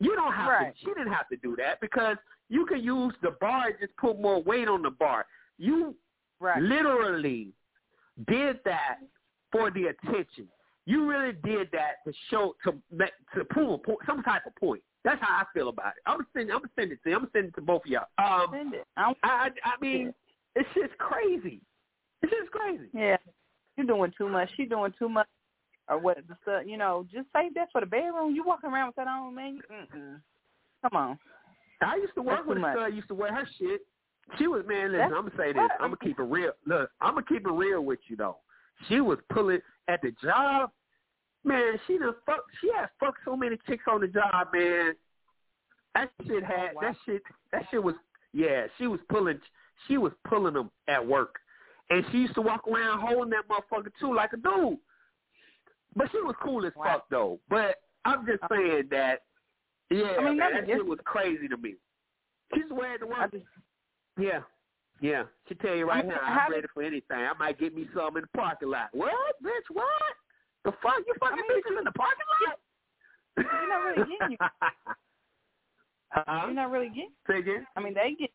You 0.00 0.16
don't 0.16 0.32
have 0.32 0.48
Right. 0.48 0.74
to. 0.74 0.80
She 0.80 0.86
didn't 0.86 1.12
have 1.12 1.28
to 1.28 1.36
do 1.36 1.54
that 1.56 1.80
because 1.80 2.16
you 2.48 2.66
can 2.66 2.80
use 2.82 3.14
the 3.22 3.32
bar 3.40 3.68
and 3.68 3.76
just 3.80 3.96
put 3.96 4.18
more 4.20 4.42
weight 4.42 4.68
on 4.68 4.82
the 4.82 4.90
bar. 4.90 5.26
You 5.58 5.94
Right. 6.40 6.60
literally 6.62 7.52
did 8.28 8.58
that 8.64 8.98
for 9.52 9.70
the 9.70 9.86
attention. 9.86 10.48
You 10.86 11.06
really 11.08 11.32
did 11.44 11.68
that 11.72 12.04
to 12.06 12.12
show 12.30 12.54
to 12.64 12.72
to 13.36 13.44
prove 13.46 13.70
a 13.70 13.78
point, 13.78 13.98
some 14.06 14.22
type 14.22 14.42
of 14.46 14.54
point. 14.56 14.82
That's 15.04 15.20
how 15.20 15.34
I 15.40 15.44
feel 15.52 15.68
about 15.68 15.88
it. 15.96 16.02
I'm 16.06 16.16
gonna 16.18 16.26
send. 16.34 16.50
I'm 16.50 16.58
gonna 16.58 16.70
send 16.76 16.92
it 16.92 16.98
to. 17.04 17.10
you. 17.10 17.16
I'm 17.16 17.22
gonna 17.22 17.30
send 17.32 17.46
it 17.46 17.54
to 17.56 17.60
both 17.62 17.82
of 17.84 17.90
y'all. 17.90 18.06
Um, 18.18 18.48
Send 18.52 18.74
it. 18.74 18.84
I 18.96 19.12
I, 19.22 19.48
mean, 19.80 20.14
it's 20.54 20.68
just 20.74 20.96
crazy. 20.98 21.60
It's 22.22 22.32
just 22.32 22.50
crazy. 22.50 22.88
yeah. 22.94 23.16
You're 23.76 23.86
doing 23.86 24.12
too 24.16 24.28
much. 24.28 24.48
She's 24.56 24.68
doing 24.68 24.92
too 24.98 25.08
much. 25.08 25.26
Or 25.88 25.98
what 25.98 26.16
the 26.28 26.36
stuff? 26.42 26.62
You 26.66 26.78
know, 26.78 27.06
just 27.12 27.26
save 27.34 27.52
that 27.54 27.68
for 27.72 27.80
the 27.82 27.86
bedroom. 27.86 28.34
You 28.34 28.44
walking 28.44 28.70
around 28.70 28.88
with 28.88 28.96
that 28.96 29.06
on, 29.08 29.34
man. 29.34 29.56
You- 29.56 29.62
Mm-mm. 29.70 30.20
Come 30.82 30.96
on. 30.96 31.18
I 31.82 31.96
used 31.96 32.14
to 32.14 32.22
work 32.22 32.38
That's 32.38 32.48
with 32.48 32.58
a 32.58 32.72
stud. 32.74 32.94
Used 32.94 33.08
to 33.08 33.14
wear 33.14 33.34
her 33.34 33.46
shit. 33.58 33.82
She 34.38 34.46
was 34.46 34.64
man. 34.66 34.92
Listen, 34.92 34.98
That's- 34.98 35.12
I'm 35.16 35.28
gonna 35.28 35.36
say 35.36 35.52
this. 35.52 35.70
I'm 35.80 35.86
gonna 35.90 35.96
keep 35.98 36.18
it 36.18 36.22
real. 36.22 36.52
Look, 36.66 36.90
I'm 37.00 37.14
gonna 37.14 37.26
keep 37.26 37.46
it 37.46 37.52
real 37.52 37.82
with 37.82 38.00
you 38.08 38.16
though. 38.16 38.38
She 38.88 39.00
was 39.00 39.18
pulling 39.32 39.60
at 39.88 40.00
the 40.02 40.12
job. 40.22 40.70
Man, 41.44 41.78
she 41.86 41.98
done 41.98 42.14
fuck. 42.24 42.44
She 42.60 42.70
had 42.74 42.88
fucked 42.98 43.18
so 43.24 43.36
many 43.36 43.56
chicks 43.66 43.84
on 43.90 44.00
the 44.00 44.08
job, 44.08 44.48
man. 44.52 44.94
That 45.94 46.10
shit 46.26 46.42
had 46.42 46.70
Oh, 46.70 46.74
wow. 46.76 46.80
that 46.82 46.96
shit. 47.04 47.22
That 47.52 47.62
shit 47.70 47.82
was 47.82 47.94
yeah. 48.32 48.66
She 48.78 48.86
was 48.86 49.00
pulling. 49.08 49.40
She 49.86 49.98
was 49.98 50.12
pulling 50.26 50.54
them 50.54 50.70
at 50.88 51.04
work, 51.06 51.38
and 51.90 52.04
she 52.10 52.18
used 52.18 52.34
to 52.34 52.40
walk 52.42 52.66
around 52.66 53.00
holding 53.00 53.30
that 53.30 53.46
motherfucker 53.48 53.90
too, 54.00 54.14
like 54.14 54.32
a 54.32 54.36
dude. 54.36 54.78
But 55.96 56.10
she 56.10 56.20
was 56.20 56.34
cool 56.42 56.64
as 56.66 56.72
Wow. 56.74 56.84
fuck 56.84 57.08
though. 57.10 57.40
But 57.48 57.76
I'm 58.04 58.26
just 58.26 58.42
uh-huh. 58.42 58.54
saying 58.56 58.88
that. 58.90 59.22
Yeah, 59.90 60.16
I 60.18 60.24
mean, 60.24 60.38
man, 60.38 60.54
that 60.54 60.66
shit 60.66 60.84
was 60.84 60.98
crazy 61.04 61.46
to 61.46 61.56
me. 61.58 61.74
She's 62.54 62.64
wearing 62.70 63.00
the 63.00 63.06
one. 63.06 63.30
Yeah. 64.18 64.40
Yeah. 65.00 65.24
She 65.48 65.54
tell 65.56 65.74
you 65.74 65.86
right 65.88 66.06
now, 66.06 66.18
I'm 66.22 66.50
ready 66.50 66.66
for 66.72 66.82
anything. 66.82 67.16
I 67.16 67.32
might 67.38 67.58
get 67.58 67.74
me 67.74 67.88
some 67.94 68.16
in 68.16 68.22
the 68.22 68.28
parking 68.38 68.70
lot. 68.70 68.88
What, 68.92 69.12
bitch? 69.42 69.68
What? 69.72 69.86
The 70.64 70.72
fuck? 70.82 71.02
You 71.06 71.14
fucking 71.20 71.38
I 71.38 71.52
mean, 71.52 71.62
bitches 71.62 71.78
in 71.78 71.84
the 71.84 71.92
parking 71.92 72.24
lot? 72.48 72.58
You're 73.36 73.68
not 73.68 73.84
really 73.84 74.10
getting 74.18 74.30
you. 74.30 74.36
huh? 76.10 76.42
you're 76.46 76.54
not 76.54 76.70
really 76.70 76.88
getting. 76.88 77.10
Say 77.28 77.38
again? 77.38 77.66
I 77.76 77.80
mean, 77.80 77.94
they 77.94 78.14
get 78.18 78.30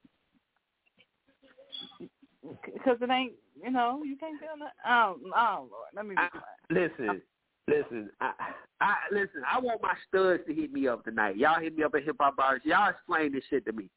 because 2.73 2.97
it 3.01 3.09
ain't. 3.09 3.33
You 3.61 3.71
know, 3.71 4.01
you 4.05 4.15
can't 4.15 4.39
feel 4.39 4.49
that. 4.59 4.73
Oh, 4.87 5.17
oh 5.35 5.67
Lord, 5.69 5.89
let 5.95 6.05
me 6.05 6.15
be 6.15 6.21
I- 6.21 6.29
quiet. 6.29 6.91
Listen, 6.97 7.21
listen. 7.67 8.09
I, 8.21 8.31
I 8.79 8.95
listen. 9.11 9.41
I 9.51 9.59
want 9.59 9.81
my 9.81 9.93
studs 10.07 10.43
to 10.47 10.53
hit 10.53 10.71
me 10.71 10.87
up 10.87 11.03
tonight. 11.03 11.35
Y'all 11.35 11.59
hit 11.59 11.75
me 11.75 11.83
up 11.83 11.93
at 11.95 12.03
Hip 12.03 12.15
Hop 12.19 12.37
Bars. 12.37 12.61
Y'all 12.63 12.89
explain 12.89 13.33
this 13.33 13.43
shit 13.49 13.65
to 13.65 13.73
me. 13.73 13.89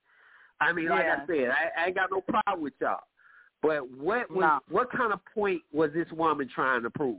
I 0.61 0.73
mean, 0.73 0.89
like 0.89 1.07
I 1.07 1.27
said, 1.27 1.51
I, 1.51 1.83
I 1.83 1.87
ain't 1.87 1.95
got 1.97 2.11
no 2.11 2.21
problem 2.21 2.63
with 2.63 2.75
y'all. 2.81 3.01
But 3.63 3.89
what 3.91 4.31
was 4.31 4.41
No. 4.41 4.59
what 4.71 4.91
kind 4.91 5.13
of 5.13 5.21
point 5.35 5.63
was 5.73 5.91
this 5.95 6.11
woman 6.13 6.49
trying 6.53 6.83
to 6.83 6.91
prove? 6.91 7.19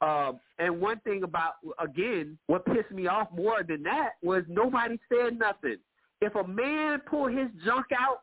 Um, 0.00 0.40
and 0.58 0.80
one 0.80 0.98
thing 1.00 1.22
about 1.22 1.54
again, 1.78 2.38
what 2.46 2.64
pissed 2.66 2.90
me 2.90 3.06
off 3.06 3.28
more 3.32 3.62
than 3.62 3.82
that 3.84 4.12
was 4.22 4.42
nobody 4.48 4.98
said 5.08 5.38
nothing. 5.38 5.76
If 6.20 6.34
a 6.34 6.46
man 6.46 7.00
pull 7.08 7.26
his 7.26 7.48
junk 7.64 7.86
out 7.96 8.22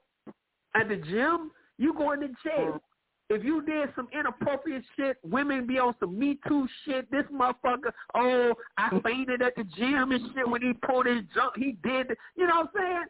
at 0.76 0.88
the 0.88 0.97
gym, 0.97 1.51
you 1.78 1.93
going 1.93 2.22
to 2.22 2.28
jail. 2.43 2.82
If 3.30 3.43
you 3.43 3.62
did 3.62 3.89
some 3.95 4.07
inappropriate 4.12 4.84
shit, 4.97 5.18
women 5.24 5.68
be 5.68 5.78
on 5.78 5.93
some 5.99 6.18
Me 6.18 6.39
Too 6.47 6.68
shit. 6.84 7.10
This 7.12 7.26
motherfucker, 7.32 7.91
oh, 8.16 8.53
I 8.78 8.99
fainted 9.03 9.41
at 9.41 9.55
the 9.55 9.66
gym 9.78 10.12
and 10.12 10.22
shit 10.34 10.49
when 10.49 10.62
he 10.62 10.74
pulled 10.74 11.05
his 11.05 11.22
junk. 11.36 11.53
He 11.55 11.78
did, 11.84 12.16
you 12.36 12.47
know 12.47 12.55
what 12.55 12.70
I'm 12.76 12.82
saying? 12.82 13.03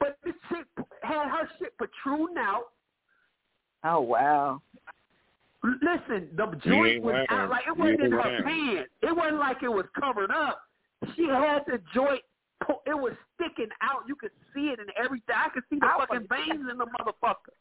But 0.00 0.18
this 0.24 0.34
shit 0.48 0.66
had 1.02 1.28
her 1.28 1.48
shit 1.58 1.76
protruding 1.78 2.36
out. 2.38 2.64
Oh 3.84 4.00
wow. 4.00 4.60
Listen, 5.64 6.28
the 6.36 6.46
joint 6.64 7.02
was 7.02 7.14
lying. 7.14 7.26
out 7.30 7.50
like 7.50 7.64
it 7.66 7.76
wasn't 7.76 8.02
in 8.02 8.12
her 8.12 8.18
lying. 8.18 8.42
pants. 8.44 8.90
It 9.02 9.16
wasn't 9.16 9.38
like 9.38 9.62
it 9.62 9.68
was 9.68 9.86
covered 9.98 10.30
up. 10.30 10.60
She 11.16 11.24
had 11.24 11.60
the 11.66 11.80
joint. 11.94 12.22
It 12.86 12.94
was 12.96 13.12
sticking 13.34 13.68
out. 13.82 14.02
You 14.08 14.14
could 14.16 14.30
see 14.54 14.68
it 14.68 14.78
and 14.80 14.90
everything. 14.96 15.34
I 15.36 15.48
could 15.50 15.62
see 15.70 15.78
the 15.78 15.86
I 15.86 15.98
fucking 15.98 16.26
was- 16.30 16.38
veins 16.46 16.64
in 16.70 16.78
the 16.78 16.86
motherfucker. 16.86 17.54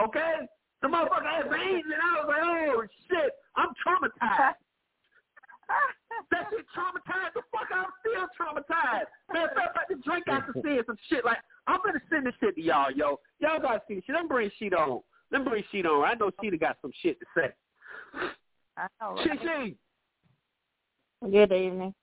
Okay, 0.00 0.34
the 0.82 0.88
motherfucker 0.88 1.24
had 1.24 1.50
veins, 1.50 1.84
and 1.84 2.00
I 2.02 2.20
was 2.20 2.26
like, 2.28 2.42
oh 2.44 2.82
shit, 3.08 3.32
I'm 3.56 3.68
traumatized. 3.86 4.54
That 6.32 6.48
shit 6.50 6.64
traumatized 6.74 7.34
the 7.34 7.42
fuck. 7.52 7.68
I'm 7.70 7.86
still 8.00 8.26
traumatized. 8.40 9.06
Man, 9.32 9.48
if 9.52 9.58
I 9.76 9.84
the 9.88 9.96
drink 10.02 10.24
I 10.28 10.40
could 10.40 10.62
see 10.64 10.80
some 10.86 10.96
shit. 11.08 11.24
Like 11.24 11.38
I'm 11.66 11.78
gonna 11.84 12.00
send 12.10 12.26
this 12.26 12.34
shit 12.40 12.54
to 12.56 12.62
y'all, 12.62 12.90
yo. 12.90 13.20
Y'all 13.38 13.60
gotta 13.60 13.82
see 13.86 13.96
this 13.96 14.04
shit. 14.06 14.14
Let 14.14 14.22
me 14.24 14.28
bring 14.28 14.50
sheet 14.58 14.72
on. 14.74 15.00
Let 15.30 15.42
me 15.44 15.48
bring 15.50 15.64
sheet 15.70 15.86
on. 15.86 16.04
I 16.04 16.14
know 16.14 16.30
Sheeta 16.40 16.56
got 16.58 16.78
some 16.82 16.92
shit 17.02 17.18
to 17.20 17.26
say. 17.36 17.50
I 18.76 18.86
know. 19.00 19.16
She, 19.22 19.28
Right? 19.30 19.76
she. 21.22 21.28
Good 21.30 21.52
evening. 21.52 21.94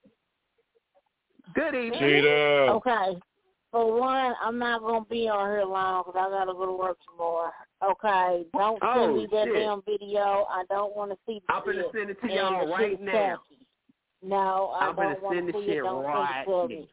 Good 1.56 1.76
evening. 1.76 2.00
Sheeta. 2.00 2.68
Okay. 2.72 3.20
For 3.72 4.00
one, 4.00 4.34
I'm 4.42 4.58
not 4.58 4.82
gonna 4.82 5.06
be 5.06 5.28
on 5.28 5.50
here 5.50 5.64
long 5.66 6.04
'cause 6.04 6.16
I 6.16 6.30
gotta 6.30 6.54
go 6.54 6.66
to 6.66 6.72
work 6.72 6.98
tomorrow. 7.10 7.52
Okay. 7.84 8.46
Don't 8.54 8.80
Oh, 8.84 8.94
send 8.96 9.16
me 9.16 9.26
that 9.28 9.46
shit. 9.46 9.54
damn 9.56 9.82
video. 9.84 10.46
I 10.50 10.64
don't 10.70 10.96
want 10.96 11.12
to 11.12 11.18
see 11.26 11.40
the 11.46 11.54
I'm 11.54 11.64
gonna 11.66 11.92
send 11.92 12.10
it 12.10 12.20
to 12.22 12.32
y'all 12.32 12.66
the 12.66 12.72
right 12.72 12.90
shit 12.92 13.00
is 13.00 13.06
now. 13.06 13.12
tacky. 13.12 13.68
No, 14.22 14.74
I 14.80 14.88
I'm 14.88 14.96
gonna 14.96 15.14
don't 15.14 15.24
want 15.24 15.36
send 15.38 15.48
to 15.48 15.54
the 15.54 15.60
see 15.60 15.66
shit. 15.68 15.84
Don't 15.84 16.04
right 16.04 16.46
send 16.46 16.70
to 16.70 16.76
me. 16.76 16.90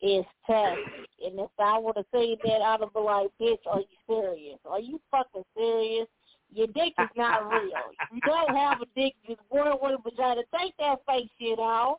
It's 0.00 0.28
tacky. 0.46 0.80
And 1.24 1.40
if 1.40 1.50
I 1.58 1.78
would 1.78 1.96
have 1.96 2.04
seen 2.12 2.36
that, 2.44 2.60
I'd 2.62 2.80
have 2.80 2.92
been 2.92 3.04
like, 3.04 3.28
bitch, 3.40 3.58
are 3.66 3.80
you 3.80 3.86
serious? 4.08 4.58
Are 4.68 4.80
you 4.80 5.00
fucking 5.10 5.44
serious? 5.56 6.06
Your 6.52 6.66
dick 6.68 6.92
is 6.98 7.08
not 7.16 7.48
real. 7.50 7.70
You 8.12 8.20
don't 8.26 8.54
have 8.54 8.80
a 8.82 8.86
dick. 8.94 9.14
You're 9.26 9.36
born 9.50 9.76
with 9.82 9.98
a 9.98 10.02
vagina. 10.02 10.42
Take 10.60 10.76
that 10.78 10.98
fake 11.08 11.30
shit 11.40 11.58
off. 11.58 11.98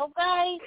Okay? 0.00 0.58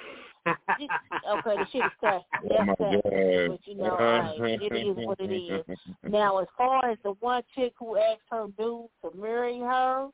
Just- 0.78 1.24
okay, 1.28 1.56
the 1.56 1.66
shit 1.72 1.84
is 1.84 1.90
tacky. 2.00 2.24
Oh 2.44 2.48
That's 2.48 2.66
my 2.66 2.74
tacky. 2.74 3.00
god. 3.02 3.48
But 3.48 3.66
you 3.66 3.74
know, 3.76 3.90
all 3.90 4.38
right, 4.40 4.62
it 4.62 4.72
is 4.72 5.06
what 5.06 5.18
it 5.20 5.32
is. 5.32 5.64
Now, 6.08 6.38
as 6.38 6.46
far 6.56 6.88
as 6.90 6.98
the 7.02 7.12
one 7.20 7.42
chick 7.54 7.72
who 7.80 7.96
asked 7.96 8.20
her 8.30 8.46
dude 8.58 8.86
to 9.02 9.10
marry 9.18 9.58
her, 9.60 10.08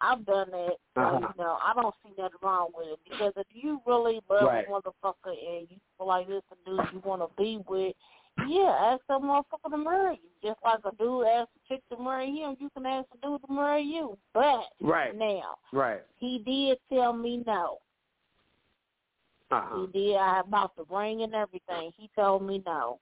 I've 0.00 0.24
done 0.26 0.50
that. 0.50 0.76
Uh-huh. 0.96 1.18
you 1.20 1.42
know, 1.42 1.58
I 1.62 1.72
don't 1.74 1.94
see 2.04 2.10
nothing 2.18 2.38
wrong 2.42 2.68
with 2.76 2.88
it 2.88 2.98
because 3.08 3.32
if 3.36 3.46
you 3.50 3.80
really 3.86 4.20
love 4.30 4.44
Right. 4.44 4.66
a 4.66 4.70
motherfucker 4.70 5.28
and 5.28 5.66
you 5.70 5.76
feel 5.98 6.06
like 6.06 6.26
this 6.28 6.42
a 6.52 6.68
dude 6.68 6.80
you 6.92 7.00
want 7.04 7.22
to 7.22 7.28
be 7.42 7.62
with, 7.68 7.94
yeah, 8.46 8.92
ask 8.92 9.02
that 9.08 9.20
motherfucker 9.20 9.70
to 9.70 9.76
marry 9.78 10.20
you. 10.22 10.48
Just 10.50 10.60
like 10.64 10.80
a 10.84 10.94
dude 10.96 11.26
asks 11.26 11.52
a 11.56 11.74
chick 11.74 11.82
to 11.90 12.02
marry 12.02 12.30
him, 12.30 12.56
you 12.60 12.68
can 12.70 12.84
ask 12.86 13.06
a 13.14 13.26
dude 13.26 13.40
to 13.46 13.52
marry 13.52 13.82
you. 13.82 14.16
But 14.34 14.64
Right. 14.80 15.14
now, 15.16 15.56
Right. 15.72 16.02
he 16.16 16.38
did 16.40 16.78
tell 16.90 17.12
me 17.12 17.42
no. 17.46 17.78
Uh-huh. 19.50 19.86
He 19.92 19.92
did. 19.92 20.16
I 20.16 20.40
about 20.40 20.74
the 20.76 20.84
ring 20.84 21.22
and 21.22 21.34
everything. 21.34 21.92
He 21.96 22.10
told 22.16 22.42
me 22.42 22.62
no. 22.66 22.98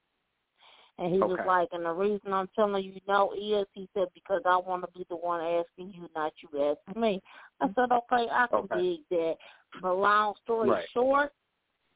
And 0.99 1.13
he 1.13 1.19
was 1.19 1.41
like, 1.45 1.69
and 1.73 1.85
the 1.85 1.93
reason 1.93 2.33
I'm 2.33 2.49
telling 2.55 2.85
you 2.85 3.01
no 3.09 3.33
is, 3.33 3.67
he 3.73 3.89
said, 3.95 4.09
because 4.15 4.43
I 4.47 4.57
want 4.57 4.85
to 4.85 4.99
be 4.99 5.05
the 5.09 5.17
one 5.17 5.41
asking 5.41 5.93
you, 5.93 6.09
not 6.15 6.33
you 6.41 6.77
asking 6.87 7.01
me. 7.01 7.21
I 7.61 7.67
said, 7.75 7.91
okay, 7.91 8.29
I 8.31 8.47
can 8.49 8.59
Okay. 8.61 8.81
dig 8.81 9.01
that. 9.11 9.35
But 9.83 9.97
long 9.97 10.35
story 10.45 10.71
Right. 10.71 10.85
short, 10.93 11.33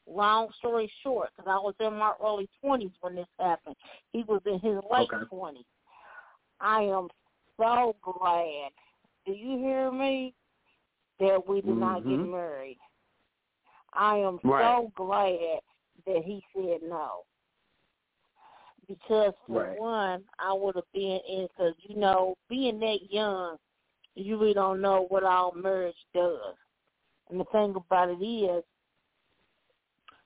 long 0.09 0.49
story 0.59 0.91
short, 1.03 1.31
because 1.37 1.49
I 1.49 1.59
was 1.59 1.75
in 1.79 1.95
my 1.95 2.13
early 2.21 2.49
20s 2.65 2.93
when 3.01 3.15
this 3.15 3.29
happened. 3.39 3.77
He 4.13 4.25
was 4.25 4.43
in 4.47 4.59
his 4.59 4.83
late 4.91 5.09
Okay. 5.13 5.25
20s. 5.33 5.65
I 6.61 6.83
am 6.83 7.09
so 7.57 7.95
glad. 8.03 8.71
Do 9.27 9.33
you 9.33 9.59
hear 9.59 9.93
me? 9.93 10.35
That 11.21 11.49
we 11.49 11.61
did 11.61 11.77
not 11.77 12.05
get 12.05 12.19
Mhm. 12.21 12.31
married. 12.31 12.79
I 13.93 14.19
am 14.19 14.39
Right. 14.45 14.65
so 14.65 14.93
glad 14.95 15.61
that 16.07 16.25
he 16.25 16.45
said 16.55 16.83
no. 16.83 17.25
Because 18.89 19.34
for 19.47 19.64
Right. 19.64 19.78
one, 19.78 20.24
I 20.39 20.53
would 20.53 20.74
have 20.74 20.91
been 20.93 21.20
in 21.28 21.47
because 21.49 21.74
you 21.80 21.97
know, 21.97 22.36
being 22.49 22.80
that 22.80 23.12
young, 23.12 23.59
you 24.14 24.39
really 24.39 24.55
don't 24.55 24.80
know 24.80 25.07
what 25.11 25.24
all 25.24 25.53
marriage 25.53 26.07
does. 26.14 26.57
And 27.28 27.39
the 27.39 27.45
thing 27.47 27.74
about 27.76 28.09
it 28.09 28.24
is, 28.24 28.64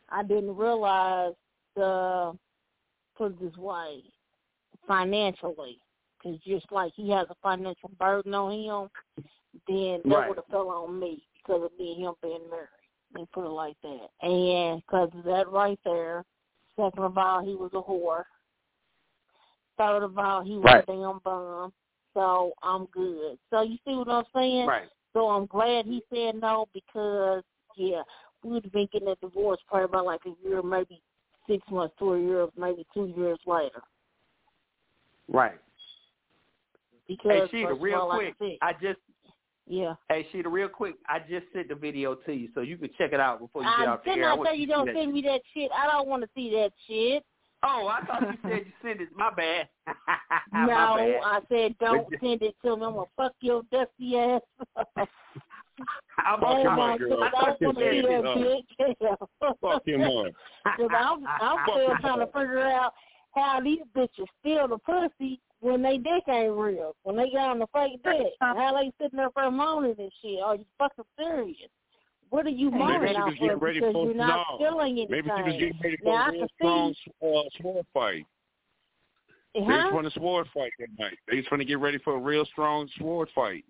I 0.08 0.22
didn't 0.22 0.56
realize 0.56 1.34
the 1.74 2.38
put 3.16 3.32
it 3.32 3.40
this 3.40 3.56
way 3.56 4.02
financially, 4.86 5.78
because 6.18 6.38
just 6.40 6.70
like 6.70 6.92
he 6.94 7.10
has 7.10 7.26
a 7.30 7.36
financial 7.42 7.90
burden 7.98 8.34
on 8.34 8.52
him, 8.52 8.90
then 9.66 10.00
that 10.04 10.18
Right. 10.18 10.28
would 10.28 10.38
have 10.38 10.46
fell 10.46 10.70
on 10.70 10.98
me 10.98 11.26
because 11.36 11.64
of 11.64 11.78
me 11.78 11.94
and 11.94 12.04
him 12.04 12.14
being 12.22 12.48
married. 12.50 12.68
Let 13.12 13.20
me 13.22 13.28
put 13.32 13.44
it 13.44 13.50
like 13.50 13.76
that. 13.82 14.10
And 14.22 14.80
because 14.82 15.10
of 15.14 15.24
that 15.24 15.48
right 15.50 15.78
there, 15.84 16.24
second 16.76 17.04
of 17.04 17.18
all, 17.18 17.44
he 17.44 17.54
was 17.54 17.72
a 17.74 17.82
whore. 17.82 18.24
Third 19.78 20.02
of 20.02 20.18
all, 20.18 20.42
he 20.42 20.56
was 20.56 20.64
Right. 20.64 20.84
a 20.84 20.86
damn 20.86 21.18
bum. 21.20 21.72
So 22.14 22.52
I'm 22.62 22.86
good. 22.86 23.38
So 23.50 23.62
you 23.62 23.78
see 23.86 23.94
what 23.94 24.08
I'm 24.08 24.24
saying? 24.34 24.66
Right. 24.66 24.88
So 25.12 25.28
I'm 25.28 25.46
glad 25.46 25.86
he 25.86 26.02
said 26.12 26.40
no 26.40 26.66
because 26.72 27.42
yeah, 27.76 28.02
we 28.42 28.50
would 28.50 28.64
have 28.64 28.72
been 28.72 28.88
getting 28.92 29.08
a 29.08 29.16
divorce 29.16 29.60
probably 29.66 29.84
about 29.84 30.04
like 30.04 30.20
a 30.26 30.48
year, 30.48 30.62
maybe 30.62 31.00
six 31.46 31.64
months 31.70 31.94
to 31.98 32.14
a 32.14 32.20
year, 32.20 32.48
maybe 32.56 32.86
two 32.92 33.12
years 33.16 33.38
later. 33.46 33.82
Right. 35.28 35.58
Because 37.08 37.48
Hey, 37.50 37.58
Sheeta, 37.62 37.74
real 37.74 38.00
all, 38.00 38.10
quick, 38.10 38.34
like 38.40 38.58
I, 38.62 38.68
I 38.68 38.72
just 38.74 39.00
yeah. 39.66 39.94
Hey, 40.08 40.26
Sheeta, 40.32 40.48
real 40.48 40.68
quick, 40.68 40.96
I 41.08 41.20
just 41.20 41.46
sent 41.52 41.68
the 41.68 41.74
video 41.74 42.14
to 42.14 42.32
you, 42.32 42.48
so 42.54 42.60
you 42.60 42.76
can 42.76 42.90
check 42.98 43.12
it 43.12 43.20
out 43.20 43.38
before 43.38 43.62
you 43.62 43.68
get 43.78 43.88
I 43.88 43.92
out 43.92 44.04
the 44.04 44.10
didn't 44.10 44.24
air. 44.24 44.30
I 44.30 44.34
want 44.34 44.48
tell 44.48 44.56
you 44.56 44.66
don't 44.66 44.90
send 44.92 45.12
me 45.12 45.22
that 45.22 45.40
shit. 45.54 45.70
I 45.76 45.86
don't 45.86 46.08
want 46.08 46.22
to 46.22 46.28
see 46.34 46.50
that 46.50 46.72
shit. 46.86 47.24
Oh, 47.64 47.86
I 47.86 48.04
thought 48.06 48.22
you 48.22 48.38
said 48.42 48.66
you 48.66 48.72
sent 48.82 49.00
it. 49.00 49.08
My 49.14 49.30
bad. 49.30 49.68
no, 50.52 50.66
My 50.66 50.96
bad. 50.96 51.20
I 51.24 51.40
said 51.48 51.78
don't 51.78 52.08
send 52.20 52.42
it 52.42 52.56
to 52.64 52.76
me. 52.76 52.84
I'm 52.84 52.94
gonna 52.94 53.04
fuck 53.16 53.32
your 53.40 53.62
dusty 53.70 54.18
ass. 54.18 54.40
I'm, 56.26 56.40
Fuck 56.40 56.48
oh 56.48 56.70
my 56.76 56.98
girl. 56.98 57.16
God, 57.16 57.22
I 57.22 57.30
Fuck 57.30 57.58
don't 57.60 57.76
want 57.76 57.78
to 57.78 57.84
his 57.84 58.04
see 58.04 58.14
ass 58.14 58.22
that 58.22 59.08
bitch. 59.40 59.56
Fuck 59.60 59.86
him 59.86 60.02
up. 60.02 60.26
Cause 60.76 60.90
I'm, 60.96 61.24
I'm 61.26 61.56
still 61.70 61.96
trying 62.00 62.18
to 62.20 62.26
figure 62.26 62.60
out 62.60 62.92
how 63.34 63.60
these 63.60 63.80
bitches 63.96 64.26
steal 64.40 64.68
the 64.68 64.78
pussy 64.78 65.40
when 65.60 65.82
they 65.82 65.98
dick 65.98 66.24
ain't 66.28 66.52
real. 66.52 66.94
When 67.04 67.16
they 67.16 67.30
got 67.30 67.50
on 67.50 67.58
the 67.60 67.66
fake 67.72 68.02
dick. 68.04 68.32
How 68.40 68.74
they 68.76 68.92
sitting 69.00 69.16
there 69.16 69.30
for 69.30 69.44
a 69.44 69.50
moaning 69.50 69.94
and 69.98 70.12
shit. 70.20 70.40
Are 70.42 70.56
you 70.56 70.64
fucking 70.78 71.04
serious? 71.18 71.70
What 72.32 72.46
are 72.46 72.48
you 72.48 72.70
Maybe 72.70 72.82
moaning 72.82 73.08
she 73.10 73.16
out 73.18 73.26
was 73.26 73.34
getting 73.34 73.58
for? 73.58 73.66
ready 73.66 73.80
Because 73.80 73.92
for 73.92 74.06
you're 74.06 74.14
not 74.14 74.46
no. 74.52 74.56
feeling 74.58 74.92
anything. 74.92 75.10
Maybe 75.10 75.30
she 75.36 75.42
was 75.42 75.52
getting 75.52 75.80
ready 75.84 75.96
for 75.98 76.04
Now, 76.04 76.24
I 76.24 76.28
a 76.28 76.32
real 76.32 76.40
can 76.40 76.48
strong 76.56 76.94
see- 76.94 77.12
uh, 77.28 77.62
sword 77.62 77.86
fight. 77.92 78.26
They 79.54 79.60
was 79.60 79.68
Huh? 79.84 79.90
going 79.90 80.04
to 80.04 80.10
sword 80.12 80.46
fight 80.54 80.72
that 80.78 80.88
night. 80.98 81.18
They 81.28 81.36
was 81.36 81.44
going 81.50 81.58
to 81.60 81.66
get 81.66 81.78
ready 81.78 81.98
for 81.98 82.14
a 82.14 82.18
real 82.18 82.46
strong 82.46 82.88
sword 82.98 83.28
fight. 83.34 83.66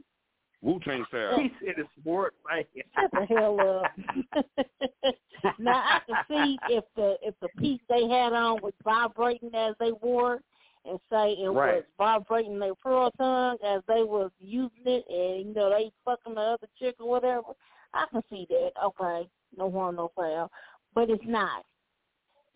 Wu 0.60 0.78
Tang 0.84 1.04
style. 1.08 1.40
he 1.40 1.50
said 1.60 1.74
it's 1.76 1.88
sport, 2.00 2.34
fight. 2.48 2.68
Shut 2.94 3.10
the 3.10 3.26
hell 3.26 3.80
up. 3.82 3.92
now 5.58 5.72
I 5.84 6.00
can 6.06 6.16
see 6.28 6.56
if 6.68 6.84
the 6.94 7.16
if 7.20 7.34
the 7.40 7.48
piece 7.58 7.80
they 7.88 8.06
had 8.08 8.32
on 8.32 8.60
was 8.62 8.74
vibrating 8.84 9.52
as 9.56 9.74
they 9.80 9.90
wore 9.90 10.34
it, 10.36 10.42
and 10.84 11.00
say 11.10 11.32
it 11.32 11.48
Right. 11.48 11.74
was 11.74 11.84
vibrating 11.98 12.60
their 12.60 12.76
pearl 12.76 13.10
tongue 13.18 13.56
as 13.66 13.82
they 13.88 14.04
was 14.04 14.30
using 14.38 14.84
it, 14.86 15.04
and 15.08 15.48
you 15.48 15.52
know 15.52 15.68
they 15.68 15.90
fucking 16.04 16.36
the 16.36 16.40
other 16.40 16.68
chick 16.78 16.94
or 17.00 17.08
whatever. 17.10 17.48
I 17.94 18.06
can 18.10 18.22
see 18.30 18.46
that. 18.48 18.72
Okay, 18.84 19.28
no 19.56 19.70
harm, 19.70 19.96
no 19.96 20.10
foul, 20.16 20.50
but 20.94 21.10
it's 21.10 21.24
not. 21.26 21.64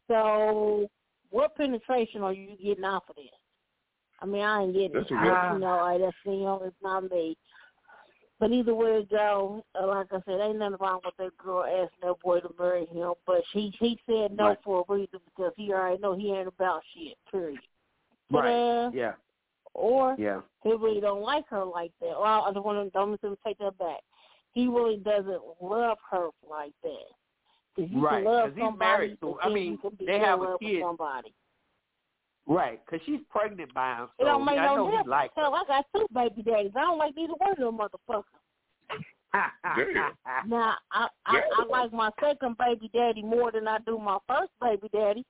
So, 0.09 0.89
what 1.31 1.57
penetration 1.57 2.23
are 2.23 2.33
you 2.33 2.57
getting 2.63 2.85
off 2.85 3.05
of 3.11 3.17
this? 3.17 3.27
I 4.21 4.27
mean, 4.27 4.43
I 4.43 4.63
ain't 4.63 4.73
getting 4.73 4.93
That's 4.93 5.07
it. 5.07 5.09
good- 5.11 5.19
I, 5.19 5.53
you 5.53 5.59
know, 5.59 5.79
I, 5.79 5.99
that's 5.99 6.17
you 6.25 6.33
know, 6.41 6.63
it's 6.65 6.77
not 6.83 7.11
me. 7.11 7.37
But 8.39 8.51
either 8.53 8.75
way 8.75 8.99
it 8.99 9.11
go, 9.11 9.65
uh, 9.81 9.87
like 9.87 10.13
I 10.13 10.21
said, 10.27 10.41
ain't 10.41 10.59
nothing 10.59 10.77
wrong 10.79 11.01
with 11.05 11.17
that 11.17 11.37
girl 11.39 11.65
asking 11.65 11.89
that 12.03 12.21
boy 12.23 12.41
to 12.41 12.51
marry 12.59 12.85
him. 12.87 13.15
But 13.27 13.43
she 13.53 13.73
he 13.81 13.99
said 14.07 14.37
no 14.37 14.49
Right. 14.49 14.59
for 14.63 14.85
a 14.87 14.93
reason 14.93 15.21
because 15.25 15.53
he 15.57 15.73
already 15.73 16.01
know 16.03 16.15
he 16.15 16.33
ain't 16.33 16.47
about 16.49 16.83
shit. 16.95 17.17
Period. 17.31 17.61
But, 18.31 18.45
Right. 18.45 18.87
uh, 18.87 18.91
Yeah. 18.93 19.15
Or 19.73 20.17
Yeah. 20.19 20.43
he 20.63 20.73
really 20.73 21.01
don't 21.01 21.23
like 21.23 21.47
her 21.49 21.65
like 21.65 21.93
that. 22.01 22.19
Well, 22.19 22.45
I 22.45 22.53
don't 22.53 22.65
want 22.65 22.87
to 22.87 22.91
don't 22.91 23.11
let 23.23 23.23
me 23.23 23.37
take 23.45 23.59
that 23.59 23.77
back. 23.79 24.03
He 24.57 24.69
really 24.69 24.97
doesn't 24.97 25.43
love 25.61 25.99
her 26.11 26.31
like 26.49 26.73
that. 26.83 27.09
'Cause 27.77 27.91
you 27.91 28.01
Right, 28.01 28.25
can 28.25 28.25
love 28.25 28.45
'cause 28.49 28.55
he's 28.55 28.65
somebody, 28.65 28.79
married, 28.79 29.19
so, 29.21 29.39
I 29.43 29.49
mean, 29.51 29.73
you 29.73 29.79
can 29.79 30.07
they 30.07 30.19
have 30.19 30.41
a 30.41 30.57
kid. 30.59 30.81
somebody. 30.81 31.35
Right, 32.47 32.81
because 32.87 33.05
she's 33.05 33.21
pregnant 33.29 33.75
by 33.75 33.97
him, 33.97 34.09
It 34.19 34.25
don't 34.25 34.47
make 34.47 34.59
I 34.59 34.65
no 34.65 34.77
know 34.77 34.85
he 34.87 34.91
difference. 34.93 35.09
likes 35.11 35.35
Hell, 35.37 35.55
I 35.55 35.65
got 35.67 35.85
two 35.95 36.07
baby 36.11 36.43
daddies. 36.43 36.73
I 36.75 36.81
don't 36.81 36.97
like 36.97 37.15
neither 37.15 37.35
one 37.35 37.51
of 37.51 37.59
them 37.59 37.77
motherfuckers. 37.77 38.25
Now, 40.47 40.77
I, 40.91 41.09
I 41.27 41.43
I 41.59 41.65
like 41.69 41.93
my 41.93 42.11
second 42.19 42.57
baby 42.57 42.89
daddy 42.95 43.23
more 43.23 43.53
than 43.53 43.69
I 43.69 43.79
do 43.81 43.99
my 43.99 44.19
first 44.27 44.53
baby 44.61 44.89
daddy. 44.91 45.27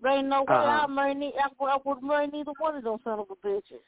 There 0.00 0.12
ain't 0.12 0.28
no 0.28 0.44
way 0.44 0.54
Uh-huh. 0.54 0.84
I 0.84 0.86
marry 0.86 1.14
ne- 1.14 1.34
I, 1.38 1.48
I 1.62 1.76
would 1.84 2.02
marry 2.02 2.26
neither 2.28 2.52
one 2.58 2.76
of 2.76 2.84
them 2.84 2.98
son 3.04 3.18
of 3.18 3.30
a 3.30 3.34
bitches. 3.46 3.82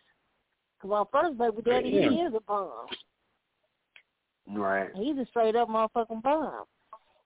Cause 0.83 0.91
my 0.91 1.05
first 1.11 1.39
baby 1.39 1.63
daddy, 1.63 1.89
Yeah. 1.91 2.11
he 2.11 2.21
is 2.23 2.35
a 2.35 2.41
bum. 2.41 2.87
Right. 4.51 4.91
He's 4.95 5.17
a 5.19 5.27
straight 5.27 5.57
up 5.57 5.69
motherfucking 5.69 6.23
bum. 6.23 6.65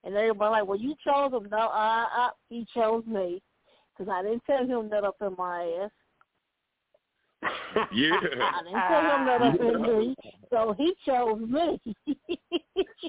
And 0.03 0.15
everybody 0.15 0.51
like, 0.51 0.67
well, 0.67 0.79
you 0.79 0.95
chose 1.03 1.31
him. 1.31 1.47
No, 1.49 1.57
I, 1.57 2.07
I 2.11 2.29
he 2.49 2.67
chose 2.73 3.03
me. 3.05 3.41
Cause 3.97 4.07
I 4.11 4.23
didn't 4.23 4.43
tell 4.45 4.65
him 4.65 4.89
that 4.89 5.03
up 5.03 5.17
in 5.21 5.35
my 5.37 5.83
ass. 5.83 5.91
Yeah. 7.93 8.11
I 8.41 8.63
didn't 8.63 8.81
tell 8.89 9.01
him 9.15 9.25
that 9.27 9.41
up 9.41 9.59
in 9.59 9.81
me. 9.81 10.15
So 10.49 10.75
he 10.77 10.93
chose 11.05 11.39
me. 11.39 11.79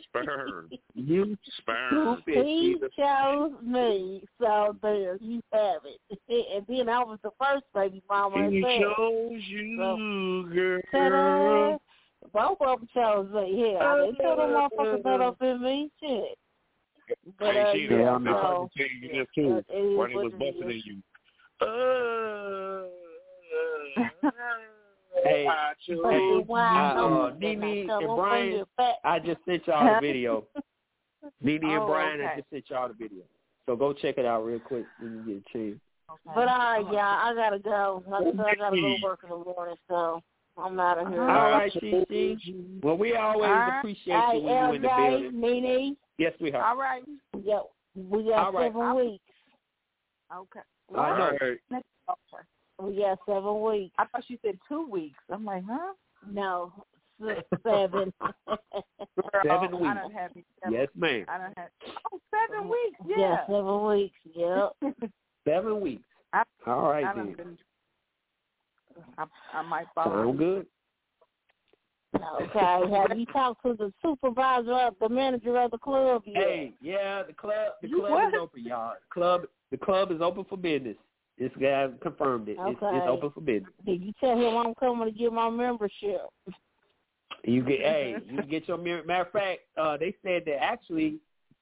Sperm. 0.03 0.71
You 0.95 1.37
Sperm. 1.59 2.19
stupid. 2.23 2.45
He 2.47 2.75
Jesus. 2.75 2.91
chose 2.97 3.53
me, 3.63 4.25
so 4.41 4.77
there 4.83 5.17
you 5.21 5.43
have 5.53 5.83
it. 5.85 6.01
And 6.55 6.65
then 6.69 6.89
I 6.89 7.03
was 7.03 7.19
the 7.23 7.31
first 7.41 7.65
baby 7.75 8.03
mama. 8.09 8.51
He 8.51 8.59
as 8.59 8.81
chose 8.81 9.43
you, 9.47 10.51
girl. 10.53 10.81
Ta-da! 10.91 11.77
Both 12.33 12.59
of 12.61 12.81
them 12.81 12.89
chose 12.95 13.31
me. 13.31 13.73
Yeah, 13.73 13.79
I 13.79 14.01
didn't 14.01 14.17
tell 14.17 14.37
them 14.37 14.51
motherfuckers 14.51 15.03
that 15.03 15.21
up 15.21 15.43
in 15.43 15.63
me. 15.63 15.91
Shit. 16.01 16.39
But 17.39 17.49
uh, 17.49 17.53
Hey, 17.53 17.73
Sheeta, 17.73 17.95
yeah, 17.97 18.19
they 18.19 18.31
probably 18.31 18.69
so 18.69 18.71
tell 18.77 18.87
you 18.87 19.09
this 19.13 19.27
too 19.35 19.63
it 19.69 19.77
is 19.77 19.99
when 19.99 20.11
he 20.11 20.17
was 20.17 20.33
busting 20.33 20.71
is. 20.71 20.75
in 20.75 20.83
you. 20.85 21.03
Uh, 23.97 24.05
Hey, 25.23 25.47
I 25.49 25.73
Hey, 25.87 25.95
then 25.97 26.47
uh, 26.51 26.55
I 26.55 26.93
uh, 26.99 27.35
Nene 27.39 27.89
and 27.91 28.17
Brian, 28.17 28.49
on 28.49 28.57
your 28.57 28.67
fat- 28.77 28.97
I 29.05 29.19
just 29.21 29.39
sent 29.47 29.67
y'all 29.67 29.95
the 29.95 30.01
video. 30.01 30.45
Nene 31.41 31.63
and 31.63 31.83
Oh, 31.83 31.87
Brian, 31.87 32.21
I 32.21 32.37
just 32.37 32.51
sent 32.51 32.65
y'all 32.69 32.89
the 32.89 32.95
video. 32.95 33.23
So 33.67 33.77
go 33.77 33.93
check 33.93 34.19
it 34.19 34.27
out 34.27 34.45
real 34.45 34.59
quick 34.59 34.85
when 34.99 35.13
you 35.15 35.35
get 35.35 35.45
a 35.47 35.53
chance. 35.57 35.81
But 36.27 36.49
all 36.49 36.59
right, 36.59 36.81
y'all, 36.81 36.99
I 36.99 37.33
gotta 37.35 37.59
go. 37.59 38.03
Like 38.07 38.27
I 38.27 38.31
said, 38.33 38.41
I 38.41 38.55
gotta 38.57 38.81
go 38.81 38.97
work 39.03 39.21
in 39.23 39.31
the 39.31 39.37
morning, 39.37 39.77
so 39.89 40.21
I'm 40.57 40.79
out 40.79 40.99
of 40.99 41.09
here. 41.09 41.23
All 41.23 41.51
right, 41.51 41.73
Shishi. 41.73 42.83
Well, 42.83 42.97
we 42.97 43.17
always 43.17 43.49
All 43.49 43.55
right. 43.55 43.79
appreciate 43.79 44.35
you 44.35 44.41
when 44.43 44.65
you 44.69 44.73
in 44.75 44.83
the 44.83 44.89
LJ, 44.89 45.21
building. 45.33 45.41
Nene, 45.41 45.97
Yes, 46.19 46.33
we 46.41 46.53
have. 46.53 46.63
All 46.63 46.77
right. 46.77 47.03
yeah, 47.43 47.61
we 47.97 48.25
got 48.25 48.47
All 48.47 48.53
right. 48.53 48.73
seven 48.73 48.97
weeks. 48.97 49.25
Okay. 50.35 50.61
I 50.97 51.19
know. 51.19 51.37
Right. 51.41 51.85
We 52.83 52.97
got 52.97 53.19
seven 53.27 53.63
weeks. 53.63 53.95
I 53.99 54.05
thought 54.07 54.25
you 54.29 54.39
said 54.45 54.59
two 54.69 54.89
weeks. 54.89 55.19
I'm 55.31 55.45
like, 55.45 55.65
huh? 55.69 55.95
No, 56.31 56.73
seven. 57.67 58.13
Seven 58.23 59.71
oh, 59.73 59.77
weeks. 59.77 59.87
I 59.89 59.95
done 59.95 60.11
had 60.11 60.35
me 60.37 60.45
seven. 60.63 60.79
Yes, 60.79 60.89
ma'am. 60.97 61.25
I 61.29 61.39
done 61.39 61.53
had 61.57 61.69
oh 62.13 62.21
seven 62.31 62.69
weeks. 62.69 63.01
Yeah, 63.07 63.17
Yeah. 63.19 63.47
seven 63.47 63.85
weeks. 63.87 64.19
Yep. 64.35 65.11
Seven 65.47 65.81
weeks. 65.83 66.03
I- 66.33 66.43
All 66.67 66.85
right 66.85 67.05
I 67.05 67.13
done 67.15 67.35
then. 67.37 67.59
Been. 68.95 69.05
I, 69.19 69.59
I 69.59 69.63
might 69.63 69.87
follow. 69.95 70.25
Sound 70.25 70.39
good. 70.39 70.67
Okay. 72.41 72.61
Have 72.61 73.19
you 73.19 73.27
talked 73.27 73.63
to 73.65 73.75
the 73.75 73.93
supervisor, 74.03 74.73
of 74.73 74.95
the 75.01 75.09
manager 75.09 75.57
of 75.59 75.71
the 75.71 75.79
club 75.79 76.23
yet? 76.27 76.37
Hey, 76.37 76.73
yeah, 76.81 77.23
the 77.23 77.33
club 77.33 77.73
the 77.83 77.89
club 77.89 78.11
what? 78.11 78.29
is 78.29 78.41
open, 78.41 78.65
y'all. 78.65 78.93
The 78.93 79.13
club 79.13 79.43
the 79.71 79.77
club 79.77 80.13
is 80.13 80.21
open 80.21 80.45
for 80.49 80.57
business. 80.57 80.97
This 81.39 81.51
guy 81.61 81.89
confirmed 82.01 82.49
it. 82.49 82.57
It's, 82.61 82.83
Okay. 82.83 82.97
it's 82.97 83.09
open 83.09 83.31
for 83.31 83.41
business. 83.41 83.73
Did 83.85 84.03
you 84.03 84.13
tell 84.21 84.37
him 84.37 84.57
I'm 84.57 84.75
coming 84.77 85.13
to 85.13 85.19
get 85.19 85.33
my 85.33 85.51
membership? 85.51 86.23
You 87.43 87.63
get 87.63 87.81
hey, 87.81 88.17
you 88.31 88.39
can 88.39 88.49
get 88.49 88.69
your 88.69 88.79
mir- 88.79 89.05
matter 89.05 89.25
of 89.25 89.33
fact, 89.33 89.61
uh 89.77 89.97
they 89.97 90.15
said 90.23 90.45
that 90.47 90.63
actually 90.63 91.19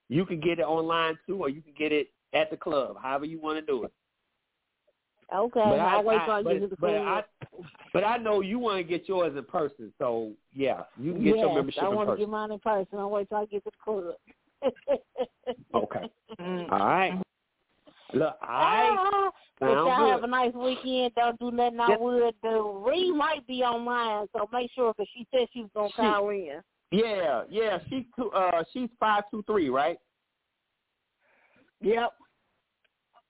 you 0.09 0.27
can 0.27 0.41
get 0.41 0.59
it 0.59 0.67
online 0.67 1.19
too 1.27 1.39
or 1.39 1.49
you 1.49 1.63
can 1.63 1.73
get 1.79 1.93
it 1.93 2.09
at 2.35 2.51
the 2.51 2.57
club, 2.57 2.97
however 3.01 3.25
you 3.25 3.41
want 3.41 3.59
to 3.59 3.65
do 3.65 3.85
it. 3.85 3.93
Okay. 5.35 5.61
But 5.65 5.81
I, 5.81 5.95
I'll 5.95 6.05
wait 6.05 6.19
I- 6.21 6.25
till 6.27 6.35
I 6.35 6.43
but, 6.43 6.53
get 6.53 6.61
to 6.61 6.67
the 6.69 6.77
but. 6.77 6.95
I 6.95 7.23
but 7.93 8.05
I 8.05 8.17
know 8.17 8.41
you 8.41 8.59
want 8.59 8.79
to 8.79 8.85
get 8.85 9.09
yours 9.09 9.37
in 9.37 9.45
person, 9.45 9.93
so 9.99 10.33
yeah, 10.53 10.83
you 10.99 11.13
can 11.13 11.23
get 11.25 11.37
yes, 11.37 11.43
your 11.45 11.55
membership 11.55 11.83
I 11.83 11.89
in 11.89 11.95
want 11.95 12.11
to 12.11 12.17
get 12.17 12.29
mine 12.29 12.53
in 12.53 12.59
person. 12.59 12.99
I'll 12.99 13.11
wait 13.11 13.29
till 13.29 13.39
I 13.39 13.45
get 13.47 13.65
to 13.65 13.71
the 13.71 13.83
club. 13.83 14.15
Okay. 15.75 16.09
Mm. 16.41 16.71
All 16.71 16.79
right. 16.79 17.21
Look, 18.15 18.37
I 18.43 19.31
if 19.61 19.69
sound 19.69 19.87
y'all 19.87 20.11
have 20.11 20.23
a 20.23 20.27
nice 20.27 20.53
weekend, 20.55 21.15
don't 21.17 21.39
do 21.41 21.51
nothing 21.51 21.81
I 21.81 21.89
Yep. 21.91 22.01
would 22.01 22.35
do. 22.43 22.85
Ree 22.87 23.11
might 23.13 23.47
be 23.47 23.63
online, 23.63 24.29
so 24.37 24.49
make 24.53 24.71
sure 24.73 24.93
because 24.93 25.09
she 25.15 25.27
said 25.33 25.49
she 25.53 25.63
was 25.63 25.71
gonna 25.75 25.89
She- 25.89 25.95
call 25.97 26.29
in. 26.29 26.61
Yeah, 26.93 27.43
yeah, 27.51 27.79
she's 27.89 28.05
two, 28.17 28.31
uh 28.33 28.63
she's 28.73 28.91
five 29.01 29.25
two 29.31 29.43
three, 29.45 29.69
right? 29.71 29.99
Yep. 31.81 32.13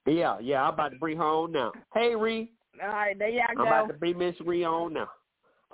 Yeah, 0.07 0.39
yeah, 0.41 0.63
I'm 0.63 0.75
about 0.75 0.93
to 0.93 0.99
bring 0.99 1.19
her 1.19 1.25
on 1.25 1.53
now. 1.53 1.73
Hey 1.95 2.15
Ree, 2.17 2.51
All 2.83 2.89
right, 2.89 3.19
there 3.19 3.29
y'all 3.29 3.45
I'm 3.51 3.61
about 3.61 3.87
to 3.89 3.95
bring 3.95 4.19
Miss 4.19 4.35
Ree 4.41 4.65
on 4.65 4.93
now. 4.95 5.09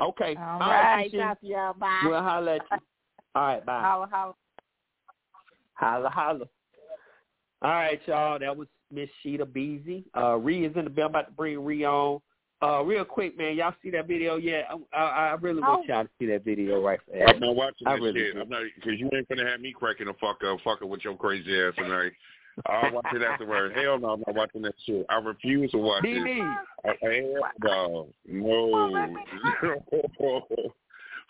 Okay. 0.00 0.36
All 0.38 0.44
All 0.62 0.70
right, 0.70 1.10
right, 1.12 1.12
talk 1.12 1.40
to 1.40 1.46
y'all. 1.46 1.72
Bye. 1.74 2.00
We'll 2.05 2.22
holler 2.22 2.52
at 2.56 2.62
you. 2.70 2.78
All 3.34 3.46
right, 3.46 3.64
bye. 3.66 3.80
Holla, 3.80 4.09
holla. 4.10 4.34
Holla, 5.74 6.09
holla. 6.10 6.44
All 7.62 7.70
right, 7.72 8.00
y'all. 8.06 8.38
That 8.38 8.56
was 8.56 8.68
Miss 8.92 9.09
Sheeta 9.22 9.44
Beasy. 9.46 10.05
Uh, 10.16 10.36
Ree 10.36 10.66
is 10.66 10.76
in 10.76 10.84
the 10.84 10.90
bell. 10.90 11.06
I'm 11.06 11.10
about 11.10 11.26
to 11.26 11.32
bring 11.32 11.64
Ree 11.64 11.84
on. 11.84 12.20
Uh, 12.60 12.82
real 12.82 13.05
quick, 13.05 13.38
man. 13.38 13.55
Y'all 13.56 13.74
see 13.82 13.90
that 13.90 14.09
video 14.09 14.36
yet? 14.36 14.68
I, 14.92 14.98
I, 14.98 15.28
I 15.28 15.32
really 15.34 15.60
want 15.60 15.86
Oh. 15.88 15.92
y'all 15.94 16.05
to 16.05 16.10
see 16.18 16.26
that 16.26 16.44
video 16.44 16.80
right 16.82 16.98
fast. 17.10 17.34
I'm 17.34 17.40
not 17.40 17.55
watching 17.55 17.86
I 17.86 17.94
that 17.94 18.02
really 18.02 18.18
shit. 18.20 18.34
do. 18.34 18.40
I'm 18.40 18.48
not 18.48 18.62
because 18.74 18.98
you 18.98 19.09
ain't 19.14 19.28
gonna 19.28 19.48
have 19.48 19.60
me 19.60 19.72
cracking 19.72 20.06
the 20.06 20.14
fuck 20.14 20.42
up, 20.44 20.59
fucking 20.64 20.88
with 20.88 21.05
your 21.05 21.16
crazy 21.16 21.60
ass 21.60 21.74
tonight. 21.76 22.12
I'll 22.66 22.93
watch 22.93 23.06
it 23.14 23.22
afterwards. 23.22 23.74
Hell 23.74 23.98
no, 23.98 24.09
I'm 24.10 24.22
not 24.26 24.35
watching 24.35 24.62
that 24.62 24.74
shit. 24.85 25.06
I 25.09 25.16
refuse 25.16 25.70
to 25.72 25.78
watch 25.78 26.05
it. 26.05 26.09
DD. 26.09 26.56
I, 26.85 26.89
hell 27.02 28.09
no, 28.26 28.90
let 28.93 29.10
no. 29.10 29.22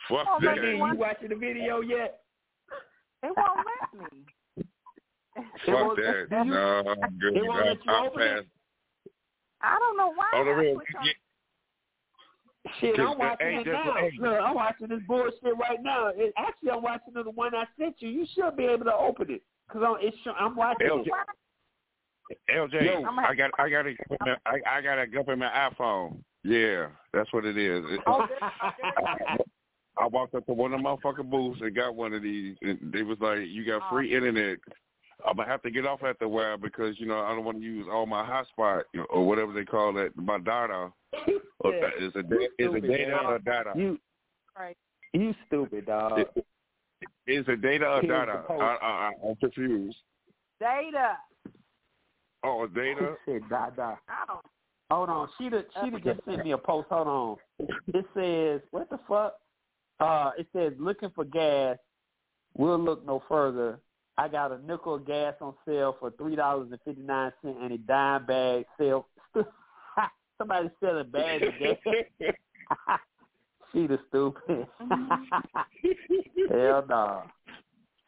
Fuck 0.08 0.26
Oh, 0.26 0.38
let 0.42 0.54
that. 0.56 0.62
me 0.62 0.70
you 0.70 0.78
watching 0.78 1.28
the 1.28 1.34
video 1.34 1.80
yet? 1.80 2.20
It 3.22 3.32
won't 3.36 3.66
let 3.66 4.12
me. 4.12 4.24
Fuck 5.66 5.96
that. 5.96 6.26
do 6.30 6.44
No, 6.44 6.82
I'm 6.86 7.18
good. 7.18 7.36
it 7.36 7.42
won't 7.46 7.66
let 7.66 7.84
you 7.84 7.92
I'll 7.92 8.06
open 8.06 8.22
it? 8.22 8.46
I 9.60 9.78
don't 9.78 9.96
know 9.96 10.12
why. 10.14 10.30
On 10.38 10.46
the 10.46 10.52
I 10.52 10.54
real, 10.54 10.74
clicked 10.76 10.94
on- 10.96 11.04
yeah, 11.06 11.12
Shit, 12.80 12.96
Cause, 12.96 13.06
I'm 13.12 13.18
watching 13.18 13.46
it 13.48 13.66
now. 13.66 13.94
Look, 14.20 14.40
I'm 14.40 14.54
watching 14.54 14.88
this 14.88 15.00
bullshit 15.06 15.56
right 15.58 15.82
now. 15.82 16.08
It, 16.14 16.34
actually, 16.36 16.70
I'm 16.70 16.82
watching 16.82 17.14
the 17.14 17.22
one 17.30 17.54
I 17.54 17.64
sent 17.78 17.96
you. 18.00 18.08
You 18.10 18.26
should 18.34 18.56
be 18.56 18.64
able 18.64 18.84
to 18.84 18.94
open 18.94 19.30
it 19.30 19.42
because 19.68 19.82
I'm, 19.86 19.96
it's, 20.00 20.16
I'm 20.38 20.56
watching 20.56 20.88
LJ, 20.88 21.06
it. 22.30 22.38
LJ, 22.54 22.84
Yo. 22.84 23.04
I 23.04 23.34
got, 23.34 23.50
I 23.58 23.68
got, 23.68 23.86
a, 23.86 23.94
I, 24.46 24.78
I 24.78 24.80
got 24.80 24.98
a 24.98 25.06
gump 25.06 25.28
in 25.28 25.38
my 25.38 25.70
iPhone. 25.70 26.18
Yeah, 26.44 26.86
that's 27.12 27.32
what 27.32 27.44
it 27.44 27.58
is. 27.58 27.84
Oh, 28.06 28.26
there, 28.28 28.38
oh, 28.42 28.70
there 28.80 28.88
you 28.88 29.36
go. 29.38 29.44
I 30.00 30.06
walked 30.06 30.34
up 30.34 30.46
to 30.46 30.52
one 30.52 30.72
of 30.72 30.80
my 30.80 30.94
fucking 31.02 31.28
booths 31.28 31.60
and 31.60 31.74
got 31.74 31.94
one 31.94 32.14
of 32.14 32.22
these, 32.22 32.56
and 32.62 32.78
they 32.92 33.02
was 33.02 33.18
like, 33.20 33.40
"You 33.46 33.66
got 33.66 33.82
oh. 33.84 33.90
free 33.90 34.14
internet." 34.14 34.58
I'm 35.26 35.36
gonna 35.36 35.48
have 35.48 35.62
to 35.62 35.70
get 35.70 35.84
off 35.84 36.04
after 36.04 36.26
a 36.26 36.28
while 36.28 36.56
because 36.56 36.94
you 37.00 37.06
know 37.06 37.18
I 37.18 37.34
don't 37.34 37.44
want 37.44 37.58
to 37.58 37.64
use 37.64 37.86
all 37.90 38.06
my 38.06 38.22
hotspot 38.24 38.82
you 38.94 39.00
know, 39.00 39.06
or 39.10 39.26
whatever 39.26 39.52
they 39.52 39.64
call 39.64 39.92
that, 39.94 40.16
my 40.16 40.38
data. 40.38 40.92
Yeah. 41.64 41.88
Is 42.00 42.12
it 42.14 42.30
da- 42.30 42.36
is 42.36 42.74
it 42.74 42.86
data 42.86 43.18
or 43.24 43.38
data? 43.40 43.72
You, 43.74 43.98
Right. 44.56 44.76
you 45.12 45.34
stupid 45.46 45.86
dog. 45.86 46.20
Is 47.26 47.44
it 47.46 47.62
data 47.62 47.86
or 47.86 48.00
Here's 48.00 48.26
data? 48.26 48.44
I, 48.50 48.54
I, 48.54 49.12
I'm 49.28 49.36
confused. 49.36 49.96
Data. 50.60 51.18
Oh, 52.42 52.64
it's 52.64 52.74
data. 52.74 53.16
Shit, 53.26 53.48
da 53.48 53.70
da. 53.70 53.96
I 54.08 54.24
don't. 54.26 54.40
Hold 54.90 55.10
on, 55.10 55.28
she 55.36 55.50
done, 55.50 55.64
she 55.84 55.90
done 55.90 56.00
just 56.02 56.20
sent 56.24 56.44
me 56.44 56.52
a 56.52 56.58
post. 56.58 56.88
Hold 56.90 57.08
on. 57.08 57.36
It 57.88 58.06
says 58.14 58.62
what 58.70 58.88
the 58.88 58.98
fuck? 59.06 59.34
Uh, 60.00 60.30
it 60.38 60.46
says 60.54 60.72
looking 60.78 61.10
for 61.14 61.24
gas. 61.24 61.76
We'll 62.56 62.78
look 62.78 63.04
no 63.04 63.22
further. 63.28 63.80
I 64.16 64.28
got 64.28 64.50
a 64.50 64.58
nickel 64.66 64.94
of 64.94 65.06
gas 65.06 65.34
on 65.40 65.54
sale 65.66 65.96
for 66.00 66.10
three 66.12 66.36
dollars 66.36 66.68
and 66.70 66.80
fifty 66.84 67.02
nine 67.02 67.32
cent 67.42 67.58
and 67.60 67.72
a 67.72 67.78
dime 67.78 68.24
bag 68.24 68.64
sale. 68.78 69.06
Somebody 70.38 70.70
selling 70.80 71.10
bags 71.10 71.44
of 71.46 71.52
gas. 71.58 72.98
she 73.72 73.86
the 73.86 73.98
stupid. 74.08 74.66
Hell 76.50 76.84
no. 76.88 77.22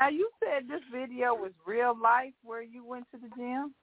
Now 0.01 0.09
you 0.09 0.31
said 0.43 0.69
this 0.69 0.81
video 0.93 1.35
was 1.35 1.53
real 1.67 1.95
life 2.01 2.33
where 2.43 2.63
you 2.63 2.85
went 2.85 3.07
to 3.13 3.19
the 3.19 3.29
gym. 3.37 3.75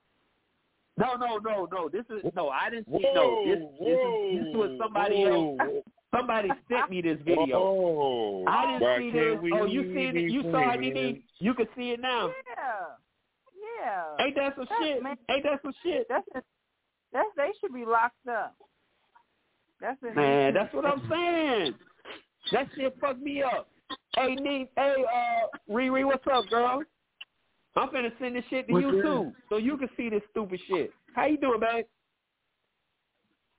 No, 0.96 1.14
no, 1.14 1.38
no, 1.38 1.68
no. 1.70 1.88
This 1.88 2.04
is 2.10 2.24
no. 2.34 2.48
I 2.48 2.70
didn't 2.70 2.86
see. 2.86 3.06
No, 3.14 3.44
this 3.46 3.58
this 3.78 3.98
is 3.98 4.44
this 4.44 4.54
was 4.56 4.78
somebody 4.82 5.22
else. 5.24 5.84
Somebody 6.14 6.48
sent 6.68 6.90
me 6.90 7.02
this 7.02 7.18
video. 7.24 7.56
Oh, 7.56 8.44
I 8.48 8.66
didn't 8.66 8.80
why 8.82 8.98
see 8.98 9.10
this. 9.10 9.38
Oh, 9.54 9.66
you 9.66 9.94
see 9.94 10.18
it? 10.18 10.30
You 10.32 10.42
saw 10.50 10.72
it, 10.72 10.92
friends? 10.92 11.18
You 11.38 11.54
can 11.54 11.66
see 11.76 11.90
it 11.90 12.00
now. 12.00 12.32
Yeah. 12.56 13.84
Yeah. 13.84 14.24
Ain't 14.24 14.34
that 14.36 14.56
some 14.56 14.66
That's 14.68 14.82
shit? 14.82 15.02
man- 15.02 15.16
Ain't 15.30 15.44
that 15.44 15.60
some 15.62 15.74
shit? 15.84 16.06
That's 16.08 16.26
that's 17.12 17.28
they 17.36 17.50
should 17.60 17.72
be 17.72 17.84
locked 17.84 18.26
up. 18.28 18.56
That's 19.80 19.98
it. 20.02 20.14
Man, 20.16 20.54
that's 20.54 20.72
what 20.74 20.84
I'm 20.84 21.02
saying. 21.10 21.74
That 22.52 22.68
shit 22.74 22.96
fucked 23.00 23.20
me 23.20 23.42
up. 23.42 23.68
Hey, 24.16 24.34
Nee, 24.34 24.68
hey, 24.76 25.04
uh, 25.12 25.46
Riri, 25.72 26.04
what's 26.04 26.24
up, 26.32 26.50
girl? 26.50 26.82
I'm 27.76 27.88
finna 27.90 28.10
send 28.18 28.34
this 28.34 28.44
shit 28.50 28.66
to 28.66 28.72
What's 28.72 28.82
you 28.82 28.92
good? 28.92 29.02
too, 29.02 29.32
so 29.48 29.56
you 29.56 29.76
can 29.76 29.88
see 29.96 30.08
this 30.08 30.22
stupid 30.30 30.60
shit. 30.66 30.90
How 31.14 31.26
you 31.26 31.36
doing, 31.38 31.60
babe? 31.60 31.84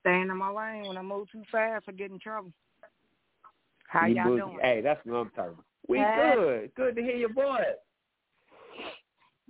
Staying 0.02 0.30
in 0.30 0.38
my 0.38 0.50
lane 0.52 0.88
when 0.88 0.98
I 0.98 1.02
move 1.02 1.32
too 1.32 1.44
fast, 1.52 1.86
I 1.88 1.92
get 1.94 2.12
in 2.12 2.20
trouble. 2.20 2.52
How 3.88 4.08
You 4.08 4.16
y'all 4.16 4.26
boogie. 4.28 4.38
doing? 4.38 4.60
Hey, 4.62 4.82
that's 4.82 5.00
what 5.06 5.16
I'm 5.16 5.30
talking 5.30 5.54
about. 5.54 5.66
We 5.88 6.00
Hey. 6.00 6.34
good. 6.36 6.72
Good 6.76 6.96
to 6.98 7.02
hear 7.02 7.16
your 7.16 7.34
voice. 7.34 7.64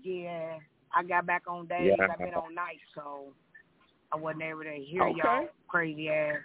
Yeah, 0.01 0.57
I 0.95 1.03
got 1.03 1.25
back 1.25 1.43
on 1.47 1.65
days. 1.67 1.93
Yeah. 1.97 2.07
I've 2.11 2.19
been 2.19 2.33
on 2.35 2.53
nights, 2.53 2.79
so 2.93 3.33
I 4.11 4.17
wasn't 4.17 4.43
able 4.43 4.63
to 4.63 4.75
hear 4.75 5.07
Okay. 5.07 5.17
y'all 5.17 5.47
crazy 5.67 6.09
ass. 6.09 6.37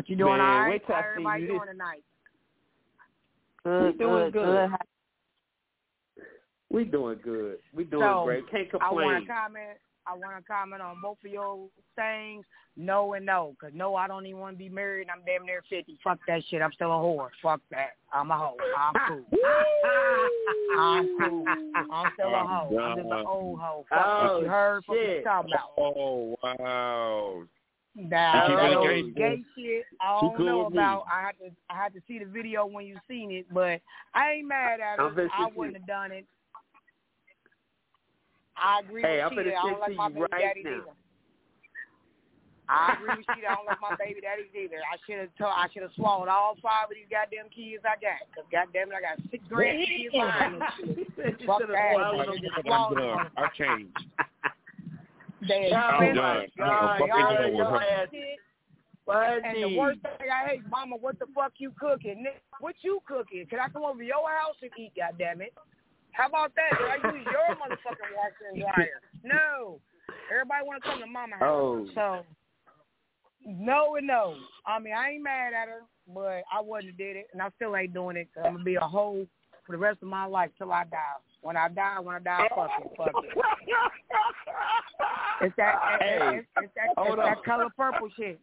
But 0.00 0.08
you 0.08 0.16
doing 0.16 0.38
Man, 0.38 0.40
all 0.40 0.60
right? 0.60 0.70
wait 0.70 0.86
till 0.86 0.94
I 0.94 0.98
How 0.98 1.02
see 1.04 1.10
everybody 1.10 1.42
you 1.42 1.48
doing 1.48 1.60
this- 1.60 1.68
tonight? 1.72 2.04
We 3.66 3.92
doing 3.98 4.30
good. 4.30 4.32
good. 4.32 4.70
We 6.70 6.84
doing 6.86 7.18
good. 7.22 7.58
We 7.74 7.84
doing 7.84 8.02
So, 8.02 8.24
great. 8.24 8.50
Can't 8.50 8.68
I 8.80 8.90
want 8.90 9.26
to 9.26 9.30
comment. 9.30 9.76
I 10.06 10.14
want 10.14 10.38
to 10.38 10.42
comment 10.50 10.80
on 10.80 11.02
both 11.02 11.18
of 11.22 11.30
your 11.30 11.68
things. 11.96 12.46
No 12.78 13.12
and 13.12 13.26
no, 13.26 13.54
because 13.60 13.74
no, 13.76 13.94
I 13.94 14.08
don't 14.08 14.24
even 14.24 14.40
want 14.40 14.54
to 14.54 14.58
be 14.58 14.70
married. 14.70 15.08
I'm 15.14 15.22
damn 15.26 15.44
near 15.44 15.62
fifty. 15.68 15.98
Fuck 16.02 16.18
that 16.28 16.40
shit. 16.48 16.62
I'm 16.62 16.72
still 16.72 16.92
a 16.92 16.94
whore. 16.94 17.28
Fuck 17.42 17.60
that. 17.70 17.96
I'm 18.10 18.30
a 18.30 18.38
hoe. 18.38 18.56
I'm 18.78 18.94
cool. 19.06 19.24
I'm 20.78 21.18
cool. 21.18 21.44
I'm 21.92 22.10
still 22.14 22.34
a 22.34 22.46
hoe. 22.46 22.78
I'm 22.78 22.96
just 22.96 23.06
an 23.06 23.26
old 23.26 23.60
hoe. 23.60 23.84
Fuck 23.90 23.98
Oh, 24.02 24.32
what 24.32 24.40
you 24.40 24.46
oh, 24.46 24.48
heard. 24.48 24.84
Fuck 24.84 24.88
what 24.88 24.98
you 24.98 25.06
shit. 25.08 25.24
talking 25.24 25.52
about. 25.52 25.72
Oh 25.76 26.36
wow! 26.42 27.42
Now, 27.96 28.46
She 28.46 28.54
that 28.54 28.62
keeping 28.70 28.78
old 28.78 28.86
it 28.88 29.14
gay 29.16 29.42
shit, 29.56 29.84
I 30.00 30.20
don't 30.20 30.36
cool 30.36 30.46
know 30.46 30.58
with 30.64 30.72
me. 30.72 30.78
about. 30.78 31.04
I 31.12 31.22
had 31.22 31.38
to, 31.38 31.50
I 31.68 31.74
had 31.76 31.92
to 31.94 32.00
see 32.06 32.18
the 32.20 32.24
video 32.24 32.64
when 32.64 32.86
you 32.86 32.96
seen 33.08 33.32
it, 33.32 33.46
but 33.52 33.80
I 34.14 34.32
ain't 34.38 34.48
mad 34.48 34.78
at 34.80 35.00
I'm 35.00 35.18
it. 35.18 35.26
finna 35.26 35.28
I 35.36 35.48
wouldn't 35.54 35.76
have 35.76 35.86
done 35.86 36.12
it. 36.12 36.24
I 38.56 38.80
agree 38.80 39.02
Hey, 39.02 39.16
with 39.16 39.24
I'm 39.24 39.30
Sheeta. 39.30 39.42
finna 39.42 39.56
I 39.58 39.70
don't 39.70 39.80
like 39.80 39.96
my 39.96 40.08
baby 40.08 40.20
right 40.20 40.30
daddies 40.40 40.64
now. 40.64 40.70
either. 40.70 40.94
I 42.68 42.94
agree 42.94 43.16
with 43.16 43.26
Sheeta. 43.34 43.48
I 43.50 43.54
don't 43.56 43.66
like 43.66 43.80
my 43.82 43.96
baby 43.98 44.20
daddies 44.20 44.54
either. 44.54 44.78
I 44.86 44.94
should 45.02 45.18
have, 45.18 45.34
told, 45.36 45.50
I 45.56 45.66
should 45.74 45.82
have 45.82 45.90
swallowed 45.96 46.28
all 46.28 46.54
five 46.62 46.86
of 46.86 46.94
these 46.94 47.10
goddamn 47.10 47.50
kids 47.50 47.82
I 47.82 47.98
got. 47.98 48.22
Cause 48.30 48.46
goddamn 48.52 48.92
it, 48.92 48.94
I 48.94 49.02
got 49.02 49.18
six 49.34 49.42
grandkids 49.50 50.14
behind 50.14 50.62
this 50.62 51.34
Fuck 51.46 51.66
that. 51.66 51.90
swallowed 51.98 52.38
I'm 52.70 52.94
them. 52.94 53.02
done. 53.02 53.26
I 53.36 53.48
changed. 53.58 53.98
They 55.46 55.70
Oh, 55.72 55.76
I'm 55.76 56.02
expensive. 56.02 56.16
done. 56.16 56.46
God, 56.58 56.68
I'm 56.68 56.98
fucking 56.98 57.06
Y'all 57.08 57.34
done 57.34 57.54
with 57.54 57.66
her. 57.66 58.06
that 59.06 59.44
And 59.44 59.62
the 59.62 59.78
worst 59.78 60.00
thing 60.02 60.28
I 60.30 60.48
hate, 60.48 60.68
Mama, 60.68 60.96
what 60.96 61.18
the 61.18 61.26
fuck 61.34 61.52
you 61.58 61.72
cooking? 61.78 62.22
Nick, 62.22 62.42
what 62.60 62.74
you 62.82 63.00
cooking? 63.06 63.46
Can 63.48 63.58
I 63.58 63.68
come 63.68 63.82
over 63.82 63.98
to 63.98 64.04
your 64.04 64.28
house 64.28 64.56
and 64.62 64.70
eat? 64.78 64.92
Goddamn 64.96 65.40
it! 65.42 65.54
How 66.12 66.28
about 66.28 66.52
that? 66.56 66.78
Did 66.78 66.88
I 66.88 67.12
use 67.12 67.26
your 67.26 67.56
motherfucking 67.60 68.12
washer 68.16 68.52
and 68.52 68.60
dryer? 68.60 69.00
No. 69.24 69.80
Everybody 70.30 70.66
want 70.66 70.82
to 70.82 70.88
come 70.88 71.00
to 71.00 71.06
Mama 71.06 71.36
house. 71.36 71.48
Oh. 71.48 71.86
So 71.94 72.24
no 73.46 73.96
and 73.96 74.06
no. 74.06 74.36
I 74.66 74.78
mean, 74.78 74.94
I 74.94 75.10
ain't 75.10 75.22
mad 75.22 75.52
at 75.54 75.68
her, 75.68 75.82
but 76.12 76.42
I 76.52 76.60
wouldn't 76.60 76.88
have 76.88 76.98
did 76.98 77.16
it, 77.16 77.28
and 77.32 77.40
I 77.40 77.48
still 77.56 77.76
ain't 77.76 77.94
doing 77.94 78.16
it. 78.16 78.28
i 78.36 78.46
I'm 78.46 78.54
gonna 78.54 78.64
be 78.64 78.74
a 78.74 78.80
hoe 78.80 79.26
for 79.66 79.72
the 79.72 79.78
rest 79.78 79.98
of 80.02 80.08
my 80.08 80.26
life 80.26 80.50
till 80.58 80.72
I 80.72 80.84
die. 80.84 80.98
When 81.42 81.56
I 81.56 81.68
die, 81.68 81.98
when 82.00 82.16
I 82.16 82.18
die, 82.18 82.48
fuck 82.54 82.70
it, 82.78 82.90
fuck 82.96 83.14
it. 83.22 83.30
It's 85.42 85.56
that, 85.56 85.74
Hey, 86.00 86.36
it's, 86.38 86.46
it's 86.58 86.72
that, 86.74 86.88
it's 86.90 87.16
that 87.16 87.38
on. 87.38 87.42
color 87.44 87.68
purple 87.76 88.08
shit. 88.16 88.38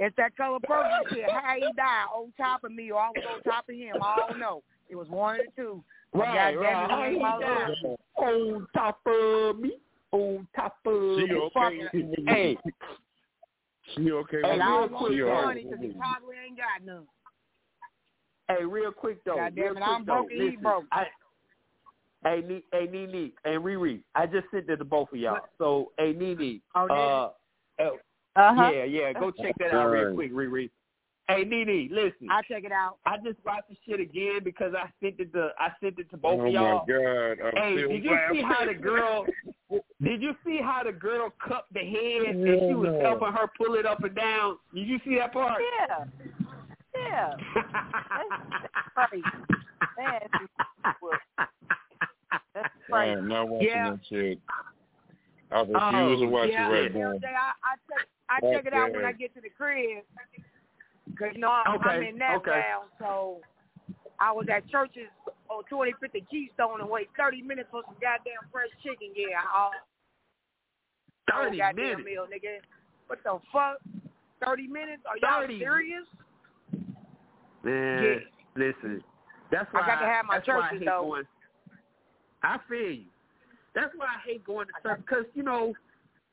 It's 0.00 0.16
that 0.16 0.36
color 0.36 0.58
purple 0.60 0.90
shit. 1.12 1.24
How 1.30 1.54
he 1.56 1.66
died 1.76 2.06
on 2.14 2.32
top 2.36 2.64
of 2.64 2.72
me 2.72 2.90
or 2.90 3.00
I 3.00 3.10
was 3.10 3.22
on 3.36 3.42
top 3.42 3.68
of 3.68 3.74
him. 3.74 3.96
I 4.02 4.16
don't 4.28 4.38
know. 4.38 4.62
It 4.88 4.96
was 4.96 5.08
one 5.08 5.40
of 5.40 5.46
the 5.46 5.52
two. 5.62 5.84
But 6.12 6.20
Right, 6.20 6.54
goddamn 6.54 6.90
right. 6.90 7.12
it, 7.12 7.16
he 7.16 7.20
How 7.22 7.38
he 7.40 8.24
lord. 8.24 8.56
On 8.56 8.66
top 8.74 9.00
of 9.06 9.58
me. 9.60 9.72
On 10.12 10.48
top 10.56 10.76
of 10.86 10.92
She 11.18 11.26
me. 11.26 11.34
okay? 11.34 11.80
Hey, 12.26 12.56
She 13.94 14.10
okay? 14.10 14.36
Hey, 14.42 14.42
with 14.42 14.52
And 14.52 14.62
I 14.62 14.66
real 14.66 14.84
it? 14.84 14.88
don't 14.88 14.92
want 14.92 15.04
quick, 15.04 15.12
She 15.12 15.18
his 15.18 15.26
though. 15.26 15.34
money 15.44 15.62
because 15.64 15.78
he 15.82 15.88
probably 15.98 16.36
ain't 16.46 16.56
got 16.56 16.86
none. 16.86 17.06
hey, 18.48 18.64
real 18.64 18.92
quick 18.92 19.22
though. 19.24 19.36
Goddamn 19.36 19.64
real 19.64 19.72
it, 19.72 19.74
quick 19.76 19.84
I'm 19.86 20.04
though. 20.06 20.12
broke 20.14 20.30
and 20.30 20.50
he 20.50 20.56
broke. 20.56 20.84
I, 20.92 21.06
hey, 22.24 22.42
Nee, 22.46 22.64
hey, 22.72 22.88
Nene, 22.90 23.32
and 23.44 23.62
Riri, 23.62 24.02
I 24.14 24.26
just 24.26 24.46
sent 24.50 24.68
it 24.68 24.76
to 24.76 24.84
both 24.84 25.12
of 25.12 25.18
y'all. 25.18 25.38
So, 25.58 25.92
hey, 25.98 26.12
Nene, 26.12 26.60
Oh, 26.74 26.88
did 26.88 26.96
uh, 26.96 27.30
uh, 27.80 27.96
Uh-huh. 28.36 28.70
yeah, 28.72 28.84
yeah, 28.84 29.12
go 29.12 29.30
check 29.30 29.54
that 29.58 29.72
out 29.72 29.90
real 29.90 30.14
quick, 30.14 30.32
Riri. 30.32 30.70
Hey, 31.28 31.44
Nene, 31.44 31.90
listen. 31.92 32.28
I'll 32.30 32.42
check 32.42 32.64
it 32.64 32.72
out. 32.72 32.96
I 33.04 33.16
just 33.18 33.36
watched 33.44 33.68
the 33.68 33.76
shit 33.86 34.00
again 34.00 34.40
because 34.42 34.72
I 34.74 34.88
sent 35.02 35.20
it 35.20 35.32
to 35.34 35.50
I 35.58 35.68
sent 35.82 35.98
it 35.98 36.10
to 36.10 36.16
both 36.16 36.40
oh 36.40 36.46
of 36.46 36.52
y'all. 36.52 36.84
Oh 36.84 36.86
my 36.88 36.92
God! 36.92 37.54
I'm 37.54 37.62
Hey, 37.62 37.86
did 37.86 38.04
you 38.04 38.18
see 38.32 38.42
how 38.42 38.64
the 38.64 38.74
girl? 38.80 39.26
Did 40.02 40.22
you 40.22 40.34
see 40.46 40.58
how 40.62 40.82
the 40.84 40.92
girl 40.92 41.30
cupped 41.46 41.74
the 41.74 41.80
head 41.80 42.34
and 42.34 42.60
she 42.66 42.74
was 42.74 42.96
helping 43.02 43.32
her 43.32 43.50
pull 43.58 43.74
it 43.74 43.84
up 43.84 44.02
and 44.02 44.14
down? 44.14 44.56
Did 44.74 44.88
you 44.88 44.98
see 45.04 45.16
that 45.16 45.34
part? 45.34 45.60
Yeah. 45.78 46.04
Yeah. 46.94 47.36
That's, 48.96 49.12
Man, 49.98 50.20
That's 50.32 51.50
I 52.92 53.06
am 53.06 53.28
not 53.28 53.48
watching 53.48 53.68
Yeah. 53.68 53.90
that 53.90 54.00
shit. 54.08 54.38
I 55.50 55.60
refuse 55.60 56.20
to 56.20 56.26
watch 56.26 56.50
yeah, 56.50 56.68
it 56.68 56.72
right 56.72 56.92
the 56.92 56.98
now. 56.98 57.10
other 57.10 57.26
I, 57.26 57.52
I 57.64 57.76
check 57.88 58.08
I 58.28 58.40
check 58.40 58.66
it 58.66 58.74
out 58.74 58.92
when. 58.92 59.04
I 59.04 59.12
get 59.12 59.34
to 59.34 59.40
the 59.40 59.48
crib. 59.48 60.04
Cause 61.18 61.28
you 61.34 61.40
know 61.40 61.50
I'm, 61.50 61.80
I'm 61.80 62.02
in 62.02 62.18
that 62.18 62.36
okay. 62.36 62.50
town, 62.50 62.84
so 62.98 63.40
I 64.20 64.30
was 64.30 64.46
at 64.52 64.68
Church's 64.68 65.08
on 65.48 65.64
2050 65.70 66.26
Keystone 66.30 66.80
and 66.80 66.90
wait 66.90 67.08
30 67.16 67.42
minutes 67.42 67.68
for 67.70 67.82
some 67.86 67.94
goddamn 67.94 68.44
fresh 68.52 68.68
chicken. 68.82 69.08
Yeah, 69.16 69.40
I, 69.40 69.70
oh, 71.32 71.44
30 71.44 71.56
goddamn 71.58 71.76
minutes. 71.76 72.04
meal, 72.04 72.26
nigga. 72.28 72.60
What 73.06 73.20
the 73.24 73.38
fuck? 73.50 73.78
30 74.44 74.66
minutes? 74.68 75.02
Are 75.08 75.16
y'all 75.16 75.40
30. 75.42 75.58
serious? 75.58 76.04
Man, 77.64 78.02
Yeah. 78.04 78.14
listen. 78.54 79.02
That's 79.50 79.68
I 79.72 79.80
why 79.80 79.86
got 79.86 80.00
to 80.00 80.06
have 80.06 80.26
my 80.26 80.36
that's 80.36 80.48
why 80.48 80.54
I 80.58 80.70
Church's, 80.72 80.84
though. 80.84 81.02
Going, 81.02 81.24
I 82.48 82.58
feel 82.66 82.92
you. 82.92 83.04
That's 83.74 83.92
why 83.94 84.06
I 84.06 84.26
hate 84.26 84.44
going 84.44 84.66
to 84.66 84.72
church 84.82 85.00
because 85.06 85.24
you 85.34 85.42
know 85.42 85.74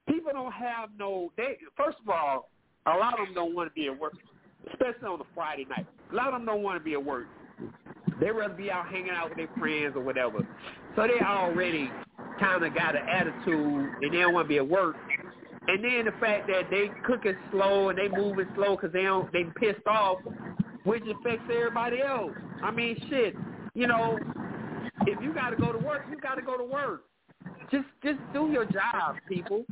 people 0.08 0.32
don't 0.32 0.54
have 0.54 0.90
no. 0.98 1.32
They 1.36 1.58
first 1.76 1.98
of 2.02 2.10
all, 2.10 2.50
a 2.86 2.96
lot 2.98 3.20
of 3.20 3.28
them 3.28 3.36
don't 3.36 3.54
want 3.54 3.70
to 3.70 3.74
be 3.74 3.88
at 3.88 4.00
work, 4.00 4.14
especially 4.72 5.08
on 5.08 5.20
a 5.20 5.26
Friday 5.36 5.66
night. 5.66 5.86
A 6.12 6.16
lot 6.16 6.28
of 6.28 6.34
them 6.34 6.46
don't 6.46 6.64
want 6.64 6.80
to 6.80 6.84
be 6.84 6.94
at 6.94 7.04
work. 7.04 7.28
They 8.22 8.32
rather 8.32 8.54
be 8.54 8.72
out 8.72 8.88
hanging 8.88 9.10
out 9.10 9.30
with 9.30 9.38
their 9.38 9.50
friends 9.60 9.94
or 9.96 10.04
whatever. 10.04 10.48
So 10.96 11.06
they 11.06 11.24
already 11.24 11.92
kind 12.40 12.64
of 12.64 12.74
got 12.74 12.96
an 12.96 13.08
attitude 13.10 13.90
and 14.02 14.14
they 14.14 14.20
don't 14.20 14.34
want 14.34 14.46
to 14.46 14.50
be 14.50 14.58
at 14.58 14.68
work. 14.68 14.96
And 15.68 15.84
then 15.84 16.06
the 16.06 16.14
fact 16.22 16.48
that 16.48 16.70
they 16.70 16.92
cooking 17.06 17.36
slow 17.52 17.90
and 17.90 17.98
they 17.98 18.08
moving 18.08 18.48
slow 18.56 18.78
because 18.78 18.94
they 18.94 19.04
don't 19.04 19.30
they 19.34 19.44
pissed 19.60 19.86
off, 19.86 20.20
which 20.86 21.04
affects 21.04 21.44
everybody 21.54 22.02
else. 22.02 22.32
I 22.64 22.72
mean, 22.72 22.96
shit. 23.10 23.36
You 23.74 23.88
know, 23.88 24.18
if 25.08 25.22
you 25.22 25.34
got 25.34 25.50
to 25.52 25.56
go 25.56 25.72
to 25.72 25.78
work, 25.78 26.04
you 26.10 26.18
got 26.20 26.36
to 26.36 26.42
go 26.42 26.58
to 26.58 26.64
work. 26.64 27.04
Just 27.72 27.86
just 28.04 28.20
do 28.34 28.50
your 28.52 28.66
job, 28.66 29.16
people. 29.28 29.66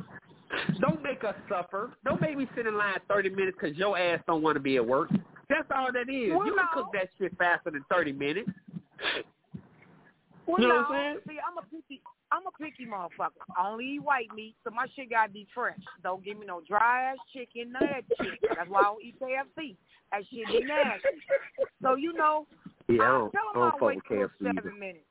Don't 0.80 1.02
make 1.02 1.24
us 1.24 1.34
suffer. 1.48 1.92
Don't 2.04 2.20
make 2.20 2.36
me 2.36 2.46
sit 2.56 2.66
in 2.66 2.76
line 2.76 2.98
30 3.08 3.30
minutes 3.30 3.56
because 3.60 3.76
your 3.76 3.98
ass 3.98 4.20
don't 4.26 4.42
want 4.42 4.54
to 4.56 4.60
be 4.60 4.76
at 4.76 4.86
work. 4.86 5.10
That's 5.48 5.68
all 5.74 5.92
that 5.92 6.08
is. 6.08 6.30
Well, 6.32 6.46
you 6.46 6.54
no. 6.56 6.62
can 6.62 6.68
cook 6.72 6.86
that 6.94 7.08
shit 7.18 7.36
faster 7.38 7.70
than 7.70 7.84
30 7.90 8.12
minutes. 8.12 8.50
Well, 10.46 10.60
You 10.60 10.68
know 10.68 10.74
no. 10.74 10.80
what 10.82 10.90
I'm 10.92 11.14
saying? 11.14 11.18
See, 11.28 11.38
I'm 11.40 11.58
a 11.58 11.62
picky, 11.62 12.02
I'm 12.30 12.42
a 12.46 12.50
picky 12.62 12.86
motherfucker. 12.86 13.42
I 13.56 13.68
only 13.70 13.86
eat 13.94 14.02
white 14.02 14.28
meat, 14.34 14.54
so 14.62 14.70
my 14.70 14.86
shit 14.94 15.10
gotta 15.10 15.32
be 15.32 15.46
fresh. 15.54 15.78
Don't 16.02 16.22
give 16.24 16.38
me 16.38 16.46
no 16.46 16.60
dry 16.68 17.10
ass 17.12 17.16
chicken, 17.32 17.72
none 17.72 17.82
of 17.84 17.88
that 17.90 18.04
shit. 18.24 18.38
That's 18.56 18.68
why 18.68 18.80
I 18.80 18.82
don't 18.84 19.02
eat 19.02 19.16
KFC. 19.20 19.76
That 20.12 20.22
shit 20.30 20.46
be 20.46 20.64
nasty. 20.66 21.08
So 21.82 21.94
you 21.96 22.12
know, 22.12 22.46
Yeah, 22.88 23.02
I 23.02 23.06
I 23.06 23.08
don't, 23.08 23.30
tell 23.32 23.40
I 23.42 23.52
them 23.52 23.54
don't 23.54 23.62
I'll 23.64 23.70
fuck 23.72 23.80
wait 23.82 23.96
with 23.96 24.04
for 24.06 24.14
KFC 24.16 24.48
either. 24.50 24.60
seven 24.62 24.78
minutes. 24.78 25.04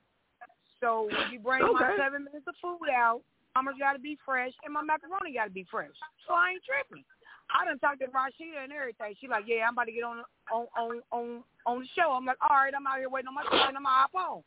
So 0.84 1.08
when 1.08 1.32
you 1.32 1.40
bring 1.40 1.64
my 1.64 1.96
seven 1.96 2.28
minutes 2.28 2.44
of 2.44 2.60
food 2.60 2.92
out, 2.92 3.24
Mama's 3.56 3.80
gotta 3.80 4.04
be 4.04 4.20
fresh, 4.26 4.52
and 4.68 4.74
my 4.76 4.84
macaroni 4.84 5.32
gotta 5.32 5.56
be 5.56 5.64
fresh. 5.72 5.96
So 6.28 6.36
I 6.36 6.60
ain't 6.60 6.66
tripping. 6.68 7.08
I 7.48 7.64
done 7.64 7.80
talked 7.80 8.04
to 8.04 8.12
Rashida 8.12 8.68
and 8.68 8.74
everything. 8.76 9.16
She 9.22 9.32
like, 9.32 9.46
yeah, 9.48 9.70
I'm 9.70 9.78
about 9.80 9.88
to 9.88 9.96
get 9.96 10.04
on 10.04 10.28
on 10.52 10.68
on 10.76 10.92
on 11.16 11.26
on 11.64 11.76
the 11.80 11.90
show. 11.96 12.12
I'm 12.12 12.28
like, 12.28 12.42
all 12.44 12.60
right, 12.60 12.74
I'm 12.76 12.84
out 12.84 13.00
here 13.00 13.08
waiting 13.08 13.32
on 13.32 13.38
my 13.38 13.48
chicken. 13.48 13.80
I'm 13.80 13.88
gonna 13.88 14.04
hop 14.04 14.12
on. 14.18 14.44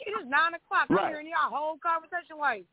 Shit, 0.00 0.14
it's 0.16 0.24
nine 0.30 0.56
o'clock. 0.56 0.88
I'm 0.88 0.96
Right. 0.96 1.12
hearing 1.12 1.28
y'all 1.28 1.52
whole 1.52 1.76
conversation 1.82 2.38
like, 2.40 2.64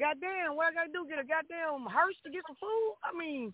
goddamn, 0.00 0.56
what 0.56 0.72
I 0.72 0.74
gotta 0.74 0.92
do? 0.92 1.06
Get 1.06 1.22
a 1.22 1.26
goddamn 1.28 1.86
hearse 1.86 2.18
to 2.24 2.32
get 2.34 2.42
some 2.48 2.56
food? 2.58 2.90
I 3.04 3.12
mean, 3.14 3.52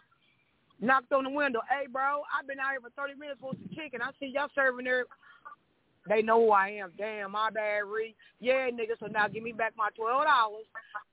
knocked 0.80 1.12
on 1.12 1.26
the 1.26 1.34
window. 1.34 1.60
Hey, 1.68 1.90
bro, 1.90 2.22
I've 2.30 2.46
been 2.46 2.62
out 2.62 2.72
here 2.72 2.84
for 2.84 2.94
30 2.94 3.18
minutes 3.18 3.42
for 3.42 3.52
some 3.58 3.68
chicken. 3.74 4.00
I 4.00 4.14
see 4.22 4.30
y'all 4.32 4.48
serving 4.54 4.86
there. 4.86 5.04
They 6.08 6.22
know 6.22 6.44
who 6.46 6.52
I 6.52 6.70
am. 6.70 6.92
Damn, 6.96 7.32
my 7.32 7.50
bad, 7.50 7.80
Ree. 7.86 8.14
Yeah, 8.40 8.68
nigga, 8.70 8.98
so 9.00 9.06
now 9.06 9.28
give 9.28 9.42
me 9.42 9.52
back 9.52 9.74
my 9.76 9.88
$12 9.98 10.24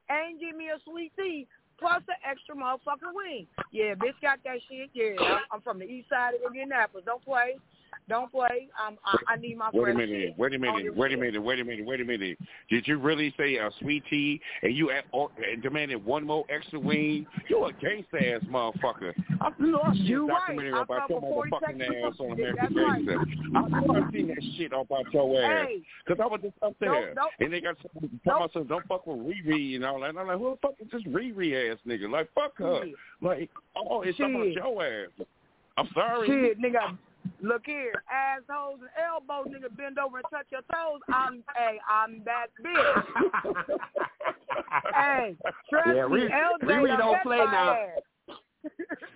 and 0.09 0.39
give 0.39 0.55
me 0.55 0.69
a 0.69 0.77
sweet 0.83 1.11
tea 1.17 1.47
plus 1.79 2.03
an 2.07 2.15
extra 2.29 2.55
motherfucking 2.55 3.13
wing. 3.13 3.47
Yeah, 3.71 3.95
bitch 3.95 4.19
got 4.21 4.39
that 4.43 4.59
shit. 4.69 4.89
Yeah, 4.93 5.15
I'm- 5.19 5.43
I'm 5.51 5.61
from 5.61 5.79
the 5.79 5.85
east 5.85 6.09
side 6.09 6.35
of 6.35 6.41
Indianapolis. 6.45 7.05
Don't 7.05 7.23
play. 7.23 7.57
Don't 8.09 8.31
play. 8.31 8.69
Um, 8.85 8.97
I, 9.05 9.17
I 9.33 9.35
need 9.37 9.57
my 9.57 9.69
Wait 9.73 9.89
a 9.89 9.93
minute, 9.93 10.35
wait 10.37 10.53
a 10.53 10.59
minute, 10.59 10.95
wait 10.95 11.13
a 11.13 11.17
minute, 11.17 11.41
wait 11.41 11.59
a 11.59 11.63
minute, 11.63 11.85
wait 11.85 12.01
a 12.01 12.05
minute. 12.05 12.37
Did 12.69 12.87
you 12.87 12.97
really 12.97 13.33
say 13.37 13.55
a 13.55 13.69
sweet 13.79 14.03
tea 14.09 14.39
and 14.61 14.75
you 14.75 14.91
at, 14.91 15.05
or, 15.11 15.29
and 15.51 15.61
demanded 15.61 16.03
one 16.03 16.25
more 16.25 16.45
extra 16.49 16.79
wing? 16.79 17.25
You 17.49 17.65
a 17.65 17.73
gangsta 17.73 18.35
ass 18.35 18.41
motherfucker. 18.49 19.13
I 19.41 19.51
seen 19.57 20.05
You 20.05 20.27
right. 20.27 20.39
documentary 20.39 20.73
I 20.73 20.81
about 20.83 21.09
your 21.09 21.21
40 21.21 21.51
motherfucking 21.51 22.07
ass 22.07 22.15
on 22.19 22.31
American 22.31 22.55
that's 22.61 22.75
right. 22.75 23.17
I 23.55 23.81
know 23.81 23.95
I 23.95 24.11
seen 24.11 24.27
that 24.27 24.43
shit 24.57 24.71
about 24.73 25.13
your 25.13 25.41
ass. 25.41 25.67
Hey, 25.67 25.81
Cause 26.07 26.17
I 26.21 26.25
was 26.25 26.39
just 26.41 26.55
up 26.61 26.75
there, 26.79 26.91
Nope, 26.91 27.15
nope. 27.15 27.29
and 27.39 27.53
they 27.53 27.61
got 27.61 27.75
somebody 27.77 28.19
talking 28.25 28.49
about 28.55 28.67
don't 28.67 28.87
fuck 28.87 29.07
with 29.07 29.17
Riri 29.19 29.75
and 29.75 29.85
all 29.85 29.99
that. 30.01 30.09
And 30.09 30.19
I'm 30.19 30.27
like, 30.27 30.37
who 30.37 30.51
the 30.51 30.57
fuck 30.61 30.75
is 30.79 30.87
this 30.91 31.03
Riri 31.03 31.71
ass 31.71 31.77
nigga? 31.87 32.09
Like, 32.09 32.29
fuck 32.33 32.57
her. 32.57 32.83
Shit. 32.83 32.95
Like, 33.21 33.49
oh, 33.75 34.01
it's 34.01 34.17
talking 34.17 34.35
about 34.35 34.51
your 34.51 34.83
ass. 34.83 35.09
I'm 35.77 35.87
sorry. 35.93 36.27
Shit, 36.27 36.59
nigga. 36.61 36.97
Look 37.43 37.63
here, 37.65 37.91
assholes 38.09 38.79
and 38.79 38.89
elbows, 39.05 39.47
nigga, 39.53 39.75
bend 39.75 39.99
over 39.99 40.19
and 40.19 40.25
touch 40.31 40.45
your 40.49 40.61
toes. 40.73 41.01
I'm, 41.11 41.43
hey, 41.57 41.77
I'm 41.89 42.23
that 42.23 42.47
bitch. 42.65 43.03
hey, 44.95 45.35
trust 45.69 45.89
Yeah, 45.93 46.07
me, 46.07 46.21
Riri- 46.21 46.31
LJ 46.31 46.63
Riri 46.63 46.87
done 46.87 46.99
don't 46.99 47.11
wet 47.11 47.23
play 47.23 47.37
now. 47.37 47.77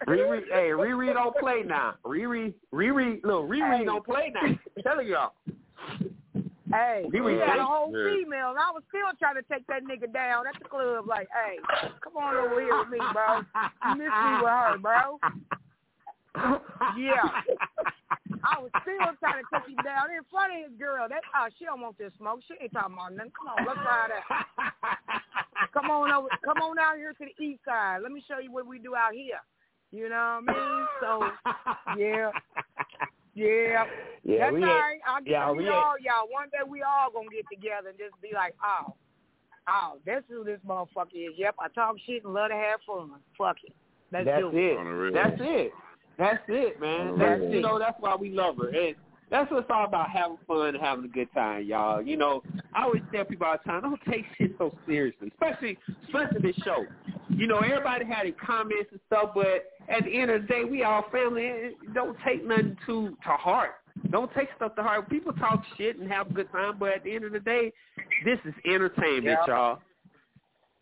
Riri, 0.09 0.41
hey, 0.51 0.69
Riri 0.71 1.13
don't 1.13 1.37
play 1.37 1.63
now. 1.65 1.95
Riri, 2.05 2.53
Riri, 2.73 3.21
look, 3.23 3.45
Riri 3.47 3.77
Hey. 3.79 3.85
don't 3.85 4.05
play 4.05 4.31
now. 4.33 4.41
I'm 4.41 4.59
telling 4.83 5.07
y'all. 5.07 5.31
Hey, 6.73 7.07
We 7.13 7.21
we 7.21 7.31
had 7.35 7.43
a 7.43 7.45
gangster. 7.45 7.63
whole 7.63 7.93
female, 7.93 8.49
and 8.49 8.59
I 8.59 8.71
was 8.73 8.83
still 8.89 9.07
trying 9.19 9.35
to 9.35 9.41
take 9.49 9.65
that 9.67 9.83
nigga 9.85 10.11
down 10.11 10.47
at 10.47 10.59
the 10.61 10.67
club. 10.67 11.07
Like, 11.07 11.29
hey, 11.31 11.59
come 12.03 12.17
on 12.17 12.35
over 12.35 12.59
here 12.59 12.77
with 12.79 12.89
me, 12.89 12.99
bro. 13.13 13.37
You 13.85 13.97
miss 13.97 14.11
me 14.11 14.31
with 14.41 14.51
her, 14.51 14.77
bro. 14.77 15.17
Yeah. 16.97 17.23
I 18.43 18.59
was 18.59 18.71
still 18.81 19.11
trying 19.19 19.43
to 19.43 19.47
take 19.51 19.67
him 19.67 19.83
down 19.83 20.11
in 20.11 20.23
front 20.31 20.53
of 20.53 20.69
his 20.69 20.79
girl. 20.79 21.07
That 21.09 21.21
oh, 21.35 21.47
she 21.57 21.65
don't 21.65 21.81
want 21.81 21.97
this 21.97 22.11
smoke. 22.17 22.39
She 22.47 22.53
ain't 22.61 22.71
talking 22.71 22.93
about 22.93 23.13
nothing. 23.13 23.31
Come 23.35 23.47
on, 23.51 23.65
let's 23.65 23.79
try 23.81 24.07
that. 24.07 24.25
Come 25.73 25.89
on 25.91 26.11
over. 26.11 26.29
Come 26.45 26.57
on 26.63 26.79
out 26.79 26.95
here 26.97 27.13
to 27.13 27.25
the 27.25 27.35
east 27.43 27.61
side. 27.65 27.99
Let 28.03 28.11
me 28.11 28.23
show 28.27 28.39
you 28.39 28.51
what 28.51 28.65
we 28.67 28.79
do 28.79 28.95
out 28.95 29.13
here. 29.13 29.41
You 29.91 30.09
know 30.09 30.41
what 30.45 30.55
I 30.55 30.59
mean? 30.59 30.87
So 31.01 31.11
yeah, 31.97 32.31
yeah. 33.35 33.85
Yeah, 34.23 34.39
That's 34.39 34.53
we 34.53 34.63
all 34.63 34.69
right. 34.69 34.99
I'll 35.07 35.21
get 35.21 35.31
yeah, 35.31 35.51
we, 35.51 35.57
we 35.59 35.63
ain't- 35.65 35.73
all 35.73 35.95
y'all. 35.99 36.27
One 36.29 36.49
day 36.51 36.63
we 36.67 36.81
all 36.83 37.11
gonna 37.11 37.29
get 37.33 37.45
together 37.51 37.89
and 37.89 37.97
just 37.97 38.19
be 38.21 38.29
like, 38.33 38.55
oh, 38.63 38.93
oh, 39.67 39.97
that's 40.05 40.25
who 40.29 40.43
this 40.43 40.59
motherfucker 40.67 41.15
is. 41.15 41.33
Yep, 41.37 41.55
I 41.59 41.67
talk 41.69 41.95
shit 42.05 42.23
and 42.23 42.33
love 42.33 42.49
to 42.49 42.55
have 42.55 42.79
fun. 42.85 43.11
Fuck 43.37 43.57
it. 43.63 43.73
Let's 44.11 44.25
That's 44.25 44.41
do 44.41 44.49
it. 44.49 44.77
On 44.77 44.85
the 44.85 44.91
real. 44.91 45.15
it. 45.15 45.15
That's 45.15 45.41
it. 45.41 45.71
That's 46.17 46.43
it, 46.47 46.79
man. 46.81 47.17
That's 47.17 47.41
you 47.41 47.61
know 47.61 47.77
that's 47.77 47.97
why 47.99 48.15
we 48.15 48.29
love 48.31 48.57
her. 48.57 48.69
And 48.69 48.95
that's 49.29 49.51
what 49.51 49.61
it's 49.61 49.71
all 49.71 49.85
about 49.85 50.09
having 50.09 50.37
fun 50.47 50.69
and 50.75 50.77
having 50.77 51.05
a 51.05 51.09
good 51.09 51.27
time, 51.33 51.65
y'all. 51.65 52.01
You 52.01 52.17
know, 52.17 52.41
I 52.73 52.83
always 52.83 53.01
tell 53.13 53.25
people 53.25 53.45
all 53.45 53.57
the 53.63 53.69
time, 53.69 53.81
don't 53.81 53.99
take 54.09 54.25
shit 54.37 54.55
so 54.57 54.75
seriously, 54.87 55.31
especially 55.33 55.77
especially 56.05 56.41
this 56.41 56.55
show. 56.63 56.85
You 57.29 57.45
know, 57.45 57.59
everybody 57.59 58.05
had 58.05 58.25
their 58.25 58.33
comments 58.33 58.89
and 58.91 58.99
stuff, 59.07 59.31
but 59.35 59.65
at 59.89 60.05
the 60.05 60.19
end 60.19 60.31
of 60.31 60.41
the 60.43 60.47
day, 60.47 60.63
we 60.63 60.83
all 60.83 61.05
family. 61.11 61.75
Don't 61.93 62.17
take 62.25 62.45
nothing 62.45 62.77
too 62.85 63.17
to 63.23 63.29
heart. 63.29 63.71
Don't 64.11 64.33
take 64.33 64.47
stuff 64.55 64.75
to 64.75 64.83
heart. 64.83 65.09
People 65.09 65.33
talk 65.33 65.63
shit 65.77 65.99
and 65.99 66.09
have 66.09 66.29
a 66.31 66.33
good 66.33 66.51
time, 66.51 66.77
but 66.79 66.89
at 66.93 67.03
the 67.03 67.13
end 67.13 67.25
of 67.25 67.33
the 67.33 67.39
day, 67.39 67.73
this 68.23 68.39
is 68.45 68.53
entertainment, 68.65 69.25
Yeah. 69.25 69.45
y'all. 69.47 69.79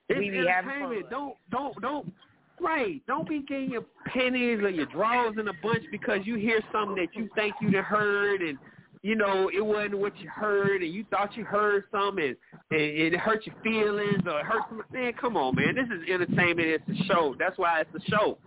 It's 0.08 0.20
We 0.20 0.30
be 0.30 0.38
entertainment. 0.48 1.10
Don't 1.10 1.36
don't 1.50 1.82
don't 1.82 2.14
right. 2.62 3.02
Don't 3.08 3.28
be 3.28 3.42
getting 3.42 3.72
your 3.72 3.86
pennies 4.06 4.60
or 4.60 4.70
your 4.70 4.86
draws 4.88 5.36
in 5.40 5.48
a 5.48 5.54
bunch 5.62 5.84
because 5.92 6.20
you 6.24 6.36
hear 6.36 6.62
something 6.72 6.96
that 6.96 7.16
you 7.16 7.30
think 7.36 7.56
you 7.62 7.72
done 7.72 7.84
heard 7.84 8.42
and 8.42 8.58
you 9.02 9.16
know 9.16 9.50
it 9.56 9.64
wasn't 9.64 9.98
what 9.98 10.18
you 10.20 10.30
heard 10.30 10.82
and 10.82 10.94
you 10.94 11.06
thought 11.12 11.36
you 11.38 11.44
heard 11.46 11.84
something 11.92 12.34
and, 12.72 12.82
and 12.82 13.14
it 13.14 13.18
hurt 13.18 13.46
your 13.46 13.56
feelings 13.64 14.24
or 14.26 14.40
it 14.40 14.46
hurt 14.46 14.64
some 14.70 14.82
man. 14.92 15.14
Come 15.14 15.38
on, 15.38 15.56
man. 15.56 15.76
This 15.76 15.86
is 15.86 16.10
entertainment. 16.10 16.68
It's 16.68 17.02
a 17.02 17.04
show. 17.06 17.36
That's 17.38 17.58
why 17.58 17.82
it's 17.82 18.06
a 18.06 18.10
show. 18.10 18.38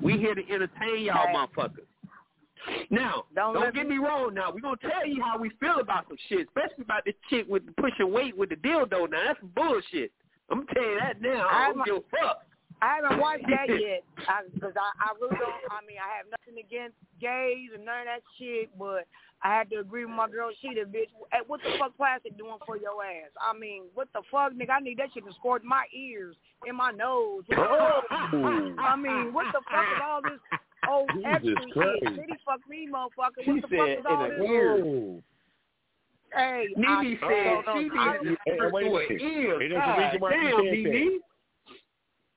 We 0.00 0.18
here 0.18 0.34
to 0.34 0.42
entertain 0.50 1.04
y'all, 1.04 1.26
motherfuckers. 1.28 1.86
Now, 2.90 3.24
Don't 3.34 3.54
don't, 3.54 3.74
get 3.74 3.86
me- 3.86 3.98
me 3.98 4.04
wrong. 4.04 4.34
Now 4.34 4.50
we're 4.52 4.60
gonna 4.60 4.76
tell 4.80 5.06
you 5.06 5.22
how 5.22 5.38
we 5.38 5.50
feel 5.60 5.80
about 5.80 6.06
some 6.08 6.16
shit, 6.28 6.46
especially 6.48 6.82
about 6.82 7.04
this 7.04 7.14
chick 7.28 7.46
with 7.48 7.66
the 7.66 7.72
pushing 7.72 8.10
weight 8.12 8.36
with 8.36 8.48
the 8.48 8.56
dildo. 8.56 9.10
Now 9.10 9.20
that's 9.26 9.40
bullshit. 9.54 10.12
I'm 10.50 10.60
gonna 10.60 10.74
tell 10.74 10.82
you 10.82 10.98
that 11.00 11.20
now. 11.22 11.46
I 11.50 11.72
don't 11.72 11.84
give 11.84 11.96
a 11.96 12.00
fuck. 12.10 12.43
I 12.84 12.96
haven't 13.00 13.18
watched 13.20 13.46
that 13.48 13.68
yet 13.80 14.04
because 14.52 14.76
I, 14.76 14.88
I 15.00 15.16
really 15.16 15.36
don't. 15.40 15.56
I 15.72 15.80
mean, 15.88 15.96
I 15.96 16.10
have 16.20 16.26
nothing 16.28 16.60
against 16.60 16.96
gays 17.20 17.70
and 17.74 17.84
none 17.84 18.00
of 18.04 18.06
that 18.12 18.20
shit, 18.36 18.68
but 18.78 19.08
I 19.42 19.56
had 19.56 19.70
to 19.70 19.76
agree 19.80 20.04
with 20.04 20.14
my 20.14 20.28
girl. 20.28 20.50
She 20.60 20.68
the 20.74 20.84
bitch. 20.84 21.08
Hey, 21.32 21.40
what 21.46 21.60
the 21.64 21.78
fuck 21.78 21.96
plastic 21.96 22.36
doing 22.36 22.60
for 22.66 22.76
your 22.76 23.00
ass? 23.04 23.32
I 23.40 23.56
mean, 23.56 23.84
what 23.94 24.08
the 24.12 24.20
fuck, 24.30 24.52
nigga? 24.52 24.70
I 24.76 24.80
need 24.80 24.98
that 24.98 25.08
shit 25.14 25.24
to 25.24 25.32
squirt 25.32 25.62
in 25.62 25.68
my 25.68 25.84
ears, 25.96 26.36
in 26.66 26.76
my 26.76 26.90
nose. 26.90 27.44
I 27.52 28.96
mean, 29.00 29.32
what 29.32 29.46
the 29.52 29.60
fuck 29.70 29.86
is 29.96 30.02
all 30.04 30.20
this 30.22 30.40
old 30.88 31.08
Jesus 31.14 31.30
extra 31.32 31.72
Christ. 31.72 31.98
shit? 32.04 32.16
City 32.20 32.32
fuck 32.44 32.60
me, 32.68 32.88
motherfucker. 32.92 33.44
She 33.44 33.50
What 33.52 33.62
the 33.70 33.76
fuck 33.76 33.88
said 33.88 33.98
is 33.98 34.04
all 34.08 34.24
in 34.24 34.30
this? 34.30 34.38
the 34.38 34.44
ear. 34.44 34.84
Oh. 34.84 35.22
Hey, 36.34 36.66
Nene 36.76 36.88
I, 36.90 37.16
said 37.20 37.44
no, 37.46 37.62
no, 37.62 37.80
she 37.80 37.88
I 37.96 38.18
needed 38.18 38.24
don't- 38.24 38.24
to 38.24 38.36
Hey, 38.44 38.72
wait 38.72 38.86
a 38.86 38.90
through 38.90 38.92
minute. 38.92 39.08
her 39.08 39.14
ear. 39.14 39.60
Hey, 39.60 39.68
there's 39.68 39.70
a 39.70 39.86
God 39.86 39.98
reason 39.98 40.20
why 40.20 40.30
she 40.32 40.36
damn, 40.36 40.56
said 40.56 40.92
Nene. 40.92 41.20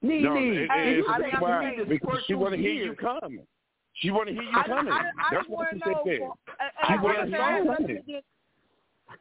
Nene, 0.02 0.24
No, 0.24 0.36
it- 0.36 0.44
it- 0.46 0.70
it's 1.00 1.08
I 1.10 1.18
because 1.18 1.42
why- 1.42 1.84
because 1.88 2.24
she 2.28 2.34
want 2.36 2.54
to 2.54 2.60
hear 2.62 2.72
you 2.74 2.96
coming. 2.96 3.46
She 3.94 4.12
want 4.12 4.28
to 4.28 4.34
hear 4.34 4.44
you 4.44 4.64
coming. 4.64 4.94
I, 4.94 4.98
I, 4.98 5.02
I 5.18 5.30
That's 5.36 5.48
what 5.50 5.68
she 5.74 5.80
said. 5.80 5.94
there. 6.06 6.18
She 6.18 6.94
wanna 6.98 7.08
like 7.08 7.18
I 7.18 7.22
said, 7.24 7.30
know 7.32 7.42
I 7.42 7.52
have 7.52 7.66
nothing 7.66 7.86
coming. 7.88 7.98
against- 7.98 8.28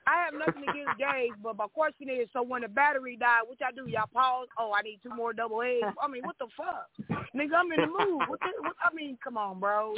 I 0.07 0.24
have 0.24 0.35
nothing 0.35 0.62
against 0.69 0.98
gays, 0.98 1.31
but 1.43 1.57
my 1.57 1.66
question 1.69 2.09
is: 2.11 2.28
so 2.32 2.43
when 2.43 2.62
the 2.62 2.69
battery 2.69 3.16
died, 3.16 3.43
which 3.48 3.61
I 3.65 3.70
do, 3.73 3.86
y'all 3.89 4.07
pause? 4.12 4.48
Oh, 4.59 4.73
I 4.77 4.82
need 4.82 5.01
two 5.03 5.11
more 5.15 5.32
double 5.32 5.62
A's. 5.62 5.82
I 6.03 6.09
mean, 6.09 6.23
what 6.24 6.36
the 6.39 6.48
fuck, 6.57 6.89
nigga? 7.35 7.55
I'm 7.55 7.73
in 7.73 7.81
the 7.81 7.86
mood. 7.86 8.28
What 8.28 8.40
the, 8.40 8.51
what, 8.62 8.74
I 8.82 8.93
mean, 8.94 9.16
come 9.23 9.36
on, 9.39 9.61
bro. 9.61 9.94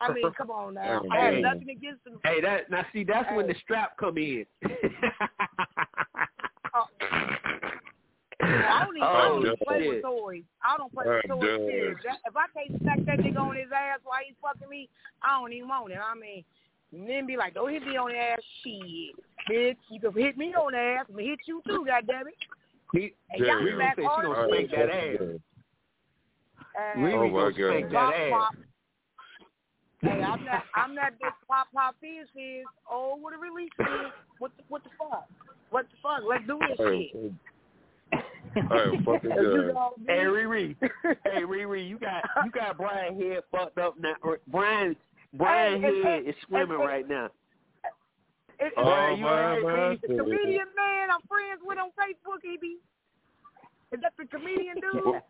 I 0.00 0.12
mean, 0.12 0.30
come 0.36 0.50
on 0.50 0.74
now. 0.74 1.00
I 1.10 1.16
have 1.18 1.34
nothing 1.42 1.70
against 1.70 2.04
them. 2.04 2.20
Hey, 2.24 2.40
that 2.42 2.70
now 2.70 2.84
see 2.92 3.04
that's 3.04 3.30
when 3.34 3.46
the 3.48 3.54
strap 3.62 3.96
come 3.96 4.18
in. 4.18 4.44
Uh, 6.74 6.84
I 8.42 8.84
don't 8.84 8.96
even, 8.96 9.08
I 9.08 9.28
don't 9.28 9.46
even 9.46 9.56
Oh, 9.60 9.64
play 9.64 9.88
with 9.88 10.02
toys. 10.02 10.42
I 10.64 10.76
don't 10.76 10.92
play 10.92 11.04
with 11.06 11.30
Oh, 11.30 11.40
toys. 11.40 11.60
Serious. 11.70 11.96
If 12.26 12.36
I 12.36 12.46
can't 12.54 12.72
smack 12.82 13.00
that 13.06 13.18
nigga 13.20 13.40
on 13.40 13.56
his 13.56 13.70
ass 13.74 14.00
while 14.04 14.18
he's 14.26 14.36
fucking 14.42 14.68
me, 14.68 14.88
I 15.22 15.38
don't 15.40 15.52
even 15.52 15.68
want 15.68 15.92
it. 15.92 15.98
I 16.02 16.14
mean, 16.14 16.44
men 16.92 17.26
be 17.26 17.36
like, 17.36 17.54
don't 17.54 17.70
hit 17.72 17.82
me 17.82 17.96
on 17.96 18.12
the 18.12 18.18
ass. 18.18 18.38
Shit, 18.62 19.16
bitch, 19.50 19.76
you 19.90 20.00
can 20.00 20.12
hit 20.12 20.36
me 20.36 20.54
on 20.54 20.72
the 20.72 20.78
ass. 20.78 21.06
I'm 21.08 21.16
gonna 21.16 21.28
hit 21.28 21.40
you 21.46 21.62
too, 21.66 21.86
goddammit. 21.88 22.36
He, 22.92 23.14
Hey, 23.30 23.38
y'all 23.38 23.64
Damn. 23.64 23.76
smack 23.76 23.96
Say 23.96 24.02
she 24.02 24.08
hard. 24.08 24.24
don't 24.24 24.48
spank 24.48 24.70
that 24.72 24.90
ass. 24.90 25.16
that's 25.20 25.38
Uh, 26.76 26.98
Riri 26.98 27.14
Oh, 27.14 27.28
my 27.28 27.32
gonna 27.32 27.52
spank 27.54 27.92
God. 27.92 28.12
that 28.12 28.14
ass. 28.14 28.32
pop. 28.32 28.54
Hey, 30.02 30.22
I'm 30.22 30.44
not, 30.44 30.64
I'm 30.74 30.94
not 30.94 31.12
this 31.20 31.32
pop 31.48 31.68
pop 31.72 31.94
fizz 32.00 32.28
fizz. 32.34 32.66
Oh, 32.90 33.16
what 33.20 33.34
a 33.34 33.38
release 33.38 33.70
is. 33.78 34.12
What 34.38 34.50
the, 34.56 34.64
what 34.68 34.82
the 34.82 34.90
fuck? 34.98 35.28
What 35.70 35.86
the 35.90 35.96
fuck? 36.02 36.22
Let's 36.28 36.46
do 36.46 36.58
this 36.68 36.78
Hey, 36.78 37.12
shit. 38.12 38.22
hey, 38.54 38.98
fucking 39.04 39.30
good. 39.30 39.72
gonna 39.74 39.90
be- 39.98 40.04
Hey 40.06 40.24
Riri, 40.24 40.76
hey 41.24 41.42
Riri, 41.42 41.88
you 41.88 41.98
got 41.98 42.22
you 42.44 42.50
got 42.50 42.76
Brian 42.76 43.20
head 43.20 43.42
fucked 43.50 43.78
up 43.78 43.94
now. 43.98 44.14
Brian 44.48 44.96
Brian 45.34 45.80
Hey, 45.82 46.02
head 46.02 46.18
and- 46.20 46.28
is 46.28 46.34
swimming 46.46 46.72
and- 46.80 46.84
right 46.88 47.08
now. 47.08 47.30
It- 48.60 48.72
Oh, 48.76 48.84
Brian, 48.84 49.18
you 49.18 49.24
my, 49.24 49.30
alright, 49.56 49.62
my, 50.00 50.08
The 50.14 50.22
comedian 50.22 50.66
man 50.76 51.08
I'm 51.10 51.20
friends 51.28 51.60
with 51.64 51.78
on 51.78 51.88
Facebook, 51.98 52.38
he 52.42 52.56
be. 52.60 52.76
Is 53.90 54.00
that 54.02 54.12
the 54.18 54.24
comedian 54.26 54.76
dude? 54.76 55.20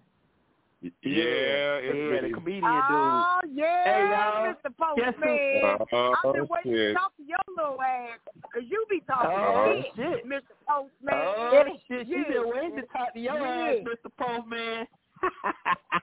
Yeah, 0.82 0.90
yeah, 1.04 1.78
it's 1.78 2.26
the 2.26 2.34
comedian 2.34 2.82
Oh, 2.90 3.40
yeah, 3.54 3.84
Hey, 3.84 4.10
y'all. 4.10 4.50
Mr. 4.50 4.70
Postman. 4.74 5.78
Oh, 5.92 6.14
I've 6.18 6.34
been 6.34 6.48
waiting 6.50 6.72
shit. 6.74 6.88
to 6.90 6.94
talk 6.94 7.16
to 7.16 7.22
your 7.22 7.38
little 7.54 7.78
ass, 7.80 8.18
because 8.42 8.66
you 8.68 8.84
be 8.90 8.98
talking 9.06 9.30
Oh, 9.30 9.82
shit, 9.94 9.94
shit. 9.94 10.26
Mr. 10.26 10.58
Postman. 10.66 11.14
Oh 11.14 11.64
shit, 11.86 12.06
she 12.08 12.14
Yeah. 12.18 12.28
been 12.28 12.48
waiting 12.50 12.76
to 12.76 12.86
talk 12.90 13.14
to 13.14 13.20
your 13.20 13.38
Yeah. 13.38 13.78
ass, 13.78 13.86
Mr. 13.86 14.10
Postman. 14.18 14.86
Oh, 15.22 15.28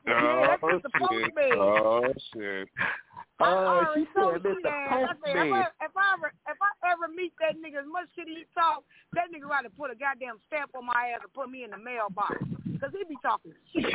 yeah, 0.07 0.47
that's 0.47 0.63
Oh, 0.63 0.79
Mr. 0.79 0.91
Postman. 0.95 1.59
Oh, 1.59 2.13
shit. 2.31 2.69
I 2.79 3.51
Oh, 3.51 3.91
she 3.95 4.05
told 4.15 4.33
said 4.33 4.43
Mr. 4.43 4.63
that. 4.63 4.91
I 4.91 4.99
said, 4.99 5.11
if 5.11 5.19
Postman. 5.19 5.53
I, 5.53 5.67
if 5.83 5.91
I 5.97 6.13
ever 6.13 6.31
if 6.47 6.57
I 6.61 6.71
ever 6.91 7.07
meet 7.11 7.33
that 7.39 7.55
nigga, 7.59 7.79
as 7.83 7.87
much 7.87 8.07
shit 8.15 8.27
he 8.27 8.45
talk, 8.55 8.83
that 9.13 9.27
nigga 9.31 9.47
got 9.47 9.61
to 9.63 9.69
put 9.71 9.91
a 9.91 9.95
goddamn 9.95 10.39
stamp 10.47 10.71
on 10.75 10.85
my 10.85 11.11
ass 11.15 11.19
and 11.23 11.33
put 11.33 11.49
me 11.49 11.63
in 11.63 11.71
the 11.71 11.77
mailbox. 11.77 12.35
Cause 12.79 12.91
he 12.93 13.03
be 13.09 13.15
talking 13.21 13.53
shit. 13.73 13.85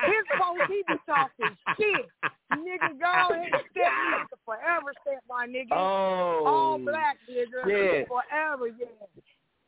His 0.00 0.26
folks, 0.38 0.60
he 0.68 0.82
be 0.88 0.94
talking 1.06 1.56
shit. 1.76 2.06
Nigga, 2.52 2.98
go 2.98 3.34
ahead 3.34 3.48
and 3.52 3.62
stamp 3.70 3.94
me 3.94 4.24
the 4.30 4.36
forever 4.44 4.92
stamp, 5.02 5.22
my 5.28 5.46
nigga. 5.46 5.72
Oh, 5.72 6.44
All 6.46 6.78
black, 6.78 7.18
nigga. 7.30 7.66
Yeah. 7.66 8.04
Forever, 8.08 8.68
yeah. 8.68 8.86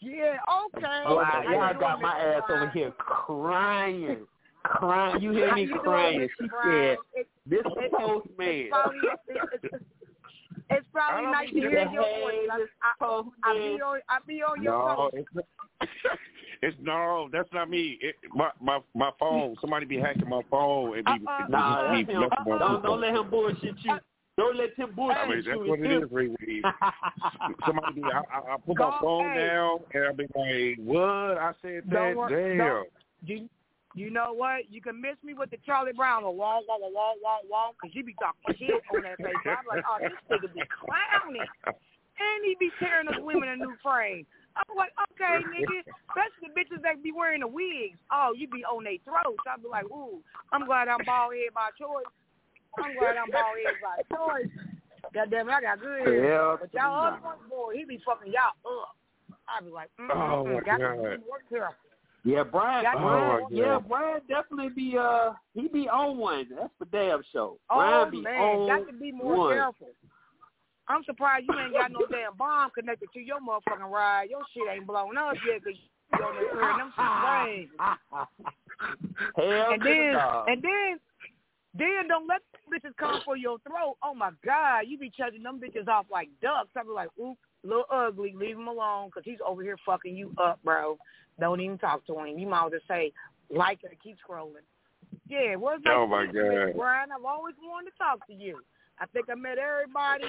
Yeah, 0.00 0.36
okay. 0.76 1.02
Oh, 1.06 1.16
wow, 1.16 1.42
y'all 1.44 1.68
doing, 1.68 1.80
got 1.80 2.00
my 2.00 2.18
ass 2.18 2.42
over 2.48 2.70
here 2.74 2.90
crying, 2.98 4.26
crying. 4.64 5.22
You 5.22 5.30
hear 5.30 5.54
me 5.54 5.68
crying? 5.80 6.28
She 6.40 6.48
said, 6.64 6.96
It- 7.14 7.28
"Mr. 7.48 7.70
it- 7.76 7.92
Postman." 7.92 8.70
It's 10.70 10.86
probably, 10.92 11.22
don't 11.22 11.32
nice 11.32 11.48
to 11.50 11.54
hear 11.54 11.70
your 11.70 12.02
"Hey, 12.02 12.22
voice. 12.22 12.48
I, 12.50 12.58
Mr. 12.58 12.66
I, 13.44 13.50
I 13.50 13.54
be 13.58 13.80
on, 13.82 14.00
I 14.08 14.18
be 14.26 14.42
on 14.42 14.62
your 14.62 14.72
No, 14.72 14.94
post. 14.96 15.14
it's 15.16 15.28
not, 15.34 15.44
it's 16.62 16.76
no, 16.80 17.28
that's 17.32 17.48
not 17.52 17.68
me. 17.68 17.98
It, 18.00 18.16
my 18.34 18.50
my 18.60 18.78
my 18.94 19.10
phone. 19.18 19.56
Somebody 19.60 19.86
be 19.86 19.98
hacking 19.98 20.28
my 20.28 20.42
phone 20.50 20.96
and 20.96 21.04
be, 21.04 21.10
Uh-uh. 21.12 21.46
be, 21.46 21.52
Nah, 21.52 21.92
be 21.92 22.04
that's 22.04 22.10
him. 22.10 22.20
messing 22.20 22.52
with 22.52 22.58
Don't, 22.60 22.82
my 22.82 22.88
don't 22.88 23.00
let 23.00 23.14
him 23.14 23.30
bullshit 23.30 23.74
you. 23.82 23.92
Uh, 23.92 23.98
don't 24.38 24.56
let 24.56 24.74
him 24.74 24.92
bullshit 24.94 25.18
I 25.18 25.28
mean, 25.28 25.36
that's 25.36 25.46
you. 25.46 25.58
what 25.68 25.78
It's 25.80 25.86
it 25.86 25.90
him. 25.92 26.02
is, 26.04 26.10
Ray 26.12 26.28
Ray. 26.28 26.62
Somebody 27.66 27.94
be, 27.94 28.02
I, 28.04 28.22
I, 28.34 28.54
I 28.54 28.56
put 28.64 28.76
Go- 28.78 28.90
my 28.90 28.98
phone 29.00 29.32
hey. 29.32 29.46
down 29.46 29.78
and 29.92 30.04
I 30.06 30.12
be 30.12 30.26
like, 30.34 30.86
"What?" 30.86 31.38
I 31.38 31.52
said 31.60 31.82
that. 31.86 31.90
Don't 31.90 32.16
wor- 32.16 32.28
Damn. 32.30 32.58
don't- 32.58 32.88
You, 33.24 33.48
you 33.94 34.10
know 34.10 34.32
what? 34.32 34.70
You 34.70 34.80
can 34.80 35.00
miss 35.00 35.16
me 35.24 35.34
with 35.34 35.50
the 35.50 35.58
Charlie 35.64 35.92
Brown 35.92 36.24
or 36.24 36.34
wah 36.34 36.60
wah 36.66 36.78
wah 36.80 36.88
wah 36.88 37.12
wah 37.22 37.38
wah 37.48 37.70
because 37.72 37.94
you 37.94 38.04
be 38.04 38.14
talking 38.20 38.56
shit 38.58 38.82
on 38.94 39.02
that 39.02 39.18
face. 39.18 39.36
I'm 39.44 39.66
like, 39.68 39.84
oh, 39.84 39.98
this 40.00 40.16
nigga 40.30 40.52
be 40.52 40.62
clowning, 40.72 41.48
and 41.66 42.40
he 42.44 42.56
be 42.58 42.70
tearing 42.78 43.08
us 43.08 43.20
women 43.20 43.48
a 43.48 43.56
new 43.56 43.76
frame. 43.82 44.26
I'm 44.56 44.76
like, 44.76 44.92
okay, 45.12 45.44
nigga, 45.48 45.80
especially 46.08 46.52
the 46.52 46.56
bitches 46.56 46.82
that 46.82 47.02
be 47.02 47.12
wearing 47.12 47.40
the 47.40 47.48
wigs. 47.48 47.96
Oh, 48.12 48.32
you 48.36 48.48
be 48.48 48.64
on 48.64 48.84
their 48.84 49.00
throats. 49.04 49.40
I 49.48 49.56
be 49.56 49.68
like, 49.68 49.86
ooh, 49.86 50.20
I'm 50.52 50.66
glad 50.66 50.88
I'm 50.88 51.04
bald 51.04 51.32
head 51.32 51.52
by 51.54 51.72
choice. 51.76 52.08
I'm 52.80 52.96
glad 52.96 53.16
I'm 53.16 53.30
bald 53.32 53.56
head 53.56 53.80
by 53.80 53.96
choice. 54.12 54.52
God 55.12 55.30
damn 55.30 55.48
it, 55.48 55.52
I 55.52 55.60
got 55.60 55.80
good 55.80 56.00
hair. 56.00 56.24
Yeah. 56.24 56.56
But 56.60 56.72
y'all 56.72 57.04
other 57.04 57.20
ones, 57.24 57.40
boy, 57.48 57.76
he 57.76 57.84
be 57.84 58.00
fucking 58.04 58.32
y'all 58.32 58.56
up. 58.64 58.96
I 59.48 59.60
be 59.60 59.70
like, 59.70 59.90
mm 60.00 60.08
Oh, 60.12 60.44
my 60.44 60.60
got 60.60 60.78
to 60.78 60.96
God. 60.96 61.20
more 61.28 61.44
careful. 61.48 61.91
Yeah, 62.24 62.44
Brian. 62.44 62.84
Got- 62.84 62.98
Brian 63.00 63.40
Oh, 63.42 63.48
yeah, 63.50 63.64
yeah. 63.64 63.78
Brian 63.80 64.20
definitely 64.28 64.68
be 64.70 64.96
uh 64.98 65.32
he 65.54 65.68
be 65.68 65.88
on 65.88 66.18
one. 66.18 66.46
That's 66.54 66.72
for 66.78 66.84
damn 66.86 67.22
sure. 67.32 67.56
Oh 67.70 67.76
Brian 67.76 68.10
be 68.10 68.20
man, 68.22 68.40
on 68.40 68.66
got 68.66 68.86
to 68.86 68.98
be 68.98 69.12
more 69.12 69.36
one. 69.36 69.54
careful. 69.54 69.88
I'm 70.88 71.04
surprised 71.04 71.46
you 71.48 71.58
ain't 71.58 71.72
got 71.72 71.90
no 71.92 72.06
damn 72.10 72.36
bomb 72.36 72.70
connected 72.70 73.08
to 73.14 73.20
your 73.20 73.38
motherfucking 73.40 73.90
ride. 73.90 74.30
Your 74.30 74.42
shit 74.52 74.64
ain't 74.70 74.86
blown 74.86 75.16
up 75.16 75.34
yet 75.46 75.62
because 75.64 75.78
you 75.78 76.18
be 76.18 76.24
on 76.24 76.34
there 76.36 76.50
throwing 76.52 76.78
them 76.78 76.92
some 76.96 77.22
flames. 77.22 77.70
Hell 79.36 79.72
And 79.72 79.82
then, 79.82 80.12
dog. 80.14 80.48
and 80.48 80.62
then, 80.62 80.98
then 81.78 82.08
don't 82.08 82.26
let 82.26 82.42
bitches 82.72 82.96
come 82.98 83.20
for 83.24 83.36
your 83.36 83.58
throat. 83.60 83.96
Oh 84.02 84.14
my 84.14 84.30
God, 84.44 84.80
you 84.88 84.98
be 84.98 85.10
chugging 85.16 85.42
them 85.42 85.60
bitches 85.60 85.88
off 85.88 86.06
like 86.10 86.28
ducks. 86.42 86.70
I 86.76 86.82
be 86.82 86.90
like, 86.90 87.08
oop, 87.20 87.38
little 87.64 87.84
ugly, 87.90 88.34
leave 88.36 88.56
him 88.56 88.68
alone 88.68 89.08
because 89.08 89.22
he's 89.24 89.38
over 89.46 89.62
here 89.62 89.76
fucking 89.86 90.16
you 90.16 90.32
up, 90.36 90.58
bro. 90.64 90.98
Don't 91.40 91.60
even 91.60 91.78
talk 91.78 92.06
to 92.06 92.18
him. 92.18 92.38
You 92.38 92.46
might 92.46 92.70
just 92.72 92.86
say, 92.88 93.12
like 93.50 93.80
it, 93.84 93.98
keep 94.02 94.16
scrolling. 94.26 94.64
Yeah, 95.28 95.56
what's 95.56 95.82
Oh, 95.86 96.04
up, 96.04 96.08
my 96.10 96.26
God. 96.26 96.74
Brian? 96.76 97.08
I've 97.12 97.24
always 97.24 97.54
wanted 97.62 97.90
to 97.90 97.98
talk 97.98 98.26
to 98.26 98.32
you. 98.32 98.60
I 98.98 99.06
think 99.06 99.26
I 99.30 99.34
met 99.34 99.58
everybody. 99.58 100.24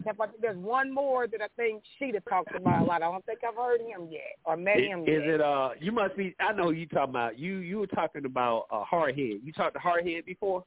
Except 0.00 0.20
I 0.20 0.26
think 0.26 0.40
there's 0.40 0.56
one 0.58 0.92
more 0.92 1.26
that 1.26 1.40
I 1.42 1.48
think 1.56 1.82
Sheeta 1.98 2.20
talks 2.28 2.52
about 2.54 2.82
a 2.82 2.84
lot. 2.84 3.02
I 3.02 3.10
don't 3.10 3.24
think 3.26 3.40
I've 3.46 3.56
heard 3.56 3.80
him 3.80 4.08
yet 4.10 4.38
or 4.44 4.56
met 4.56 4.78
Is, 4.78 4.86
him 4.86 5.00
is 5.02 5.08
yet. 5.24 5.34
it 5.34 5.40
uh? 5.40 5.70
You 5.80 5.90
must 5.90 6.16
be. 6.16 6.36
I 6.38 6.52
know 6.52 6.66
who 6.66 6.70
you 6.72 6.86
talking 6.86 7.10
about. 7.10 7.36
You 7.38 7.56
you 7.56 7.78
were 7.78 7.88
talking 7.88 8.24
about 8.24 8.66
uh, 8.70 8.84
Hardhead. 8.90 9.40
You 9.42 9.52
talked 9.52 9.74
to 9.74 9.80
Hardhead 9.80 10.24
before. 10.24 10.62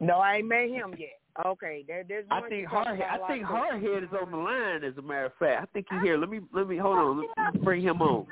No, 0.00 0.14
I 0.18 0.36
ain't 0.36 0.48
met 0.48 0.68
him 0.70 0.94
yet. 0.98 1.19
Okay, 1.46 1.84
there, 1.86 2.04
there's 2.06 2.28
one 2.28 2.44
I 2.44 2.48
think 2.48 2.60
you 2.62 2.68
talk 2.68 2.86
Hardhead. 2.86 2.94
about 2.96 3.08
a 3.08 3.12
I 3.12 3.18
lot 3.18 3.28
think 3.30 3.42
too. 3.42 3.52
Hardhead 3.52 4.02
is 4.04 4.08
on 4.20 4.30
the 4.30 4.36
line. 4.36 4.84
As 4.84 4.96
a 4.98 5.02
matter 5.02 5.26
of 5.26 5.32
fact, 5.38 5.62
I 5.62 5.66
think 5.72 5.86
he's 5.90 6.02
here. 6.02 6.18
Let 6.18 6.28
me 6.28 6.40
let 6.52 6.68
me 6.68 6.76
hold 6.76 6.98
on. 6.98 7.18
Let 7.36 7.54
me 7.54 7.60
bring 7.62 7.82
him 7.82 8.02
on. 8.02 8.26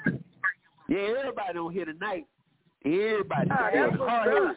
Yeah, 0.89 1.14
everybody 1.18 1.59
on 1.59 1.72
here 1.72 1.85
tonight. 1.85 2.26
Everybody. 2.85 3.48
Yeah, 3.51 3.70
that's 3.72 3.98
what's 3.98 4.10
Hardhead. 4.12 4.51
up. 4.51 4.56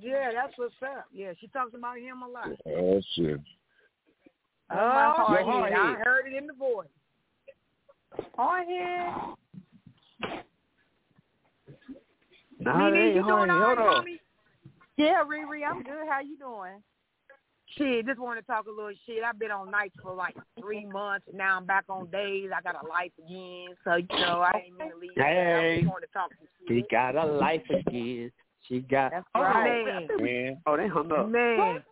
Yeah, 0.00 0.30
that's 0.34 0.52
what's 0.58 0.74
up. 0.82 1.06
Yeah, 1.12 1.32
she 1.40 1.46
talks 1.48 1.74
about 1.74 1.98
him 1.98 2.22
a 2.22 2.28
lot. 2.28 2.48
Oh 2.66 3.00
shit. 3.14 3.40
Oh, 4.70 4.74
Hardhead. 4.76 5.70
yeah, 5.70 5.78
I 5.80 5.96
heard 6.04 6.26
it 6.30 6.36
in 6.36 6.46
the 6.46 6.52
voice. 6.52 6.86
Hardhead. 8.38 9.34
Nah, 12.60 12.90
Nene, 12.90 12.92
that 12.92 12.98
ain't 12.98 13.14
you 13.16 13.22
doing 13.22 13.32
all 13.32 13.46
Hardhead. 13.46 13.64
Hold 13.66 13.78
on. 13.78 13.94
mommy? 13.98 14.20
Yeah, 14.98 15.22
Riri, 15.22 15.60
I'm 15.64 15.84
good. 15.84 16.08
How 16.08 16.20
you 16.20 16.36
doing? 16.36 16.82
Shit, 17.76 18.06
just 18.06 18.18
want 18.18 18.40
to 18.40 18.44
talk 18.44 18.66
a 18.66 18.70
little 18.70 18.90
shit. 19.06 19.22
I've 19.22 19.38
been 19.38 19.52
on 19.52 19.70
nights 19.70 19.94
for 20.02 20.12
like 20.12 20.34
three 20.58 20.84
months. 20.86 21.26
Now 21.32 21.56
I'm 21.56 21.66
back 21.66 21.84
on 21.88 22.06
days. 22.10 22.50
I 22.54 22.60
got 22.62 22.82
a 22.82 22.86
life 22.88 23.12
again. 23.24 23.76
So, 23.84 23.94
you 23.94 24.06
know, 24.10 24.40
I 24.40 24.64
ain't 24.66 24.76
mean 24.76 24.90
to 24.90 24.96
leave. 24.96 25.10
I 25.16 25.22
Hey. 25.22 25.76
just 25.82 25.88
want 25.88 26.02
to 26.02 26.08
talk 26.12 26.30
some 26.36 26.48
She 26.66 26.84
got 26.90 27.14
a 27.14 27.24
life 27.24 27.62
again. 27.70 28.32
She 28.66 28.80
got. 28.80 29.12
That's 29.12 29.26
oh, 29.36 29.42
right. 29.42 29.84
man. 29.84 30.08
Man. 30.20 30.62
Oh, 30.66 30.76
they 30.76 30.88
hung 30.88 31.12
up. 31.12 31.28
Man. 31.28 31.84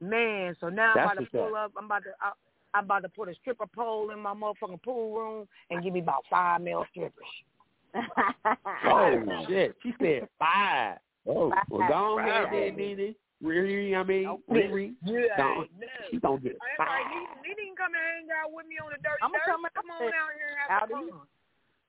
Man, 0.00 0.56
so 0.58 0.68
now 0.68 0.94
I'm 0.94 0.96
That's 0.96 1.12
about 1.12 1.24
to 1.24 1.30
pull 1.30 1.54
up. 1.54 1.72
I'm 1.78 1.84
about 1.84 2.02
to 2.02 2.10
I, 2.20 2.32
I'm 2.74 2.84
about 2.84 3.02
to 3.02 3.08
put 3.08 3.28
a 3.28 3.34
stripper 3.36 3.66
pole 3.68 4.10
in 4.10 4.18
my 4.18 4.34
motherfucking 4.34 4.82
pool 4.82 5.16
room 5.16 5.48
and 5.70 5.84
give 5.84 5.92
me 5.92 6.00
about 6.00 6.24
five 6.28 6.60
male 6.60 6.84
strippers. 6.90 7.22
Oh 8.84 9.44
shit! 9.48 9.76
She 9.84 9.94
said 10.00 10.26
five. 10.40 10.98
Oh, 11.26 11.52
Well, 11.70 11.88
go 11.88 11.94
on 12.18 12.26
ahead, 12.26 12.44
Wow. 12.44 12.50
then, 12.52 12.76
Nene. 12.76 13.14
Riri, 13.42 13.96
I 13.96 14.02
mean, 14.04 14.38
Riri. 14.50 14.94
Yeah, 15.04 15.34
Don't. 15.36 15.66
no. 15.78 15.86
She 16.10 16.18
don't 16.18 16.42
get 16.42 16.52
That's 16.58 16.76
five. 16.78 16.88
right. 16.88 17.26
He, 17.42 17.48
he 17.50 17.54
didn't 17.58 17.76
come 17.76 17.90
and 17.94 18.02
hang 18.02 18.28
out 18.38 18.52
with 18.52 18.66
me 18.66 18.78
on 18.78 18.90
the 18.94 18.98
dirty 19.02 19.18
I'ma 19.22 19.34
dirt. 19.34 19.46
come 19.50 19.62
Come 19.74 19.90
on 19.90 20.02
out 20.14 20.30
here 20.34 20.46
and 20.46 20.58
have 20.70 20.88
some 20.90 21.10
fun. 21.10 21.26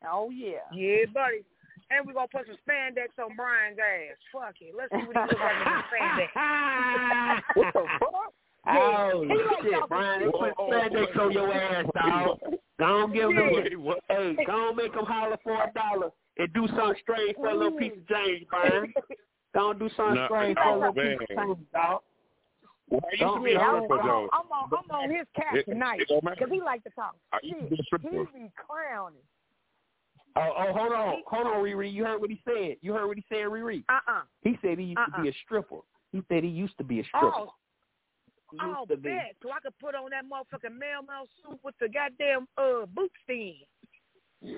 oh 0.10 0.30
yeah. 0.34 0.66
Yeah, 0.74 1.06
buddy. 1.14 1.46
And 1.92 2.08
we're 2.08 2.14
gonna 2.14 2.28
put 2.28 2.48
some 2.48 2.58
spandex 2.66 3.14
on 3.22 3.36
Brian's 3.38 3.78
ass. 3.78 4.18
Fuck 4.34 4.56
it. 4.62 4.74
Let's 4.74 4.90
see 4.90 5.06
what 5.06 5.14
he 5.14 5.22
looks 5.30 5.38
like 5.38 5.62
in 5.62 5.78
spandex. 5.94 6.30
What 7.54 7.74
the 7.74 7.86
fuck? 8.02 8.34
Oh 8.66 9.26
He 9.28 9.36
like 9.36 9.62
shit, 9.62 9.90
Brian! 9.90 10.20
They 10.22 10.26
shit. 10.26 10.40
put 10.40 10.58
spandex 10.58 11.20
on 11.20 11.32
your 11.34 11.54
ass, 11.54 11.86
dog. 11.94 12.40
Go 12.80 12.86
on, 12.86 13.12
give 13.14 13.28
them. 13.30 13.52
Wait. 13.84 13.98
Hey, 14.10 14.38
go 14.48 14.54
on, 14.70 14.76
make 14.78 14.94
them 14.94 15.06
holler 15.06 15.38
for 15.44 15.52
a 15.54 15.70
dollar 15.76 16.10
and 16.38 16.54
do 16.54 16.68
something 16.68 16.96
strange 17.02 17.36
for 17.36 17.50
a 17.50 17.54
little 17.56 17.78
piece 17.78 17.94
of 17.94 18.08
change, 18.08 18.46
man. 18.52 18.94
Don't 19.54 19.78
do 19.78 19.90
something 19.96 20.16
No, 20.16 20.26
strange 20.28 20.58
for 20.58 20.70
a 20.70 20.78
little 20.80 20.94
man. 20.94 21.18
piece 21.18 21.28
of 21.30 21.38
change, 21.38 21.58
dog. 21.74 22.02
Well, 22.90 23.02
I 23.06 23.24
used 23.24 23.36
to 23.36 23.44
be 23.44 23.52
a 23.52 23.54
Yeah, 23.54 23.60
I'm, 23.62 23.84
stripper 23.86 24.02
I'm, 24.02 24.08
though. 24.08 24.30
I'm 24.34 24.52
on, 24.52 24.70
I'm 24.72 24.96
on 24.96 25.10
his 25.10 25.28
cat 25.36 25.56
It- 25.56 25.66
tonight 25.66 26.02
it 26.02 26.08
don't 26.10 26.24
matter. 26.24 26.36
because 26.40 26.52
he 26.52 26.62
like 26.62 26.84
to 26.84 26.90
talk 26.92 27.16
I 27.32 27.40
used 27.44 27.70
to 27.70 27.76
shit. 27.90 28.02
He 28.02 28.40
be 28.40 28.52
crowning. 28.58 29.22
Oh, 30.36 30.52
oh, 30.58 30.74
hold 30.74 30.92
on, 30.94 31.22
hold 31.28 31.46
on, 31.48 31.54
Riri. 31.64 31.94
You 31.94 32.06
heard 32.06 32.20
what 32.20 32.30
he 32.32 32.42
said. 32.44 32.78
You 32.82 32.94
heard 32.94 33.08
what 33.08 33.18
he 33.18 33.24
said, 33.30 33.46
Riri. 33.46 33.84
Uh-uh. 33.88 34.22
He 34.42 34.58
said 34.64 34.80
he 34.80 34.86
used 34.86 35.00
to 35.06 35.22
be 35.22 35.28
Uh-uh. 35.28 35.32
a 35.32 35.34
stripper. 35.46 35.80
He 36.12 36.22
said 36.28 36.44
he 36.44 36.50
used 36.50 36.76
to 36.80 36.84
be 36.84 37.00
a 37.00 37.04
stripper. 37.06 37.28
Oh, 37.36 37.54
He 38.52 38.58
oh, 38.62 38.80
used 38.80 38.90
to 38.92 38.98
be. 38.98 39.10
bet. 39.10 39.36
So 39.44 39.52
I 39.52 39.60
could 39.62 39.78
put 39.80 39.94
on 39.96 40.10
that 40.10 40.26
motherfucking 40.26 40.76
male 40.78 41.02
mailman 41.08 41.28
suit 41.46 41.60
with 41.64 41.76
the 41.80 41.88
goddamn 41.88 42.48
uh 42.58 42.86
boot 42.88 43.12
stand. 43.24 43.64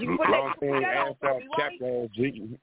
You 0.00 0.16
put 0.16 0.30
Long 0.30 0.52
that, 0.60 0.82
ass 0.84 1.14
out, 1.24 1.40
cap 1.56 1.72
on, 1.82 2.08
G. 2.14 2.58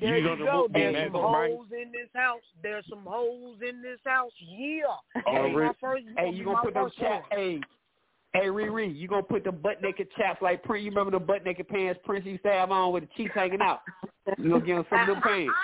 There 0.00 0.16
You 0.18 0.30
you, 0.30 0.36
go. 0.44 0.68
There's 0.72 1.12
some 1.12 1.12
holes 1.12 1.66
in 1.72 1.92
this 1.92 2.08
house. 2.14 2.40
There's 2.62 2.84
some 2.88 3.04
holes 3.04 3.58
in 3.68 3.82
this 3.82 3.98
house. 4.04 4.32
Yeah. 4.40 4.82
Oh, 5.26 5.42
This 5.42 5.50
is 5.50 5.54
my 5.54 5.60
Rick. 5.60 5.76
first, 5.80 6.04
Hey, 6.16 6.30
you 6.30 6.44
gonna 6.44 6.62
put 6.62 6.74
first 6.74 6.96
chaps? 6.98 7.26
Hey, 7.30 7.60
hey, 8.32 8.46
Riri, 8.46 8.94
you 8.96 9.06
gonna 9.08 9.22
put 9.22 9.44
the 9.44 9.52
butt 9.52 9.82
naked 9.82 10.08
chaps 10.16 10.40
like 10.40 10.62
Prince? 10.62 10.84
You 10.84 10.90
remember 10.90 11.10
the 11.10 11.24
butt 11.24 11.44
naked 11.44 11.68
pants 11.68 12.00
Prince 12.04 12.24
used 12.24 12.42
to 12.44 12.50
have 12.50 12.70
on 12.70 12.92
with 12.92 13.04
the 13.04 13.08
cheeks 13.16 13.32
hanging 13.34 13.60
out? 13.60 13.80
You 14.38 14.50
gonna 14.50 14.64
give 14.64 14.78
him 14.78 14.86
some 14.88 15.00
of 15.00 15.06
them 15.08 15.20
pants? 15.22 15.52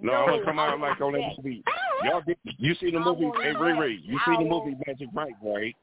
No, 0.00 0.12
I'm 0.14 0.28
gonna 0.30 0.44
come 0.44 0.58
out 0.58 0.80
like 0.80 1.00
on 1.00 1.12
that 1.12 1.20
movie. 1.38 1.62
Y'all 2.02 2.22
did, 2.26 2.36
you 2.58 2.74
see 2.80 2.90
the 2.90 2.98
movie? 2.98 3.30
Hey. 3.40 3.52
Riri, 3.54 3.98
you 4.02 4.18
see 4.26 4.36
the 4.36 4.48
movie 4.48 4.76
Magic 4.84 5.08
Mike, 5.12 5.36
right? 5.40 5.76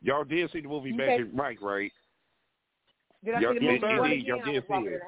Y'all 0.00 0.22
did 0.22 0.48
see 0.52 0.60
the 0.60 0.68
movie 0.68 0.92
Magic 0.92 1.34
Mike, 1.34 1.60
right? 1.60 1.90
Did 3.24 3.34
I 3.34 3.40
Y'all 3.40 3.52
see 3.52 3.58
the 3.58 3.66
did, 3.66 3.82
movie? 3.82 3.94
you 3.94 4.00
What 4.00 4.08
did, 4.08 4.20
again? 4.20 4.36
did 4.44 4.64
see 4.66 4.74
it. 4.94 5.02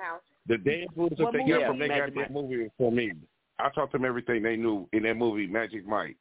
the 0.46 0.58
damn 0.58 0.88
fools 0.94 1.12
that 1.16 1.24
What 1.24 1.32
they 1.32 1.38
movie? 1.40 1.50
got 1.52 1.60
Yeah, 1.60 1.66
from 1.68 1.78
that 1.78 1.88
Magic 1.88 2.14
goddamn 2.14 2.32
movie 2.34 2.54
is 2.64 2.70
for 2.76 2.90
me. 2.92 3.12
I 3.58 3.68
taught 3.70 3.92
them 3.92 4.04
everything 4.04 4.42
they 4.42 4.56
knew 4.56 4.88
in 4.92 5.02
that 5.04 5.14
movie 5.14 5.46
Magic 5.46 5.86
Mike. 5.86 6.16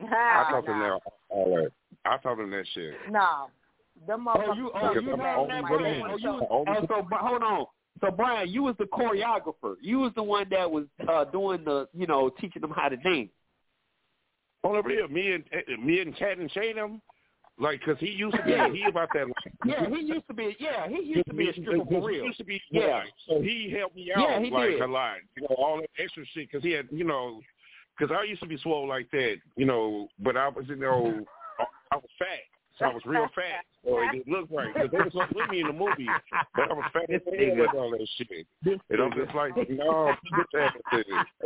I 0.00 0.06
Ah, 0.10 0.48
taught 0.50 0.66
them 0.66 0.78
nah. 0.78 0.94
that 0.98 1.12
all 1.28 1.56
that. 1.56 1.70
I 2.04 2.16
taught 2.18 2.36
them 2.38 2.50
that 2.50 2.64
shit. 2.74 2.94
No. 3.10 3.48
Them 4.06 4.26
Oh, 4.28 4.32
motherfuckers. 4.38 4.56
you, 4.56 4.70
oh, 4.74 4.88
Because 4.88 5.02
you 5.04 5.12
I'm 5.12 5.18
know 5.18 5.46
that, 5.48 5.56
as 5.56 5.64
Brian? 5.68 6.02
Oh, 6.10 6.16
you, 6.16 6.30
I'm 6.30 6.42
old 6.50 6.68
as 6.68 6.76
oh, 6.80 6.86
so 6.88 7.02
Bri- 7.02 7.18
hold 7.20 7.42
on. 7.42 7.66
So 8.00 8.10
Brian, 8.10 8.48
you 8.48 8.62
was 8.64 8.74
the 8.78 8.84
choreographer. 8.86 9.76
You 9.80 10.00
was 10.00 10.12
the 10.16 10.22
one 10.22 10.46
that 10.50 10.68
was 10.70 10.86
uh 11.08 11.24
doing 11.26 11.64
the, 11.64 11.88
you 11.94 12.06
know, 12.06 12.28
teaching 12.40 12.60
them 12.62 12.72
how 12.74 12.88
to 12.88 12.96
dance. 12.96 13.30
On 14.64 14.74
the 14.74 14.82
real, 14.82 15.06
me 15.08 15.32
and 15.32 15.44
eh, 15.52 15.76
me 15.82 16.00
and 16.00 16.16
Cat 16.16 16.38
and 16.38 16.50
Shay 16.50 16.72
them, 16.72 17.00
like, 17.58 17.80
cause 17.82 17.96
he 18.00 18.08
used 18.10 18.36
to 18.36 18.42
be 18.42 18.50
Yeah. 18.50 18.72
he 18.72 18.86
about 18.88 19.08
that. 19.14 19.26
Yeah, 19.64 19.88
he 19.88 20.00
used 20.02 20.26
to 20.28 20.34
be. 20.34 20.56
Yeah, 20.58 20.88
he 20.88 21.02
used 21.02 21.26
to 21.28 21.34
be 21.34 21.48
a 21.48 21.52
stripper 21.52 21.76
for 21.78 21.84
Because 21.84 22.02
he 22.10 22.16
real. 22.16 22.24
used 22.26 22.38
to 22.38 22.44
be, 22.44 22.60
Yeah. 22.70 23.04
So 23.28 23.40
he 23.40 23.70
helped 23.76 23.96
me 23.96 24.12
out 24.14 24.28
Yeah, 24.28 24.40
he 24.40 24.50
like 24.50 24.70
did. 24.70 24.80
a 24.82 24.86
lot. 24.86 25.16
You 25.36 25.42
know, 25.42 25.54
all 25.56 25.76
that 25.80 25.90
extra 26.02 26.24
shit 26.34 26.50
because 26.50 26.64
he 26.64 26.72
had, 26.72 26.88
you 26.90 27.04
know, 27.04 27.40
because 27.96 28.14
I 28.18 28.24
used 28.24 28.42
to 28.42 28.48
be 28.48 28.56
swole 28.58 28.88
like 28.88 29.10
that, 29.12 29.36
you 29.56 29.66
know, 29.66 30.08
but 30.18 30.36
I 30.36 30.48
was, 30.48 30.64
you 30.68 30.76
know, 30.76 31.24
I, 31.60 31.64
I 31.92 31.96
was 31.96 32.10
fat, 32.18 32.40
so 32.78 32.84
I 32.86 32.94
was 32.94 33.02
real 33.06 33.28
fat. 33.34 33.64
So 33.84 34.00
it 34.02 34.12
didn't 34.12 34.32
look 34.32 34.48
right 34.50 34.72
because 34.74 34.90
they 34.90 34.98
was 34.98 35.12
up 35.20 35.34
with 35.34 35.48
me 35.50 35.60
in 35.60 35.66
the 35.66 35.72
movie, 35.72 36.08
but 36.54 36.70
I 36.70 36.74
was 36.74 36.84
fat 36.92 37.10
as 37.10 37.20
hell 37.26 37.56
with 37.56 37.74
all 37.74 37.90
that 37.90 38.08
shit. 38.16 38.46
And 38.64 39.02
I'm 39.02 39.12
just 39.12 39.34
like, 39.34 39.54
no, 39.68 40.14
get 40.36 40.46
that. 40.54 40.72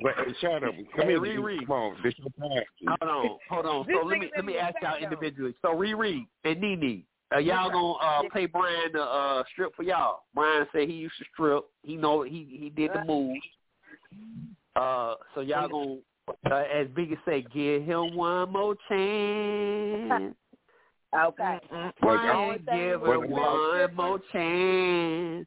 But 0.03 0.15
hey, 0.17 0.35
shut 0.41 0.63
up. 0.65 0.75
Come 0.75 0.85
Hey, 0.97 1.07
here, 1.09 1.21
Riri. 1.21 1.67
Come 1.67 1.71
on, 1.73 1.97
this 2.03 2.15
your 2.19 2.29
time. 2.39 2.63
Hold 3.03 3.11
on, 3.11 3.39
hold 3.51 3.67
on. 3.67 3.87
So 3.93 4.07
let 4.07 4.19
me 4.21 4.31
let 4.37 4.45
me 4.45 4.57
ask 4.57 4.77
y'all 4.81 4.97
individually. 5.03 5.55
So 5.63 5.69
Riri 5.69 6.27
and 6.45 6.61
Nene, 6.61 7.03
uh, 7.35 7.39
y'all 7.39 7.71
gonna 7.71 7.93
uh, 7.95 8.23
pay 8.33 8.47
Brian 8.47 8.93
to 8.93 9.03
uh, 9.03 9.43
strip 9.53 9.75
for 9.75 9.83
y'all? 9.83 10.23
Brian 10.35 10.67
said 10.73 10.89
he 10.89 10.95
used 10.95 11.19
to 11.19 11.25
strip. 11.35 11.65
He 11.83 11.97
know 11.97 12.23
he 12.23 12.47
he 12.49 12.71
did 12.71 12.93
the 12.95 13.05
moves. 13.05 13.45
Uh, 14.77 15.15
so 15.35 15.41
y'all 15.41 15.69
gonna, 15.69 15.97
uh, 16.55 16.65
as 16.73 16.87
Biggie 16.89 17.19
say, 17.27 17.45
give 17.53 17.83
him 17.83 18.15
one 18.15 18.53
more 18.53 18.77
chance. 18.89 20.35
Okay. 21.15 21.59
Brian, 22.01 22.37
Only 22.37 22.59
thing 22.59 22.91
give 22.91 23.01
Well, 23.01 23.23
him 23.23 23.31
you 23.31 23.37
one 23.37 23.95
more 23.95 24.21
chance. 24.33 25.47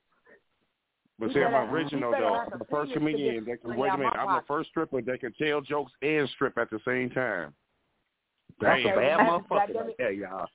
But 1.20 1.28
You 1.28 1.34
see, 1.36 1.44
I'm 1.44 1.70
original 1.72 2.12
though. 2.12 2.34
I'm 2.52 2.58
the 2.58 2.66
first 2.66 2.94
comedian 2.94 3.46
that 3.46 3.62
can 3.62 3.78
wait 3.78 3.94
a 3.94 3.98
minute. 3.98 4.14
I'm 4.18 4.38
the 4.38 4.44
first 4.48 4.70
stripper 4.70 5.02
that 5.04 5.20
can 5.20 5.34
tell 5.34 5.62
jokes 5.62 5.92
and 6.02 6.28
strip 6.30 6.58
at 6.58 6.72
the 6.72 6.80
same 6.86 7.12
time. 7.12 7.54
That's 8.60 8.82
Damn. 8.82 8.98
a 8.98 9.02
bad 9.02 9.20
motherfucker 9.20 9.50
goddamn 9.50 9.78
right 9.78 9.90
it. 9.90 9.96
there, 10.00 10.12
y'all. 10.12 10.48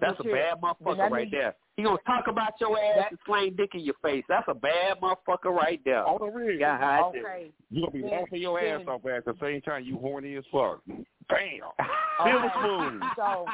That's 0.00 0.18
a 0.20 0.24
bad 0.24 0.60
motherfucker 0.60 0.96
that 0.96 1.10
right 1.12 1.22
means- 1.22 1.32
there. 1.32 1.54
He 1.76 1.82
gonna 1.84 1.98
talk 2.06 2.26
about 2.26 2.60
your 2.60 2.78
ass 2.78 2.96
That- 2.96 3.10
and 3.12 3.18
slang 3.24 3.54
dick 3.56 3.74
in 3.74 3.80
your 3.80 3.94
face. 4.02 4.24
That's 4.28 4.46
a 4.48 4.54
bad 4.54 5.00
motherfucker 5.00 5.46
right 5.54 5.80
there. 5.84 6.04
On 6.06 6.18
the 6.20 6.26
real. 6.30 6.58
God 6.58 7.12
damn. 7.12 7.24
Okay. 7.24 7.52
You 7.70 7.80
gonna 7.82 7.90
be 7.92 8.00
Then- 8.02 8.10
laughing 8.10 8.42
your 8.42 8.58
ass 8.60 8.78
then- 8.80 8.88
off 8.88 9.06
at 9.06 9.24
the 9.24 9.34
same 9.40 9.60
time 9.62 9.84
you 9.84 9.96
horny 9.98 10.34
as 10.36 10.44
fuck. 10.52 10.80
Bam. 11.28 11.60
Okay. 11.80 12.32
Tablespoon. 12.32 13.02
So, 13.16 13.46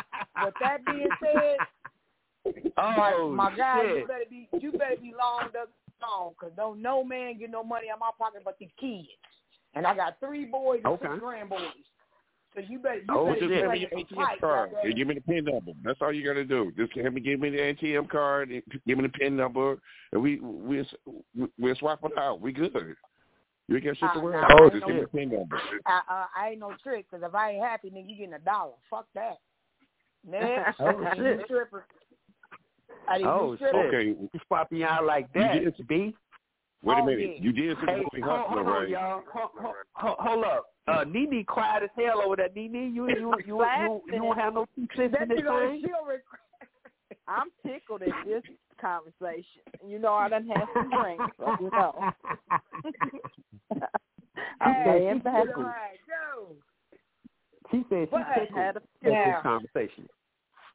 with 0.42 0.54
that 0.60 0.84
being 0.86 1.08
said, 1.20 1.56
Oh 2.76 3.30
my 3.30 3.54
guy, 3.56 3.82
you 3.82 4.06
better 4.06 4.24
be 4.30 4.48
you 4.60 4.72
better 4.72 4.96
be 4.96 5.12
long 5.18 5.44
up 5.60 5.68
long, 6.00 6.34
cause 6.38 6.52
don't 6.56 6.80
no 6.80 7.02
man 7.02 7.38
get 7.38 7.50
no 7.50 7.64
money 7.64 7.88
out 7.90 7.98
my 7.98 8.10
pocket 8.18 8.42
but 8.44 8.56
these 8.58 8.70
kids, 8.78 9.08
and 9.74 9.86
I 9.86 9.94
got 9.96 10.18
three 10.20 10.44
boys 10.44 10.78
and 10.84 10.94
Okay. 10.94 11.08
six 11.08 11.18
grandboys. 11.20 11.60
So 12.56 12.62
you 12.66 12.78
better 12.78 12.96
you 12.96 13.04
Oh, 13.10 13.26
better 13.34 13.40
just 13.40 13.52
give 13.52 13.70
me 13.70 13.78
your 13.80 13.90
ATM 13.90 14.16
fight, 14.16 14.40
card 14.40 14.70
goddamn. 14.70 14.86
and 14.86 14.96
give 14.96 15.06
me 15.08 15.14
the 15.16 15.20
PIN 15.20 15.44
number. 15.44 15.72
That's 15.84 15.98
all 16.00 16.10
you 16.12 16.24
gotta 16.26 16.44
do. 16.44 16.72
Just 16.74 16.94
give 16.94 17.12
me 17.12 17.20
give 17.20 17.38
me 17.38 17.50
the 17.50 17.58
ATM 17.58 18.08
card 18.08 18.48
give 18.48 18.98
me 18.98 19.02
the 19.02 19.10
PIN 19.10 19.36
number, 19.36 19.76
and 20.12 20.22
we 20.22 20.40
we 20.40 20.82
we'll 21.58 21.74
swap 21.76 22.00
it 22.04 22.16
out. 22.18 22.40
We 22.40 22.52
good. 22.52 22.72
You 23.68 23.76
ain't 23.76 23.84
got 23.84 23.96
shit 23.98 24.10
to 24.14 24.18
Uh, 24.18 24.22
worry 24.22 24.38
about. 24.38 24.58
Oh, 24.58 24.70
Just 24.70 24.86
give 24.86 24.94
me 24.94 25.02
the 25.02 25.08
PIN 25.08 25.28
number. 25.30 25.60
I, 25.84 26.00
uh, 26.08 26.26
I 26.34 26.50
ain't 26.50 26.60
no 26.60 26.74
trick, 26.82 27.10
cause 27.10 27.20
if 27.22 27.34
I 27.34 27.50
ain't 27.52 27.62
happy, 27.64 27.90
nigga, 27.90 28.08
you 28.08 28.16
getting 28.16 28.32
a 28.32 28.38
dollar. 28.38 28.72
Fuck 28.88 29.06
that. 29.14 29.36
Next, 30.26 30.76
Oh, 30.80 31.06
shit. 31.14 31.42
stripper. 31.44 31.86
I 33.06 33.18
didn't 33.18 33.30
Oh 33.30 33.56
shit. 33.56 33.68
shit! 33.68 33.74
Okay, 33.74 34.04
You 34.04 34.30
popping 34.48 34.82
out 34.82 35.04
like 35.04 35.30
that, 35.34 35.56
You 35.56 35.70
that, 35.70 35.76
did- 35.76 35.88
B? 35.88 36.16
wait 36.82 36.98
a 36.98 37.02
Oh, 37.02 37.04
minute. 37.06 37.32
yeah. 37.36 37.42
You 37.44 37.52
did 37.52 37.76
see 37.80 37.86
Hey, 37.86 37.96
movie 37.96 38.22
hold, 38.24 38.40
Hustler, 38.40 38.64
hold 38.64 38.66
on, 38.66 38.72
right? 38.72 38.88
y'all. 38.88 39.22
Hold, 39.32 39.50
hold, 39.94 40.16
hold 40.18 40.44
up. 40.44 40.64
Uh, 40.88 41.04
Nene 41.04 41.44
quiet 41.44 41.82
as 41.82 41.90
hell 41.96 42.22
over 42.24 42.36
there. 42.36 42.48
Nene, 42.54 42.92
you 42.94 43.08
you 43.08 43.14
you 43.18 43.34
you, 43.46 43.64
you, 43.64 44.02
you 44.06 44.18
don't 44.20 44.36
have 44.38 44.54
no 44.54 44.66
two 44.76 44.86
cents 44.96 45.14
in 45.20 45.28
this 45.28 45.38
thing. 45.38 45.44
the 45.44 45.78
chill 45.82 46.06
record. 46.06 46.22
I'm 47.28 47.48
tickled 47.66 48.02
at 48.02 48.14
this 48.24 48.42
conversation. 48.80 49.62
You 49.86 49.98
know, 49.98 50.12
I 50.14 50.28
done 50.28 50.46
had 50.46 50.64
some 50.74 50.90
drinks, 50.90 51.26
so 51.38 51.56
you 51.60 51.70
know. 51.72 52.12
I'm 54.60 54.74
Hey, 54.74 54.84
laying 54.86 55.14
she 55.18 55.22
back. 55.22 55.46
tickled. 55.46 55.66
Right, 55.66 55.98
go. 56.06 56.54
She 57.72 57.84
said 57.88 58.06
she 58.08 58.14
What? 58.14 58.26
tickled 58.38 58.58
Had 58.58 58.76
a 58.76 58.78
at 58.78 58.82
this 59.02 59.12
Yeah. 59.12 59.42
conversation. 59.42 60.08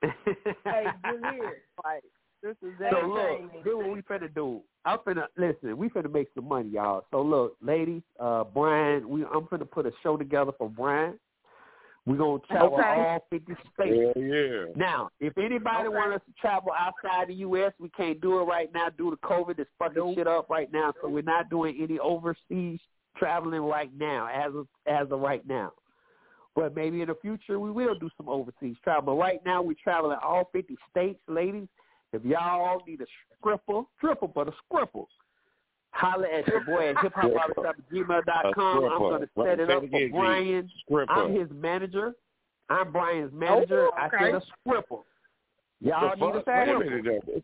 Hey, 0.02 0.88
good 1.04 1.22
here. 1.22 1.62
Like, 1.86 2.04
this 2.42 2.56
is 2.62 2.74
So 2.80 2.86
entertaining. 2.86 3.50
look, 3.54 3.64
do 3.64 3.78
what 3.78 3.92
we 3.94 4.02
finna 4.02 4.34
do. 4.34 4.62
I'm 4.86 5.00
finna 5.00 5.26
listen. 5.38 5.78
We 5.78 5.90
finna 5.90 6.12
make 6.12 6.28
some 6.36 6.48
money, 6.48 6.70
y'all. 6.70 7.06
So 7.12 7.22
look, 7.22 7.56
ladies, 7.62 8.02
uh, 8.20 8.44
Brian, 8.46 9.08
we 9.10 9.24
I'm 9.26 9.46
finna 9.48 9.70
put 9.70 9.86
a 9.86 9.92
show 10.04 10.18
together 10.18 10.52
for 10.58 10.70
Brian. 10.70 11.20
We're 12.08 12.18
gonna 12.18 12.40
travel 12.50 12.80
Okay. 12.80 12.84
all 12.90 13.28
50 13.30 13.54
states. 13.74 14.14
Yeah, 14.16 14.24
yeah. 14.24 14.66
Now, 14.76 15.10
if 15.20 15.38
anybody 15.38 15.88
Okay. 15.88 15.96
want 15.96 16.14
us 16.14 16.22
to 16.26 16.34
travel 16.42 16.72
outside 16.78 17.28
the 17.28 17.36
U.S., 17.36 17.74
we 17.80 17.90
can't 17.90 18.20
do 18.22 18.40
it 18.40 18.46
right 18.46 18.74
now 18.74 18.90
due 18.90 19.12
to 19.12 19.18
COVID. 19.18 19.60
It's 19.60 19.70
fucking 19.78 19.98
Nope. 19.98 20.16
shit 20.16 20.26
up 20.28 20.50
right 20.50 20.72
now, 20.72 20.94
so 21.00 21.10
we're 21.10 21.22
not 21.22 21.50
doing 21.52 21.78
any 21.80 22.00
overseas 22.00 22.80
traveling 23.18 23.62
right 23.62 23.92
now, 23.96 24.28
as 24.28 24.56
of 24.56 24.68
as 24.88 25.12
of 25.12 25.20
right 25.20 25.46
now. 25.48 25.74
But 26.56 26.76
maybe 26.76 27.02
in 27.02 27.08
the 27.10 27.16
future 27.22 27.60
we 27.60 27.70
will 27.70 27.94
do 27.94 28.10
some 28.18 28.28
overseas 28.28 28.78
travel. 28.84 29.16
But 29.16 29.22
right 29.22 29.46
now 29.46 29.62
we're 29.62 29.76
traveling 29.84 30.18
all 30.24 30.50
50 30.52 30.76
states, 30.90 31.20
ladies. 31.28 31.68
If 32.14 32.26
y'all 32.26 32.82
need 32.86 33.02
a 33.02 33.06
stripper, 33.40 33.84
stripper, 33.98 34.28
but 34.28 34.48
a 34.50 34.52
stripper, 34.68 35.04
holler 35.92 36.28
at 36.28 36.46
your 36.48 36.62
boy 36.66 36.90
at 36.90 36.96
hiphopbarbershop@gmail.com. 36.98 38.84
I'm 38.86 39.00
going 39.00 39.22
to 39.22 39.30
set 39.38 39.60
it 39.60 39.66
stripper. 39.66 39.72
up 39.78 39.82
Say 39.84 39.88
it 39.88 39.90
for 39.92 39.96
again, 39.98 40.12
Brian. 40.12 40.70
Stripper. 40.86 41.12
I'm 41.12 41.34
his 41.36 41.50
manager. 41.54 42.14
I'm 42.70 42.92
Brian's 42.92 43.34
manager. 43.34 43.88
Oh, 43.88 43.98
I 43.98 44.08
okay. 44.08 44.18
said 44.20 44.36
a 44.36 44.42
stripper. 44.62 44.96
Y'all 45.82 46.16
The 46.18 46.26
need 46.26 46.36
a 46.36 46.44
fuck? 46.44 46.66
Stripper. 46.66 46.80
minute, 46.84 47.24
though. 47.26 47.42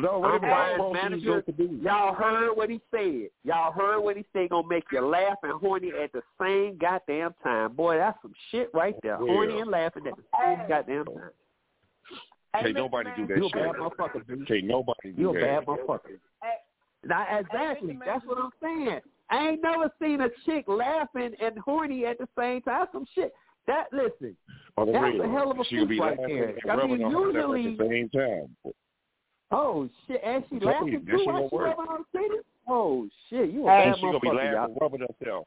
No, 0.00 0.18
wait 0.20 0.30
a 0.30 0.32
I'm 0.34 0.40
minute. 0.40 0.40
Brian's 0.40 0.70
How 0.70 0.76
close 0.78 0.94
manager. 0.94 1.34
these 1.34 1.44
to 1.46 1.52
be? 1.52 1.82
Y'all 1.84 2.14
heard 2.14 2.54
what 2.56 2.70
he 2.70 2.80
said. 2.90 3.28
Y'all 3.44 3.72
heard 3.72 4.00
what 4.00 4.16
he 4.16 4.24
said. 4.32 4.48
Gonna 4.48 4.66
make 4.66 4.84
you 4.90 5.00
laugh 5.06 5.36
and 5.42 5.52
horny 5.60 5.90
at 6.02 6.12
the 6.12 6.22
same 6.40 6.78
goddamn 6.78 7.34
time. 7.42 7.72
Boy, 7.74 7.98
that's 7.98 8.16
some 8.22 8.32
shit 8.50 8.70
right 8.72 8.94
there. 9.02 9.18
Yeah. 9.20 9.26
Horny 9.34 9.60
and 9.60 9.70
laughing 9.70 10.06
at 10.06 10.14
the 10.16 10.22
same 10.40 10.66
goddamn 10.68 11.04
time. 11.04 11.30
Hey, 12.54 12.62
Can't 12.64 12.74
Mr. 12.74 12.78
nobody 12.78 13.10
do 13.16 13.26
that 13.28 13.36
You 13.38 13.46
a 13.46 13.48
shit. 13.48 13.54
bad 13.54 13.74
motherfucker, 13.76 14.26
dude. 14.26 14.46
Can't 14.48 14.64
nobody 14.64 15.12
do 15.12 15.20
You 15.22 15.30
a 15.30 15.32
that. 15.34 15.40
bad 15.40 15.66
motherfucker. 15.66 16.18
Hey, 16.42 16.54
Now, 17.04 17.26
exactly. 17.38 17.94
Mr. 17.94 18.04
That's 18.04 18.26
what 18.26 18.38
I'm 18.38 18.50
saying. 18.62 19.00
I 19.30 19.48
ain't 19.48 19.62
never 19.62 19.90
seen 20.00 20.20
a 20.20 20.28
chick 20.44 20.64
laughing 20.68 21.32
and 21.40 21.58
horny 21.58 22.04
at 22.04 22.18
the 22.18 22.28
same 22.38 22.60
time. 22.62 22.80
That's 22.80 22.92
some 22.92 23.06
shit. 23.14 23.32
That 23.66 23.86
listen. 23.92 24.36
On 24.76 24.90
That's 24.92 25.14
real. 25.14 25.22
a 25.24 25.28
hell 25.28 25.50
of 25.50 25.58
a 25.60 25.64
She 25.64 25.78
could 25.78 25.88
be 25.88 26.00
right 26.00 26.18
there. 26.18 26.56
I 26.70 26.86
mean, 26.86 27.00
rubbing 27.00 27.04
on 27.04 27.12
herself 27.12 27.34
usually- 27.34 27.72
at 27.72 27.78
the 27.78 27.88
same 27.88 28.08
time. 28.10 28.56
Oh 29.50 29.88
shit, 30.06 30.20
and 30.24 30.44
she 30.50 30.58
Tell 30.58 30.68
you, 30.68 30.72
laughing 30.72 31.04
that 31.04 31.12
too 31.12 31.18
shit 31.18 31.26
while 31.26 31.48
she 31.50 31.56
rubbing 31.56 31.86
on 31.88 32.04
the 32.12 32.18
titties. 32.18 32.42
Oh 32.68 33.08
shit, 33.28 33.50
you 33.50 33.66
a 33.66 33.70
Hey, 33.70 33.76
bad 33.78 33.86
And 33.88 33.96
she 33.96 34.02
gonna 34.02 34.20
be 34.20 34.28
motherfucker, 34.28 34.34
laughing, 34.34 34.52
y'all. 34.52 34.78
rubbing 34.80 35.00
herself. 35.00 35.46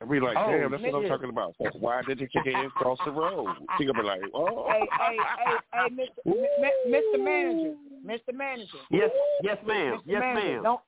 And 0.00 0.10
be 0.10 0.20
like, 0.20 0.36
Oh, 0.38 0.50
damn, 0.50 0.70
that's 0.70 0.82
what 0.82 0.94
I'm 1.02 1.08
talking 1.08 1.30
about. 1.30 1.54
So 1.62 1.70
why 1.78 2.02
did 2.06 2.20
you 2.20 2.28
kick 2.28 2.44
hands 2.52 2.72
across 2.76 2.98
the 3.04 3.10
road? 3.12 3.54
She 3.78 3.86
gonna 3.86 4.00
be 4.02 4.06
like, 4.06 4.20
oh. 4.34 4.66
hey, 4.68 4.80
hey, 4.98 5.16
hey, 5.44 5.56
hey, 5.72 5.88
Mr. 5.90 6.08
M- 6.26 6.92
Mr. 6.92 7.24
Manager, 7.24 7.74
Mr. 8.06 8.34
Manager. 8.34 8.78
Yes, 8.90 9.10
yes, 9.42 9.56
ma'am. 9.66 9.94
Mr. 9.98 10.00
Yes, 10.04 10.20
Manager, 10.20 10.48
ma'am. 10.54 10.62
Don't 10.62 10.80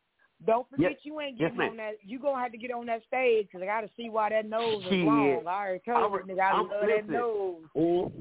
don't 0.46 0.68
forget 0.68 0.90
Yes- 0.90 1.00
you 1.04 1.18
ain't 1.22 1.40
yes, 1.40 1.46
getting 1.48 1.56
ma'am. 1.58 1.70
on 1.70 1.76
that. 1.78 1.92
You 2.04 2.18
gonna 2.18 2.38
have 2.42 2.52
to 2.52 2.58
get 2.58 2.70
on 2.70 2.84
that 2.86 3.00
stage 3.06 3.46
because 3.46 3.62
I 3.62 3.66
got 3.66 3.80
to 3.80 3.88
see 3.96 4.10
why 4.10 4.28
that 4.28 4.46
nose 4.46 4.82
is 4.84 4.90
Shit. 4.90 5.06
wrong. 5.06 5.42
I 5.46 5.50
already 5.50 5.80
told 5.86 6.12
you, 6.28 6.34
nigga, 6.34 6.40
I 6.40 6.50
I'm- 6.50 6.68
love 6.68 6.86
that 6.86 7.08
nose. 7.08 7.62
Oh. 7.74 8.12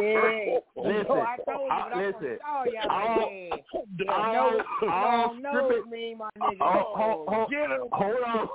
Yeah. 0.00 0.58
Listen, 0.76 1.04
So 1.06 1.20
I 1.20 1.36
told 1.44 1.66
you, 1.66 1.70
I- 1.70 1.88
but 1.88 1.96
I'm 1.96 2.06
listen. 2.06 2.20
gonna 2.22 2.64
show 2.64 2.72
y'all 2.72 2.90
All- 2.90 3.20
like, 3.20 3.64
yeah. 4.00 4.14
all- 4.14 4.32
Nose, 4.32 4.62
all 4.82 4.88
long 4.88 5.42
nose 5.42 5.54
stripping- 5.66 5.90
mean 5.90 6.18
my 6.18 6.28
nigga. 6.40 6.56
Oh, 6.60 6.94
hold, 6.96 7.28
hold, 7.28 7.50
Get 7.50 7.70
him. 7.70 7.88
hold 7.92 8.16
on. 8.26 8.48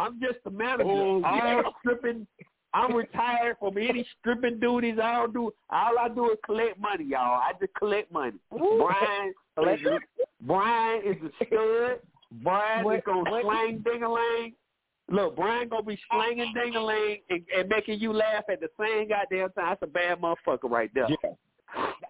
I'm 0.00 0.20
just 0.20 0.38
the 0.44 0.50
manager. 0.50 0.84
Oh, 0.86 1.22
all 1.24 1.36
yeah. 1.36 1.62
stripping. 1.80 2.26
I'm 2.72 2.94
retired 2.94 3.56
from 3.58 3.76
any 3.78 4.06
stripping 4.20 4.60
duties. 4.60 4.98
I 5.02 5.14
don't 5.14 5.32
do. 5.34 5.52
All 5.70 5.98
I 5.98 6.08
do 6.08 6.30
is 6.30 6.38
collect 6.44 6.78
money, 6.78 7.04
y'all. 7.04 7.40
I 7.40 7.52
just 7.60 7.74
collect 7.74 8.12
money. 8.12 8.38
Brian, 8.50 9.34
is, 9.74 9.80
Brian 10.42 11.02
is 11.04 11.16
a 11.22 11.44
stud. 11.44 11.98
Brian 12.42 12.86
is 12.92 13.02
gonna 13.04 13.28
what- 13.30 13.42
slang 13.42 13.78
ding 13.78 14.02
a 14.04 14.12
ling. 14.12 14.54
Look, 15.08 15.34
Brian 15.34 15.68
gonna 15.68 15.82
be 15.82 15.98
slanging 16.12 16.54
ding 16.54 16.76
a 16.76 16.84
ling 16.84 17.18
and, 17.30 17.42
and 17.56 17.68
making 17.68 17.98
you 17.98 18.12
laugh 18.12 18.44
at 18.48 18.60
the 18.60 18.68
same 18.78 19.08
goddamn 19.08 19.50
time. 19.50 19.70
That's 19.70 19.82
a 19.82 19.86
bad 19.88 20.20
motherfucker 20.20 20.70
right 20.70 20.90
there. 20.94 21.08
Yeah. 21.08 21.30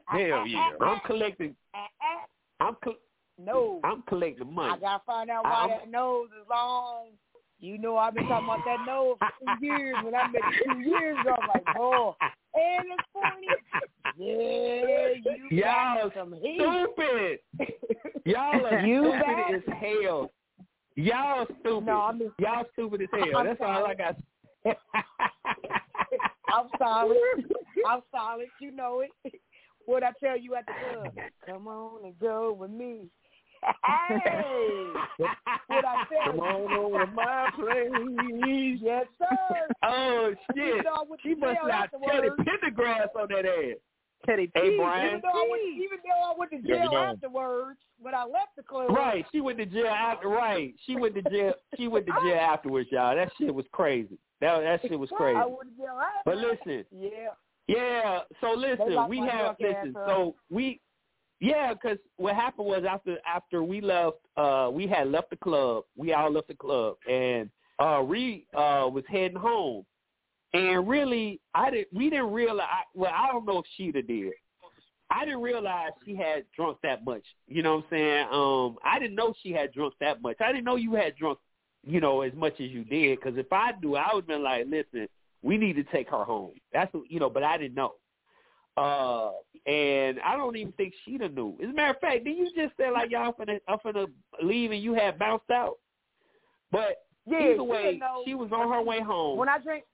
Hell 0.07 0.47
yeah. 0.47 0.73
I'm 0.83 1.01
collecting. 1.07 1.57
I'm 2.61 2.77
co- 2.85 2.97
No. 3.39 3.81
I'm 3.83 4.03
collecting 4.03 4.53
money. 4.53 4.75
I 4.75 4.79
gotta 4.79 5.03
find 5.07 5.31
out 5.31 5.45
why 5.45 5.51
I'm- 5.51 5.71
that 5.71 5.89
nose 5.89 6.29
is 6.39 6.47
long. 6.51 7.07
You 7.61 7.77
know 7.79 7.97
I've 7.97 8.15
been 8.15 8.27
talking 8.27 8.47
about 8.49 8.65
that 8.65 8.87
nose 8.87 9.17
for 9.19 9.29
two 9.59 9.67
years. 9.67 9.97
When 10.03 10.15
I 10.15 10.27
met 10.29 10.41
you 10.67 10.73
two 10.73 10.81
years 10.81 11.19
ago, 11.21 11.35
I'm 11.41 11.49
like, 11.49 11.65
oh, 11.79 12.17
and 12.55 12.87
it's 12.91 13.09
funny. 13.13 13.47
Yeah, 14.17 15.35
you 15.51 15.59
Y'all 15.59 16.09
got 16.09 16.15
some 16.17 16.35
heat. 16.41 16.59
stupid. 16.61 17.39
Y'all 18.25 18.67
are 18.67 18.81
You 18.87 19.03
stupid 19.03 19.21
back. 19.21 19.53
as 19.55 19.63
hell. 19.81 20.31
Y'all 20.97 21.47
stupid. 21.61 21.87
No, 21.87 22.01
I'm 22.01 22.19
just, 22.19 22.33
Y'all 22.39 22.65
stupid 22.73 23.03
as 23.03 23.09
hell. 23.13 23.37
I'm 23.39 23.47
That's 23.47 23.61
all 23.61 23.87
I 23.87 23.95
got. 23.95 24.17
I'm 26.53 26.69
solid. 26.79 27.17
I'm 27.89 28.01
solid. 28.11 28.49
You 28.61 28.71
know 28.73 29.01
it. 29.01 29.35
What 29.87 30.03
I 30.03 30.11
tell 30.23 30.39
you 30.39 30.55
at 30.57 30.67
the 30.67 30.73
club? 30.95 31.15
Come 31.47 31.69
on 31.69 32.05
and 32.05 32.19
go 32.19 32.53
with 32.53 32.71
me. 32.71 33.07
Hey, 33.63 34.93
what 35.19 35.85
I 35.85 36.05
tell 36.09 36.33
Come 36.33 36.41
on 36.41 36.73
over 36.73 37.05
to 37.05 37.11
my 37.13 37.51
place. 37.55 38.79
Yes, 38.83 39.07
sir. 39.19 39.27
oh 39.85 40.35
You 40.55 40.77
shit! 40.77 40.85
know 40.85 41.07
She 41.23 41.35
must 41.35 41.61
jail 41.61 41.71
have 41.71 41.91
Teddy. 41.91 42.29
Pendergrass 42.41 43.09
on 43.19 43.29
that 43.31 43.47
ass. 43.47 43.77
Teddy 44.27 44.51
Hey, 44.55 44.71
P. 44.71 44.77
Brian. 44.77 45.07
Even 45.09 45.21
though 45.23 45.29
I 45.29 45.49
went, 45.51 45.63
even 45.77 45.99
though 46.05 46.33
I 46.33 46.39
went 46.39 46.51
to 46.53 46.63
jail 46.69 46.91
know. 46.93 46.99
afterwards, 46.99 47.79
when 48.01 48.15
I 48.15 48.25
left 48.25 48.57
the 48.57 48.63
club, 48.63 48.91
Right, 48.91 49.25
she 49.33 49.41
went 49.41 49.59
to 49.59 49.67
jail 49.67 49.87
after. 49.87 50.29
Right, 50.29 50.75
she 50.87 50.97
went 50.97 51.15
to 51.15 51.23
jail. 51.23 51.55
She 51.77 51.89
went 51.89 52.07
to 52.07 52.13
jail 52.23 52.35
afterwards, 52.41 52.89
y'all. 52.93 53.15
That 53.17 53.31
shit 53.39 53.55
was 53.55 53.67
crazy. 53.73 54.19
That 54.41 54.61
that 54.61 54.83
shit 54.83 54.99
was 54.99 55.11
crazy. 55.17 55.37
I 55.37 55.47
went 55.47 55.77
to 55.77 55.83
jail 55.83 56.01
But 56.25 56.37
listen, 56.39 56.85
Yeah. 56.91 57.11
Yeah. 57.67 58.21
So 58.41 58.53
listen, 58.53 58.95
locked 58.95 59.11
we 59.11 59.19
have 59.19 59.57
drunk 59.59 59.59
listen. 59.61 59.95
So 59.95 60.35
we, 60.51 60.81
yeah, 61.41 61.73
because 61.73 61.99
what 62.17 62.35
happened 62.35 62.67
was 62.67 62.85
after 62.89 63.17
after 63.27 63.65
we 63.65 63.81
left, 63.81 64.19
uh, 64.37 64.69
we 64.73 64.87
had 64.87 65.09
left 65.09 65.31
the 65.31 65.37
club. 65.37 65.85
We 65.97 66.13
all 66.13 66.31
left 66.31 66.49
the 66.49 66.55
club, 66.55 66.97
and 67.09 67.51
uh, 67.83 68.03
Reed 68.03 68.45
uh 68.55 68.89
was 68.93 69.05
heading 69.09 69.39
home. 69.39 69.85
And 70.53 70.87
really, 70.87 71.41
I 71.55 71.71
didn't. 71.71 71.89
We 71.93 72.11
didn't 72.11 72.33
realize. 72.33 72.67
Well, 72.95 73.13
I 73.15 73.29
don't 73.33 73.47
know 73.47 73.59
if 73.59 73.65
Sheeta 73.77 74.03
did. 74.03 74.33
I 75.11 75.25
didn't 75.25 75.41
realize 75.41 75.91
she 76.05 76.15
had 76.15 76.45
drunk 76.55 76.79
that 76.83 77.05
much. 77.05 77.25
You 77.49 77.63
know 77.63 77.77
what 77.77 77.85
I'm 77.85 77.91
saying? 77.91 78.27
Um, 78.31 78.77
I 78.85 78.99
didn't 78.99 79.17
know 79.17 79.35
she 79.43 79.51
had 79.51 79.73
drunk 79.73 79.95
that 80.01 80.23
much. 80.23 80.37
I 80.41 80.53
didn't 80.53 80.65
know 80.65 80.77
you 80.77 80.95
had 80.95 81.17
drunk, 81.17 81.39
you 81.85 82.01
know, 82.01 82.21
as 82.21 82.33
much 82.35 82.55
as 82.55 82.71
you 82.71 82.85
did. 82.85 83.19
Because 83.19 83.37
if 83.37 83.53
I 83.53 83.73
do, 83.81 83.97
I 83.97 84.11
would 84.13 84.23
have 84.23 84.29
been 84.29 84.43
like, 84.43 84.67
listen, 84.69 85.09
we 85.43 85.57
need 85.57 85.75
to 85.75 85.85
take 85.85 86.11
her 86.11 86.23
home. 86.23 86.53
That's 86.73 86.95
you 87.09 87.19
know, 87.19 87.31
but 87.31 87.43
I 87.43 87.57
didn't 87.57 87.75
know. 87.75 87.95
Uh, 88.77 89.31
and 89.67 90.21
I 90.21 90.37
don't 90.37 90.57
even 90.57 90.73
think 90.73 90.95
Sheeta 91.05 91.29
knew. 91.29 91.57
As 91.63 91.69
a 91.69 91.73
matter 91.73 91.91
of 91.91 92.01
fact, 92.01 92.25
did 92.25 92.37
you 92.37 92.51
just 92.57 92.77
say 92.77 92.91
like 92.91 93.11
y'all 93.11 93.33
finna, 93.33 93.59
I'm 93.69 93.79
finna 93.79 94.07
leave 94.43 94.71
and 94.71 94.83
you 94.83 94.95
had 94.95 95.19
bounced 95.19 95.51
out? 95.51 95.79
But 96.73 97.05
Yeah, 97.27 97.41
either 97.41 97.55
she 97.57 97.61
way, 97.61 97.99
know. 98.01 98.23
she 98.25 98.35
was 98.35 98.51
on 98.53 98.71
her 98.71 98.81
way 98.83 99.01
home. 99.01 99.39
When 99.39 99.49
I 99.49 99.59
drink, 99.59 99.85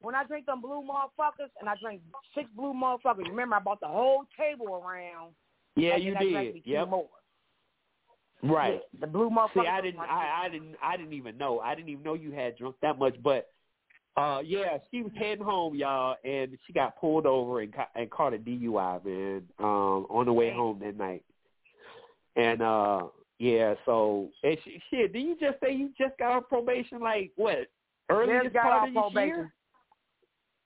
when 0.00 0.14
I 0.14 0.24
drink 0.24 0.46
them 0.46 0.60
blue 0.60 0.82
motherfuckers, 0.82 1.50
and 1.60 1.68
I 1.68 1.74
drink 1.80 2.00
six 2.34 2.48
blue 2.56 2.72
motherfuckers. 2.72 3.28
Remember, 3.28 3.56
I 3.56 3.60
bought 3.60 3.80
the 3.80 3.86
whole 3.88 4.24
table 4.38 4.74
around. 4.74 5.32
yeah, 5.76 5.96
you 5.96 6.16
did. 6.16 6.62
Yep. 6.64 6.88
more. 6.88 7.08
Right. 8.42 8.80
Yeah, 8.92 9.00
the 9.00 9.06
blue 9.06 9.30
motherfuckers. 9.30 9.62
See, 9.62 9.68
I 9.68 9.80
didn't, 9.80 10.00
I, 10.00 10.44
I 10.44 10.48
didn't, 10.48 10.74
I 10.82 10.96
didn't 10.96 11.12
even 11.12 11.38
know. 11.38 11.60
I 11.60 11.74
didn't 11.74 11.90
even 11.90 12.02
know 12.02 12.14
you 12.14 12.32
had 12.32 12.56
drunk 12.56 12.76
that 12.82 12.98
much. 12.98 13.14
But, 13.22 13.48
uh, 14.16 14.40
yeah, 14.44 14.78
she 14.90 15.02
was 15.02 15.12
heading 15.16 15.44
home, 15.44 15.74
y'all, 15.74 16.16
and 16.24 16.56
she 16.66 16.72
got 16.72 17.00
pulled 17.00 17.26
over 17.26 17.60
and 17.60 17.72
ca- 17.74 17.88
and 17.94 18.10
caught 18.10 18.34
a 18.34 18.38
DUI, 18.38 19.04
man, 19.04 19.42
um, 19.58 20.06
on 20.10 20.26
the 20.26 20.32
way 20.32 20.52
home 20.52 20.78
that 20.80 20.96
night. 20.96 21.24
And 22.36 22.62
uh, 22.62 23.06
yeah, 23.38 23.74
so 23.86 24.28
and 24.42 24.56
she, 24.64 24.82
shit, 24.90 25.12
did 25.12 25.22
you 25.22 25.36
just 25.40 25.58
say 25.60 25.74
you 25.74 25.90
just 25.98 26.18
got 26.18 26.32
on 26.32 26.44
probation? 26.44 27.00
Like 27.00 27.32
what? 27.36 27.68
Early 28.10 28.32
Just 28.42 28.54
got 28.54 28.62
part 28.62 28.74
off 28.74 28.88
of 28.88 28.94
this 28.94 29.00
probation. 29.02 29.36
year? 29.36 29.52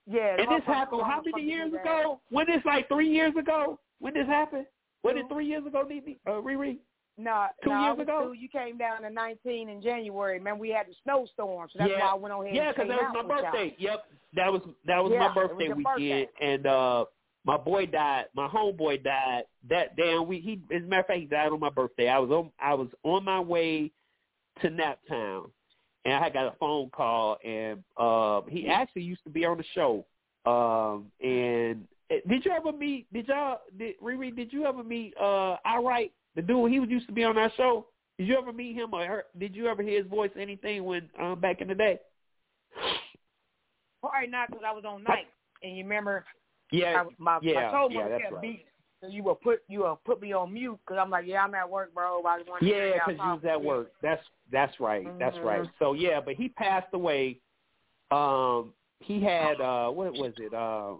Yeah, 0.08 0.36
And 0.38 0.50
this 0.50 0.66
happened 0.66 1.02
how 1.02 1.22
many 1.24 1.46
years 1.46 1.72
ago? 1.72 2.20
When 2.30 2.46
this 2.46 2.62
like 2.64 2.88
three 2.88 3.08
years 3.08 3.34
ago? 3.38 3.78
When 3.98 4.14
this 4.14 4.26
happened? 4.26 4.66
Was 5.02 5.14
it 5.16 5.32
three 5.32 5.46
years 5.46 5.64
ago, 5.66 5.82
Nene? 5.88 6.16
Uh, 6.26 6.32
Riri? 6.32 6.78
No, 7.18 7.46
Two 7.64 7.70
no, 7.70 7.82
years 7.86 7.98
ago? 8.00 8.26
two. 8.28 8.32
You 8.34 8.48
came 8.48 8.76
down 8.76 9.02
to 9.02 9.10
19 9.10 9.68
in 9.70 9.80
January. 9.82 10.38
Man, 10.38 10.58
we 10.58 10.68
had 10.68 10.86
the 10.86 10.94
snowstorm, 11.02 11.68
so 11.72 11.78
that's 11.78 11.90
yeah. 11.90 12.00
why 12.04 12.10
I 12.10 12.14
went 12.14 12.34
on 12.34 12.44
ahead 12.44 12.56
Yeah, 12.56 12.72
because 12.72 12.88
that 12.88 12.98
was 12.98 13.10
my 13.14 13.22
with 13.22 13.30
y'all. 13.42 13.52
birthday. 13.52 13.76
Yep, 13.78 14.04
that 14.34 14.52
was 14.52 14.62
that 14.86 15.02
was 15.02 15.12
Yeah, 15.12 15.18
my 15.20 15.26
it 15.26 15.28
was 15.28 15.48
birthday 15.48 15.68
weekend, 15.68 15.84
birthday. 15.84 16.28
and 16.40 16.66
uh 16.66 17.04
my 17.46 17.56
boy 17.56 17.86
died. 17.86 18.24
My 18.34 18.48
homeboy 18.48 19.04
died 19.04 19.44
that 19.70 19.96
damn 19.96 20.26
week. 20.26 20.42
He, 20.42 20.60
as 20.74 20.82
a 20.82 20.86
matter 20.86 21.00
of 21.02 21.06
fact, 21.06 21.20
he 21.20 21.26
died 21.26 21.52
on 21.52 21.60
my 21.60 21.70
birthday. 21.70 22.08
I 22.08 22.18
was 22.18 22.30
on 22.30 22.50
I 22.60 22.74
was 22.74 22.88
on 23.02 23.24
my 23.24 23.40
way 23.40 23.92
to 24.60 24.68
Naptown, 24.68 25.48
and 26.04 26.14
I 26.24 26.28
got 26.28 26.52
a 26.52 26.56
phone 26.58 26.90
call, 26.90 27.38
and 27.44 27.82
uh 27.96 28.42
he 28.48 28.68
actually 28.68 29.02
used 29.02 29.24
to 29.24 29.30
be 29.30 29.46
on 29.46 29.56
the 29.56 29.64
show. 29.74 30.04
Um, 30.44 31.06
and 31.22 31.86
eh, 32.10 32.18
did 32.28 32.44
you 32.44 32.50
ever 32.52 32.72
meet? 32.72 33.10
Did 33.12 33.28
y'all? 33.28 33.60
Did 33.78 33.94
Riri? 34.02 34.36
Did 34.36 34.52
you 34.52 34.66
ever 34.66 34.84
meet? 34.84 35.14
Uh, 35.18 35.56
I 35.64 35.78
right 35.82 36.12
the 36.36 36.42
dude. 36.42 36.70
He 36.70 36.78
was 36.78 36.88
used 36.88 37.06
to 37.08 37.12
be 37.12 37.24
on 37.24 37.36
our 37.36 37.50
show. 37.56 37.86
Did 38.18 38.28
you 38.28 38.38
ever 38.38 38.52
meet 38.52 38.76
him 38.76 38.94
or 38.94 39.04
her, 39.04 39.24
did 39.38 39.54
you 39.54 39.66
ever 39.66 39.82
hear 39.82 40.02
his 40.02 40.10
voice? 40.10 40.30
or 40.34 40.40
Anything 40.40 40.84
when 40.84 41.08
um 41.20 41.40
back 41.40 41.60
in 41.60 41.68
the 41.68 41.74
day? 41.74 41.98
Probably 44.00 44.28
not 44.28 44.48
because 44.48 44.62
I 44.66 44.72
was 44.72 44.84
on 44.86 45.02
night. 45.02 45.26
And 45.62 45.76
you 45.76 45.82
remember, 45.84 46.24
Yeah, 46.70 47.02
I, 47.02 47.08
my, 47.18 47.38
yeah, 47.42 47.54
my 47.54 47.70
soul 47.70 47.90
yeah, 47.90 48.08
that's 48.08 48.32
right. 48.32 48.40
beat. 48.42 48.66
So 49.00 49.08
you 49.08 49.22
will 49.22 49.34
put 49.34 49.62
you 49.68 49.80
will 49.80 50.00
put 50.04 50.22
me 50.22 50.32
on 50.32 50.52
mute 50.52 50.78
because 50.84 50.98
I'm 51.00 51.10
like, 51.10 51.26
yeah, 51.26 51.42
I'm 51.42 51.54
at 51.54 51.68
work, 51.68 51.92
bro. 51.94 52.22
I 52.24 52.38
just 52.38 52.48
want 52.48 52.62
to 52.62 52.66
Yeah, 52.66 52.94
because 53.06 53.20
you 53.22 53.30
was 53.30 53.44
at 53.48 53.62
work. 53.62 53.92
That's 54.02 54.22
that's 54.50 54.78
right. 54.80 55.06
That's 55.18 55.36
right. 55.42 55.62
Mhm. 55.62 55.70
So 55.78 55.92
yeah, 55.92 56.20
but 56.20 56.34
he 56.34 56.48
passed 56.48 56.88
away. 56.94 57.40
Um, 58.10 58.72
he 59.00 59.22
had 59.22 59.60
uh, 59.60 59.90
what 59.90 60.12
was 60.14 60.32
it? 60.38 60.54
Uh, 60.54 60.94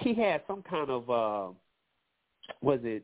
he 0.00 0.14
had 0.14 0.42
some 0.46 0.62
kind 0.62 0.90
of 0.90 1.10
uh, 1.10 1.52
was 2.62 2.80
it 2.84 3.02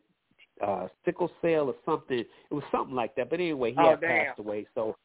uh, 0.62 0.88
sickle 1.04 1.30
cell 1.40 1.68
or 1.68 1.74
something? 1.84 2.18
It 2.20 2.54
was 2.54 2.64
something 2.70 2.94
like 2.94 3.14
that. 3.16 3.30
But 3.30 3.40
anyway, 3.40 3.72
he 3.72 3.78
Oh, 3.80 3.90
had 3.90 4.00
damn. 4.00 4.26
passed 4.26 4.38
away. 4.38 4.66
So 4.74 4.96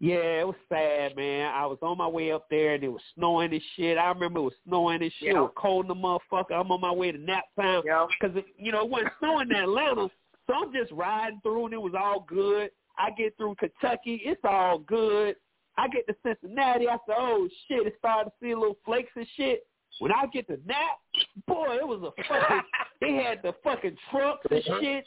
yeah, 0.00 0.40
it 0.40 0.46
was 0.46 0.56
sad, 0.68 1.16
man. 1.16 1.52
I 1.54 1.64
was 1.66 1.78
on 1.80 1.96
my 1.96 2.08
way 2.08 2.32
up 2.32 2.46
there 2.50 2.74
and 2.74 2.84
it 2.84 2.88
was 2.88 3.00
snowing 3.14 3.52
and 3.52 3.62
shit. 3.76 3.96
I 3.96 4.08
remember 4.08 4.40
it 4.40 4.42
was 4.42 4.52
snowing 4.66 5.02
and 5.02 5.12
shit. 5.18 5.30
It 5.30 5.40
was 5.40 5.52
cold 5.56 5.84
in 5.84 5.88
the 5.88 5.94
motherfucker. 5.94 6.52
I'm 6.52 6.70
on 6.72 6.80
my 6.80 6.92
way 6.92 7.12
to 7.12 7.18
nap 7.18 7.44
time 7.58 7.82
because 8.20 8.36
you 8.58 8.72
know 8.72 8.82
it 8.82 8.90
wasn't 8.90 9.12
snowing 9.20 9.50
in 9.50 9.56
Atlanta, 9.56 10.08
so 10.46 10.54
I'm 10.54 10.72
just 10.74 10.92
riding 10.92 11.40
through 11.42 11.66
and 11.66 11.74
it 11.74 11.80
was 11.80 11.94
all 11.98 12.20
good. 12.28 12.70
I 12.98 13.10
get 13.12 13.36
through 13.36 13.54
Kentucky, 13.56 14.20
it's 14.24 14.40
all 14.44 14.78
good. 14.78 15.36
I 15.76 15.88
get 15.88 16.06
to 16.06 16.14
Cincinnati, 16.24 16.88
I 16.88 16.98
said, 17.06 17.16
oh 17.18 17.48
shit, 17.66 17.86
it 17.86 17.94
started 17.98 18.30
to 18.30 18.36
see 18.40 18.54
little 18.54 18.76
flakes 18.84 19.10
and 19.16 19.26
shit. 19.36 19.66
When 20.00 20.12
I 20.12 20.26
get 20.32 20.46
to 20.48 20.58
Nap, 20.66 20.98
boy, 21.46 21.76
it 21.80 21.86
was 21.86 22.00
a 22.02 22.22
fucking. 22.22 22.60
they 23.00 23.14
had 23.14 23.40
the 23.42 23.54
fucking 23.62 23.96
trucks 24.10 24.46
and 24.50 24.60
uh-huh. 24.60 24.80
shit, 24.80 25.04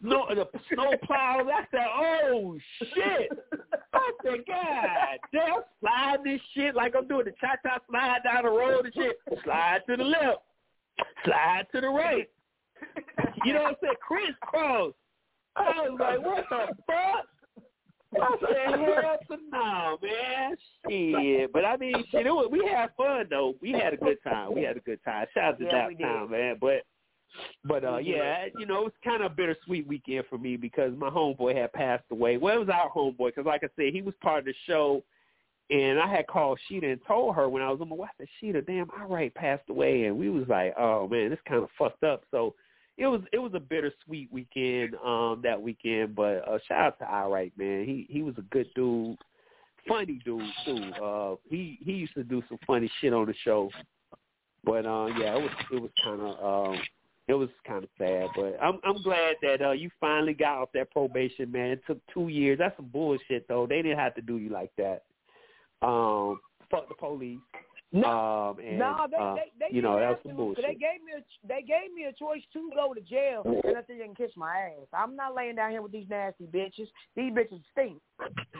snow 0.00 0.26
the 0.30 0.46
snow 0.72 0.92
plows. 1.04 1.46
I 1.52 1.64
said, 1.70 1.86
oh 1.86 2.56
shit. 2.78 3.30
I 3.92 4.10
said, 4.22 4.40
God 4.46 5.18
damn, 5.32 5.60
slide 5.80 6.18
this 6.24 6.40
shit 6.54 6.74
like 6.74 6.94
I'm 6.96 7.08
doing 7.08 7.24
the 7.26 7.32
cha 7.40 7.56
cha 7.62 7.78
slide 7.90 8.20
down 8.24 8.44
the 8.44 8.50
road 8.50 8.84
and 8.86 8.94
shit. 8.94 9.18
Slide 9.44 9.80
to 9.88 9.96
the 9.96 10.04
left, 10.04 10.42
slide 11.24 11.66
to 11.72 11.80
the 11.80 11.88
right. 11.88 12.28
You 13.44 13.52
know 13.52 13.62
what 13.62 13.68
I'm 13.70 13.76
saying? 13.82 13.94
Crisscross. 14.06 14.94
I 15.56 15.88
was 15.88 15.98
like, 15.98 16.24
what 16.24 16.44
the 16.50 16.74
fuck? 16.86 17.26
I 18.14 18.36
said, 18.40 18.80
hell 18.80 19.18
to 19.28 19.36
no, 19.50 19.98
man. 20.02 20.56
Shit. 20.88 21.52
But 21.52 21.64
I 21.64 21.76
mean, 21.76 22.04
shit, 22.10 22.26
it 22.26 22.30
was, 22.30 22.48
we 22.50 22.66
had 22.66 22.90
fun 22.96 23.26
though. 23.30 23.54
We 23.60 23.72
had 23.72 23.94
a 23.94 23.96
good 23.96 24.18
time. 24.22 24.54
We 24.54 24.62
had 24.62 24.76
a 24.76 24.80
good 24.80 25.00
time. 25.04 25.26
Shout 25.34 25.54
out 25.54 25.58
to 25.58 25.64
Yeah, 25.64 25.88
that 25.88 26.00
time, 26.00 26.30
man. 26.30 26.56
But 26.60 26.82
but 27.64 27.84
uh 27.84 27.98
yeah, 27.98 28.46
you 28.58 28.66
know, 28.66 28.82
it 28.82 28.84
was 28.84 28.92
kind 29.04 29.22
of 29.22 29.32
a 29.32 29.34
bittersweet 29.34 29.86
weekend 29.86 30.24
for 30.30 30.38
me 30.38 30.56
because 30.56 30.92
my 30.96 31.10
homeboy 31.10 31.54
had 31.56 31.72
passed 31.72 32.04
away. 32.10 32.36
Well, 32.36 32.56
it 32.56 32.60
was 32.60 32.68
our 32.68 32.90
homeboy 32.90 33.28
because, 33.34 33.46
like 33.46 33.64
I 33.64 33.68
said, 33.76 33.92
he 33.92 34.02
was 34.02 34.14
part 34.22 34.40
of 34.40 34.44
the 34.46 34.54
show, 34.66 35.02
and 35.70 35.98
I 35.98 36.06
had 36.06 36.26
called 36.28 36.58
Sheeta 36.68 36.88
and 36.88 37.00
told 37.06 37.34
her 37.34 37.48
when 37.48 37.62
I 37.62 37.70
was 37.70 37.80
on 37.80 37.88
my 37.88 37.96
way, 37.96 38.08
I 38.08 38.16
said, 38.18 38.28
Sheeta, 38.40 38.62
damn, 38.62 38.88
all 38.98 39.08
right, 39.08 39.34
passed 39.34 39.68
away, 39.68 40.04
and 40.04 40.16
we 40.16 40.30
was 40.30 40.46
like, 40.48 40.74
oh 40.78 41.08
man, 41.08 41.30
this 41.30 41.38
kind 41.46 41.62
of 41.62 41.68
fucked 41.76 42.04
up. 42.04 42.22
So 42.30 42.54
it 42.98 43.06
was 43.06 43.20
it 43.32 43.38
was 43.38 43.52
a 43.54 43.60
bittersweet 43.60 44.32
weekend 44.32 44.94
um 45.04 45.40
that 45.42 45.60
weekend, 45.60 46.14
but 46.14 46.46
uh, 46.48 46.58
shout 46.66 46.80
out 46.80 46.98
to 46.98 47.14
all 47.14 47.30
right, 47.30 47.52
man. 47.56 47.84
He 47.84 48.06
he 48.10 48.22
was 48.22 48.34
a 48.38 48.42
good 48.42 48.66
dude, 48.74 49.16
funny 49.86 50.20
dude 50.24 50.42
too. 50.64 50.92
Uh, 51.02 51.36
he 51.48 51.78
he 51.82 51.92
used 51.92 52.14
to 52.14 52.24
do 52.24 52.42
some 52.48 52.58
funny 52.66 52.90
shit 53.00 53.12
on 53.12 53.26
the 53.26 53.34
show, 53.44 53.70
but 54.64 54.86
uh, 54.86 55.06
yeah, 55.18 55.36
it 55.36 55.42
was 55.42 55.50
it 55.72 55.82
was 55.82 55.90
kind 56.02 56.20
of 56.20 56.72
um 56.72 56.80
it 57.28 57.34
was 57.34 57.48
kind 57.66 57.84
of 57.84 57.90
sad, 57.98 58.28
but 58.34 58.56
I'm 58.62 58.78
I'm 58.84 59.02
glad 59.02 59.36
that 59.42 59.60
uh 59.60 59.72
you 59.72 59.90
finally 60.00 60.34
got 60.34 60.58
off 60.58 60.68
that 60.74 60.90
probation, 60.90 61.50
man. 61.50 61.72
It 61.72 61.82
took 61.86 61.98
two 62.12 62.28
years. 62.28 62.58
That's 62.58 62.76
some 62.76 62.86
bullshit 62.86 63.46
though. 63.48 63.66
They 63.66 63.82
didn't 63.82 63.98
have 63.98 64.14
to 64.14 64.22
do 64.22 64.38
you 64.38 64.48
like 64.48 64.70
that. 64.78 65.02
Um, 65.82 66.40
fuck 66.70 66.88
the 66.88 66.94
police. 66.94 67.38
Um, 67.94 68.58
and 68.58 68.78
no, 68.78 69.06
they, 69.08 69.16
uh, 69.16 69.34
they, 69.36 69.52
they 69.58 69.74
you 69.74 69.80
know 69.80 69.98
didn't 69.98 70.02
that 70.02 70.08
was 70.08 70.18
have 70.18 70.26
some 70.26 70.36
bullshit. 70.36 70.64
They 70.64 70.74
gave 70.74 71.00
me 71.06 71.12
a 71.16 71.22
they 71.46 71.62
gave 71.62 71.94
me 71.94 72.04
a 72.04 72.12
choice 72.12 72.42
to 72.52 72.70
go 72.74 72.92
to 72.92 73.00
jail, 73.00 73.42
and 73.46 73.76
I 73.76 73.80
said 73.86 73.96
they 74.00 74.04
can 74.04 74.14
kiss 74.14 74.32
my 74.36 74.74
ass. 74.74 74.90
I'm 74.92 75.14
not 75.14 75.34
laying 75.36 75.54
down 75.54 75.70
here 75.70 75.82
with 75.82 75.92
these 75.92 76.08
nasty 76.10 76.44
bitches. 76.44 76.90
These 77.14 77.32
bitches 77.32 77.62
stink. 77.72 78.02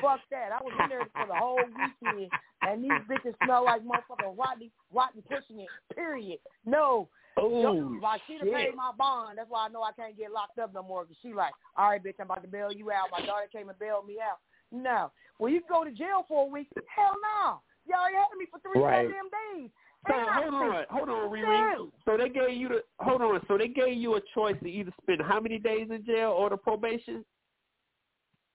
Fuck 0.01 0.20
that. 0.31 0.55
I 0.55 0.62
was 0.62 0.73
in 0.81 0.89
there 0.89 1.07
for 1.12 1.27
the 1.27 1.35
whole 1.35 1.59
weekend, 1.59 2.31
and 2.62 2.85
these 2.85 3.03
bitches 3.11 3.35
smell 3.44 3.65
like 3.65 3.82
motherfucking 3.82 4.39
rotten, 4.39 4.70
rotten 4.94 5.23
pussy. 5.23 5.66
Period. 5.94 6.39
No. 6.65 7.09
Oh, 7.36 7.98
like 8.01 8.23
she 8.27 8.39
shit. 8.39 8.55
paid 8.55 8.74
my 8.74 8.93
bond. 8.97 9.39
That's 9.39 9.51
why 9.51 9.66
I 9.66 9.69
know 9.69 9.82
I 9.82 9.93
can't 9.93 10.16
get 10.16 10.32
locked 10.32 10.59
up 10.59 10.73
no 10.73 10.82
more. 10.82 11.05
Cause 11.05 11.16
she 11.20 11.35
like, 11.35 11.53
all 11.77 11.90
right, 11.90 12.03
bitch, 12.03 12.15
I'm 12.19 12.27
about 12.27 12.43
to 12.43 12.48
bail 12.48 12.73
you 12.73 12.90
out. 12.90 13.09
My 13.12 13.27
daughter 13.27 13.48
came 13.53 13.69
and 13.69 13.78
bailed 13.78 14.07
me 14.07 14.16
out. 14.23 14.39
No. 14.73 15.12
Well, 15.39 15.53
you 15.53 15.61
can 15.61 15.69
go 15.69 15.85
to 15.85 15.90
jail 15.90 16.24
for 16.28 16.47
a 16.47 16.51
week. 16.51 16.69
Hell 16.94 17.15
no. 17.44 17.61
Y'all 17.88 18.04
had 18.04 18.38
me 18.38 18.46
for 18.50 18.58
three 18.60 18.80
Right. 18.80 19.06
goddamn 19.06 19.30
days. 19.60 19.70
So 20.08 20.14
hold 20.14 20.54
on, 20.54 20.84
hold 20.90 21.08
on, 21.08 21.30
Riri. 21.30 21.90
So 22.04 22.16
they 22.16 22.28
gave 22.28 22.56
you 22.56 22.68
the 22.68 22.84
hold 23.00 23.22
on. 23.22 23.40
So 23.48 23.58
they 23.58 23.68
gave 23.68 23.96
you 23.96 24.14
a 24.16 24.20
choice 24.34 24.56
to 24.62 24.68
either 24.70 24.92
spend 25.02 25.20
how 25.22 25.40
many 25.40 25.58
days 25.58 25.88
in 25.90 26.04
jail 26.04 26.30
or 26.30 26.50
the 26.50 26.56
probation? 26.56 27.24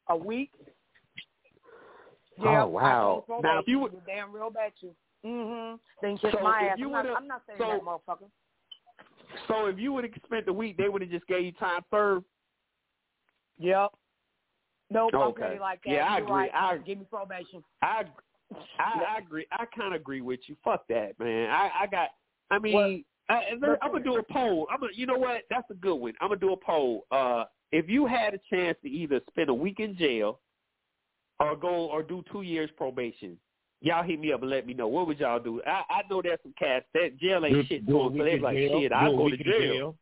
A 0.07 0.15
week. 0.15 0.51
Oh, 2.39 2.43
Yeah, 2.45 2.63
wow. 2.63 3.25
Now, 3.43 3.59
if 3.59 3.67
you 3.67 3.79
would- 3.79 4.05
damn 4.05 4.31
real 4.31 4.49
bet 4.49 4.73
you. 4.81 4.95
Mm-hmm. 5.25 5.75
Then 6.01 6.17
kiss 6.17 6.31
So 6.33 6.39
my 6.41 6.61
ass. 6.69 6.77
I'm 6.81 6.91
not, 6.91 7.05
I'm 7.07 7.27
not 7.27 7.41
saying 7.45 7.59
so- 7.59 7.67
that, 7.67 7.81
motherfucker. 7.81 8.29
So 9.47 9.67
if 9.67 9.77
you 9.79 9.93
would 9.93 10.03
have 10.03 10.13
spent 10.25 10.45
the 10.45 10.53
week, 10.53 10.75
they 10.77 10.89
would 10.89 11.01
have 11.01 11.11
just 11.11 11.25
gave 11.27 11.45
you 11.45 11.51
time 11.53 11.81
served. 11.91 12.25
Yep. 13.59 13.91
Nope, 14.89 15.11
I'm 15.13 15.21
Okay. 15.21 15.57
like 15.59 15.81
that. 15.83 15.89
Yeah, 15.91 16.05
I 16.09 16.17
You're 16.17 16.25
agree. 16.27 16.35
Right. 16.35 16.51
I- 16.53 16.77
Give 16.79 16.97
me 16.99 17.05
probation. 17.05 17.63
I 17.81 18.05
I, 18.79 19.15
I 19.15 19.17
agree. 19.19 19.45
I 19.51 19.65
kind 19.75 19.93
of 19.93 20.01
agree 20.01 20.21
with 20.21 20.39
you. 20.47 20.55
Fuck 20.63 20.87
that, 20.89 21.19
man. 21.19 21.49
I 21.49 21.69
I 21.81 21.87
got. 21.87 22.09
I 22.49 22.59
mean, 22.59 22.73
Well, 22.75 22.97
I, 23.29 23.43
I'm 23.81 23.91
gonna 23.91 24.03
do 24.03 24.15
a 24.17 24.23
poll. 24.23 24.67
I'm 24.71 24.79
gonna. 24.79 24.91
You 24.95 25.05
know 25.07 25.17
what? 25.17 25.43
That's 25.49 25.69
a 25.71 25.75
good 25.75 25.95
one. 25.95 26.13
I'm 26.21 26.29
gonna 26.29 26.39
do 26.39 26.53
a 26.53 26.57
poll. 26.57 27.05
Uh, 27.11 27.45
if 27.71 27.87
you 27.89 28.05
had 28.05 28.33
a 28.33 28.39
chance 28.53 28.77
to 28.83 28.89
either 28.89 29.21
spend 29.29 29.49
a 29.49 29.53
week 29.53 29.79
in 29.79 29.95
jail 29.97 30.39
or 31.39 31.55
go 31.55 31.67
or 31.89 32.03
do 32.03 32.23
two 32.31 32.41
years 32.41 32.69
probation, 32.75 33.37
y'all 33.81 34.03
hit 34.03 34.19
me 34.19 34.33
up 34.33 34.41
and 34.41 34.49
let 34.49 34.67
me 34.67 34.73
know. 34.73 34.87
What 34.89 35.07
would 35.07 35.19
y'all 35.19 35.39
do? 35.39 35.61
I 35.65 35.83
I 35.89 36.01
know 36.09 36.21
there's 36.21 36.39
some 36.43 36.53
cats 36.59 36.85
that 36.93 37.17
jail 37.17 37.45
ain't 37.45 37.55
Do- 37.55 37.63
shit 37.65 37.85
do 37.85 37.93
to 37.93 37.99
a 38.01 38.09
so 38.17 38.23
they're 38.23 38.39
like, 38.41 38.55
jail. 38.57 38.79
shit, 38.81 38.89
Do 38.91 38.95
I'll 38.95 39.11
go 39.11 39.17
to 39.17 39.23
week 39.31 39.41
in 39.45 39.51
jail. 39.51 39.95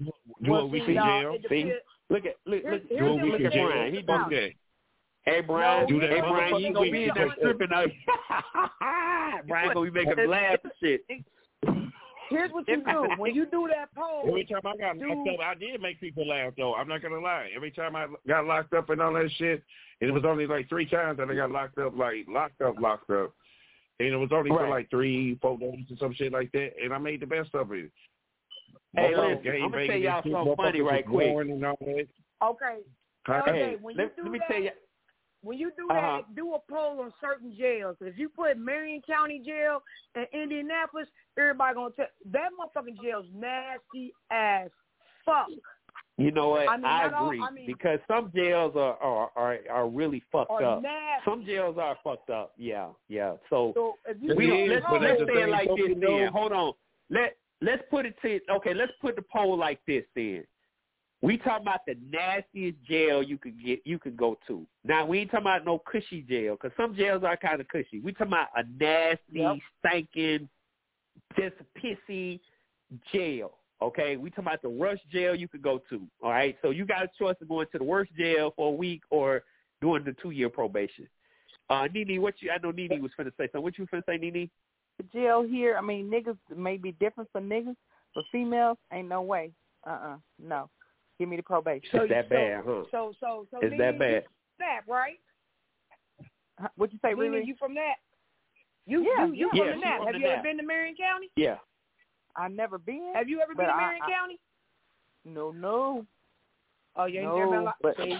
Do 0.00 0.12
Well, 0.50 0.60
a 0.62 0.66
week 0.66 0.84
see, 0.86 0.92
in 0.96 1.02
jail. 1.02 1.36
See? 1.48 1.72
Look 2.10 2.26
at 2.26 2.34
look 2.46 2.62
Here's- 2.62 2.80
look, 2.82 2.90
here's 2.90 3.00
Do 3.00 3.06
a 3.06 3.14
look, 3.14 3.32
look 3.32 3.40
at 3.40 3.52
jail. 3.52 3.66
Brian. 3.66 3.92
He 3.94 4.00
about 4.00 4.30
don't 4.30 4.40
that. 4.40 4.50
Hey 5.24 5.40
Brian, 5.40 5.86
Do 5.86 6.00
that 6.00 6.10
hey 6.10 6.20
Brian, 6.20 6.56
you 6.58 6.66
ain't 6.66 6.74
gonna 6.74 6.90
be 6.90 7.04
in 7.04 7.10
there 7.14 7.26
because- 7.26 7.38
stripping 7.38 7.68
now. 7.70 7.84
Brian 9.46 9.72
gonna 9.74 9.90
be 9.90 10.04
making 10.04 10.16
them 10.16 10.30
laugh 10.30 10.58
and 10.64 10.72
shit. 10.82 11.04
Here's 12.28 12.50
what 12.50 12.66
you 12.66 12.82
do. 12.82 13.08
When 13.18 13.34
you 13.34 13.46
do 13.46 13.68
that 13.68 13.94
poll, 13.94 14.24
Every 14.26 14.44
time 14.46 14.60
I 14.64 14.76
got 14.76 14.96
locked 14.96 15.28
up, 15.28 15.40
I 15.40 15.54
did 15.54 15.80
make 15.82 16.00
people 16.00 16.26
laugh 16.26 16.54
though. 16.56 16.74
I'm 16.74 16.88
not 16.88 17.02
gonna 17.02 17.20
lie. 17.20 17.50
Every 17.54 17.70
time 17.70 17.94
I 17.94 18.06
got 18.26 18.46
locked 18.46 18.72
up 18.74 18.90
and 18.90 19.00
all 19.02 19.12
that 19.12 19.30
shit, 19.36 19.62
and 20.00 20.10
it 20.10 20.12
was 20.12 20.24
only 20.24 20.46
like 20.46 20.68
three 20.68 20.86
times 20.86 21.18
that 21.18 21.28
I 21.30 21.34
got 21.34 21.50
locked 21.50 21.78
up, 21.78 21.96
like 21.96 22.26
locked 22.28 22.60
up, 22.62 22.80
locked 22.80 23.10
up, 23.10 23.32
and 24.00 24.08
it 24.08 24.16
was 24.16 24.30
only 24.32 24.50
for 24.50 24.68
like 24.68 24.88
three, 24.90 25.36
four 25.42 25.58
days 25.58 25.84
or 25.90 25.96
some 25.98 26.14
shit 26.14 26.32
like 26.32 26.50
that, 26.52 26.70
and 26.82 26.92
I 26.92 26.98
made 26.98 27.20
the 27.20 27.26
best 27.26 27.54
of 27.54 27.70
it. 27.72 27.90
Hey, 28.96 29.14
listen, 29.16 29.62
I'm 29.62 29.70
gonna 29.70 29.86
tell 29.86 29.96
y'all 29.96 30.16
and 30.16 30.24
shit, 30.24 30.32
something 30.32 30.56
funny 30.56 30.80
right 30.80 31.06
quick. 31.06 31.28
roaring 31.28 31.50
And 31.50 31.64
all 31.64 31.76
that. 31.80 32.06
okay, 32.42 32.78
Okay, 33.28 33.52
Hey, 33.52 33.76
when 33.80 33.94
you 33.94 34.02
let, 34.02 34.16
do 34.16 34.22
let 34.24 34.32
me 34.32 34.38
that, 34.40 34.48
tell 34.48 34.62
you. 34.62 34.70
When 35.42 35.58
you 35.58 35.70
do 35.76 35.88
Uh-huh. 35.90 36.18
that, 36.18 36.34
do 36.34 36.54
a 36.54 36.58
poll 36.70 37.00
on 37.00 37.12
certain 37.20 37.54
jails. 37.56 37.96
If 38.00 38.18
you 38.18 38.28
put 38.28 38.56
Marion 38.56 39.02
County 39.02 39.38
Jail 39.40 39.82
and 40.14 40.26
Indianapolis, 40.32 41.08
everybody 41.36 41.74
gonna 41.74 41.90
tell 41.94 42.06
that 42.26 42.50
motherfucking 42.58 43.00
jail's 43.02 43.26
nasty 43.34 44.12
as 44.30 44.70
fuck. 45.24 45.48
You 46.16 46.30
know 46.30 46.50
what? 46.50 46.68
I 46.68 46.76
mean, 46.76 46.84
I 46.86 47.02
not 47.08 47.14
all- 47.14 47.26
agree 47.26 47.42
I 47.42 47.50
mean- 47.50 47.66
because 47.66 47.98
some 48.06 48.30
jails 48.32 48.76
are 48.76 48.96
are 48.98 49.30
are, 49.36 49.58
are 49.70 49.88
really 49.88 50.20
fucked 50.32 50.50
Or 50.50 50.62
up. 50.62 50.82
nasty. 50.82 51.24
Some 51.30 51.44
jails 51.44 51.76
are 51.78 51.96
fucked 52.04 52.30
up. 52.30 52.52
Yeah, 52.56 52.90
yeah. 53.08 53.36
So 53.50 53.72
So 53.74 53.98
if 54.06 54.20
you 54.22 54.30
It 54.32 54.36
we 54.36 54.62
is, 54.64 54.70
let's 54.70 54.86
let's 54.90 55.20
say 55.20 55.42
it 55.42 55.48
like 55.48 55.68
this. 55.68 55.96
Then 55.98 56.28
hold 56.28 56.52
on. 56.52 56.72
Let 57.10 57.36
let's 57.60 57.82
put 57.90 58.06
it 58.06 58.14
to 58.22 58.40
okay. 58.50 58.74
Let's 58.74 58.92
put 59.00 59.16
the 59.16 59.22
poll 59.22 59.56
like 59.56 59.80
this 59.86 60.04
then. 60.14 60.46
We 61.22 61.38
talking 61.38 61.62
about 61.62 61.80
the 61.86 61.96
nastiest 62.10 62.82
jail 62.82 63.22
you 63.22 63.38
could 63.38 63.62
get, 63.64 63.80
you 63.84 63.98
could 63.98 64.16
go 64.16 64.36
to. 64.48 64.66
Now 64.84 65.06
we 65.06 65.20
ain't 65.20 65.30
talking 65.30 65.46
about 65.46 65.64
no 65.64 65.78
cushy 65.78 66.22
jail 66.22 66.56
because 66.60 66.76
some 66.76 66.96
jails 66.96 67.22
are 67.24 67.36
kind 67.36 67.60
of 67.60 67.68
cushy. 67.68 68.00
We 68.00 68.12
talking 68.12 68.32
about 68.32 68.48
a 68.56 68.64
nasty, 68.78 69.20
Yep. 69.32 69.56
stinking, 69.78 70.48
just 71.38 71.54
pissy 71.80 72.40
jail. 73.12 73.52
Okay, 73.80 74.16
we 74.16 74.30
talking 74.30 74.46
about 74.46 74.62
the 74.62 74.70
worst 74.70 75.02
jail 75.10 75.34
you 75.34 75.48
could 75.48 75.62
go 75.62 75.80
to. 75.90 76.02
All 76.22 76.30
right, 76.30 76.56
so 76.60 76.70
you 76.70 76.84
got 76.84 77.02
a 77.04 77.10
choice 77.18 77.36
of 77.40 77.48
going 77.48 77.66
to 77.72 77.78
the 77.78 77.84
worst 77.84 78.12
jail 78.16 78.52
for 78.56 78.68
a 78.68 78.76
week 78.76 79.02
or 79.10 79.42
doing 79.80 80.04
the 80.04 80.14
two 80.22 80.30
year 80.30 80.48
probation. 80.48 81.08
Uh, 81.70 81.88
Nene, 81.92 82.20
what 82.20 82.34
you? 82.40 82.50
I 82.50 82.58
know 82.58 82.70
Nene 82.72 83.00
was 83.00 83.12
finna 83.18 83.32
say 83.36 83.44
something. 83.46 83.62
What 83.62 83.78
you 83.78 83.86
finna 83.86 84.02
say, 84.06 84.18
Nene? 84.18 84.50
The 84.98 85.04
jail 85.12 85.42
here, 85.42 85.76
I 85.76 85.80
mean, 85.80 86.10
niggas 86.10 86.36
may 86.56 86.76
be 86.76 86.92
different 86.92 87.30
for 87.32 87.40
niggas, 87.40 87.76
but 88.14 88.24
females 88.30 88.76
ain't 88.92 89.08
no 89.08 89.22
way. 89.22 89.52
Uh 89.86 89.90
uh 89.90 90.16
no. 90.40 90.68
Give 91.18 91.28
me 91.28 91.36
the 91.36 91.42
probation. 91.42 91.88
It's 91.92 92.08
that 92.10 92.26
so, 92.28 92.34
bad, 92.34 92.62
huh? 92.66 92.82
So 92.90 93.12
so 93.20 93.46
so 93.50 93.58
It's 93.62 93.70
Nene, 93.70 93.78
that 93.78 93.98
bad. 93.98 94.22
You 94.24 94.28
snap 94.56 94.84
right? 94.88 95.18
What'd 96.76 96.92
you 96.92 96.98
say, 97.02 97.14
Nene, 97.14 97.32
Riri? 97.32 97.46
you 97.46 97.54
from 97.58 97.74
that? 97.74 97.94
You 98.86 99.02
Yeah, 99.02 99.26
you, 99.26 99.32
you 99.34 99.50
yeah. 99.52 99.58
from 99.60 99.66
Yeah, 99.66 99.74
the 99.74 99.80
Nap. 99.80 99.96
from 99.98 100.06
Have 100.06 100.14
the 100.14 100.20
you 100.20 100.26
ever 100.28 100.42
been 100.42 100.56
to 100.58 100.62
Marion 100.62 100.94
County? 100.96 101.30
Yeah. 101.36 101.56
I 102.36 102.48
never 102.48 102.78
been. 102.78 103.12
Have 103.14 103.28
you 103.28 103.40
ever 103.40 103.54
been 103.54 103.66
to 103.66 103.76
Marion 103.76 104.02
I- 104.02 104.10
County? 104.10 104.38
No, 105.24 105.50
no, 105.52 106.04
Oh, 106.96 107.04
you 107.04 107.20
ain't 107.20 107.28
no. 107.28 107.36
never 107.38 107.50
been 107.52 107.64
like 107.64 107.74
but 107.80 107.96
see. 107.98 108.16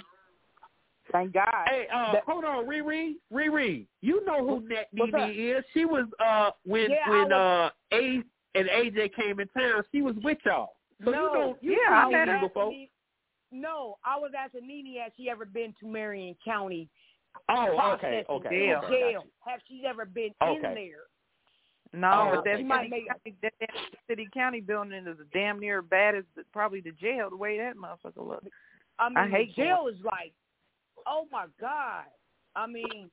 thank 1.11 1.33
God. 1.33 1.45
Hey, 1.67 1.87
uh, 1.93 2.13
That- 2.13 2.25
hold 2.25 2.45
on, 2.45 2.65
Riri, 2.67 3.15
Riri. 3.33 3.87
You 4.03 4.25
know 4.25 4.47
who 4.47 4.69
Net 4.69 4.89
What's 4.93 5.13
Nene 5.13 5.31
is? 5.31 5.65
She 5.75 5.85
was 5.85 6.07
uh 6.21 6.51
when 6.65 6.91
Yeah, 6.91 7.11
when 7.11 7.29
was- 7.31 7.33
uh 7.33 7.71
A 7.97 8.23
and 8.55 8.69
AJ 8.69 9.15
came 9.15 9.41
in 9.41 9.49
town. 9.49 9.83
She 9.93 10.03
was 10.03 10.15
with 10.23 10.39
y'all. 10.45 10.77
So 11.05 11.11
no, 11.11 11.17
you 11.27 11.33
know 11.33 11.57
you 11.61 11.73
yeah, 11.89 11.95
I 11.95 12.05
Nene 12.05 12.13
met 12.13 12.29
her. 12.29 12.41
before. 12.49 12.73
No, 13.51 13.99
I 14.05 14.19
was 14.19 14.33
asking 14.39 14.67
Nene 14.67 15.01
has 15.03 15.13
she 15.17 15.29
ever 15.29 15.45
been 15.45 15.75
to 15.81 15.87
Marion 15.87 16.35
County 16.45 16.89
Oh, 17.49 17.95
okay, 17.95 18.25
okay, 18.29 18.49
jail. 18.51 18.81
okay, 18.85 18.89
jail? 19.01 19.11
you. 19.25 19.31
Have 19.47 19.61
she 19.67 19.83
ever 19.87 20.05
been 20.05 20.31
Okay. 20.43 20.55
in 20.57 20.63
there? 20.63 21.05
No, 21.95 22.11
Oh, 22.13 22.37
but 22.37 22.45
that, 22.45 22.59
she 22.59 22.65
might 22.65 22.85
city, 22.85 22.91
make- 22.91 23.09
county, 23.09 23.37
that 23.43 23.53
city 24.07 24.29
county 24.33 24.61
building 24.61 25.07
is 25.07 25.17
damn 25.33 25.59
near 25.59 25.81
bad 25.83 26.15
as 26.15 26.25
the, 26.37 26.45
probably 26.53 26.81
the 26.81 26.93
jail. 26.93 27.29
The 27.31 27.37
way 27.37 27.59
that 27.59 27.77
motherfucker 27.77 28.27
looks. 28.27 28.47
I 28.99 29.09
mean, 29.09 29.19
I 29.19 29.29
hate 29.29 29.57
the 29.57 29.63
jail 29.63 29.87
is 29.91 29.99
like, 30.05 30.33
oh 31.07 31.27
my 31.33 31.47
god. 31.61 32.05
I 32.55 32.67
mean, 32.67 33.11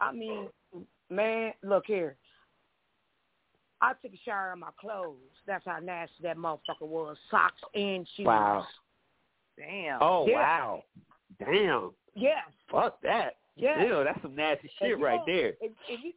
I 0.00 0.12
mean, 0.12 0.48
man, 1.10 1.52
look 1.62 1.84
here. 1.86 2.16
I 3.82 3.92
took 4.00 4.12
a 4.14 4.20
shower 4.24 4.52
in 4.54 4.60
my 4.60 4.70
clothes. 4.80 5.16
That's 5.46 5.64
how 5.66 5.78
nasty 5.80 6.14
that 6.22 6.36
motherfucker 6.38 6.82
was. 6.86 7.16
Socks 7.30 7.60
and 7.74 8.06
shoes. 8.16 8.26
Wow. 8.26 8.64
Damn. 9.58 9.98
Oh 10.00 10.26
Yeah. 10.28 10.36
wow. 10.36 10.84
Damn. 11.38 11.90
Yeah. 12.14 12.40
Fuck 12.70 13.02
that. 13.02 13.34
Yeah. 13.56 13.84
Ew, 13.84 14.04
that's 14.04 14.22
some 14.22 14.34
nasty 14.36 14.70
shit 14.78 14.88
you 14.90 15.04
right 15.04 15.18
gon- 15.18 15.26
there. 15.26 15.48
If, 15.60 15.72
if 15.88 16.00
you 16.04 16.12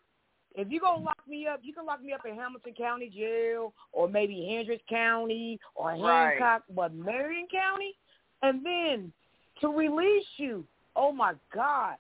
if 0.58 0.72
you 0.72 0.80
gonna 0.80 1.04
lock 1.04 1.18
me 1.28 1.48
up, 1.48 1.60
you 1.64 1.74
can 1.74 1.86
lock 1.86 2.02
me 2.02 2.14
up 2.14 2.22
in 2.26 2.36
Hamilton 2.36 2.74
County 2.78 3.10
Jail 3.10 3.74
or 3.92 4.08
maybe 4.08 4.48
Hendricks 4.56 4.84
County 4.88 5.60
or 5.76 5.90
Right. 5.98 6.38
Hancock, 6.40 6.64
but 6.74 6.94
Marion 6.94 7.48
County, 7.52 7.94
and 8.42 8.66
then 8.66 9.12
to 9.60 9.68
release 9.68 10.26
you. 10.38 10.64
Oh 10.96 11.12
my 11.12 11.34
God! 11.54 11.96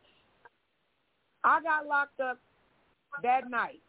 I 1.43 1.61
got 1.61 1.85
locked 1.85 2.19
up 2.21 2.39
that 3.23 3.49
night. 3.49 3.81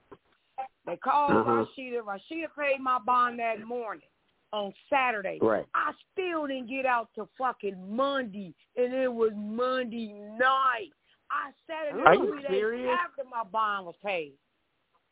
They 0.87 0.97
called 0.97 1.33
Uh-huh. 1.33 1.65
Rashida. 1.79 2.01
Rashida 2.03 2.47
paid 2.59 2.81
my 2.81 2.99
bond 2.99 3.39
that 3.41 3.63
morning 3.65 4.07
on 4.53 4.73
Saturday. 4.89 5.39
Right. 5.43 5.67
I 5.75 5.93
still 6.13 6.47
didn't 6.47 6.69
get 6.69 6.87
out 6.87 7.09
till 7.15 7.29
fucking 7.37 7.77
Monday, 7.95 8.55
and 8.77 8.95
it 8.95 9.13
was 9.13 9.33
Monday 9.35 10.13
night. 10.39 10.91
I 11.31 11.51
sat 11.67 11.93
in 11.93 12.01
Are 12.01 12.05
there 12.05 12.25
you 12.25 12.31
three 12.33 12.43
days 12.43 12.51
serious? 12.51 12.99
after 13.05 13.23
my 13.29 13.43
bond 13.45 13.87
was 13.87 13.97
paid. 14.05 14.33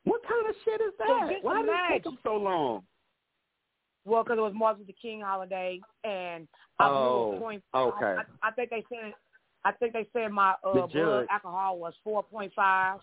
What 0.04 0.22
kind 0.28 0.48
of 0.48 0.54
shit 0.64 0.80
is 0.80 0.92
that? 0.98 1.28
just 1.32 1.44
Why 1.44 1.62
did 1.62 1.68
it 1.70 1.74
take 1.90 2.04
them 2.04 2.18
so 2.22 2.36
long? 2.36 2.84
Well, 4.04 4.22
because 4.22 4.38
it 4.38 4.42
was 4.42 4.52
Martin 4.54 4.82
Luther 4.82 4.96
King 5.00 5.22
holiday, 5.22 5.80
and 6.04 6.46
I 6.78 6.88
blew 6.88 6.96
Oh, 6.96 7.32
a 7.36 7.40
point. 7.40 7.62
okay. 7.74 8.04
I, 8.04 8.22
I, 8.42 8.48
I 8.48 8.50
think 8.52 8.70
they 8.70 8.84
said, 8.88 9.14
I 9.64 9.72
think 9.72 9.94
they 9.94 10.06
said 10.12 10.30
my 10.30 10.54
uh, 10.62 10.86
blood 10.86 11.26
alcohol 11.30 11.78
was 11.78 11.94
four 12.04 12.22
point 12.22 12.52
five. 12.54 13.00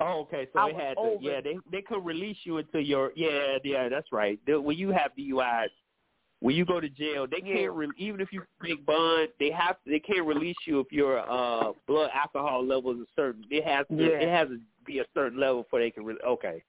Oh, 0.00 0.20
okay. 0.20 0.48
So 0.52 0.58
I 0.60 0.72
they 0.72 0.78
had 0.78 0.96
to, 0.96 1.18
yeah, 1.20 1.40
they 1.40 1.58
they 1.70 1.82
could 1.82 2.04
release 2.04 2.38
you 2.44 2.58
until 2.58 2.80
your 2.80 3.12
yeah, 3.16 3.58
yeah, 3.62 3.88
that's 3.88 4.10
right. 4.12 4.40
The, 4.46 4.60
when 4.60 4.76
you 4.78 4.90
have 4.90 5.12
DUIs, 5.18 5.68
when 6.40 6.54
you 6.56 6.64
go 6.64 6.80
to 6.80 6.88
jail, 6.88 7.26
they 7.30 7.42
Yeah. 7.44 7.54
can't 7.54 7.72
re- 7.74 7.88
even 7.98 8.20
if 8.20 8.32
you 8.32 8.42
make 8.62 8.84
bond, 8.86 9.28
they 9.38 9.50
have 9.50 9.76
to, 9.84 9.90
they 9.90 10.00
can't 10.00 10.26
release 10.26 10.56
you 10.66 10.80
if 10.80 10.90
your 10.90 11.18
uh 11.30 11.72
blood 11.86 12.10
alcohol 12.14 12.64
level 12.64 12.92
is 12.92 13.00
a 13.00 13.06
certain. 13.14 13.44
It 13.50 13.64
has 13.66 13.86
to 13.88 13.94
Yeah. 13.96 14.20
it 14.20 14.28
has 14.28 14.48
to 14.48 14.60
be 14.86 15.00
a 15.00 15.04
certain 15.12 15.38
level 15.38 15.64
before 15.64 15.80
they 15.80 15.90
can. 15.90 16.04
Re- 16.04 16.16
okay. 16.26 16.62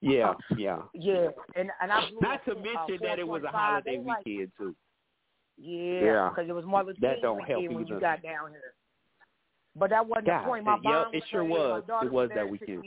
Yeah, 0.00 0.34
yeah. 0.56 0.82
Yeah, 0.92 1.28
and 1.54 1.70
and 1.80 1.92
I 1.92 2.00
blew 2.10 2.20
Not 2.20 2.44
to 2.46 2.54
mention 2.56 2.98
uh, 3.00 3.06
that 3.06 3.18
it 3.18 3.26
was 3.26 3.42
a 3.44 3.48
holiday 3.48 3.98
They 3.98 4.02
like, 4.02 4.26
weekend 4.26 4.52
too. 4.58 4.74
Yeah, 5.56 6.00
Yeah. 6.04 6.28
because 6.30 6.48
it 6.48 6.52
was 6.52 6.64
That 7.00 7.20
help 7.46 7.62
weekend 7.62 7.76
when 7.76 7.86
you 7.86 8.00
got 8.00 8.22
down 8.22 8.50
here. 8.50 8.74
But 9.76 9.90
that 9.90 10.06
wasn't 10.06 10.26
God, 10.26 10.42
the 10.42 10.46
point. 10.46 10.64
My 10.64 10.78
yeah, 10.82 11.04
bond 11.04 11.14
it 11.14 11.24
sure 11.30 11.44
was. 11.44 11.82
It 12.02 12.12
was 12.12 12.30
that 12.34 12.48
weekend. 12.48 12.84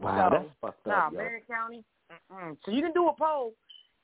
Wow, 0.00 0.30
So, 0.30 0.36
that's 0.36 0.48
fucked 0.60 0.86
Nah, 0.86 1.06
up. 1.06 1.12
yo. 1.12 1.18
Marion 1.18 1.42
County. 1.46 1.84
Mm-mm. 2.10 2.56
So 2.64 2.70
you 2.72 2.82
can 2.82 2.92
do 2.92 3.08
a 3.08 3.12
poll, 3.14 3.54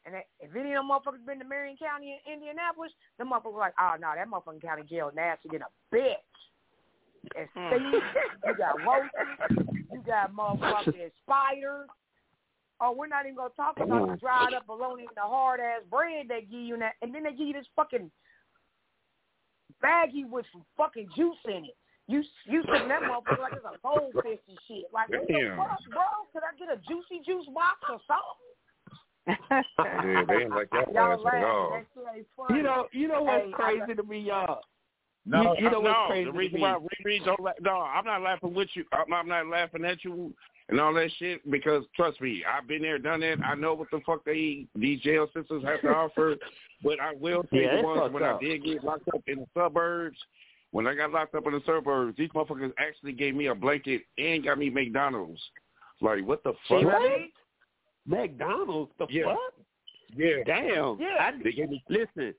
and 0.07 0.15
if 0.41 0.55
any 0.55 0.73
of 0.73 0.85
them 0.85 0.91
motherfuckers 0.91 1.27
been 1.27 1.39
to 1.41 1.45
Marion 1.45 1.77
County 1.77 2.21
in 2.25 2.33
Indianapolis, 2.33 2.93
the 3.19 3.25
motherfuckers 3.25 3.59
like, 3.59 3.75
oh 3.81 3.95
no, 4.01 4.13
that 4.15 4.29
motherfucking 4.29 4.63
county 4.63 4.83
jail 4.89 5.11
nasty 5.15 5.49
than 5.51 5.63
a 5.63 5.95
bitch. 5.95 6.15
And 7.37 7.49
Mm. 7.57 7.69
stinky. 7.69 7.99
you 8.47 8.55
got 8.57 8.81
roaches. 8.87 9.67
You 9.93 10.03
got 10.07 10.33
motherfucking 10.33 11.11
spiders. 11.23 11.89
Oh, 12.81 12.93
we're 12.93 13.09
not 13.09 13.27
even 13.27 13.37
gonna 13.37 13.51
talk 13.57 13.77
about 13.81 14.07
the 14.07 14.17
dried 14.19 14.55
up 14.55 14.67
bologna 14.67 15.03
and 15.03 15.17
the 15.17 15.23
hard 15.23 15.59
ass 15.59 15.83
bread 15.91 16.29
they 16.29 16.43
give 16.43 16.61
you, 16.61 16.79
that, 16.79 16.95
and 17.03 17.13
then 17.13 17.25
they 17.25 17.33
give 17.33 17.49
you 17.49 17.53
this 17.53 17.67
fucking 17.75 18.11
baggie 19.83 20.29
with 20.29 20.47
some 20.53 20.65
fucking 20.77 21.09
juice 21.17 21.37
in 21.47 21.65
it. 21.67 21.77
You 22.07 22.23
you 22.47 22.63
sitting 22.73 22.89
that 22.89 23.03
motherfucker 23.03 23.41
like 23.41 23.53
it's 23.53 23.65
a 23.65 23.77
goldfish 23.83 24.41
and 24.49 24.59
shit. 24.67 24.85
Like 24.93 25.09
what 25.11 25.27
the 25.29 25.53
fuck, 25.57 25.79
bro? 25.91 26.03
Could 26.33 26.43
I 26.43 26.57
get 26.59 26.73
a 26.73 26.81
juicy 26.89 27.23
juice 27.25 27.47
box 27.55 27.77
or 27.89 28.01
something? 28.09 28.39
Yeah, 29.51 30.25
they 30.27 30.35
ain't 30.45 30.51
like 30.51 30.71
that 30.71 30.91
Y'all 30.95 31.13
ass 31.27 31.35
at 31.35 31.45
all. 31.45 31.71
That 31.73 31.85
shit 31.95 32.05
ain't 32.17 32.27
funny. 32.37 32.57
You 32.59 32.63
know, 32.63 32.87
you 32.93 33.09
know 33.09 33.23
what's 33.23 33.45
Hey, 33.45 33.51
I- 33.53 33.57
crazy 33.57 33.95
to 33.95 34.03
me, 34.05 34.21
y'all. 34.21 34.61
No, 35.27 35.43
You- 35.55 35.65
you 35.65 35.71
know 35.71 35.81
what's 35.81 35.95
no. 35.99 36.07
crazy 36.09 36.25
The 36.25 36.33
to 36.33 36.39
reason 36.39 36.55
me? 36.55 36.61
why 36.63 36.79
Riri 37.05 37.25
don't 37.25 37.41
la- 37.41 37.53
no, 37.61 37.81
I'm 37.83 38.05
not 38.07 38.23
laughing 38.23 38.55
with 38.55 38.69
you. 38.75 38.85
I'm 38.93 39.13
I'm 39.13 39.29
not 39.29 39.47
laughing 39.47 39.85
at 39.85 40.03
you 40.05 40.33
and 40.69 40.81
all 40.81 40.93
that 40.95 41.11
shit 41.19 41.49
because 41.51 41.85
trust 41.97 42.21
me, 42.21 42.43
I've 42.45 42.69
been 42.69 42.83
there, 42.83 42.99
done 42.99 43.21
that. 43.21 43.39
I 43.45 43.55
know 43.55 43.75
what 43.75 43.89
the 43.91 44.01
fuck 44.05 44.25
they 44.25 44.67
these 44.75 45.01
jail 45.01 45.27
systems 45.35 45.65
have 45.65 45.81
to 45.83 45.89
offer. 45.89 46.37
But 46.81 47.01
I 47.01 47.13
will 47.17 47.43
say 47.53 47.65
Yeah, 47.65 47.79
the 47.79 47.83
ones 47.83 48.13
when 48.13 48.23
up. 48.23 48.37
I 48.41 48.45
did 48.45 48.63
get 48.63 48.85
locked 48.85 49.09
up 49.09 49.23
in 49.27 49.41
the 49.41 49.47
suburbs. 49.53 50.17
When 50.71 50.87
I 50.87 50.95
got 50.95 51.11
locked 51.11 51.35
up 51.35 51.45
in 51.49 51.53
the 51.53 51.61
suburbs, 51.67 52.17
these 52.17 52.29
motherfuckers 52.31 52.71
actually 52.79 53.15
gave 53.15 53.35
me 53.35 53.47
a 53.47 53.55
blanket 53.57 54.03
and 54.17 54.45
got 54.45 54.59
me 54.61 54.71
McDonald's. 54.71 55.41
Like 56.01 56.25
what 56.25 56.45
the 56.45 56.53
fuck? 56.69 56.85
What 56.85 57.03
McDonald's, 58.07 58.93
the 59.01 59.07
Yeah. 59.11 59.25
fuck? 59.25 59.55
Yeah, 60.15 60.45
Damn. 60.47 61.01
Yeah. 61.01 61.17
I, 61.19 61.33
they 61.43 61.51
gave 61.51 61.69
me 61.69 61.83
listen, 61.89 62.33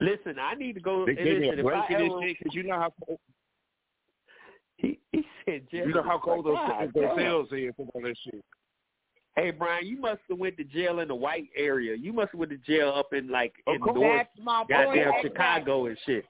listen. 0.00 0.36
I 0.38 0.54
need 0.54 0.74
to 0.74 0.80
go. 0.80 1.06
they 1.06 1.12
and 1.12 1.24
gave 1.24 1.40
me 1.40 1.46
listen, 1.46 1.60
a 1.60 1.62
if 1.62 1.66
I 1.66 1.70
blanket 1.88 2.00
and 2.00 2.22
shit 2.22 2.38
because 2.38 2.54
you 2.54 2.62
know 2.64 2.74
how 2.76 2.92
He, 4.80 4.98
he 5.12 5.24
said, 5.44 5.62
you 5.70 5.92
know 5.92 6.02
how 6.02 6.18
cold 6.18 6.46
those, 6.46 6.54
God 6.56 6.90
those 6.94 7.04
damn. 7.04 7.18
cells 7.18 7.48
is 7.52 7.74
and 7.78 7.88
all 7.94 8.02
that 8.02 8.16
shit. 8.24 8.44
Hey 9.36 9.50
Brian, 9.52 9.86
you 9.86 9.98
must 10.00 10.20
have 10.28 10.38
went 10.38 10.56
to 10.56 10.64
jail 10.64 10.98
in 11.00 11.08
the 11.08 11.14
white 11.14 11.48
area. 11.56 11.96
You 11.96 12.12
must 12.12 12.32
have 12.32 12.38
went 12.40 12.50
to 12.50 12.58
jail 12.58 12.92
up 12.94 13.12
in 13.12 13.28
like 13.30 13.52
Of 13.66 13.76
in 13.76 13.80
course. 13.80 13.96
North 13.96 14.16
That's 14.16 14.44
my 14.44 14.64
goddamn 14.68 14.98
Exactly. 14.98 15.30
Chicago 15.30 15.86
and 15.86 15.96
shit. 16.06 16.24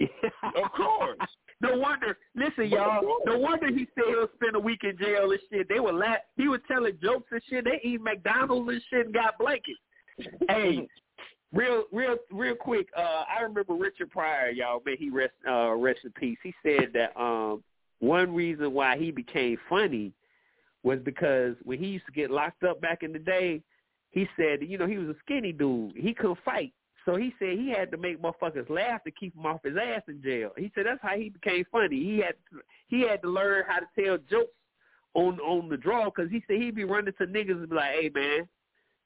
Of 0.42 0.72
course. 0.72 1.18
No 1.60 1.76
wonder. 1.76 2.18
Listen, 2.34 2.68
y'all. 2.68 3.00
No 3.24 3.38
wonder 3.38 3.68
he 3.68 3.86
said 3.94 4.04
he'll 4.08 4.28
spend 4.34 4.56
a 4.56 4.60
week 4.60 4.80
in 4.82 4.98
jail 4.98 5.30
and 5.30 5.40
shit. 5.50 5.68
They 5.68 5.78
were 5.78 5.92
laugh. 5.92 6.18
He 6.36 6.48
was 6.48 6.60
telling 6.66 6.98
jokes 7.00 7.28
and 7.30 7.40
shit. 7.48 7.64
They 7.64 7.80
eat 7.88 8.00
McDonald's 8.02 8.68
and 8.68 8.82
shit 8.90 9.06
and 9.06 9.14
got 9.14 9.38
blankets. 9.38 9.78
hey, 10.48 10.88
real, 11.52 11.84
real, 11.92 12.16
real 12.32 12.56
quick. 12.56 12.88
Uh, 12.96 13.24
I 13.28 13.42
remember 13.42 13.74
Richard 13.74 14.10
Pryor, 14.10 14.50
y'all. 14.50 14.82
May 14.84 14.96
he 14.96 15.08
rest, 15.10 15.34
uh, 15.48 15.72
rest 15.74 16.00
in 16.04 16.10
peace. 16.12 16.38
He 16.42 16.52
said 16.64 16.88
that 16.94 17.12
um, 17.20 17.62
one 18.02 18.34
reason 18.34 18.72
why 18.72 18.98
he 18.98 19.12
became 19.12 19.56
funny 19.68 20.12
was 20.82 20.98
because 21.04 21.54
when 21.62 21.78
he 21.78 21.86
used 21.86 22.06
to 22.06 22.10
get 22.10 22.32
locked 22.32 22.64
up 22.64 22.80
back 22.80 23.04
in 23.04 23.12
the 23.12 23.18
day, 23.20 23.62
he 24.10 24.28
said, 24.36 24.58
you 24.60 24.76
know, 24.76 24.88
he 24.88 24.98
was 24.98 25.08
a 25.08 25.14
skinny 25.24 25.52
dude. 25.52 25.92
He 25.96 26.12
couldn't 26.12 26.40
fight. 26.44 26.72
So 27.04 27.14
he 27.14 27.32
said 27.38 27.56
he 27.56 27.70
had 27.70 27.92
to 27.92 27.96
make 27.96 28.20
motherfuckers 28.20 28.68
laugh 28.68 29.04
to 29.04 29.12
keep 29.12 29.36
him 29.36 29.46
off 29.46 29.62
his 29.62 29.76
ass 29.76 30.02
in 30.08 30.20
jail. 30.20 30.50
He 30.58 30.72
said 30.74 30.86
that's 30.86 31.00
how 31.00 31.16
he 31.16 31.28
became 31.28 31.64
funny. 31.70 32.02
He 32.02 32.18
had 32.18 32.34
to, 32.50 32.60
he 32.88 33.02
had 33.02 33.22
to 33.22 33.28
learn 33.28 33.64
how 33.68 33.78
to 33.78 33.86
tell 33.96 34.18
jokes 34.28 34.50
on 35.14 35.38
on 35.38 35.68
the 35.68 35.76
draw 35.76 36.06
because 36.06 36.28
he 36.30 36.42
said 36.48 36.56
he'd 36.56 36.74
be 36.74 36.84
running 36.84 37.14
to 37.18 37.26
niggas 37.26 37.50
and 37.50 37.68
be 37.68 37.76
like, 37.76 37.94
"Hey 38.00 38.10
man, 38.12 38.48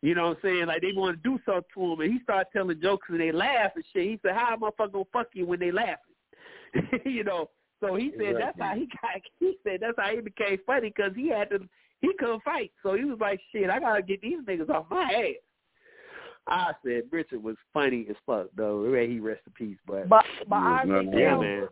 you 0.03 0.15
know 0.15 0.29
what 0.29 0.39
I'm 0.39 0.43
saying? 0.43 0.67
Like 0.67 0.83
they 0.83 0.93
want 0.95 1.23
to 1.23 1.29
do 1.29 1.39
something 1.45 1.65
to 1.75 1.93
him, 1.93 2.01
and 2.01 2.13
he 2.13 2.19
started 2.23 2.49
telling 2.53 2.81
jokes 2.81 3.09
and 3.11 3.21
they 3.21 3.33
laugh 3.33 3.73
and 3.75 3.85
shit. 3.93 4.05
He 4.05 4.21
said, 4.23 4.35
"How 4.35 4.55
a 4.55 4.59
motherfucker 4.59 4.93
gonna 4.93 5.05
fuck 5.13 5.29
you 5.35 5.47
when 5.47 5.61
they 5.61 5.71
laughing?" 5.71 5.97
you 7.05 7.25
know. 7.25 7.51
So 7.81 7.97
he 7.97 8.13
said 8.19 8.37
that's 8.41 8.59
how 8.59 8.75
he 8.75 8.87
got. 9.03 9.23
He 9.39 9.57
said 9.63 9.81
that's 9.81 9.99
how 9.99 10.15
he 10.15 10.21
became 10.21 10.59
funny 10.67 10.93
because 10.95 11.13
he 11.15 11.29
had 11.29 11.51
to. 11.51 11.61
He 12.01 12.11
couldn't 12.19 12.43
fight, 12.43 12.73
so 12.83 12.95
he 12.95 13.05
was 13.05 13.19
like, 13.21 13.41
"Shit, 13.53 13.71
I 13.71 13.81
gotta 13.81 14.03
get 14.03 14.21
these 14.21 14.41
niggas 14.47 14.71
off 14.71 14.87
my 14.91 15.05
ass." 15.05 15.43
I 16.49 16.73
said 16.85 17.05
Richard 17.11 17.43
was 17.43 17.57
funny 17.73 18.07
as 18.09 18.17
fuck 18.25 18.47
though. 18.57 18.79
May 18.79 19.09
he 19.09 19.19
rest 19.19 19.41
in 19.47 19.53
peace, 19.53 19.79
but 19.87 20.09
But 20.09 20.25
but 20.49 20.57
I 20.57 20.83
think 20.83 21.13
yeah, 21.13 21.19
Jared, 21.19 21.41
man. 21.41 21.69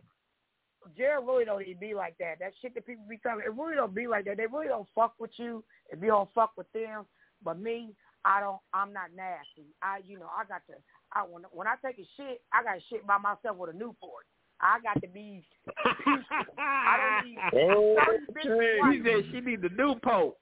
Jared 0.97 1.25
really 1.25 1.45
don't 1.45 1.61
even 1.61 1.79
be 1.79 1.93
like 1.93 2.17
that. 2.19 2.39
That 2.39 2.53
shit 2.61 2.75
that 2.75 2.85
people 2.85 3.05
be 3.09 3.17
talking, 3.17 3.43
it 3.45 3.53
really 3.53 3.75
don't 3.75 3.95
be 3.95 4.07
like 4.07 4.25
that. 4.25 4.37
They 4.37 4.47
really 4.47 4.67
don't 4.67 4.87
fuck 4.93 5.13
with 5.19 5.31
you 5.37 5.63
if 5.89 6.01
you 6.01 6.07
don't 6.07 6.29
fuck 6.35 6.51
with 6.57 6.71
them. 6.73 7.05
But 7.43 7.59
me, 7.59 7.95
I 8.25 8.41
don't. 8.41 8.59
I'm 8.73 8.91
not 8.91 9.15
nasty. 9.15 9.73
I, 9.81 10.01
you 10.05 10.19
know, 10.19 10.29
I 10.35 10.45
got 10.45 10.61
to. 10.67 10.73
I 11.13 11.21
when 11.21 11.43
when 11.51 11.67
I 11.67 11.75
take 11.83 11.99
a 11.99 12.07
shit, 12.17 12.41
I 12.51 12.63
got 12.63 12.73
to 12.73 12.81
shit 12.89 13.07
by 13.07 13.17
myself 13.17 13.57
with 13.57 13.73
a 13.73 13.77
Newport. 13.77 14.25
I 14.61 14.79
got 14.81 15.01
to 15.01 15.07
be. 15.07 15.43
I 16.57 17.19
don't 17.21 17.29
need. 17.29 17.37
Oh, 17.71 17.97
certain 18.43 18.91
He 18.91 19.01
said 19.03 19.23
she 19.31 19.41
need 19.41 19.61
the 19.61 19.69
new 19.69 19.95
pope. 20.03 20.37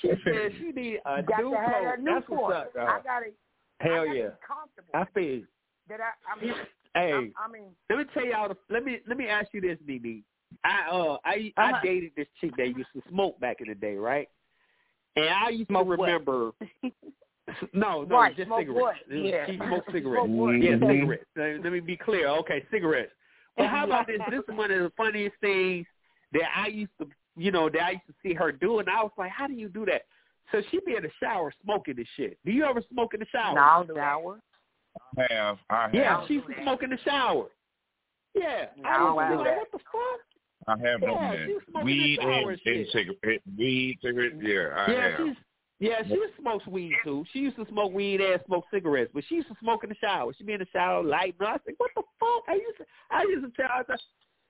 She 0.00 0.08
said 0.24 0.52
she 0.58 0.72
need 0.72 1.00
a 1.04 1.22
got 1.22 1.40
new 1.40 1.50
to 1.52 1.56
have 1.56 1.66
pope. 1.66 1.84
That's 2.04 2.28
Newport. 2.28 2.54
what's 2.54 2.76
up. 2.76 2.88
I 2.88 3.00
got 3.02 3.20
to. 3.20 3.26
Hell 3.80 3.92
I 3.92 4.06
gotta 4.06 4.18
yeah. 4.18 4.28
Be 4.28 4.34
comfortable. 4.46 4.94
I 4.94 5.04
feel. 5.14 5.42
that 5.88 6.00
I. 6.00 6.12
I 6.32 6.40
mean. 6.44 6.54
Hey, 6.94 7.12
I, 7.36 7.44
I 7.44 7.48
mean. 7.52 7.68
let 7.90 7.98
me 7.98 8.04
tell 8.14 8.24
y'all. 8.24 8.48
The, 8.48 8.56
let 8.70 8.84
me 8.84 9.00
let 9.06 9.18
me 9.18 9.26
ask 9.28 9.48
you 9.52 9.60
this, 9.60 9.78
Nene. 9.86 10.22
I 10.64 10.88
uh 10.90 11.18
I 11.24 11.52
I 11.58 11.70
Uh-huh. 11.70 11.80
dated 11.84 12.12
this 12.16 12.26
chick 12.40 12.52
that 12.56 12.68
used 12.68 12.88
to 12.94 13.02
smoke 13.10 13.38
back 13.38 13.60
in 13.60 13.68
the 13.68 13.74
day, 13.74 13.96
right? 13.96 14.28
And 15.16 15.28
I 15.28 15.50
used 15.50 15.68
Smoke 15.68 15.84
to 15.84 15.96
what? 15.96 16.06
remember. 16.06 16.50
no, 17.74 18.02
no, 18.02 18.16
Right, 18.16 18.36
just 18.36 18.48
smoke 18.48 18.60
cigarettes. 18.60 18.80
what? 18.80 18.94
She 19.10 19.56
smoked 19.56 19.86
cigarettes. 19.92 20.26
Smoke? 20.26 20.52
Yeah, 20.60 20.72
Mhm. 20.76 21.00
cigarettes. 21.00 21.24
Let, 21.36 21.62
let 21.64 21.72
me 21.72 21.80
be 21.80 21.96
clear. 21.96 22.28
Okay, 22.28 22.64
cigarettes. 22.70 23.12
But 23.56 23.68
how 23.68 23.84
about 23.86 24.06
this? 24.06 24.18
This 24.30 24.40
is 24.48 24.56
one 24.56 24.70
of 24.70 24.78
the 24.82 24.92
funniest 24.96 25.36
things 25.40 25.86
that 26.32 26.42
I 26.54 26.68
used 26.68 26.92
to, 27.00 27.08
you 27.36 27.50
know, 27.50 27.68
that 27.70 27.82
I 27.82 27.90
used 27.92 28.06
to 28.08 28.14
see 28.22 28.34
her 28.34 28.52
do, 28.52 28.78
and 28.80 28.88
I 28.88 29.02
was 29.02 29.12
like, 29.16 29.30
how 29.30 29.46
do 29.46 29.54
you 29.54 29.68
do 29.68 29.84
that? 29.86 30.02
So 30.52 30.62
she 30.70 30.78
be 30.86 30.94
in 30.96 31.02
the 31.02 31.10
shower 31.20 31.52
smoking 31.62 31.96
this 31.96 32.06
shit. 32.16 32.38
Do 32.44 32.52
you 32.52 32.64
ever 32.64 32.82
smoke 32.92 33.14
in 33.14 33.20
the 33.20 33.26
shower? 33.26 33.54
No, 33.54 33.60
I 33.60 33.84
don't. 33.86 33.96
Shower. 33.96 34.40
I 35.18 35.26
have. 35.34 35.58
I 35.70 35.82
have. 35.82 35.94
Yeah, 35.94 36.16
don't 36.18 36.28
she 36.28 36.34
used 36.34 36.46
do 36.46 36.52
to 36.52 36.58
that. 36.58 36.64
smoke 36.64 36.82
in 36.82 36.90
the 36.90 36.98
shower. 37.04 37.46
Yeah, 38.34 38.66
No, 38.76 38.88
I 38.88 38.94
I 38.96 39.12
was 39.12 39.28
don't 39.30 39.38
like, 39.46 39.56
what 39.56 39.72
the 39.72 39.78
fuck? 39.78 40.20
I 40.68 40.88
have 40.88 41.00
done 41.00 41.10
Yeah, 41.10 41.30
that. 41.36 41.46
she 41.46 41.52
was 41.54 41.62
smoking 41.70 41.86
Weed 41.86 42.18
in 42.20 42.28
the 42.28 42.32
shower 42.32 42.50
and, 42.50 42.60
and 42.66 42.76
and 42.76 42.86
cigarette. 42.92 43.40
Weed, 43.56 43.98
cigarette. 44.02 44.32
Yeah, 44.42 44.68
I 44.76 44.92
yeah, 44.92 45.10
have. 45.16 45.26
she's 45.26 45.36
yeah, 45.78 46.02
she 46.06 46.18
smokes 46.40 46.66
weed 46.66 46.92
too. 47.04 47.24
She 47.32 47.40
used 47.40 47.56
to 47.56 47.66
smoke 47.68 47.92
weed 47.92 48.20
and 48.20 48.40
smoke 48.46 48.64
cigarettes, 48.72 49.10
but 49.12 49.24
she 49.28 49.36
used 49.36 49.48
to 49.48 49.54
smoke 49.60 49.84
in 49.84 49.90
the 49.90 49.96
shower. 49.96 50.32
She 50.36 50.44
be 50.44 50.54
in 50.54 50.60
the 50.60 50.66
shower 50.72 51.02
lighting 51.02 51.34
up. 51.42 51.48
I 51.48 51.58
said, 51.66 51.74
"What 51.76 51.90
the 51.94 52.02
fuck?" 52.18 52.44
I 52.48 52.54
used 52.54 52.78
to, 52.78 52.84
I 53.10 53.22
used 53.22 53.44
to 53.44 53.50
tell 53.50 53.68
her, 53.68 53.98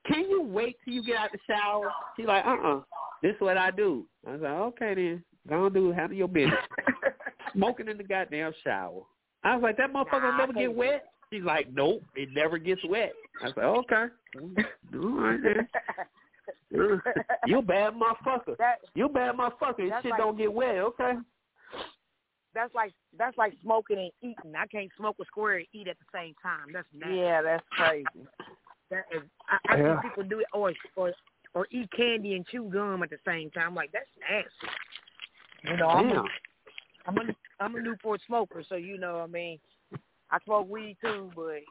"Can 0.05 0.29
you 0.29 0.41
wait 0.41 0.77
till 0.85 0.93
you 0.93 1.03
get 1.03 1.17
out 1.17 1.31
the 1.33 1.39
shower?" 1.45 1.91
She 2.15 2.25
like, 2.25 2.45
"Uh, 2.45 2.55
uh 2.63 2.81
This 3.21 3.35
is 3.35 3.41
what 3.41 3.57
I 3.57 3.71
do." 3.71 4.05
I 4.25 4.31
was 4.31 4.41
like, 4.41 4.51
"Okay 4.51 4.93
then, 4.95 5.23
go 5.49 5.65
on 5.65 5.73
do 5.73 5.91
handle 5.91 6.17
your 6.17 6.29
business." 6.29 6.55
Smoking 7.53 7.89
in 7.89 7.97
the 7.97 8.03
goddamn 8.03 8.53
shower. 8.63 9.01
I 9.43 9.55
was 9.55 9.63
like, 9.63 9.77
"That 9.77 9.91
motherfucker 9.91 10.21
Nah, 10.21 10.31
will 10.31 10.37
never 10.37 10.53
get 10.53 10.73
wet." 10.73 11.05
She's 11.31 11.43
like, 11.43 11.67
"Nope, 11.73 12.03
it 12.15 12.29
never 12.33 12.57
gets 12.57 12.81
wet." 12.87 13.11
I 13.41 13.47
was 13.47 13.57
like, 13.57 13.65
"Okay, 13.65 14.05
all 14.93 15.09
right 15.09 15.39
then." 15.43 15.67
you 17.45 17.61
bad 17.61 17.93
motherfucker. 17.93 18.57
that 18.57 18.79
You 18.95 19.07
bad 19.09 19.35
motherfucker. 19.35 19.77
This 19.89 19.93
shit 20.01 20.11
like- 20.11 20.19
don't 20.19 20.37
get 20.37 20.51
wet, 20.51 20.75
okay? 20.77 21.13
that's 22.53 22.73
like 22.73 22.91
that's 23.19 23.37
like 23.37 23.53
smoking 23.61 23.99
and 23.99 24.11
eating. 24.21 24.55
I 24.57 24.65
can't 24.65 24.89
smoke 24.97 25.15
a 25.21 25.25
square 25.25 25.57
and 25.57 25.67
eat 25.73 25.87
at 25.87 25.97
the 25.99 26.05
same 26.17 26.33
time. 26.41 26.73
That's 26.73 26.87
nasty. 26.91 27.15
Yeah, 27.15 27.41
that's 27.43 27.63
crazy. 27.71 28.05
That 28.89 29.03
is, 29.15 29.21
I, 29.47 29.73
I 29.73 29.77
Yeah. 29.77 30.01
see 30.01 30.07
people 30.09 30.23
do 30.23 30.39
it 30.39 30.47
or 30.53 30.73
or 30.95 31.13
or 31.53 31.67
eat 31.71 31.89
candy 31.95 32.33
and 32.35 32.47
chew 32.47 32.63
gum 32.63 33.03
at 33.03 33.11
the 33.11 33.19
same 33.27 33.51
time. 33.51 33.75
Like 33.75 33.91
that's 33.91 34.07
nasty. 34.29 34.49
You 35.69 35.77
know, 35.77 35.87
I'm 35.87 36.07
a, 36.09 36.13
Damn. 36.13 36.25
I'm 37.05 37.17
a 37.17 37.33
I'm 37.59 37.75
a 37.75 37.81
Newport 37.81 38.21
smoker, 38.25 38.63
so 38.67 38.75
you 38.75 38.97
know, 38.97 39.19
I 39.19 39.27
mean, 39.27 39.59
I 40.31 40.39
smoke 40.45 40.67
weed 40.67 40.97
too, 41.03 41.29
but 41.35 41.61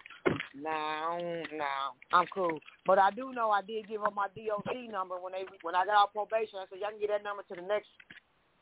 nah, 0.63 0.71
I 0.71 1.19
don't, 1.19 1.59
nah, 1.59 1.93
I'm 2.13 2.27
cool. 2.33 2.61
But 2.87 2.99
I 2.99 3.11
do 3.11 3.33
know 3.33 3.51
I 3.51 3.63
did 3.63 3.89
give 3.89 4.03
up 4.03 4.15
my 4.15 4.29
DOT 4.35 4.75
number 4.91 5.17
when 5.21 5.33
they 5.33 5.45
when 5.63 5.75
I 5.75 5.85
got 5.85 5.97
out 5.97 6.13
probation. 6.13 6.59
I 6.59 6.67
said 6.71 6.79
y'all 6.81 6.91
can 6.91 7.01
get 7.01 7.11
that 7.11 7.25
number 7.25 7.43
to 7.49 7.55
the 7.55 7.67
next 7.67 7.89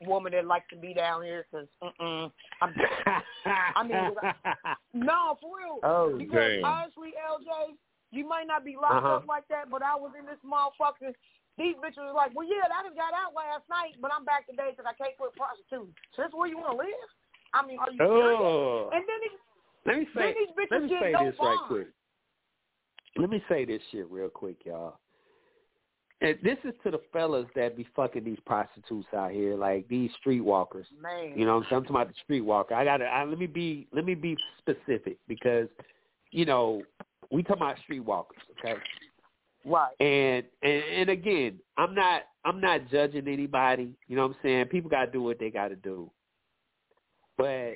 woman 0.03 0.33
that 0.33 0.47
likes 0.47 0.67
to 0.71 0.77
be 0.77 0.93
down 0.93 1.23
here 1.23 1.47
because 1.47 1.69
mm-mm, 1.83 2.31
I'm 2.61 2.75
I 3.77 3.83
mean, 3.83 4.11
no 4.95 5.39
for 5.41 5.59
real. 5.59 5.79
oh, 5.85 6.19
Because 6.19 6.51
Damn. 6.59 6.65
honestly, 6.65 7.13
LJ, 7.15 7.77
you 8.11 8.27
might 8.27 8.47
not 8.47 8.65
be 8.65 8.77
locked 8.77 9.05
Uh-huh. 9.05 9.23
up 9.23 9.27
like 9.27 9.47
that, 9.49 9.71
but 9.71 9.83
I 9.83 9.95
was 9.95 10.13
in 10.19 10.27
this 10.27 10.41
motherfucker. 10.45 11.15
These 11.57 11.79
bitches 11.79 12.03
was 12.03 12.19
like, 12.19 12.35
well, 12.35 12.47
yeah, 12.47 12.67
I 12.67 12.83
just 12.83 12.99
got 12.99 13.15
out 13.15 13.31
last 13.31 13.63
night, 13.71 13.95
but 14.03 14.11
I'm 14.11 14.27
back 14.27 14.47
today 14.51 14.75
because 14.75 14.91
I 14.91 14.95
can't 14.99 15.15
quit 15.15 15.39
prostituting. 15.39 15.95
So 16.15 16.27
that's 16.27 16.35
where 16.35 16.51
you 16.51 16.59
want 16.59 16.75
to 16.75 16.83
live? 16.83 17.11
I 17.55 17.63
mean, 17.63 17.79
are 17.79 17.95
you 17.95 18.03
serious? 18.03 18.43
oh. 18.43 18.91
And 18.91 19.07
then 19.07 19.19
these, 19.23 19.39
Let 19.87 19.99
me 19.99 20.07
say 20.17 20.35
let 20.71 20.83
me 20.83 20.89
say 21.01 21.13
no 21.13 21.25
this 21.27 21.35
right 21.39 21.57
bond. 21.57 21.69
quick. 21.69 21.89
Let 23.17 23.31
me 23.31 23.43
say 23.49 23.65
this 23.65 23.83
shit 23.93 24.11
real 24.11 24.29
quick, 24.29 24.57
y'all. 24.65 24.99
And 26.21 26.39
this 26.43 26.57
is 26.65 26.73
to 26.85 26.91
the 26.91 27.01
fellas 27.13 27.47
that 27.55 27.77
be 27.77 27.87
fucking 27.95 28.25
these 28.25 28.39
prostitutes 28.47 29.07
out 29.15 29.33
here, 29.33 29.57
like 29.57 29.87
these 29.89 30.11
streetwalkers. 30.25 30.87
Man. 31.01 31.37
You 31.37 31.45
know, 31.45 31.57
what 31.57 31.67
I'm 31.67 31.85
talking 31.85 31.91
about 31.91 32.09
the 32.09 32.35
streetwalker. 32.35 32.73
I 32.73 32.85
gotta 32.85 33.05
I, 33.05 33.25
let 33.25 33.39
me 33.39 33.47
be 33.47 33.87
let 33.93 34.05
me 34.05 34.15
be 34.15 34.37
specific 34.59 35.19
because, 35.29 35.69
you 36.31 36.47
know, 36.47 36.83
we 37.31 37.43
talking 37.43 37.63
about 37.63 37.77
streetwalkers, 37.89 38.41
okay? 38.59 38.81
Right. 39.67 39.95
And, 40.01 40.45
and 40.63 40.83
and 41.01 41.11
again, 41.11 41.59
I'm 41.77 41.95
not 41.95 42.23
I'm 42.45 42.61
not 42.61 42.89
judging 42.91 43.29
anybody. 43.29 43.95
You 44.09 44.17
know 44.17 44.23
what 44.23 44.37
I'm 44.37 44.43
saying? 44.43 44.67
People 44.67 44.91
got 44.91 45.07
to 45.07 45.11
do 45.11 45.23
what 45.23 45.39
they 45.39 45.51
got 45.51 45.69
to 45.69 45.77
do. 45.77 46.11
But 47.37 47.75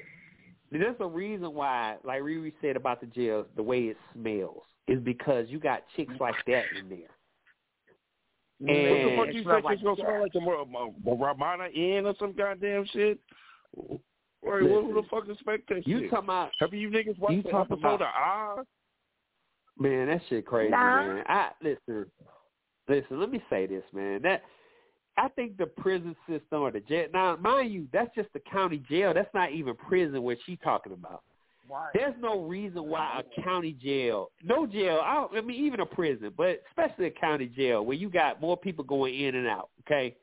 there's 0.71 0.97
a 1.01 1.07
reason 1.07 1.55
why, 1.55 1.97
like 2.05 2.21
Riri 2.23 2.53
said 2.61 2.77
about 2.77 3.01
the 3.01 3.07
jail, 3.07 3.47
the 3.57 3.63
way 3.63 3.85
it 3.85 3.97
smells 4.15 4.63
is 4.87 5.01
because 5.01 5.47
you 5.49 5.59
got 5.59 5.83
chicks 5.97 6.15
like 6.21 6.35
that 6.47 6.65
in 6.79 6.89
there. 6.89 6.99
what 8.59 8.67
the 8.67 8.73
And 8.73 9.17
fuck 9.19 9.27
you 9.35 9.45
think 9.45 9.65
it's 9.71 9.83
gonna 9.83 9.97
smell 9.97 10.23
like 10.23 10.35
a, 10.35 10.39
a, 10.39 11.13
a 11.13 11.17
Ramada 11.17 11.71
Inn 11.73 12.07
or 12.07 12.15
some 12.19 12.33
goddamn 12.33 12.85
shit? 12.93 13.19
Wait, 13.77 14.01
what 14.43 14.85
who 14.85 14.95
the 14.95 15.03
fuck 15.11 15.29
expect 15.29 15.69
that 15.69 15.87
you 15.87 16.01
shit? 16.01 16.11
talking 16.11 16.25
about 16.27 16.51
Have 16.61 16.73
you 16.73 16.89
niggas 16.91 17.19
watched 17.19 17.35
you 17.35 17.43
the 17.43 17.51
talking 17.51 17.73
episode 17.75 17.97
about- 17.97 18.59
of 18.59 18.59
Oz? 18.61 18.67
Man, 19.81 20.09
that 20.09 20.21
shit 20.29 20.45
crazy, 20.45 20.71
Nah. 20.71 21.07
man. 21.07 21.25
I 21.29 21.51
listen, 21.63 22.07
listen. 22.89 23.21
Let 23.21 23.31
me 23.31 23.41
say 23.49 23.67
this, 23.67 23.85
man. 23.93 24.23
That 24.23 24.43
I 25.19 25.29
think 25.29 25.57
the 25.57 25.67
prison 25.67 26.15
system 26.29 26.63
or 26.63 26.71
the 26.71 26.81
jail. 26.81 27.09
Now, 27.13 27.37
mind 27.37 27.73
you, 27.73 27.89
that's 27.93 28.15
just 28.15 28.33
the 28.33 28.41
county 28.41 28.83
jail. 28.89 29.13
That's 29.13 29.33
not 29.35 29.53
even 29.53 29.75
prison. 29.75 30.23
What 30.23 30.39
she 30.47 30.57
talking 30.57 30.93
about? 30.93 31.23
Right. 31.71 31.91
There's 31.93 32.15
no 32.21 32.45
reason 32.45 32.85
why 32.89 33.21
a 33.21 33.43
county 33.43 33.73
jail, 33.73 34.31
no 34.43 34.67
jail. 34.67 35.01
I, 35.03 35.27
I 35.37 35.41
mean, 35.43 35.63
even 35.65 35.81
a 35.81 35.87
prison, 35.87 36.33
but 36.35 36.63
especially 36.71 37.07
a 37.07 37.11
county 37.11 37.47
jail 37.47 37.85
where 37.85 37.97
you 37.97 38.09
got 38.09 38.41
more 38.41 38.57
people 38.57 38.85
going 38.85 39.15
in 39.15 39.35
and 39.35 39.47
out. 39.47 39.69
Okay, 39.87 40.17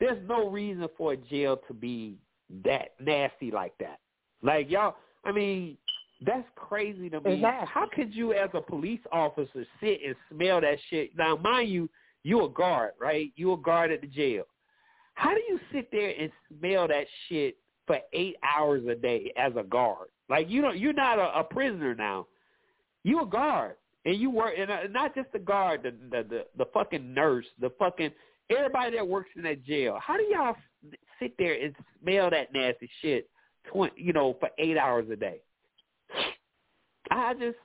there's 0.00 0.18
no 0.28 0.50
reason 0.50 0.86
for 0.98 1.14
a 1.14 1.16
jail 1.16 1.58
to 1.68 1.72
be 1.72 2.18
that 2.64 2.90
nasty 3.00 3.50
like 3.50 3.72
that. 3.78 4.00
Like 4.42 4.70
y'all, 4.70 4.96
I 5.24 5.32
mean, 5.32 5.78
that's 6.26 6.46
crazy 6.56 7.08
to 7.08 7.20
me. 7.22 7.40
Nasty. 7.40 7.70
How 7.72 7.88
could 7.94 8.14
you, 8.14 8.34
as 8.34 8.50
a 8.52 8.60
police 8.60 9.00
officer, 9.12 9.66
sit 9.80 10.00
and 10.04 10.14
smell 10.30 10.60
that 10.60 10.76
shit? 10.90 11.16
Now, 11.16 11.36
mind 11.36 11.70
you, 11.70 11.88
you 12.26 12.44
a 12.44 12.48
guard, 12.48 12.90
right? 13.00 13.32
You 13.36 13.52
a 13.52 13.56
guard 13.56 13.92
at 13.92 14.00
the 14.00 14.08
jail. 14.08 14.42
How 15.14 15.32
do 15.32 15.40
you 15.48 15.60
sit 15.72 15.90
there 15.92 16.12
and 16.18 16.32
smell 16.58 16.88
that 16.88 17.06
shit 17.28 17.56
for 17.86 18.00
eight 18.12 18.34
hours 18.42 18.82
a 18.90 18.96
day 18.96 19.32
as 19.36 19.52
a 19.56 19.62
guard? 19.62 20.08
Like 20.28 20.50
you 20.50 20.60
don't, 20.60 20.76
you're 20.76 20.92
not 20.92 21.20
a, 21.20 21.38
a 21.38 21.44
prisoner 21.44 21.94
now. 21.94 22.26
You 23.04 23.22
a 23.22 23.26
guard, 23.26 23.76
and 24.04 24.16
you 24.16 24.30
work, 24.30 24.54
and 24.58 24.68
uh, 24.68 24.88
not 24.90 25.14
just 25.14 25.30
the 25.32 25.38
guard, 25.38 25.84
the, 25.84 25.92
the 26.10 26.22
the 26.28 26.46
the 26.58 26.64
fucking 26.74 27.14
nurse, 27.14 27.46
the 27.60 27.70
fucking 27.78 28.10
everybody 28.50 28.96
that 28.96 29.06
works 29.06 29.30
in 29.36 29.44
that 29.44 29.64
jail. 29.64 29.96
How 30.02 30.16
do 30.16 30.24
y'all 30.24 30.56
sit 31.20 31.32
there 31.38 31.54
and 31.62 31.76
smell 32.02 32.28
that 32.30 32.52
nasty 32.52 32.90
shit, 33.02 33.30
twenty, 33.70 34.02
you 34.02 34.12
know, 34.12 34.36
for 34.40 34.50
eight 34.58 34.76
hours 34.76 35.06
a 35.12 35.16
day? 35.16 35.38
I 37.08 37.34
just, 37.34 37.56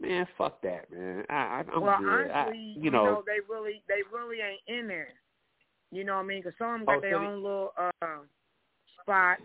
man, 0.00 0.26
fuck 0.36 0.60
that, 0.62 0.90
man. 0.92 1.24
I, 1.30 1.34
I, 1.34 1.64
I'm 1.74 1.80
well, 1.82 1.98
good. 2.00 2.30
I, 2.30 2.40
honestly, 2.42 2.76
you 2.78 2.90
know, 2.90 3.22
they 3.26 3.38
really, 3.52 3.82
they 3.88 4.00
really 4.12 4.38
ain't 4.40 4.60
in 4.80 4.86
there. 4.88 5.08
You 5.90 6.04
know 6.04 6.16
what 6.16 6.24
I 6.24 6.26
mean? 6.26 6.42
Because 6.42 6.56
some 6.58 6.68
of 6.68 6.78
them 6.80 6.86
got 6.86 6.96
Oh, 6.98 7.00
their 7.00 7.12
so 7.14 7.18
they- 7.20 7.26
own 7.26 7.42
little 7.42 7.72
uh, 7.78 8.18
spots 9.02 9.42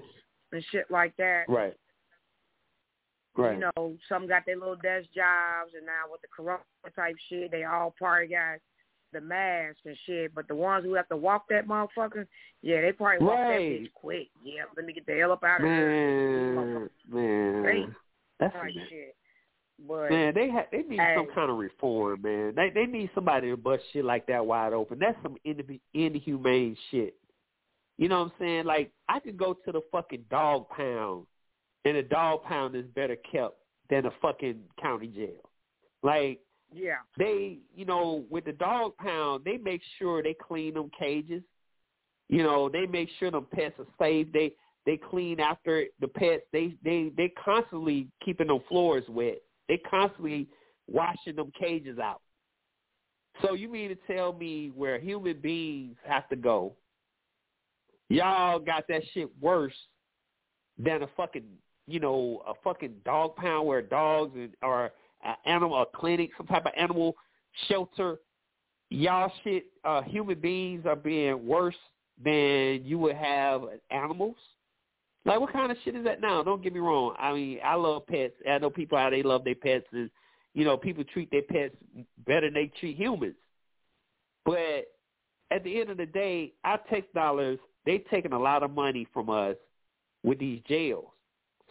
and 0.51 0.63
shit 0.71 0.85
like 0.91 1.15
that. 1.17 1.43
right, 1.47 1.73
right. 3.37 3.53
You 3.57 3.69
know, 3.77 3.95
some 4.09 4.27
got 4.27 4.45
their 4.45 4.57
little 4.57 4.75
desk 4.75 5.07
jobs, 5.15 5.71
and 5.75 5.85
now 5.85 6.11
with 6.11 6.21
the 6.21 6.27
corona 6.35 6.61
type 6.95 7.15
shit, 7.29 7.51
they 7.51 7.63
all 7.63 7.95
party 7.97 8.27
guys. 8.27 8.59
the 9.13 9.21
mask 9.21 9.77
and 9.85 9.95
shit, 10.07 10.33
but 10.33 10.47
the 10.47 10.55
ones 10.55 10.83
who 10.83 10.95
have 10.95 11.07
to 11.07 11.15
walk 11.15 11.45
that 11.47 11.67
motherfucker, 11.67 12.25
yeah, 12.63 12.81
they 12.81 12.91
probably 12.91 13.23
walk 13.25 13.37
that 13.37 13.59
bitch 13.59 13.93
quick. 13.93 14.27
Yeah, 14.43 14.63
let 14.75 14.85
me 14.87 14.91
get 14.93 15.05
the 15.05 15.13
hell 15.19 15.31
up 15.31 15.43
out 15.43 15.61
of 15.61 15.65
Man, 15.67 16.89
man, 17.07 17.61
Right. 17.63 17.85
that's 18.39 18.53
here. 18.55 18.63
Man. 18.63 18.87
shit. 18.89 19.15
Man, 19.87 20.33
they 20.33 20.49
ha- 20.49 20.67
they 20.71 20.83
need 20.83 20.99
Hey. 20.99 21.15
some 21.17 21.27
kind 21.33 21.51
of 21.51 21.57
reform, 21.57 22.21
man. 22.21 22.55
They 22.55 22.69
they 22.69 22.85
need 22.85 23.09
somebody 23.13 23.49
to 23.49 23.57
bust 23.57 23.83
shit 23.91 24.05
like 24.05 24.25
that 24.27 24.45
wide 24.45 24.73
open. 24.73 24.99
That's 24.99 25.21
some 25.21 25.37
in- 25.43 25.79
inhumane 25.93 26.77
shit. 26.89 27.15
You 27.97 28.07
know 28.09 28.19
what 28.23 28.31
I'm 28.33 28.39
saying? 28.39 28.65
Like 28.65 28.91
I 29.09 29.19
could 29.19 29.37
go 29.37 29.53
to 29.53 29.71
the 29.71 29.81
fucking 29.91 30.25
dog 30.29 30.69
pound, 30.69 31.25
and 31.85 31.97
a 31.97 32.03
dog 32.03 32.43
pound 32.43 32.75
is 32.75 32.85
better 32.87 33.17
kept 33.31 33.57
than 33.89 34.05
a 34.05 34.11
fucking 34.21 34.63
county 34.81 35.07
jail. 35.07 35.49
Like 36.01 36.39
yeah, 36.73 36.97
they, 37.17 37.59
you 37.75 37.85
know, 37.85 38.25
with 38.29 38.45
the 38.45 38.53
dog 38.53 38.97
pound, 38.97 39.43
they 39.45 39.57
make 39.57 39.81
sure 39.99 40.23
they 40.23 40.33
clean 40.33 40.73
them 40.73 40.89
cages. 40.97 41.43
You 42.29 42.41
know, 42.41 42.67
they 42.69 42.85
make 42.87 43.09
sure 43.19 43.29
them 43.29 43.45
pets 43.53 43.75
are 43.79 43.85
safe. 43.99 44.27
They 44.33 44.55
they 44.85 44.97
clean 44.97 45.39
after 45.39 45.85
the 45.99 46.07
pets. 46.07 46.43
They 46.51 46.75
they 46.83 47.11
they 47.15 47.29
constantly 47.43 48.07
keeping 48.23 48.47
them 48.47 48.61
floors 48.69 49.03
wet. 49.09 49.41
They 49.67 49.77
constantly 49.77 50.47
washing 50.87 51.35
them 51.35 51.51
cages 51.57 51.99
out. 51.99 52.21
So 53.41 53.53
you 53.53 53.67
mean 53.69 53.89
to 53.89 53.97
tell 54.07 54.33
me 54.33 54.71
where 54.75 54.99
human 54.99 55.39
beings 55.39 55.95
have 56.05 56.27
to 56.29 56.35
go? 56.35 56.73
Y'all 58.09 58.59
got 58.59 58.83
that 58.89 59.01
shit 59.13 59.29
worse 59.41 59.73
than 60.77 61.03
a 61.03 61.07
fucking, 61.17 61.45
you 61.87 61.99
know, 61.99 62.43
a 62.47 62.53
fucking 62.63 62.93
dog 63.05 63.35
pound 63.35 63.67
where 63.67 63.81
dogs 63.81 64.37
or 64.61 64.91
an 65.23 65.35
animal, 65.45 65.81
a 65.81 65.85
clinic, 65.97 66.31
some 66.37 66.47
type 66.47 66.65
of 66.65 66.73
animal 66.77 67.15
shelter. 67.67 68.17
Y'all 68.89 69.31
shit, 69.43 69.65
uh, 69.83 70.03
human 70.03 70.39
beings 70.39 70.85
are 70.85 70.95
being 70.95 71.47
worse 71.47 71.75
than 72.23 72.81
you 72.83 72.99
would 72.99 73.15
have 73.15 73.63
animals. 73.89 74.35
Like, 75.25 75.39
what 75.39 75.53
kind 75.53 75.71
of 75.71 75.77
shit 75.83 75.95
is 75.95 76.03
that 76.03 76.21
now? 76.21 76.43
Don't 76.43 76.61
get 76.61 76.73
me 76.73 76.79
wrong. 76.79 77.15
I 77.17 77.33
mean, 77.33 77.59
I 77.63 77.75
love 77.75 78.05
pets. 78.07 78.33
I 78.49 78.57
know 78.57 78.69
people 78.69 78.97
how 78.97 79.09
they 79.09 79.23
love 79.23 79.43
their 79.43 79.55
pets, 79.55 79.85
and 79.91 80.09
you 80.53 80.65
know, 80.65 80.77
people 80.77 81.03
treat 81.05 81.31
their 81.31 81.43
pets 81.43 81.75
better 82.25 82.47
than 82.47 82.53
they 82.53 82.71
treat 82.79 82.97
humans. 82.97 83.35
But 84.45 84.91
at 85.51 85.63
the 85.63 85.79
end 85.79 85.89
of 85.89 85.97
the 85.97 86.05
day, 86.05 86.53
our 86.63 86.79
tax 86.89 87.07
dollars 87.15 87.59
they 87.85 87.99
taking 88.09 88.33
a 88.33 88.39
lot 88.39 88.63
of 88.63 88.71
money 88.71 89.07
from 89.13 89.29
us 89.29 89.55
with 90.23 90.39
these 90.39 90.61
jails. 90.67 91.07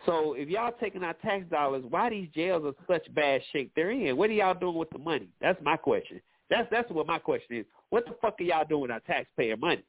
So 0.04 0.34
if 0.34 0.48
y'all 0.48 0.74
taking 0.80 1.04
our 1.04 1.14
tax 1.14 1.44
dollars, 1.50 1.84
why 1.88 2.10
these 2.10 2.28
jails 2.34 2.64
are 2.64 2.74
such 2.92 3.12
bad 3.14 3.40
shape 3.52 3.72
they're 3.74 3.92
in? 3.92 4.16
What 4.16 4.30
are 4.30 4.34
y'all 4.34 4.54
doing 4.54 4.76
with 4.76 4.90
the 4.90 4.98
money? 4.98 5.28
That's 5.40 5.60
my 5.62 5.76
question. 5.76 6.20
That's 6.50 6.68
that's 6.70 6.90
what 6.90 7.06
my 7.06 7.18
question 7.18 7.56
is. 7.56 7.66
What 7.90 8.04
the 8.06 8.14
fuck 8.20 8.40
are 8.40 8.44
y'all 8.44 8.66
doing 8.68 8.82
with 8.82 8.90
our 8.90 9.00
taxpayer 9.00 9.56
money? 9.56 9.84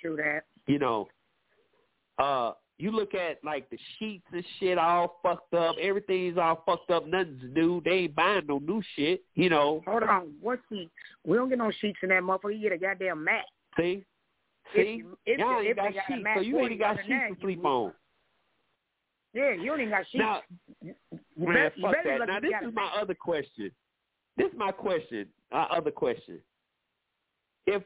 true 0.00 0.16
that. 0.16 0.42
You 0.66 0.78
know, 0.78 1.08
uh, 2.22 2.52
you 2.78 2.90
look 2.90 3.14
at 3.14 3.42
like 3.44 3.68
the 3.70 3.78
sheets 3.98 4.24
and 4.32 4.44
shit 4.58 4.78
all 4.78 5.18
fucked 5.22 5.54
up. 5.54 5.76
Everything's 5.80 6.38
all 6.38 6.62
fucked 6.66 6.90
up. 6.90 7.06
Nothing's 7.06 7.42
new. 7.54 7.80
They 7.84 7.90
ain't 7.92 8.14
buying 8.14 8.46
no 8.46 8.58
new 8.58 8.82
shit. 8.96 9.22
You 9.34 9.50
know. 9.50 9.82
Hold 9.86 10.02
on, 10.04 10.32
what 10.40 10.58
sheets? 10.68 10.90
We 11.24 11.36
don't 11.36 11.48
get 11.48 11.58
no 11.58 11.70
sheets 11.80 11.98
in 12.02 12.08
that 12.08 12.22
motherfucker. 12.22 12.54
You 12.54 12.62
get 12.62 12.72
a 12.72 12.78
goddamn 12.78 13.24
mat. 13.24 13.44
See, 13.76 14.04
see, 14.74 14.94
you- 14.98 15.18
if 15.26 15.38
y'all 15.38 15.60
ain't 15.60 15.68
if 15.70 15.76
got 15.76 15.94
got 15.94 16.02
a 16.10 16.12
sheets, 16.14 16.28
so 16.34 16.40
you 16.40 16.58
ain't 16.60 16.78
got 16.78 16.96
sheets 17.06 17.34
to 17.34 17.40
sleep 17.40 17.58
you- 17.62 17.68
on. 17.68 17.92
Yeah, 19.34 19.52
you 19.52 19.66
don't 19.76 19.88
got 19.90 20.04
sheets. 20.10 20.18
Now, 20.18 20.40
You 20.82 20.94
Man, 21.36 21.54
better- 21.54 21.74
fuck 21.80 21.94
that. 22.04 22.26
Now 22.26 22.40
this 22.40 22.48
you 22.48 22.50
got 22.50 22.64
a 22.64 22.68
is 22.68 22.74
my 22.74 22.82
mat. 22.82 22.92
other 23.00 23.14
question. 23.14 23.70
This 24.36 24.52
is 24.52 24.58
my 24.58 24.72
question. 24.72 25.28
Uh, 25.50 25.66
other 25.70 25.90
question. 25.90 26.40
If 27.66 27.82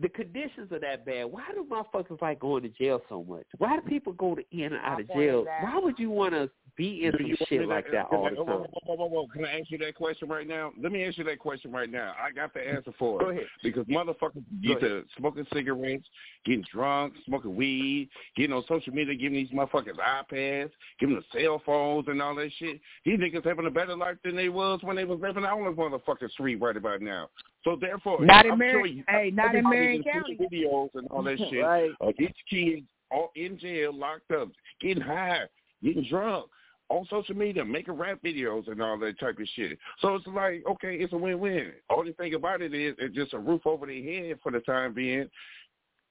the 0.00 0.08
conditions 0.08 0.72
are 0.72 0.78
that 0.80 1.04
bad, 1.04 1.24
why 1.26 1.42
do 1.54 1.64
motherfuckers 1.70 2.20
like 2.22 2.40
going 2.40 2.62
to 2.62 2.68
jail 2.70 3.00
so 3.08 3.22
much? 3.28 3.44
Why 3.58 3.76
do 3.76 3.82
people 3.82 4.12
go 4.14 4.34
to 4.34 4.42
in 4.50 4.72
and 4.72 4.76
out 4.82 5.00
of 5.00 5.08
My 5.08 5.14
point 5.14 5.24
is 5.26 5.30
jail? 5.30 5.46
Why 5.60 5.78
would 5.78 5.98
you 5.98 6.10
want 6.10 6.32
to 6.34 6.50
be 6.76 7.04
in 7.04 7.12
Do 7.12 7.18
some 7.18 7.26
you 7.26 7.36
want 7.38 7.48
shit 7.50 7.60
me 7.60 7.66
to- 7.66 7.70
like 7.70 7.84
that 7.92 8.08
can 8.08 8.18
all 8.18 8.26
I- 8.26 8.30
the 8.30 8.36
whoa, 8.36 8.44
whoa, 8.44 8.58
time? 8.62 8.66
whoa, 8.86 8.94
whoa, 8.96 9.06
whoa. 9.06 9.26
Can 9.28 9.44
I 9.44 9.60
ask 9.60 9.70
you 9.70 9.76
that 9.78 9.94
question 9.94 10.28
right 10.30 10.46
now? 10.46 10.72
Let 10.80 10.90
me 10.92 11.04
ask 11.04 11.18
you 11.18 11.24
that 11.24 11.38
question 11.38 11.70
right 11.70 11.90
now. 11.90 12.14
I 12.18 12.30
got 12.32 12.54
the 12.54 12.66
answer 12.66 12.92
for 12.98 13.20
it. 13.20 13.24
Go 13.24 13.30
ahead. 13.30 13.44
Because 13.62 13.84
motherfuckers 13.86 14.42
Go 14.66 14.72
either 14.72 15.04
smoking 15.18 15.46
cigarettes, 15.52 16.08
getting 16.46 16.64
drunk, 16.72 17.12
smoking 17.26 17.54
weed, 17.54 18.08
getting 18.34 18.54
on 18.54 18.64
social 18.66 18.94
media, 18.94 19.14
giving 19.14 19.34
these 19.34 19.50
motherfuckers 19.50 19.96
iPads, 19.98 20.70
giving 20.98 21.16
them 21.16 21.24
cell 21.38 21.60
phones 21.66 22.08
and 22.08 22.22
all 22.22 22.34
that 22.36 22.50
shit. 22.58 22.80
These 23.04 23.18
niggas 23.18 23.44
having 23.44 23.66
a 23.66 23.70
better 23.70 23.94
life 23.94 24.16
than 24.24 24.34
they 24.36 24.48
was 24.48 24.80
when 24.82 24.96
they 24.96 25.04
was 25.04 25.20
living 25.20 25.44
out 25.44 25.58
on 25.60 25.64
the 25.64 25.70
motherfucking 25.70 26.30
street 26.30 26.56
right 26.56 26.76
about 26.78 27.02
now. 27.02 27.28
So 27.64 27.76
therefore, 27.80 28.24
Not 28.24 28.44
in 28.46 28.52
I'm 28.52 28.58
Marion- 28.58 28.76
sure 28.78 28.86
you, 28.86 29.04
hey, 29.08 29.30
not 29.32 29.54
in 29.54 29.68
Marion 29.68 30.02
County. 30.02 30.36
videos 30.36 30.88
and 30.94 31.06
all 31.08 31.22
that 31.22 31.38
shit. 31.50 31.62
Right. 31.64 31.90
Uh, 32.00 32.12
these 32.18 32.30
kids 32.50 32.82
all 33.10 33.30
in 33.36 33.58
jail, 33.58 33.92
locked 33.96 34.30
up, 34.32 34.48
getting 34.80 35.02
high, 35.02 35.42
getting 35.82 36.04
drunk 36.08 36.46
on 36.88 37.06
social 37.08 37.36
media, 37.36 37.64
making 37.64 37.94
rap 37.94 38.18
videos 38.24 38.68
and 38.70 38.82
all 38.82 38.98
that 38.98 39.18
type 39.20 39.38
of 39.38 39.46
shit. 39.54 39.78
So 40.00 40.14
it's 40.16 40.26
like, 40.26 40.62
okay, 40.68 40.96
it's 40.96 41.12
a 41.12 41.16
win-win. 41.16 41.72
Only 41.88 42.12
thing 42.14 42.34
about 42.34 42.60
it 42.62 42.74
is 42.74 42.94
it's 42.98 43.14
just 43.14 43.32
a 43.32 43.38
roof 43.38 43.62
over 43.66 43.86
their 43.86 44.02
head 44.02 44.38
for 44.42 44.50
the 44.52 44.60
time 44.60 44.92
being. 44.92 45.28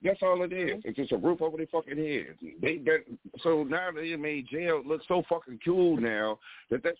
That's 0.04 0.18
all 0.22 0.42
it 0.42 0.52
is. 0.52 0.70
Mm-hmm. 0.70 0.88
It's 0.88 0.96
just 0.96 1.12
a 1.12 1.16
roof 1.16 1.40
over 1.42 1.56
their 1.56 1.66
fucking 1.66 1.96
head. 1.96 2.36
They 2.60 2.78
that 2.78 3.04
so 3.42 3.62
now 3.62 3.90
they 3.94 4.16
made 4.16 4.48
jail 4.48 4.82
look 4.84 5.02
so 5.06 5.22
fucking 5.28 5.60
cool 5.64 5.96
now 5.96 6.38
that 6.70 6.82
that's 6.82 6.98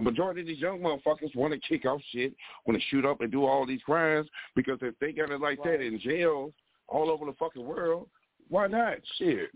majority 0.00 0.40
of 0.40 0.46
these 0.48 0.58
young 0.58 0.80
motherfuckers 0.80 1.34
want 1.36 1.52
to 1.54 1.60
kick 1.60 1.84
off 1.86 2.00
shit, 2.12 2.34
want 2.66 2.78
to 2.80 2.86
shoot 2.88 3.04
up 3.04 3.20
and 3.20 3.30
do 3.30 3.44
all 3.44 3.66
these 3.66 3.82
crimes 3.82 4.28
because 4.56 4.78
if 4.82 4.98
they 4.98 5.12
got 5.12 5.30
it 5.30 5.40
like 5.40 5.62
that 5.62 5.80
in 5.80 6.00
jails 6.00 6.52
all 6.88 7.08
over 7.10 7.24
the 7.24 7.34
fucking 7.38 7.64
world, 7.64 8.08
why 8.48 8.66
not? 8.66 8.94
Shit. 9.18 9.50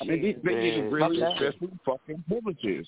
I 0.00 0.06
mean, 0.06 0.22
these 0.22 0.36
they 0.42 0.54
Man, 0.54 0.62
getting 0.64 0.90
really 0.90 1.20
fuck 1.20 1.38
that. 1.38 1.46
excessive 1.46 1.78
fucking 1.84 2.24
privileges. 2.26 2.86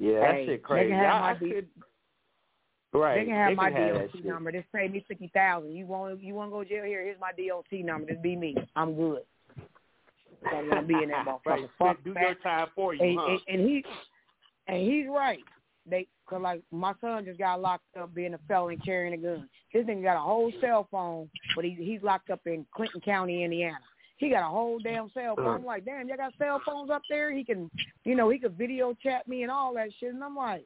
Yeah, 0.00 0.20
that 0.20 0.30
Hey, 0.34 0.46
shit 0.46 0.62
they 0.62 0.66
crazy. 0.66 0.90
can 0.90 0.98
have 0.98 1.14
I, 1.22 1.32
my 1.34 1.38
could, 1.38 1.68
right. 2.94 3.20
They 3.20 3.24
can 3.26 3.34
have 3.34 3.56
my 3.56 3.70
that 3.70 4.12
DOT 4.12 4.24
number. 4.24 4.52
Just 4.52 4.70
pay 4.72 4.88
me 4.88 5.04
fifty 5.06 5.30
thousand. 5.34 5.72
You 5.72 5.86
want 5.86 6.22
you 6.22 6.34
want 6.34 6.50
to 6.50 6.52
go 6.52 6.62
to 6.62 6.68
jail? 6.68 6.84
Here, 6.84 7.02
here's 7.02 7.20
my 7.20 7.32
DOT 7.32 7.84
number. 7.84 8.10
Just 8.10 8.22
be 8.22 8.36
me. 8.36 8.56
I'm 8.76 8.94
good. 8.94 9.22
Don't 10.50 10.68
want 10.68 10.80
to 10.80 10.86
be 10.86 11.02
in 11.02 11.10
that 11.10 11.26
motherfucker. 11.26 11.46
Right. 11.46 11.70
Fuck 11.78 12.04
Do 12.04 12.14
your 12.18 12.34
time 12.42 12.68
for 12.74 12.94
you, 12.94 13.02
and, 13.02 13.18
huh? 13.18 13.26
and, 13.48 13.60
and 13.60 13.68
he 13.68 13.84
and 14.68 14.82
he's 14.82 15.06
right. 15.08 15.40
They 15.86 16.06
cause 16.26 16.40
like 16.42 16.62
my 16.70 16.94
son 17.00 17.24
just 17.26 17.38
got 17.38 17.60
locked 17.60 17.84
up 18.00 18.14
being 18.14 18.34
a 18.34 18.38
felon 18.48 18.78
carrying 18.84 19.14
a 19.14 19.18
gun. 19.18 19.48
His 19.68 19.84
nigga 19.84 20.02
got 20.02 20.16
a 20.16 20.20
whole 20.20 20.50
cell 20.60 20.88
phone, 20.90 21.28
but 21.54 21.64
he 21.64 21.76
he's 21.78 22.02
locked 22.02 22.30
up 22.30 22.40
in 22.46 22.64
Clinton 22.74 23.00
County, 23.00 23.44
Indiana. 23.44 23.76
He 24.16 24.30
got 24.30 24.46
a 24.46 24.50
whole 24.50 24.78
damn 24.78 25.10
cell 25.12 25.34
phone. 25.36 25.56
I'm 25.56 25.64
like, 25.64 25.84
damn, 25.84 26.08
y'all 26.08 26.16
got 26.16 26.32
cell 26.38 26.60
phones 26.64 26.88
up 26.88 27.02
there? 27.10 27.32
He 27.32 27.44
can, 27.44 27.68
you 28.04 28.14
know, 28.14 28.30
he 28.30 28.38
could 28.38 28.56
video 28.56 28.94
chat 29.02 29.26
me 29.26 29.42
and 29.42 29.50
all 29.50 29.74
that 29.74 29.88
shit. 29.98 30.14
And 30.14 30.22
I'm 30.22 30.36
like, 30.36 30.64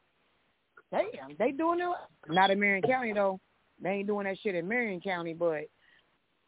damn, 0.90 1.36
they 1.39 1.52
doing 1.52 1.81
it? 1.81 2.32
Not 2.32 2.51
in 2.51 2.60
Marion 2.60 2.82
County 2.82 3.12
though. 3.12 3.40
They 3.82 3.90
ain't 3.90 4.06
doing 4.09 4.27
that 4.27 4.39
shit 4.43 4.55
in 4.55 4.66
Marion 4.69 5.01
County, 5.01 5.35
but 5.35 5.62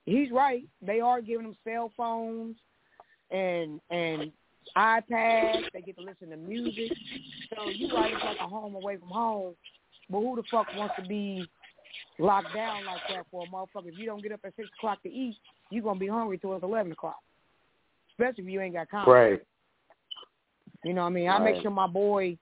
he's 0.04 0.30
right. 0.30 0.64
They 0.82 1.00
are 1.00 1.20
giving 1.20 1.46
them 1.46 1.56
cell 1.64 1.92
phones 1.96 2.56
and 3.30 3.80
and 3.90 4.32
iPads. 4.76 5.64
They 5.72 5.82
get 5.82 5.96
to 5.96 6.02
listen 6.02 6.30
to 6.30 6.36
music. 6.36 6.92
So 7.54 7.68
you 7.70 7.94
right, 7.94 8.12
it's 8.12 8.24
like 8.24 8.38
a 8.40 8.48
home 8.48 8.74
away 8.74 8.96
from 8.96 9.08
home. 9.08 9.54
But 10.08 10.20
who 10.20 10.36
the 10.36 10.42
fuck 10.50 10.66
wants 10.76 10.94
to 11.00 11.06
be 11.06 11.46
locked 12.18 12.54
down 12.54 12.84
like 12.84 13.00
that 13.08 13.26
for 13.30 13.44
a 13.44 13.48
motherfucker? 13.48 13.88
If 13.88 13.98
you 13.98 14.06
don't 14.06 14.22
get 14.22 14.32
up 14.32 14.40
at 14.44 14.54
six 14.56 14.68
o'clock 14.78 15.02
to 15.02 15.08
eat, 15.08 15.36
you're 15.70 15.84
gonna 15.84 16.00
be 16.00 16.08
hungry 16.08 16.38
till 16.38 16.54
it's 16.54 16.64
eleven 16.64 16.92
o'clock. 16.92 17.18
Especially 18.12 18.44
if 18.44 18.50
you 18.50 18.60
ain't 18.60 18.74
got 18.74 18.90
confidence. 18.90 19.14
Right. 19.14 19.40
You 20.84 20.94
know 20.94 21.02
what 21.02 21.08
I 21.08 21.10
mean? 21.10 21.28
I 21.28 21.38
make 21.38 21.62
sure 21.62 21.70
my 21.70 21.86
boy 21.86 22.38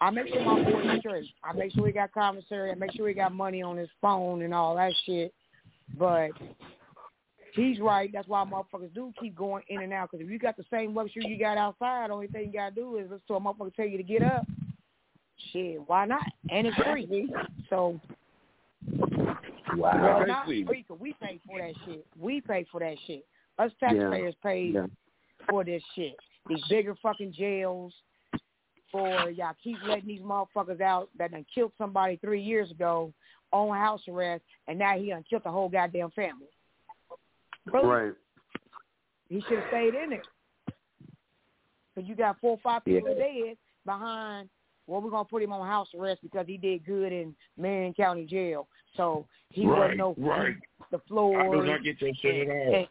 I 0.00 0.10
make 0.10 0.28
sure 0.28 0.44
my 0.44 0.62
boy 0.62 0.92
is 0.92 1.00
straight. 1.00 1.24
I 1.42 1.52
make 1.54 1.72
sure 1.72 1.86
he 1.86 1.92
got 1.92 2.12
commissary. 2.12 2.70
I 2.70 2.74
make 2.74 2.92
sure 2.92 3.08
he 3.08 3.14
got 3.14 3.32
money 3.32 3.62
on 3.62 3.76
his 3.76 3.88
phone 4.00 4.42
and 4.42 4.52
all 4.52 4.76
that 4.76 4.92
shit. 5.04 5.32
But 5.98 6.32
he's 7.54 7.80
right. 7.80 8.10
That's 8.12 8.28
why 8.28 8.44
motherfuckers 8.44 8.92
do 8.94 9.12
keep 9.18 9.34
going 9.34 9.62
in 9.68 9.80
and 9.80 9.92
out. 9.92 10.10
Because 10.10 10.24
if 10.24 10.30
you 10.30 10.38
got 10.38 10.56
the 10.56 10.66
same 10.70 10.94
luxury 10.94 11.26
you 11.26 11.38
got 11.38 11.56
outside, 11.56 12.10
the 12.10 12.14
only 12.14 12.26
thing 12.26 12.46
you 12.46 12.52
got 12.52 12.70
to 12.70 12.74
do 12.74 12.96
is 12.98 13.04
listen 13.04 13.22
to 13.28 13.34
a 13.34 13.40
motherfucker 13.40 13.74
tell 13.74 13.86
you 13.86 13.96
to 13.96 14.02
get 14.02 14.22
up. 14.22 14.46
Shit, 15.52 15.80
why 15.86 16.04
not? 16.04 16.22
And 16.50 16.66
it's 16.66 16.76
free. 16.76 17.32
So, 17.70 18.00
well, 19.76 20.26
not 20.26 20.46
free 20.46 20.84
'cause 20.86 20.98
we 20.98 21.14
pay 21.14 21.40
for 21.46 21.58
that 21.58 21.74
shit. 21.84 22.06
We 22.18 22.40
pay 22.40 22.64
for 22.64 22.80
that 22.80 22.96
shit. 23.06 23.26
Us 23.58 23.72
taxpayers 23.80 24.34
pay 24.42 24.66
Yeah. 24.68 24.86
for 25.48 25.64
this 25.64 25.82
shit. 25.94 26.16
These 26.48 26.62
bigger 26.68 26.94
fucking 26.96 27.32
jails 27.32 27.94
for 28.90 29.30
y'all 29.30 29.52
keep 29.62 29.76
letting 29.86 30.06
these 30.06 30.20
motherfuckers 30.20 30.80
out 30.80 31.08
that 31.18 31.32
done 31.32 31.46
killed 31.52 31.72
somebody 31.78 32.16
three 32.16 32.42
years 32.42 32.70
ago 32.70 33.12
on 33.52 33.76
house 33.76 34.02
arrest 34.08 34.42
and 34.68 34.78
now 34.78 34.98
he 34.98 35.10
done 35.10 35.24
killed 35.28 35.42
the 35.44 35.50
whole 35.50 35.68
goddamn 35.68 36.10
family. 36.10 36.46
Really? 37.66 37.86
Right. 37.86 38.12
He 39.28 39.40
should 39.42 39.58
have 39.58 39.68
stayed 39.68 39.94
in 39.94 40.12
it. 40.12 40.26
Because 41.94 42.08
you 42.08 42.14
got 42.14 42.38
four 42.40 42.52
or 42.52 42.58
five 42.58 42.84
people 42.84 43.10
Yeah. 43.10 43.24
dead 43.46 43.58
behind 43.84 44.48
well, 44.86 45.00
we're 45.00 45.10
gonna 45.10 45.24
put 45.24 45.42
him 45.42 45.52
on 45.52 45.66
house 45.66 45.92
arrest 45.94 46.22
because 46.22 46.46
he 46.46 46.56
did 46.56 46.84
good 46.84 47.12
in 47.12 47.34
Marion 47.56 47.92
County 47.92 48.24
Jail. 48.24 48.68
So 48.96 49.26
he 49.50 49.66
Right, 49.66 49.78
wasn't 49.78 49.98
no 49.98 50.14
right. 50.18 50.56
the 50.90 50.98
I 50.98 51.08
floor 51.08 51.50
do 51.50 51.62
not 51.64 51.82
get 51.82 52.00
your 52.00 52.14
shit 52.14 52.48
at 52.48 52.56
all. 52.68 52.86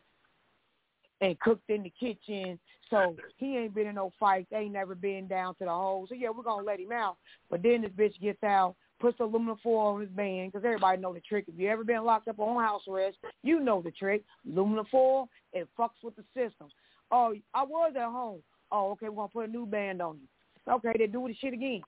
And, 1.22 1.40
cooked 1.40 1.70
in 1.70 1.84
the 1.84 1.94
kitchen. 2.00 2.60
So 2.90 3.16
he 3.38 3.58
ain't 3.58 3.74
been 3.74 3.88
in 3.88 3.96
no 3.96 4.12
fights. 4.20 4.52
Ain't 4.54 4.74
never 4.74 4.96
been 4.96 5.28
down 5.28 5.56
to 5.56 5.66
the 5.66 5.72
hole. 5.72 6.06
So 6.08 6.16
yeah, 6.16 6.30
we're 6.30 6.44
gonna 6.44 6.64
let 6.66 6.80
him 6.80 6.92
out. 6.92 7.18
But 7.50 7.64
then 7.64 7.82
this 7.82 7.92
bitch 7.92 8.20
gets 8.22 8.44
out, 8.44 8.76
puts 9.00 9.20
aluminum 9.20 9.58
foil 9.64 9.96
on 9.96 10.02
his 10.02 10.10
band 10.10 10.52
because 10.52 10.66
everybody 10.66 11.02
know 11.02 11.14
the 11.14 11.22
trick. 11.22 11.46
If 11.48 11.60
you 11.60 11.70
ever 11.70 11.84
been 11.84 12.04
locked 12.04 12.28
up 12.28 12.40
on 12.40 12.64
house 12.64 12.84
arrest, 12.88 13.18
you 13.44 13.60
know 13.60 13.82
the 13.82 13.92
trick. 13.92 14.24
Aluminum 14.48 14.86
foil, 14.92 15.30
it 15.54 15.68
fucks 15.78 16.04
with 16.04 16.16
the 16.16 16.24
system. 16.36 16.68
Oh, 17.12 17.34
I 17.54 17.64
was 17.64 17.94
at 17.96 18.04
home. 18.04 18.42
Oh, 18.72 18.92
okay, 18.92 19.10
we're 19.10 19.16
gonna 19.16 19.30
put 19.30 19.50
a 19.50 19.52
new 19.52 19.66
band 19.66 20.02
on 20.02 20.18
you. 20.18 20.74
Okay, 20.74 20.94
they 20.98 21.08
do 21.08 21.28
the 21.28 21.36
shit 21.36 21.54
again. 21.54 21.82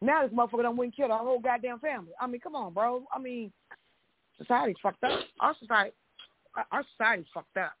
Now 0.00 0.26
this 0.26 0.36
motherfucker 0.36 0.62
done 0.62 0.76
went 0.76 0.88
and 0.88 0.96
killed 0.96 1.10
our 1.10 1.18
whole 1.18 1.38
goddamn 1.38 1.78
family. 1.78 2.12
I 2.20 2.26
mean, 2.26 2.40
come 2.40 2.56
on, 2.56 2.74
bro. 2.74 3.04
I 3.14 3.18
mean, 3.18 3.52
society's 4.38 4.76
fucked 4.82 5.04
up. 5.04 5.20
Our 5.40 5.54
society, 5.60 5.94
our 6.70 6.84
society's 6.96 7.26
fucked 7.32 7.56
up. 7.56 7.72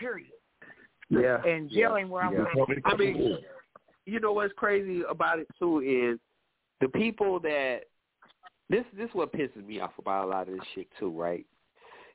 Period. 0.00 0.30
Yeah. 1.10 1.42
And 1.44 1.70
jail 1.70 1.96
ain't 1.96 2.08
where 2.08 2.24
I 2.24 2.32
yeah. 2.32 2.44
want. 2.54 2.78
I 2.84 2.96
mean, 2.96 3.38
you 4.06 4.20
know 4.20 4.32
what's 4.32 4.54
crazy 4.56 5.02
about 5.08 5.38
it 5.38 5.46
too 5.58 5.80
is 5.80 6.18
the 6.80 6.88
people 6.88 7.38
that 7.40 7.80
this 8.68 8.84
this 8.96 9.10
what 9.12 9.32
pisses 9.32 9.66
me 9.66 9.80
off 9.80 9.92
about 9.98 10.26
a 10.26 10.28
lot 10.28 10.48
of 10.48 10.54
this 10.54 10.64
shit 10.74 10.88
too, 10.98 11.10
right? 11.10 11.44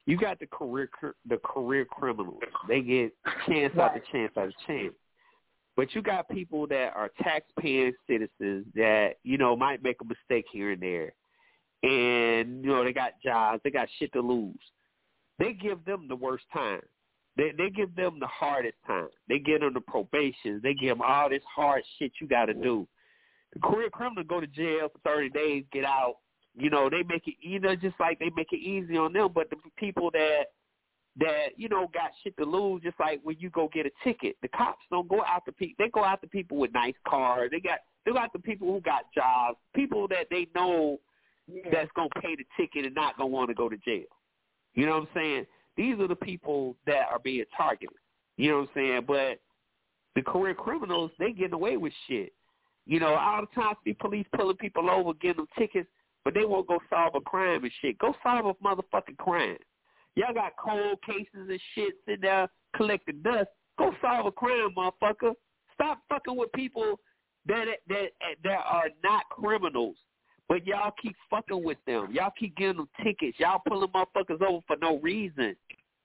You 0.06 0.18
got 0.18 0.40
the 0.40 0.48
career 0.48 0.90
the 1.30 1.38
career 1.38 1.86
criminals. 1.86 2.42
They 2.68 2.82
get 2.82 3.14
chance 3.48 3.74
after 3.80 4.02
chance 4.12 4.32
after 4.36 4.54
chance. 4.66 4.94
But 5.76 5.94
you 5.94 6.02
got 6.02 6.30
people 6.30 6.68
that 6.68 6.94
are 6.96 7.12
taxpaying 7.22 7.94
citizens 8.08 8.66
that, 8.76 9.16
you 9.24 9.38
know, 9.38 9.58
might 9.58 9.84
make 9.84 9.98
a 10.02 10.06
mistake 10.06 10.46
here 10.52 10.72
and 10.72 10.82
there. 10.82 11.14
And, 11.84 12.64
you 12.64 12.72
know, 12.72 12.84
they 12.84 12.94
got 12.94 13.22
jobs, 13.22 13.60
they 13.64 13.72
got 13.72 13.90
shit 14.00 14.14
to 14.14 14.22
lose. 14.22 14.56
They 15.38 15.52
give 15.52 15.84
them 15.84 16.08
the 16.08 16.16
worst 16.16 16.46
time. 16.54 16.82
They 17.38 17.52
they 17.58 17.70
give 17.70 17.96
them 17.96 18.20
the 18.20 18.28
hardest 18.28 18.78
time. 18.88 19.10
They 19.28 19.40
give 19.40 19.62
them 19.62 19.74
the 19.74 19.82
probation. 19.82 20.62
They 20.64 20.74
give 20.74 20.98
them 20.98 21.06
all 21.06 21.30
this 21.30 21.44
hard 21.54 21.84
shit 21.98 22.14
you 22.22 22.28
got 22.28 22.46
to 22.46 22.54
do. 22.54 22.88
The 23.54 23.60
career 23.60 23.90
criminal 23.90 24.24
go 24.24 24.40
to 24.40 24.48
jail 24.48 24.90
for 24.92 25.00
thirty 25.04 25.30
days, 25.30 25.64
get 25.72 25.86
out. 25.86 26.16
You 26.58 26.70
know 26.70 26.90
they 26.90 27.04
make 27.04 27.28
it. 27.28 27.36
You 27.42 27.60
know 27.60 27.76
just 27.76 28.00
like 28.00 28.20
they 28.20 28.32
make 28.36 28.52
it 28.52 28.60
easy 28.60 28.98
on 28.98 29.14
them. 29.14 29.30
But 29.34 29.50
the 29.50 29.58
people 29.78 30.12
that 30.12 30.46
that 31.18 31.48
you 31.58 31.70
know 31.70 31.90
got 31.94 32.12
shit 32.24 32.36
to 32.38 32.46
lose, 32.46 32.82
just 32.84 33.00
like 33.00 33.20
when 33.24 33.38
you 33.40 33.50
go 33.50 33.70
get 33.74 33.86
a 33.86 33.92
ticket, 34.04 34.38
the 34.42 34.48
cops 34.50 34.84
don't 34.90 35.08
go 35.08 35.24
after 35.24 35.52
people. 35.52 35.76
They 35.80 35.90
go 35.90 36.06
after 36.06 36.28
people 36.28 36.58
with 36.58 36.74
nice 36.74 36.96
cars. 37.08 37.50
They 37.52 37.60
got 37.60 37.80
they 38.06 38.12
go 38.12 38.18
after 38.18 38.40
people 38.40 38.72
who 38.72 38.82
got 38.82 39.04
jobs. 39.14 39.58
People 39.74 40.08
that 40.10 40.28
they 40.30 40.48
know 40.56 41.00
that's 41.72 41.92
gonna 41.96 42.10
pay 42.22 42.36
the 42.36 42.46
ticket 42.58 42.86
and 42.86 42.96
not 42.96 43.18
gonna 43.18 43.30
want 43.30 43.50
to 43.50 43.54
go 43.54 43.70
to 43.70 43.78
jail. 43.78 44.06
You 44.74 44.86
know 44.86 45.00
what 45.00 45.02
I'm 45.04 45.08
saying? 45.14 45.46
These 45.78 46.00
are 46.00 46.08
the 46.08 46.16
people 46.16 46.76
that 46.86 47.08
are 47.12 47.20
being 47.20 47.46
targeted. 47.56 47.96
You 48.38 48.52
know 48.52 48.60
what 48.60 48.70
I'm 48.70 48.70
saying? 48.76 49.02
But 49.08 49.40
the 50.16 50.22
career 50.22 50.54
criminals, 50.54 51.12
they 51.20 51.32
getting 51.32 51.54
away 51.54 51.78
with 51.78 51.94
shit. 52.08 52.34
You 52.86 53.00
know, 53.00 53.16
all 53.16 53.42
the 53.42 53.62
time 53.62 53.76
see 53.84 53.94
police 53.94 54.28
pulling 54.36 54.58
people 54.58 54.90
over, 54.90 55.14
giving 55.14 55.38
them 55.38 55.48
tickets, 55.58 55.90
but 56.24 56.34
they 56.34 56.46
won't 56.46 56.68
go 56.68 56.80
solve 56.90 57.14
a 57.16 57.22
crime 57.22 57.64
and 57.64 57.72
shit. 57.82 57.98
Go 57.98 58.14
solve 58.24 58.46
a 58.46 58.54
motherfucking 58.66 59.18
crime. 59.18 59.58
Y'all 60.16 60.34
got 60.34 60.54
cold 60.58 60.98
cases 61.06 61.50
and 61.50 61.60
shit 61.74 61.94
sitting 62.06 62.22
there 62.22 62.48
collecting 62.76 63.22
dust. 63.22 63.50
Go 63.78 63.92
solve 64.02 64.26
a 64.28 64.32
crime, 64.32 64.74
motherfucker. 64.78 65.34
Stop 65.74 66.00
fucking 66.10 66.38
with 66.38 66.52
people 66.54 67.00
that 67.48 67.66
that 67.90 68.08
that 68.44 68.60
are 68.66 68.90
not 69.04 69.24
criminals. 69.30 69.98
But 70.48 70.66
y'all 70.68 70.94
keep 71.02 71.16
fucking 71.30 71.64
with 71.64 71.78
them. 71.88 72.10
Y'all 72.12 72.32
keep 72.38 72.56
giving 72.56 72.78
them 72.78 72.90
tickets. 73.04 73.40
Y'all 73.40 73.62
pulling 73.68 73.90
motherfuckers 73.90 74.42
over 74.42 74.60
for 74.68 74.78
no 74.80 75.00
reason. 75.00 75.56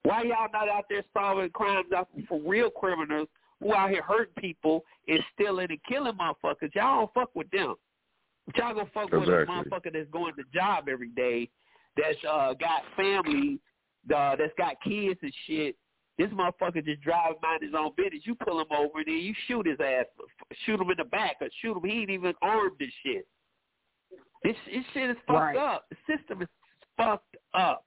Why 0.02 0.22
y'all 0.22 0.48
not 0.52 0.68
out 0.68 0.84
there 0.88 1.04
solving 1.12 1.50
crimes 1.50 1.92
out 1.94 2.08
for 2.28 2.40
real 2.40 2.70
criminals 2.70 3.28
who 3.60 3.74
out 3.74 3.90
here 3.90 4.02
hurting 4.02 4.34
people 4.38 4.82
and 5.08 5.20
stealing 5.34 5.66
and 5.68 5.78
killing 5.86 6.14
motherfuckers? 6.14 6.74
Y'all 6.74 7.00
don't 7.00 7.14
fuck 7.14 7.30
with 7.34 7.50
them. 7.50 7.74
Y'all 8.56 8.74
gonna 8.74 8.90
fuck 8.94 9.12
with 9.12 9.28
a 9.28 9.46
motherfucker 9.46 9.92
that's 9.92 10.10
going 10.10 10.34
to 10.36 10.42
job 10.54 10.88
every 10.88 11.10
day, 11.10 11.48
that's 11.96 12.16
uh 12.28 12.54
got 12.54 12.82
family, 12.96 13.60
uh, 14.14 14.34
that's 14.36 14.52
got 14.56 14.76
kids 14.82 15.20
and 15.22 15.32
shit. 15.46 15.76
This 16.18 16.28
motherfucker 16.30 16.84
just 16.84 17.02
driving 17.02 17.36
mind 17.42 17.62
his 17.62 17.74
own 17.76 17.92
business. 17.96 18.22
You 18.24 18.34
pull 18.34 18.60
him 18.60 18.66
over 18.76 18.98
and 18.98 19.06
then 19.06 19.18
you 19.18 19.34
shoot 19.46 19.66
his 19.66 19.78
ass, 19.80 20.06
shoot 20.64 20.80
him 20.80 20.90
in 20.90 20.96
the 20.98 21.04
back 21.04 21.36
or 21.40 21.48
shoot 21.62 21.76
him. 21.76 21.84
He 21.84 22.00
ain't 22.00 22.10
even 22.10 22.34
armed 22.42 22.80
and 22.80 22.92
shit. 23.02 23.26
This, 24.42 24.56
this 24.66 24.84
shit 24.94 25.10
is 25.10 25.16
fucked 25.26 25.38
Right. 25.38 25.56
up. 25.56 25.86
The 25.90 26.16
system 26.16 26.42
is 26.42 26.48
fucked 26.96 27.36
up. 27.54 27.84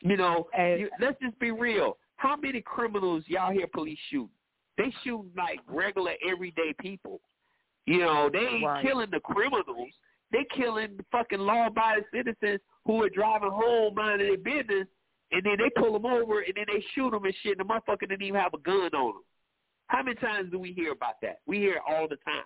You 0.00 0.16
know, 0.16 0.48
And- 0.56 0.80
you, 0.80 0.90
let's 1.00 1.18
just 1.20 1.38
be 1.38 1.50
real. 1.50 1.98
How 2.16 2.36
many 2.36 2.60
criminals 2.60 3.24
y'all 3.26 3.50
hear 3.52 3.66
police 3.66 3.98
shoot? 4.10 4.30
They 4.76 4.90
shoot 5.02 5.24
like 5.36 5.60
regular 5.66 6.14
everyday 6.26 6.74
people. 6.80 7.20
You 7.86 7.98
know, 8.00 8.28
they 8.30 8.38
ain't 8.46 8.64
Right. 8.64 8.84
killing 8.84 9.10
the 9.10 9.20
criminals. 9.20 9.90
They 10.30 10.44
killing 10.56 10.96
the 10.96 11.04
fucking 11.12 11.38
law-abiding 11.38 12.04
citizens 12.12 12.60
who 12.86 13.02
are 13.02 13.08
driving 13.10 13.50
home 13.50 13.94
minding 13.94 14.26
their 14.26 14.36
business, 14.38 14.88
and 15.32 15.42
then 15.44 15.56
they 15.58 15.70
pull 15.70 15.92
them 15.92 16.06
over, 16.06 16.40
and 16.40 16.54
then 16.54 16.64
they 16.66 16.80
shoot 16.94 17.10
them 17.10 17.24
and 17.24 17.34
shit. 17.36 17.58
And 17.58 17.68
the 17.68 17.72
motherfucker 17.72 18.00
didn't 18.08 18.22
even 18.22 18.40
have 18.40 18.54
a 18.54 18.58
gun 18.58 18.92
on 18.94 19.14
them. 19.14 19.24
How 19.88 20.02
many 20.02 20.16
times 20.16 20.50
do 20.50 20.58
we 20.58 20.72
hear 20.72 20.92
about 20.92 21.20
that? 21.22 21.40
We 21.46 21.58
hear 21.58 21.74
it 21.76 21.82
all 21.86 22.08
the 22.08 22.16
time. 22.18 22.44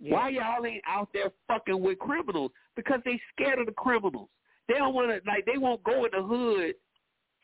Yeah. 0.00 0.14
Why 0.14 0.28
y'all 0.30 0.64
ain't 0.64 0.82
out 0.86 1.08
there 1.12 1.32
fucking 1.48 1.80
with 1.80 1.98
criminals? 1.98 2.52
Because 2.76 3.00
they 3.04 3.20
scared 3.34 3.58
of 3.58 3.66
the 3.66 3.72
criminals. 3.72 4.28
They 4.68 4.74
don't 4.74 4.94
want 4.94 5.08
to 5.08 5.20
like 5.28 5.44
they 5.46 5.58
won't 5.58 5.82
go 5.82 6.04
in 6.04 6.10
the 6.12 6.22
hood 6.22 6.74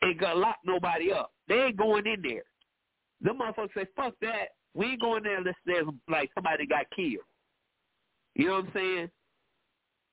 and 0.01 0.19
go 0.19 0.33
lock 0.35 0.57
nobody 0.65 1.11
up. 1.11 1.33
They 1.47 1.55
ain't 1.55 1.77
going 1.77 2.05
in 2.07 2.21
there. 2.21 2.43
The 3.21 3.31
motherfuckers 3.31 3.73
say, 3.75 3.85
"Fuck 3.95 4.13
that. 4.21 4.49
We 4.73 4.87
ain't 4.87 5.01
going 5.01 5.23
there 5.23 5.37
unless 5.37 5.55
there's 5.65 5.87
like 6.09 6.29
somebody 6.33 6.65
got 6.67 6.85
killed." 6.95 7.25
You 8.35 8.47
know 8.47 8.55
what 8.55 8.65
I'm 8.65 8.71
saying? 8.73 9.09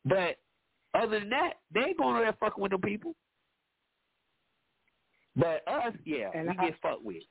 But 0.04 0.36
other 0.94 1.20
than 1.20 1.30
that, 1.30 1.54
they 1.72 1.80
ain't 1.80 1.98
going 1.98 2.16
over 2.16 2.24
there 2.24 2.36
fucking 2.40 2.62
with 2.62 2.72
them 2.72 2.80
people. 2.80 3.14
But 5.36 5.66
us, 5.66 5.94
yeah, 6.04 6.30
And 6.34 6.48
we 6.48 6.56
I- 6.58 6.70
get 6.70 6.80
fucked 6.80 7.02
with. 7.04 7.22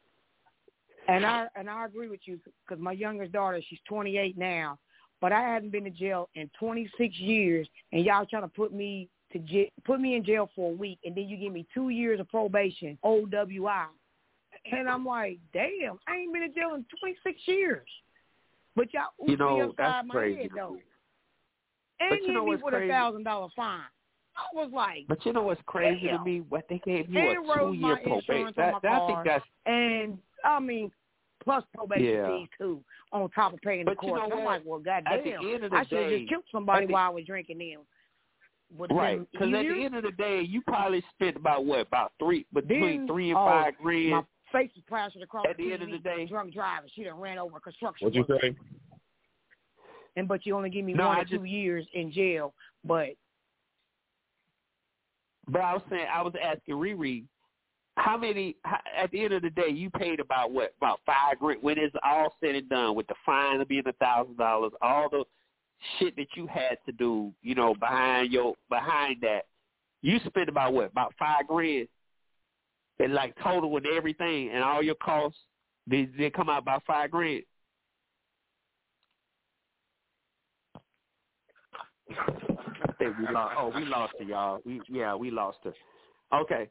And 1.07 1.25
I 1.25 1.47
and 1.55 1.69
I 1.69 1.85
agree 1.85 2.07
with 2.09 2.21
you 2.25 2.39
because 2.65 2.81
my 2.81 2.91
youngest 2.91 3.31
daughter, 3.31 3.59
she's 3.67 3.79
28 3.87 4.37
now, 4.37 4.77
but 5.21 5.31
I 5.31 5.41
haven't 5.41 5.71
been 5.71 5.83
to 5.85 5.89
jail 5.91 6.29
in 6.35 6.49
26 6.59 7.15
years, 7.19 7.67
and 7.91 8.03
y'all 8.03 8.25
trying 8.25 8.41
to 8.41 8.47
put 8.47 8.73
me 8.73 9.07
to 9.31 9.39
jail, 9.39 9.67
put 9.85 10.01
me 10.01 10.15
in 10.15 10.25
jail 10.25 10.49
for 10.55 10.71
a 10.71 10.75
week, 10.75 10.99
and 11.05 11.15
then 11.15 11.29
you 11.29 11.37
give 11.37 11.53
me 11.53 11.65
two 11.73 11.89
years 11.89 12.19
of 12.19 12.27
probation, 12.29 12.97
OWI, 13.05 13.85
and 14.71 14.89
I'm 14.89 15.05
like, 15.05 15.39
damn, 15.53 15.97
I 16.07 16.15
ain't 16.17 16.33
been 16.33 16.43
in 16.43 16.53
jail 16.53 16.73
in 16.75 16.85
26 16.99 17.39
years. 17.45 17.87
But 18.75 18.93
y'all 18.93 19.03
You 19.25 19.37
know, 19.37 19.55
me 19.55 19.61
upside 19.61 19.75
that's 19.77 20.07
my 20.07 20.13
crazy. 20.13 20.41
head 20.43 20.51
though, 20.55 20.77
But 21.99 22.07
and 22.17 22.25
you 22.25 22.33
know 22.33 22.45
me 22.45 22.57
with 22.61 22.73
a 22.73 22.87
thousand 22.87 23.23
dollar 23.23 23.49
fine. 23.55 23.81
I 24.37 24.55
was 24.55 24.71
like, 24.73 25.05
But 25.07 25.25
you 25.25 25.33
know 25.33 25.43
what's 25.43 25.61
crazy 25.65 26.07
Damn. 26.07 26.19
to 26.19 26.23
me? 26.25 26.41
What 26.47 26.65
they 26.69 26.79
gave 26.85 27.09
you 27.09 27.19
And 27.19 27.37
a 27.47 27.57
two 27.59 27.73
year 27.73 27.97
probation. 27.97 28.53
That, 28.55 28.81
that, 28.81 29.01
I 29.03 29.07
think 29.07 29.19
that's 29.25 29.45
and 29.65 30.17
I 30.43 30.59
mean, 30.59 30.91
plus 31.43 31.63
probation 31.73 32.05
Yeah. 32.05 32.27
fees 32.27 32.49
too, 32.57 32.83
on 33.11 33.29
top 33.31 33.53
of 33.53 33.61
paying 33.61 33.85
But 33.85 33.97
the 33.99 34.07
you 34.07 34.13
court. 34.13 34.29
know 34.29 34.37
I'm 34.37 34.43
what? 34.43 34.51
like, 34.53 34.61
well, 34.65 34.79
At 34.79 35.23
the 35.23 35.31
goddamn, 35.31 35.63
end 35.63 35.73
I 35.75 35.83
should 35.85 35.97
have 35.99 36.09
just 36.19 36.29
killed 36.29 36.43
somebody 36.51 36.85
the- 36.87 36.93
while 36.93 37.07
I 37.07 37.09
was 37.09 37.25
drinking 37.25 37.57
them. 37.57 37.81
But 38.77 38.93
right. 38.93 39.19
Because 39.31 39.47
at 39.53 39.63
the 39.67 39.83
end 39.83 39.95
of 39.95 40.03
the 40.03 40.11
day, 40.13 40.41
you 40.41 40.61
probably 40.61 41.01
spent 41.13 41.35
about 41.35 41.65
what 41.65 41.79
about 41.81 42.13
three 42.19 42.45
between 42.53 42.99
Then- 42.99 43.07
three 43.07 43.29
and 43.31 43.37
oh, 43.37 43.45
five 43.45 43.75
grand. 43.77 44.11
My 44.11 44.23
face 44.51 44.71
was 44.75 44.83
plastered 44.87 45.21
across 45.23 45.45
At 45.49 45.57
the 45.57 45.73
end 45.73 45.83
of 45.83 45.89
the 45.91 45.97
day- 45.99 46.25
drunk 46.25 46.53
driving. 46.53 46.89
She 46.93 47.03
done 47.03 47.19
ran 47.19 47.37
over 47.37 47.59
construction 47.59 48.05
What 48.05 48.13
you 48.15 48.21
worker. 48.21 48.39
say? 48.41 48.55
And 50.15 50.27
but 50.27 50.45
you 50.45 50.55
only 50.55 50.69
give 50.69 50.85
me 50.85 50.93
No, 50.93 51.07
one 51.07 51.17
I 51.17 51.21
or 51.21 51.25
two 51.25 51.43
years 51.43 51.85
in 51.93 52.11
jail. 52.11 52.53
But 52.83 53.09
But 55.47 55.61
I 55.61 55.73
was 55.73 55.81
saying, 55.89 56.07
I 56.09 56.21
was 56.21 56.33
asking 56.41 56.75
Riri, 56.75 57.25
how 58.01 58.17
many? 58.17 58.55
How, 58.63 58.79
at 58.97 59.11
the 59.11 59.23
end 59.23 59.33
of 59.33 59.43
the 59.43 59.49
day, 59.49 59.69
you 59.69 59.89
paid 59.89 60.19
about 60.19 60.51
what? 60.51 60.73
About 60.77 60.99
five 61.05 61.39
grand 61.39 61.61
when 61.61 61.77
it's 61.77 61.95
all 62.03 62.35
said 62.39 62.55
and 62.55 62.67
done, 62.67 62.95
with 62.95 63.07
the 63.07 63.15
fine 63.25 63.63
being 63.67 63.83
a 63.87 63.93
thousand 63.93 64.37
dollars, 64.37 64.71
all 64.81 65.07
the 65.09 65.23
shit 65.97 66.15
that 66.15 66.27
you 66.35 66.47
had 66.47 66.77
to 66.85 66.91
do, 66.91 67.31
you 67.41 67.53
know, 67.53 67.75
behind 67.75 68.31
your 68.31 68.55
behind 68.69 69.17
that, 69.21 69.41
you 70.01 70.19
spent 70.25 70.49
about 70.49 70.73
what? 70.73 70.91
About 70.91 71.13
five 71.19 71.47
grand, 71.47 71.87
and 72.99 73.13
like 73.13 73.35
total 73.43 73.69
with 73.69 73.85
everything 73.85 74.49
and 74.49 74.63
all 74.63 74.81
your 74.81 74.95
costs, 74.95 75.39
they 75.85 76.09
they 76.17 76.29
come 76.31 76.49
out 76.49 76.63
about 76.63 76.83
five 76.87 77.11
grand. 77.11 77.43
I 82.09 82.91
think 82.97 83.17
we 83.19 83.31
lost. 83.31 83.55
Oh, 83.57 83.71
we 83.75 83.85
lost 83.85 84.13
her, 84.17 84.25
y'all. 84.25 84.59
We 84.65 84.81
yeah, 84.89 85.13
we 85.13 85.29
lost 85.29 85.59
her. 85.63 85.73
Okay, 86.33 86.69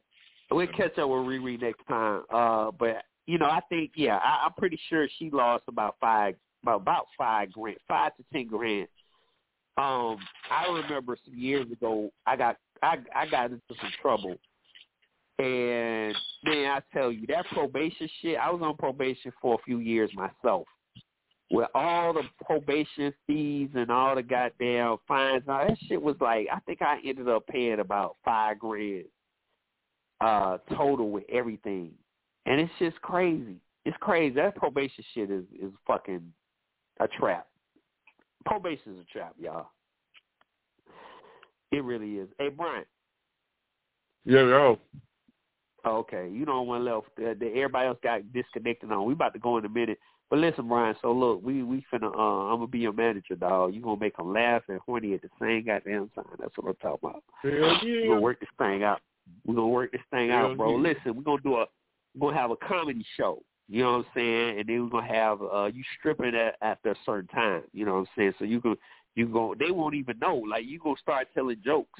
we'll 0.51 0.67
catch 0.67 0.97
up 0.97 1.09
with 1.09 1.19
Riri 1.19 1.61
next 1.61 1.85
time. 1.87 2.23
Uh, 2.31 2.71
but 2.71 3.03
you 3.25 3.37
know, 3.37 3.45
I 3.45 3.61
think 3.69 3.91
yeah, 3.95 4.17
I, 4.17 4.45
I'm 4.45 4.53
pretty 4.57 4.79
sure 4.89 5.07
she 5.17 5.29
lost 5.29 5.63
about 5.67 5.95
five 5.99 6.35
about 6.65 7.07
five 7.17 7.51
grand, 7.51 7.77
five 7.87 8.15
to 8.17 8.23
ten 8.33 8.47
grand. 8.47 8.87
Um, 9.77 10.17
I 10.49 10.67
remember 10.69 11.17
some 11.25 11.37
years 11.37 11.71
ago, 11.71 12.11
I 12.25 12.35
got 12.35 12.57
I 12.83 12.97
I 13.15 13.27
got 13.27 13.51
into 13.51 13.61
some 13.69 13.91
trouble, 14.01 14.35
and 15.39 16.15
man, 16.43 16.71
I 16.71 16.79
tell 16.93 17.11
you 17.11 17.25
that 17.27 17.45
probation 17.53 18.09
shit. 18.21 18.37
I 18.37 18.51
was 18.51 18.61
on 18.61 18.75
probation 18.77 19.31
for 19.41 19.55
a 19.55 19.63
few 19.63 19.79
years 19.79 20.11
myself, 20.13 20.67
with 21.51 21.69
all 21.73 22.13
the 22.13 22.23
probation 22.45 23.13
fees 23.25 23.69
and 23.75 23.89
all 23.89 24.15
the 24.15 24.23
goddamn 24.23 24.97
fines. 25.07 25.43
Now 25.47 25.65
that 25.65 25.77
shit 25.87 26.01
was 26.01 26.17
like 26.19 26.47
I 26.51 26.59
think 26.61 26.81
I 26.81 26.99
ended 27.05 27.29
up 27.29 27.47
paying 27.47 27.79
about 27.79 28.17
five 28.25 28.59
grand 28.59 29.05
uh 30.21 30.57
total 30.75 31.09
with 31.09 31.23
everything. 31.31 31.91
And 32.45 32.59
it's 32.59 32.71
just 32.79 33.01
crazy. 33.01 33.57
It's 33.85 33.97
crazy. 33.99 34.35
That 34.35 34.55
probation 34.55 35.03
shit 35.13 35.31
is 35.31 35.43
is 35.61 35.71
fucking 35.85 36.21
a 36.99 37.07
trap. 37.07 37.47
Probation 38.45 38.93
is 38.93 38.99
a 39.01 39.17
trap, 39.17 39.35
y'all. 39.39 39.67
It 41.71 41.83
really 41.83 42.17
is. 42.17 42.27
Hey, 42.37 42.49
Brian. 42.49 42.85
Yeah, 44.25 44.41
yo. 44.41 44.79
Okay, 45.85 46.29
you 46.31 46.45
don't 46.45 46.67
want 46.67 46.83
left. 46.83 47.07
Uh, 47.17 47.33
the, 47.39 47.47
everybody 47.47 47.87
else 47.87 47.97
got 48.03 48.31
disconnected 48.33 48.91
on. 48.91 49.05
We 49.05 49.13
about 49.13 49.33
to 49.33 49.39
go 49.39 49.57
in 49.57 49.65
a 49.65 49.69
minute. 49.69 49.97
But 50.29 50.39
listen, 50.39 50.67
Brian. 50.67 50.95
So 51.01 51.11
look, 51.11 51.41
we 51.43 51.63
we 51.63 51.83
finna. 51.91 52.13
Uh, 52.15 52.51
I'm 52.51 52.57
gonna 52.57 52.67
be 52.67 52.79
your 52.79 52.93
manager, 52.93 53.35
dog. 53.35 53.73
You 53.73 53.81
gonna 53.81 53.99
make 53.99 54.15
them 54.15 54.31
laugh 54.31 54.61
and 54.67 54.79
horny 54.85 55.13
at 55.15 55.21
the 55.23 55.29
same 55.39 55.65
goddamn 55.65 56.09
time. 56.13 56.25
That's 56.39 56.55
what 56.55 56.69
I'm 56.69 56.75
talking 56.75 57.09
about. 57.09 57.23
Hell 57.41 57.51
yeah. 57.51 58.01
We're 58.01 58.07
gonna 58.09 58.21
work 58.21 58.39
this 58.39 58.49
thing 58.57 58.83
out. 58.83 59.01
We're 59.45 59.55
gonna 59.55 59.67
work 59.67 59.91
this 59.91 60.01
thing 60.11 60.31
out, 60.31 60.57
bro. 60.57 60.75
Listen, 60.75 61.15
we're 61.15 61.23
gonna 61.23 61.41
do 61.41 61.55
a 61.55 61.65
we're 62.15 62.29
gonna 62.29 62.41
have 62.41 62.51
a 62.51 62.55
comedy 62.57 63.05
show. 63.17 63.41
You 63.69 63.83
know 63.83 63.91
what 63.97 64.05
I'm 64.07 64.11
saying? 64.15 64.59
And 64.59 64.67
then 64.69 64.83
we're 64.83 64.89
gonna 65.01 65.13
have 65.13 65.41
uh 65.41 65.65
you 65.73 65.83
stripping 65.99 66.35
at 66.35 66.55
after 66.61 66.91
a 66.91 66.95
certain 67.05 67.27
time. 67.27 67.63
You 67.73 67.85
know 67.85 67.93
what 67.93 67.99
I'm 67.99 68.07
saying? 68.17 68.33
So 68.39 68.45
you 68.45 68.59
can 68.61 68.75
you 69.15 69.27
go 69.27 69.55
they 69.57 69.71
won't 69.71 69.95
even 69.95 70.19
know. 70.19 70.35
Like 70.37 70.65
you 70.65 70.79
gonna 70.79 70.95
start 71.01 71.27
telling 71.33 71.57
jokes. 71.63 71.99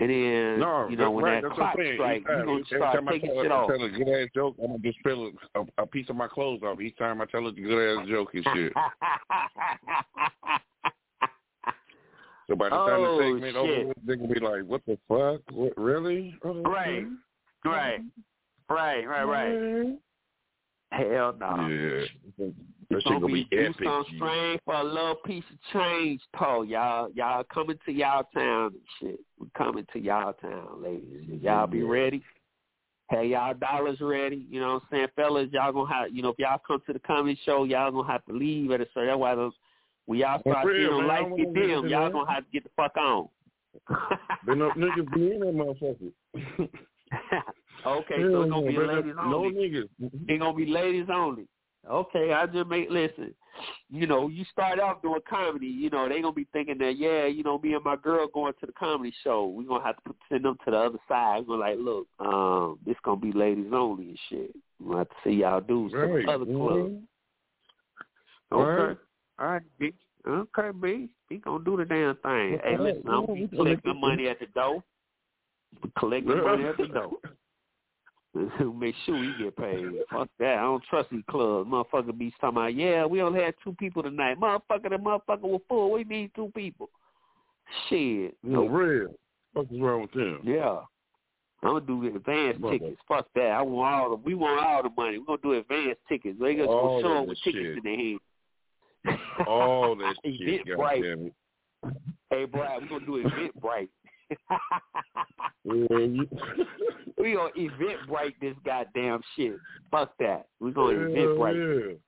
And 0.00 0.10
then 0.10 0.58
No, 0.58 0.88
you 0.90 0.96
know, 0.96 1.10
when 1.12 1.24
right, 1.24 1.40
that 1.42 1.52
clock 1.52 1.74
strikes, 1.94 2.26
time- 2.26 2.44
gonna 2.46 2.52
every 2.52 2.64
start 2.66 2.94
time 2.96 3.08
I 3.08 3.18
tell, 3.18 3.42
shit 3.42 3.52
I 3.52 3.54
off. 3.54 3.68
tell 3.70 3.82
a 3.84 3.88
good 3.88 4.08
ass 4.08 4.28
joke, 4.34 4.56
I'm 4.60 4.66
gonna 4.66 4.78
just 4.80 4.98
peel 5.04 5.30
a, 5.54 5.64
a 5.82 5.86
piece 5.86 6.10
of 6.10 6.16
my 6.16 6.26
clothes 6.26 6.62
off 6.64 6.80
each 6.80 6.96
time 6.98 7.20
I 7.20 7.26
tell 7.26 7.46
a 7.46 7.52
good 7.52 7.98
ass 8.00 8.06
joke 8.08 8.34
and 8.34 8.44
shit. 8.54 8.72
So 12.46 12.56
by 12.56 12.68
the 12.68 12.76
time 12.76 13.00
Oh, 13.00 13.18
the 13.18 13.24
segment 13.24 13.56
over, 13.56 13.92
they're 14.04 14.16
gonna 14.16 14.34
be 14.34 14.40
like, 14.40 14.64
"What 14.64 14.84
the 14.86 14.98
fuck? 15.08 15.40
What 15.50 15.72
really?" 15.76 16.36
Oh, 16.44 16.62
Right. 16.62 17.06
right. 17.64 18.00
Right, 18.68 19.06
right, 19.06 19.24
right. 19.24 19.98
Hell 20.92 21.34
no. 21.38 21.66
Yeah, 21.68 22.06
that 22.90 23.02
shit 23.02 23.04
gonna 23.04 23.26
be 23.26 23.44
do 23.50 23.66
epic. 23.66 23.84
some 23.84 24.04
G. 24.08 24.16
strange 24.16 24.60
for 24.64 24.74
a 24.74 24.84
little 24.84 25.16
piece 25.16 25.44
of 25.50 25.58
change, 25.72 26.20
Paul. 26.34 26.64
Y'all, 26.64 27.10
y'all 27.10 27.44
coming 27.44 27.78
to 27.84 27.92
y'all 27.92 28.24
town 28.34 28.72
and 28.72 28.80
shit. 29.00 29.20
We 29.38 29.48
coming 29.56 29.86
to 29.92 29.98
y'all 29.98 30.34
town, 30.34 30.82
ladies. 30.82 31.42
Y'all 31.42 31.66
be 31.66 31.82
ready. 31.82 32.22
Hey, 33.10 33.28
y'all 33.28 33.54
dollars 33.54 34.00
ready. 34.00 34.46
You 34.48 34.60
know 34.60 34.74
what 34.74 34.82
I'm 34.84 34.88
saying, 34.90 35.08
fellas? 35.16 35.48
Y'all 35.52 35.72
gonna 35.72 35.92
have, 35.92 36.14
you 36.14 36.22
know, 36.22 36.30
if 36.30 36.38
y'all 36.38 36.60
come 36.64 36.80
to 36.86 36.92
the 36.92 37.00
comedy 37.00 37.38
show, 37.44 37.64
y'all 37.64 37.90
gonna 37.90 38.10
have 38.10 38.24
to 38.26 38.32
leave 38.32 38.70
at 38.70 38.80
a 38.80 38.86
certain. 38.94 39.08
That's 39.08 39.18
why 39.18 39.34
those, 39.34 39.52
when 40.06 40.18
y'all 40.18 40.40
For 40.42 40.52
start 40.52 40.66
real, 40.66 40.76
seeing 40.76 40.90
them 40.98 41.06
man. 41.06 41.10
I 41.10 41.20
lights 41.20 41.28
don't 41.28 41.36
get 41.38 41.54
dim, 41.54 41.88
y'all 41.88 42.10
gonna 42.10 42.32
have 42.32 42.44
to 42.44 42.50
get 42.52 42.64
the 42.64 42.70
fuck 42.76 42.96
on. 42.96 43.28
Been 44.46 44.62
up 44.62 44.74
niggas 44.74 45.14
be 45.14 45.32
in 45.32 45.40
that 45.40 45.54
motherfucker. 45.54 46.12
okay, 47.86 48.14
so 48.22 48.42
it's 48.42 48.50
gonna 48.50 48.50
no, 48.50 48.62
be 48.62 48.76
ladies 48.78 49.14
up- 49.18 49.26
no 49.26 49.36
only. 49.44 49.54
niggas. 49.54 49.88
It's 50.28 50.38
gonna 50.40 50.54
be 50.56 50.66
ladies 50.66 51.06
only. 51.12 51.46
Okay, 51.90 52.32
I 52.32 52.46
just 52.46 52.66
make 52.68 52.88
listen. 52.90 53.34
You 53.90 54.06
know, 54.06 54.28
you 54.28 54.44
start 54.50 54.80
off 54.80 55.02
doing 55.02 55.20
comedy. 55.28 55.66
You 55.66 55.90
know, 55.90 56.08
they 56.08 56.20
gonna 56.22 56.32
be 56.32 56.46
thinking 56.52 56.78
that 56.78 56.96
yeah, 56.96 57.26
you 57.26 57.42
know, 57.42 57.58
me 57.58 57.74
and 57.74 57.84
my 57.84 57.94
girl 57.96 58.26
going 58.26 58.52
to 58.60 58.66
the 58.66 58.72
comedy 58.72 59.12
show. 59.22 59.46
We 59.48 59.64
gonna 59.64 59.84
have 59.84 59.96
to 59.96 60.02
put, 60.02 60.16
send 60.30 60.44
them 60.44 60.56
to 60.64 60.70
the 60.70 60.76
other 60.78 60.98
side. 61.08 61.44
We're 61.46 61.58
like, 61.58 61.76
look, 61.78 62.06
um, 62.20 62.78
this 62.86 62.96
gonna 63.04 63.20
be 63.20 63.32
ladies 63.32 63.70
only 63.72 64.08
and 64.10 64.18
shit. 64.28 64.54
We 64.80 64.86
gonna 64.86 64.98
have 64.98 65.08
to 65.10 65.14
see 65.24 65.30
y'all 65.36 65.60
dudes 65.60 65.92
to 65.92 65.98
Right. 65.98 66.26
the 66.26 66.32
other 66.32 66.44
club. 66.46 66.56
mhm. 66.76 67.02
Okay, 68.52 68.82
Right. 68.88 68.96
All 69.38 69.46
right, 69.48 69.62
B. 69.78 69.92
Okay, 70.26 70.70
B. 70.80 71.08
We 71.30 71.38
gonna 71.38 71.64
do 71.64 71.76
the 71.76 71.84
damn 71.84 72.16
thing. 72.16 72.58
Hey, 72.62 72.76
All 72.76 72.84
right, 72.84 72.94
listen, 72.94 73.02
I'm 73.08 73.26
gonna 73.26 73.34
be 73.34 73.46
we 73.46 73.56
collecting 73.56 74.00
money 74.00 74.28
at 74.28 74.40
the 74.40 74.46
door. 74.46 74.82
Collecting 75.98 76.42
money 76.42 76.64
at 76.64 76.76
the 76.76 76.86
door. 76.86 77.10
Make 78.78 78.94
sure 79.06 79.18
we 79.18 79.32
get 79.38 79.56
paid. 79.56 79.86
Fuck 80.10 80.28
that. 80.38 80.58
I 80.58 80.62
don't 80.62 80.82
trust 80.84 81.10
these 81.10 81.22
clubs. 81.30 81.70
Motherfucker 81.70 82.16
be 82.16 82.32
talking 82.40 82.56
about, 82.56 82.74
yeah, 82.74 83.06
we 83.06 83.22
only 83.22 83.40
had 83.40 83.54
two 83.62 83.74
people 83.74 84.02
tonight. 84.02 84.40
Motherfucker, 84.40 84.90
the 84.90 84.96
motherfucker 84.96 85.42
was 85.42 85.60
full. 85.68 85.92
We 85.92 86.04
need 86.04 86.32
two 86.34 86.50
people. 86.54 86.88
Shit. 87.88 88.36
No, 88.42 88.66
real. 88.66 89.14
What's 89.52 89.70
wrong 89.72 90.02
with 90.02 90.12
them? 90.12 90.40
Yeah. 90.42 90.80
I'm 91.62 91.80
gonna 91.80 91.86
do 91.86 92.06
advance 92.14 92.58
Mother- 92.58 92.78
tickets. 92.78 93.00
Fuck 93.08 93.28
that. 93.36 93.52
I 93.52 93.62
want 93.62 93.94
all 93.94 94.10
the 94.10 94.16
we 94.16 94.34
want 94.34 94.64
all 94.66 94.82
the 94.82 94.90
money. 94.90 95.18
We're 95.18 95.24
gonna 95.24 95.42
do 95.42 95.52
advance 95.52 95.98
tickets. 96.08 96.38
They 96.38 96.56
gonna 96.56 96.66
show 96.66 96.96
of 96.96 97.02
them 97.02 97.12
that 97.12 97.28
with 97.28 97.38
tickets 97.42 97.78
in 97.78 97.80
their 97.82 97.96
hand. 97.96 98.20
All 99.46 99.94
that 100.00 100.14
shit, 100.24 100.66
Eventbrite. 100.66 101.02
goddamn 101.02 101.26
it. 101.26 101.32
Hey, 102.30 102.44
Brad, 102.46 102.82
we're 102.82 102.88
gonna 102.88 103.06
do 103.06 103.22
Eventbrite. 103.24 103.88
We 107.16 107.32
gonna 107.34 107.50
Eventbrite 107.56 108.34
this 108.40 108.56
goddamn 108.66 109.20
shit. 109.36 109.56
Fuck 109.90 110.12
that. 110.18 110.46
We're 110.60 110.72
gonna 110.72 110.98
Hell 110.98 111.08
Eventbrite. 111.10 111.98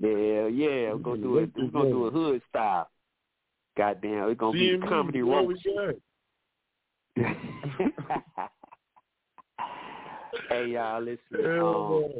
yeah. 0.00 0.08
Yeah, 0.08 0.46
yeah. 0.46 0.92
We're 0.92 0.98
gonna 0.98 1.22
do 1.22 1.38
it. 1.38 1.50
We're 1.56 1.66
gonna 1.68 1.90
do 1.90 2.06
a 2.06 2.10
hood 2.10 2.42
style. 2.48 2.88
Goddamn, 3.76 4.28
it's 4.30 4.38
gonna 4.40 4.52
be 4.52 4.70
a 4.74 4.78
comedy 4.78 5.22
roast. 5.22 5.62
hey 10.48 10.66
y'all, 10.68 11.00
listen. 11.02 11.60
Um, 11.60 12.12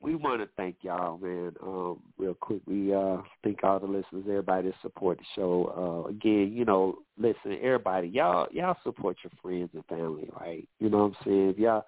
we 0.00 0.14
want 0.14 0.40
to 0.40 0.48
thank 0.56 0.76
y'all, 0.82 1.18
man. 1.18 1.52
Um, 1.62 2.00
real 2.18 2.34
quick, 2.34 2.60
we 2.66 2.94
uh 2.94 3.18
thank 3.42 3.64
all 3.64 3.80
the 3.80 3.86
listeners, 3.86 4.24
everybody 4.28 4.68
that 4.68 4.74
support 4.80 5.18
the 5.18 5.24
show. 5.34 6.04
Uh, 6.06 6.08
again, 6.08 6.52
you 6.54 6.64
know, 6.64 6.98
listen, 7.18 7.58
everybody, 7.62 8.08
y'all, 8.08 8.46
y'all 8.52 8.76
support 8.84 9.16
your 9.24 9.32
friends 9.42 9.70
and 9.74 9.84
family, 9.86 10.30
right? 10.38 10.68
You 10.78 10.88
know 10.88 10.98
what 10.98 11.04
I'm 11.04 11.16
saying? 11.24 11.48
If 11.50 11.58
y'all, 11.58 11.84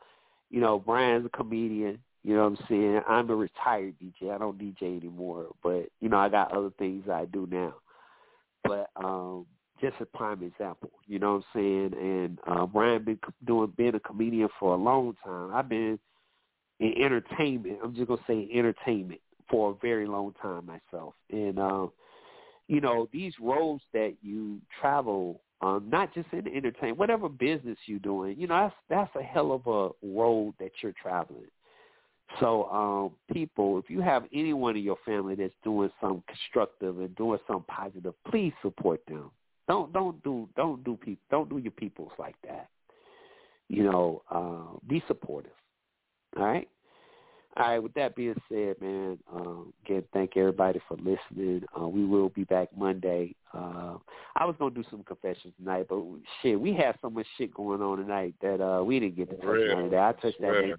you 0.51 0.61
know, 0.61 0.78
Brian's 0.78 1.27
a 1.27 1.28
comedian. 1.28 1.99
You 2.23 2.35
know 2.35 2.51
what 2.51 2.61
I'm 2.61 2.66
saying? 2.69 3.01
I'm 3.09 3.31
a 3.31 3.35
retired 3.35 3.95
DJ. 3.99 4.31
I 4.31 4.37
don't 4.37 4.59
DJ 4.59 4.99
anymore, 4.99 5.47
but 5.62 5.89
you 6.01 6.11
know, 6.11 6.19
I 6.19 6.28
got 6.28 6.53
other 6.53 6.70
things 6.78 7.09
I 7.09 7.24
do 7.24 7.49
now. 7.51 7.74
But 8.62 8.91
um, 8.97 9.47
just 9.81 9.97
a 10.01 10.05
prime 10.05 10.43
example, 10.43 10.91
you 11.07 11.19
know 11.19 11.37
what 11.37 11.45
I'm 11.55 11.93
saying? 11.93 11.95
And 11.99 12.39
uh, 12.47 12.66
Brian 12.66 13.05
been 13.05 13.19
doing 13.47 13.73
being 13.74 13.95
a 13.95 14.01
comedian 14.01 14.51
for 14.59 14.74
a 14.74 14.77
long 14.77 15.16
time. 15.24 15.55
I've 15.55 15.70
been 15.70 15.99
in 16.81 16.94
entertainment. 17.02 17.78
I'm 17.82 17.94
just 17.94 18.09
gonna 18.09 18.20
say 18.27 18.48
entertainment 18.52 19.20
for 19.48 19.70
a 19.70 19.74
very 19.74 20.07
long 20.07 20.35
time 20.43 20.66
myself. 20.66 21.15
And 21.31 21.59
um, 21.59 21.93
you 22.66 22.81
know, 22.81 23.09
these 23.12 23.32
roads 23.40 23.82
that 23.93 24.15
you 24.23 24.61
travel, 24.81 25.40
um, 25.61 25.86
not 25.90 26.12
just 26.15 26.28
in 26.32 26.48
entertainment, 26.48 26.98
whatever 26.98 27.28
business 27.28 27.77
you're 27.86 27.98
doing, 27.98 28.39
you 28.39 28.47
know, 28.47 28.70
that's 28.89 29.11
that's 29.15 29.16
a 29.16 29.23
hell 29.23 29.52
of 29.52 29.66
a 29.66 30.07
road 30.07 30.55
that 30.59 30.73
you're 30.82 30.94
traveling. 31.01 31.47
So, 32.39 32.66
um, 32.70 33.35
people, 33.35 33.78
if 33.78 33.90
you 33.90 34.01
have 34.01 34.23
anyone 34.32 34.77
in 34.77 34.85
your 34.85 34.98
family 35.05 35.35
that's 35.35 35.52
doing 35.65 35.90
something 36.01 36.23
constructive 36.28 37.01
and 37.01 37.15
doing 37.16 37.40
something 37.47 37.65
positive, 37.66 38.15
please 38.31 38.52
support 38.62 39.01
them. 39.09 39.32
Don't 39.66 39.93
don't 39.93 40.23
do 40.23 40.48
don't 40.57 40.82
do 40.85 40.97
people 40.97 41.23
don't 41.31 41.51
do 41.51 41.59
your 41.59 41.73
peoples 41.73 42.12
like 42.19 42.36
that. 42.47 42.69
You 43.69 43.85
know, 43.85 44.23
uh, 44.31 44.78
be 44.89 45.02
supportive. 45.09 45.52
All 46.36 46.44
right. 46.44 46.69
All 47.57 47.69
right. 47.69 47.78
With 47.78 47.94
that 47.94 48.15
being 48.15 48.40
said, 48.48 48.81
man, 48.81 49.19
um, 49.32 49.73
again, 49.85 50.05
thank 50.12 50.36
everybody 50.36 50.81
for 50.86 50.97
listening. 50.97 51.62
Uh, 51.78 51.89
we 51.89 52.05
will 52.05 52.28
be 52.31 52.44
back 52.44 52.69
Monday. 52.77 53.35
Uh, 53.52 53.97
I 54.36 54.44
was 54.44 54.55
gonna 54.59 54.74
do 54.74 54.85
some 54.90 55.02
confessions 55.02 55.52
tonight, 55.59 55.86
but 55.89 56.01
shit, 56.40 56.61
we 56.61 56.73
have 56.74 56.97
so 57.02 57.11
much 57.11 57.27
shit 57.36 57.52
going 57.52 57.82
on 57.82 57.98
tonight 57.98 58.35
that 58.40 58.61
uh, 58.61 58.85
we 58.85 59.01
didn't 59.01 59.16
get 59.16 59.31
to 59.31 59.36
touch 59.36 59.47
of 59.85 59.90
that. 59.90 60.01
I 60.01 60.12
touched 60.20 60.40
that. 60.40 60.78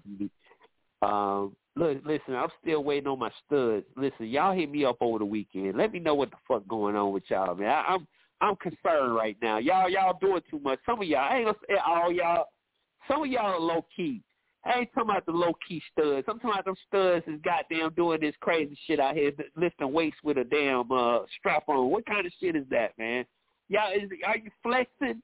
Um, 1.02 1.56
look, 1.76 1.98
listen, 2.06 2.34
I'm 2.34 2.48
still 2.62 2.82
waiting 2.82 3.08
on 3.08 3.18
my 3.18 3.30
studs. 3.46 3.84
Listen, 3.96 4.26
y'all 4.26 4.54
hit 4.54 4.70
me 4.70 4.84
up 4.84 4.96
over 5.00 5.18
the 5.18 5.24
weekend. 5.24 5.76
Let 5.76 5.92
me 5.92 5.98
know 5.98 6.14
what 6.14 6.30
the 6.30 6.36
fuck 6.48 6.66
going 6.68 6.96
on 6.96 7.12
with 7.12 7.24
y'all, 7.28 7.54
man. 7.54 7.68
I, 7.68 7.94
I'm 7.94 8.06
I'm 8.40 8.56
concerned 8.56 9.14
right 9.14 9.36
now. 9.42 9.58
Y'all 9.58 9.90
y'all 9.90 10.18
doing 10.20 10.40
too 10.50 10.58
much. 10.60 10.78
Some 10.86 11.00
of 11.02 11.06
y'all, 11.06 11.28
I 11.30 11.36
ain't 11.36 11.46
gonna 11.46 11.58
say 11.68 11.76
all 11.86 12.10
y'all. 12.10 12.46
Some 13.08 13.22
of 13.22 13.28
y'all 13.28 13.52
are 13.52 13.60
low 13.60 13.84
key. 13.94 14.22
I 14.64 14.78
ain't 14.80 14.94
talking 14.94 15.10
about 15.10 15.26
the 15.26 15.32
low 15.32 15.52
key 15.66 15.82
studs. 15.90 16.24
I'm 16.28 16.38
talking 16.38 16.50
about 16.50 16.64
them 16.64 16.76
studs 16.86 17.24
is 17.26 17.40
goddamn 17.44 17.94
doing 17.94 18.20
this 18.20 18.34
crazy 18.40 18.78
shit 18.86 19.00
out 19.00 19.16
here, 19.16 19.32
lifting 19.56 19.92
weights 19.92 20.16
with 20.22 20.38
a 20.38 20.44
damn 20.44 20.90
uh 20.92 21.20
strap 21.38 21.64
on. 21.68 21.90
What 21.90 22.06
kind 22.06 22.26
of 22.26 22.32
shit 22.40 22.54
is 22.54 22.66
that, 22.70 22.96
man? 22.96 23.24
Y'all 23.68 23.92
is 23.92 24.08
are 24.26 24.36
you 24.36 24.50
flexing? 24.62 25.22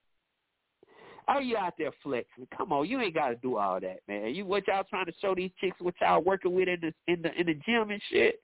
Are 1.29 1.43
you 1.43 1.57
out 1.59 1.75
there 1.79 1.93
flexing? 2.03 2.49
Come 2.57 2.73
on, 2.73 2.89
you 2.89 3.01
ain't 3.01 3.15
got 3.15 3.29
to 3.29 3.37
do 3.37 3.59
all 3.59 3.79
that, 3.81 3.99
man. 4.09 4.35
You 4.35 4.47
what 4.47 4.67
y'all 4.67 4.85
trying 4.89 5.07
to 5.07 5.13
show 5.21 5.35
these 5.35 5.51
chicks 5.61 5.77
what 5.79 5.95
y'all 6.01 6.23
working 6.23 6.55
with 6.55 6.69
in 6.69 6.81
the 6.81 7.13
in 7.13 7.23
the 7.23 7.33
in 7.39 7.47
the 7.47 7.55
gym 7.55 7.91
and 7.91 8.03
shit? 8.11 8.43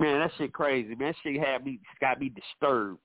Man, 0.00 0.20
that 0.20 0.32
shit 0.36 0.52
crazy. 0.52 0.94
Man, 0.96 1.12
that 1.12 1.14
shit 1.22 1.40
had 1.40 1.64
me 1.64 1.78
got 2.00 2.18
me 2.18 2.30
disturbed. 2.30 2.98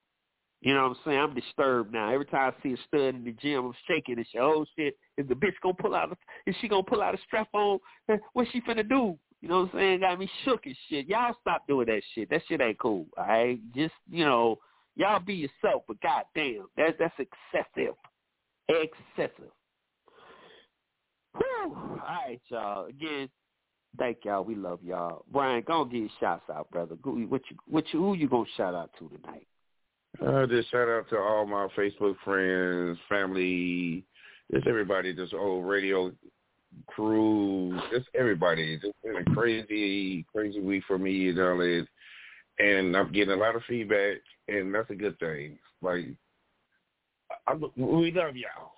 You 0.61 0.73
know 0.73 0.84
what 0.84 0.89
I'm 0.89 0.98
saying? 1.06 1.19
I'm 1.19 1.35
disturbed 1.35 1.94
now. 1.94 2.11
Every 2.11 2.26
time 2.26 2.53
I 2.57 2.64
see 2.64 2.73
a 2.73 2.77
stud 2.88 3.14
in 3.14 3.23
the 3.23 3.34
gym, 3.34 3.65
I'm 3.65 3.73
shaking 3.88 4.18
and 4.18 4.26
shit. 4.31 4.41
Oh 4.41 4.65
shit, 4.76 4.98
is 5.18 5.27
the 5.27 5.34
bitch 5.34 5.53
gonna 5.61 5.73
pull 5.73 5.95
out? 5.95 6.11
A, 6.11 6.49
is 6.49 6.56
she 6.61 6.68
gonna 6.68 6.84
pull 6.84 7.02
out 7.02 7.15
a 7.15 7.18
strap 7.26 7.48
on? 7.53 7.80
What's 8.34 8.52
she 8.52 8.61
finna 8.61 8.88
do? 8.88 9.18
You 9.41 9.49
know 9.49 9.61
what 9.61 9.73
I'm 9.73 9.80
saying? 9.80 9.99
Got 10.02 10.19
me 10.19 10.30
shook 10.44 10.65
and 10.65 10.76
shit. 10.89 11.07
Y'all 11.07 11.35
stop 11.41 11.68
doing 11.68 11.88
that 11.88 12.02
shit. 12.14 12.30
That 12.30 12.41
shit 12.48 12.61
ain't 12.61 12.80
cool. 12.80 13.06
All 13.18 13.27
right, 13.27 13.60
just 13.76 13.94
you 14.10 14.26
know, 14.26 14.57
y'all 14.95 15.19
be 15.19 15.34
yourself. 15.34 15.84
But 15.88 16.02
goddamn, 16.02 16.68
that's 16.76 16.98
that's 16.99 17.14
excessive. 17.19 17.95
Excessive. 18.69 19.52
Whew. 21.35 21.76
All 21.76 21.99
right, 22.07 22.41
y'all. 22.49 22.85
Again, 22.85 23.30
thank 23.98 24.19
y'all. 24.23 24.44
We 24.44 24.56
love 24.56 24.80
y'all. 24.84 25.23
Brian, 25.31 25.64
go 25.65 25.85
get 25.85 25.99
your 25.99 26.10
shots 26.19 26.49
out, 26.53 26.69
brother. 26.72 26.95
Who, 27.03 27.26
what 27.27 27.41
you, 27.49 27.57
what 27.68 27.85
you, 27.94 27.99
who 27.99 28.14
you 28.15 28.27
gonna 28.27 28.45
shout 28.56 28.73
out 28.73 28.91
to 28.99 29.10
tonight? 29.10 29.48
Uh, 30.26 30.48
just 30.48 30.72
shout 30.72 30.88
out 30.88 31.07
to 31.10 31.18
all 31.18 31.45
my 31.45 31.68
Facebook 31.77 32.15
friends, 32.23 32.98
family, 33.07 34.03
just 34.53 34.68
everybody, 34.68 35.14
just 35.14 35.34
old 35.34 35.65
radio 35.65 36.11
crew, 36.88 37.80
just 37.91 38.07
everybody. 38.18 38.80
It's 38.82 38.98
been 39.03 39.18
a 39.18 39.36
crazy, 39.36 40.26
crazy 40.34 40.60
week 40.60 40.84
for 40.88 40.98
me, 40.98 41.11
you 41.11 41.34
know, 41.34 41.60
and, 41.61 41.88
and 42.60 42.95
I'm 42.95 43.11
getting 43.11 43.34
a 43.34 43.38
lot 43.38 43.56
of 43.56 43.64
feedback, 43.68 44.18
and 44.48 44.74
that's 44.74 44.90
a 44.90 44.95
good 44.95 45.18
thing. 45.19 45.57
Like, 45.82 46.06
I, 47.48 47.52
I, 47.52 47.56
we 47.56 48.11
love 48.11 48.36
y'all. 48.36 48.72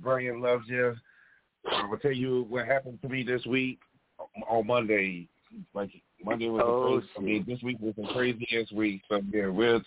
Brian 0.00 0.40
loves 0.40 0.64
you. 0.66 0.96
I'm 1.70 1.86
gonna 1.86 1.98
tell 2.00 2.12
you 2.12 2.46
what 2.48 2.66
happened 2.66 3.00
to 3.02 3.08
me 3.08 3.22
this 3.22 3.44
week 3.44 3.80
on 4.48 4.66
Monday. 4.66 5.28
Like 5.74 5.90
Monday 6.24 6.48
was 6.48 6.62
oh, 6.64 6.96
a 6.96 7.00
crazy. 7.00 7.08
I 7.18 7.20
mean, 7.20 7.44
this 7.46 7.62
week 7.62 7.78
was 7.80 7.94
the 7.96 8.08
craziest 8.14 8.72
week. 8.72 9.02
So 9.08 9.20
yeah, 9.32 9.48
we'll 9.48 9.80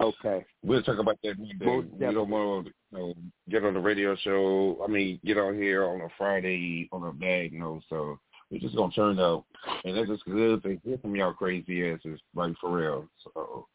okay. 0.00 0.44
We'll 0.62 0.82
talk 0.82 0.98
about 0.98 1.18
that 1.22 1.38
Monday. 1.38 1.56
We 1.60 2.14
don't 2.14 2.30
want 2.30 2.66
to 2.66 2.72
you 2.92 2.98
know, 2.98 3.14
get 3.50 3.64
on 3.64 3.74
the 3.74 3.80
radio 3.80 4.16
show. 4.16 4.82
I 4.84 4.90
mean, 4.90 5.20
get 5.24 5.38
on 5.38 5.54
here 5.54 5.84
on 5.84 6.00
a 6.00 6.08
Friday 6.18 6.88
on 6.92 7.06
a 7.06 7.12
bag, 7.12 7.52
you 7.52 7.58
know. 7.58 7.80
So 7.88 8.18
we're 8.50 8.60
just 8.60 8.76
gonna 8.76 8.92
turn 8.92 9.18
up, 9.18 9.44
and 9.84 9.96
that's 9.96 10.08
just 10.08 10.24
good 10.24 10.62
to 10.62 10.78
hear 10.84 10.98
from 10.98 11.16
y'all 11.16 11.32
crazy 11.32 11.90
asses, 11.90 12.20
like 12.34 12.54
for 12.60 12.70
real. 12.70 13.08
So 13.24 13.66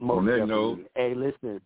Most 0.00 0.18
on 0.18 0.26
that 0.26 0.38
definitely. 0.38 0.54
note, 0.54 0.90
hey, 0.94 1.14
listen. 1.14 1.60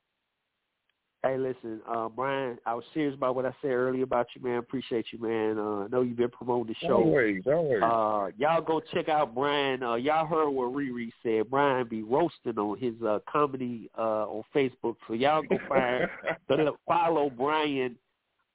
Hey, 1.24 1.36
listen, 1.36 1.80
uh, 1.88 2.08
Brian, 2.08 2.58
I 2.64 2.74
was 2.74 2.84
serious 2.94 3.14
about 3.14 3.34
what 3.34 3.44
I 3.44 3.52
said 3.60 3.72
earlier 3.72 4.04
about 4.04 4.28
you, 4.36 4.42
man. 4.42 4.58
Appreciate 4.58 5.06
you, 5.12 5.18
man. 5.18 5.58
Uh, 5.58 5.84
I 5.84 5.88
know 5.88 6.02
you've 6.02 6.16
been 6.16 6.30
promoting 6.30 6.72
the 6.80 6.86
show. 6.86 6.94
always, 6.94 7.42
always. 7.44 7.82
Uh, 7.82 8.30
y'all 8.38 8.62
go 8.62 8.80
check 8.94 9.08
out 9.08 9.34
Brian. 9.34 9.82
Uh, 9.82 9.96
y'all 9.96 10.26
heard 10.26 10.48
what 10.50 10.72
Riri 10.72 11.10
said. 11.24 11.50
Brian 11.50 11.88
be 11.88 12.04
roasting 12.04 12.56
on 12.56 12.78
his 12.78 12.94
uh, 13.04 13.18
comedy 13.28 13.90
uh, 13.98 14.26
on 14.26 14.44
Facebook. 14.54 14.94
So 15.08 15.14
y'all 15.14 15.42
go 15.42 15.58
find, 15.68 16.08
follow 16.86 17.30
Brian 17.30 17.96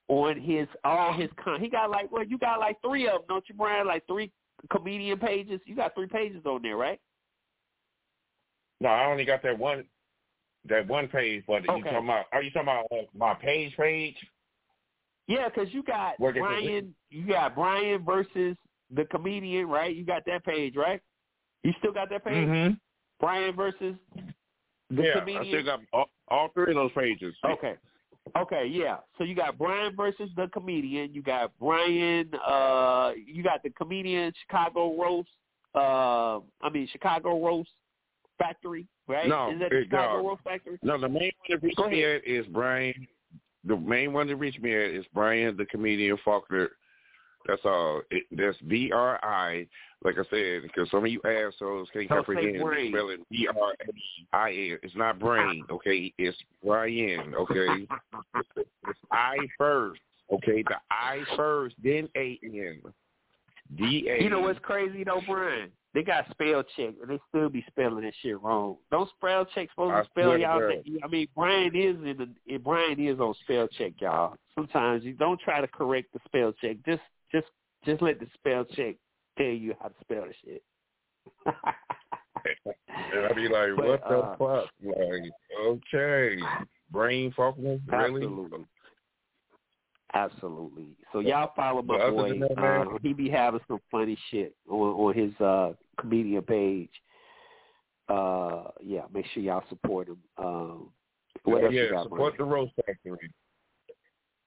on 0.08 0.40
his 0.40 0.68
all 0.86 1.12
his 1.12 1.30
con. 1.44 1.60
He 1.60 1.68
got 1.68 1.90
like 1.90 2.10
well, 2.14 2.24
you 2.24 2.38
got 2.38 2.62
like 2.62 2.78
three 2.82 3.08
of 3.08 3.14
them, 3.14 3.22
don't 3.28 3.44
you, 3.50 3.56
Brian? 3.56 3.88
Like 3.88 4.08
three 4.08 4.32
comedian 4.72 5.20
pages. 5.20 5.60
You 5.66 5.76
got 5.76 5.96
three 5.96 6.08
pages 6.08 6.46
on 6.46 6.62
there, 6.62 6.78
right? 6.78 7.00
no, 8.80 8.90
I 8.90 9.06
only 9.10 9.26
got 9.26 9.42
that 9.44 9.58
one. 9.58 9.86
That 10.70 10.88
one 10.88 11.08
page, 11.10 11.44
but 11.46 11.62
you 11.64 11.68
talking 11.68 11.96
about? 11.96 12.26
Are 12.32 12.42
you 12.42 12.50
talking 12.52 12.70
about 12.70 12.86
uh, 12.92 13.04
my 13.18 13.34
page 13.34 13.76
page? 13.76 14.16
Yeah, 15.28 15.50
because 15.50 15.74
you 15.74 15.84
got 15.84 16.20
Where 16.20 16.34
Brian. 16.34 16.94
You 17.10 17.28
got 17.28 17.56
Brian 17.56 18.04
versus 18.04 18.56
the 18.94 19.06
comedian, 19.06 19.68
right? 19.68 19.96
You 19.96 20.06
got 20.06 20.24
that 20.26 20.46
page, 20.46 20.76
right? 20.76 21.02
You 21.64 21.74
still 21.80 21.94
got 21.94 22.10
that 22.10 22.24
page? 22.24 22.48
Mm-hmm. 22.48 22.74
Brian 23.20 23.56
versus 23.56 23.96
the 24.90 25.04
Yeah, 25.04 25.20
comedian. 25.20 25.46
I 25.46 25.48
still 25.48 25.64
got 25.64 25.80
all, 25.92 26.10
all 26.28 26.50
three 26.54 26.72
of 26.72 26.76
those 26.76 26.92
pages. 26.92 27.36
Okay. 27.46 27.76
Okay, 28.38 28.66
yeah. 28.72 28.98
So 29.18 29.26
you 29.26 29.36
got 29.36 29.58
Brian 29.58 29.96
versus 29.96 30.30
the 30.36 30.48
comedian. 30.54 31.14
You 31.14 31.22
got 31.22 31.52
Brian. 31.60 32.30
Uh, 32.46 33.12
you 33.26 33.44
got 33.44 33.64
the 33.64 33.70
comedian 33.72 34.32
Chicago 34.42 34.96
roast. 35.00 35.30
Uh, 35.76 36.40
I 36.62 36.70
mean 36.72 36.88
Chicago 36.92 37.44
roast 37.44 37.70
factory, 38.38 38.88
right? 39.08 39.28
No, 39.28 39.52
is 39.52 39.60
that 39.60 39.70
the 39.70 39.84
Chicago 39.84 40.22
no. 40.22 40.30
roast 40.30 40.44
factory? 40.44 40.78
No, 40.82 41.00
the 41.00 41.10
main 41.10 41.32
one 41.48 41.60
to 41.60 41.66
reach 41.66 41.78
me 41.90 42.04
at 42.04 42.28
is 42.28 42.46
Brian. 42.48 43.08
The 43.66 43.78
main 43.78 44.14
one 44.14 44.28
to 44.28 44.36
reach 44.36 44.60
me 44.60 44.74
at 44.74 44.92
is 44.92 45.06
Brian, 45.14 45.56
the 45.58 45.66
comedian 45.66 46.18
Faulkner. 46.24 46.72
That's 47.48 47.62
all. 47.66 48.02
It, 48.10 48.24
that's 48.32 48.58
B 48.68 48.92
R 48.94 49.24
I. 49.24 49.68
Like 50.04 50.16
I 50.16 50.24
said, 50.30 50.64
because 50.64 50.90
some 50.92 51.06
of 51.06 51.12
you 51.12 51.22
assholes 51.24 51.88
can't 51.94 52.10
Don't 52.10 52.26
comprehend. 52.26 52.62
brain. 52.62 52.92
Spell 52.92 53.10
it 53.10 53.20
B 53.30 53.48
R 53.48 53.74
I 54.34 54.52
N. 54.52 54.80
It's 54.84 54.96
not 54.96 55.20
brain. 55.20 55.64
Okay, 55.70 56.14
it's 56.18 56.38
Brian. 56.64 57.34
Okay, 57.36 57.88
it's 58.88 59.00
I 59.12 59.38
first. 59.58 60.00
Okay, 60.32 60.64
the 60.64 60.76
I 60.90 61.24
first, 61.36 61.76
then 61.84 62.10
A 62.16 62.40
N. 62.44 62.82
D 63.78 64.08
A. 64.10 64.24
You 64.24 64.30
know 64.30 64.42
what's 64.42 64.60
crazy 64.60 65.04
though, 65.04 65.22
Brian? 65.28 65.70
They 65.94 66.02
got 66.02 66.26
spell 66.32 66.64
check, 66.76 66.96
and 67.02 67.10
they 67.10 67.20
still 67.30 67.50
be 67.50 67.64
spelling 67.68 68.04
that 68.04 68.14
shit 68.22 68.42
wrong. 68.42 68.78
Don't 68.90 69.10
spell 69.18 69.46
check 69.46 69.70
supposed 69.70 69.94
I 69.94 70.02
to 70.02 70.10
spell 70.10 70.38
y'all. 70.38 70.72
I 71.04 71.08
mean, 71.08 71.28
Brian 71.36 71.76
is 71.76 71.96
in 71.98 72.36
the 72.48 72.58
Brian 72.58 73.00
is 73.00 73.20
on 73.20 73.36
spell 73.44 73.68
check, 73.68 73.94
y'all. 74.00 74.36
Sometimes 74.56 75.04
you 75.04 75.14
don't 75.14 75.40
try 75.40 75.62
to 75.62 75.68
correct 75.68 76.12
the 76.14 76.20
spell 76.26 76.52
check. 76.60 76.78
Just 76.86 77.04
just 77.32 77.48
just 77.86 78.02
let 78.02 78.20
the 78.20 78.26
spell 78.34 78.66
check 78.66 78.96
tell 79.38 79.46
you 79.46 79.76
how 79.80 79.90
to 79.90 79.96
spell 80.02 80.26
the 80.26 80.34
shit. 80.44 80.64
And 83.14 83.26
I 83.26 83.34
be 83.34 83.48
like, 83.48 83.70
But, 83.78 83.88
what 83.88 84.02
the 84.02 84.18
uh, 84.18 84.38
fuck? 84.38 84.70
Like, 84.84 85.32
okay, 85.62 86.38
brain 86.92 87.34
fucking 87.36 87.82
really? 87.88 88.24
Absolutely. 88.24 88.66
Absolutely. 90.14 90.88
So 91.12 91.20
y'all 91.20 91.52
follow 91.56 91.82
my 91.82 92.10
boy. 92.10 92.40
that, 92.40 92.60
uh, 92.60 92.98
he 93.02 93.14
be 93.14 93.30
having 93.30 93.62
some 93.68 93.80
funny 93.90 94.18
shit 94.30 94.56
on 94.70 94.80
on 94.80 95.14
his 95.14 95.34
uh 95.40 95.74
comedian 96.00 96.44
page. 96.44 96.92
Uh 98.10 98.64
yeah, 98.82 99.02
make 99.14 99.26
sure 99.34 99.44
y'all 99.44 99.64
support 99.70 100.08
him. 100.08 100.18
Um 100.38 100.90
what 101.44 101.60
yeah, 101.60 101.66
else 101.66 101.74
you 101.74 101.84
yeah, 101.84 101.92
got, 101.92 102.04
support 102.04 102.38
Brian? 102.38 102.50
the 102.50 102.56
roast 102.56 102.74
factory. 102.86 103.32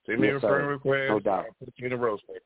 Send 0.07 0.21
me 0.21 0.29
Yes, 0.29 0.37
a 0.37 0.41
friend 0.47 0.69
request. 0.69 1.09
No 1.09 1.21
doubt. 1.21 1.47
I'll 1.47 1.57
put 1.65 1.75
you 1.77 1.87
in 1.87 1.91
the 1.91 1.97
roast 1.97 2.23
factory. 2.23 2.43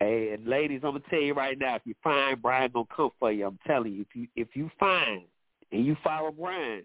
Hey, 0.00 0.32
and 0.32 0.46
ladies, 0.46 0.80
I'm 0.84 0.92
gonna 0.92 1.04
tell 1.10 1.20
you 1.20 1.34
right 1.34 1.58
now, 1.58 1.74
if 1.74 1.82
you 1.84 1.94
find 2.02 2.40
Brian 2.40 2.70
gonna 2.72 2.86
come 2.94 3.10
for 3.18 3.32
you, 3.32 3.46
I'm 3.46 3.58
telling 3.66 3.92
you, 3.92 4.02
if 4.02 4.14
you 4.14 4.28
if 4.36 4.48
you 4.54 4.70
find 4.78 5.22
and 5.72 5.84
you 5.84 5.96
follow 6.04 6.30
Brian, 6.30 6.84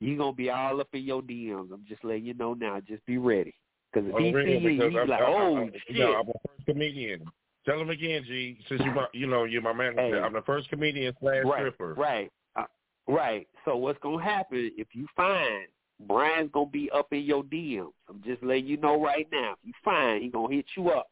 you 0.00 0.18
gonna 0.18 0.32
be 0.32 0.50
all 0.50 0.80
up 0.80 0.88
in 0.92 1.02
your 1.04 1.22
DMs. 1.22 1.72
I'm 1.72 1.84
just 1.88 2.04
letting 2.04 2.24
you 2.24 2.34
know 2.34 2.54
now. 2.54 2.80
Just 2.80 3.06
be 3.06 3.18
ready. 3.18 3.54
Because 3.92 4.08
if 4.08 4.14
Oh, 4.14 4.18
he 4.18 4.32
really? 4.32 4.78
see 4.78 4.84
you, 4.84 5.00
I'm, 5.00 5.08
like, 5.08 5.20
I'm, 5.20 5.32
oh 5.32 5.56
I'm, 5.58 5.72
shit. 5.72 5.82
You 5.88 5.98
know, 6.00 6.12
I'm 6.14 6.26
the 6.26 6.32
first 6.46 6.66
comedian. 6.66 7.24
Tell 7.70 7.80
him 7.80 7.90
again, 7.90 8.24
G. 8.26 8.58
Since 8.68 8.80
you, 8.84 8.90
my, 8.90 9.06
you 9.12 9.26
know, 9.28 9.44
you're 9.44 9.62
my 9.62 9.72
manager. 9.72 10.16
Hey. 10.16 10.20
I'm 10.20 10.32
the 10.32 10.42
first 10.42 10.68
comedian 10.70 11.14
slash 11.20 11.44
right, 11.44 11.60
stripper. 11.60 11.94
Right, 11.94 12.32
uh, 12.56 12.64
right. 13.06 13.46
So 13.64 13.76
what's 13.76 13.98
gonna 14.02 14.22
happen 14.22 14.72
if 14.76 14.88
you 14.92 15.06
find 15.14 15.66
Brian's 16.00 16.50
gonna 16.52 16.68
be 16.70 16.90
up 16.92 17.12
in 17.12 17.20
your 17.20 17.44
DMs? 17.44 17.92
I'm 18.08 18.20
just 18.24 18.42
letting 18.42 18.66
you 18.66 18.76
know 18.76 19.00
right 19.00 19.28
now. 19.30 19.52
If 19.52 19.58
you 19.62 19.72
find, 19.84 20.20
he 20.20 20.30
gonna 20.30 20.52
hit 20.52 20.64
you 20.76 20.90
up. 20.90 21.10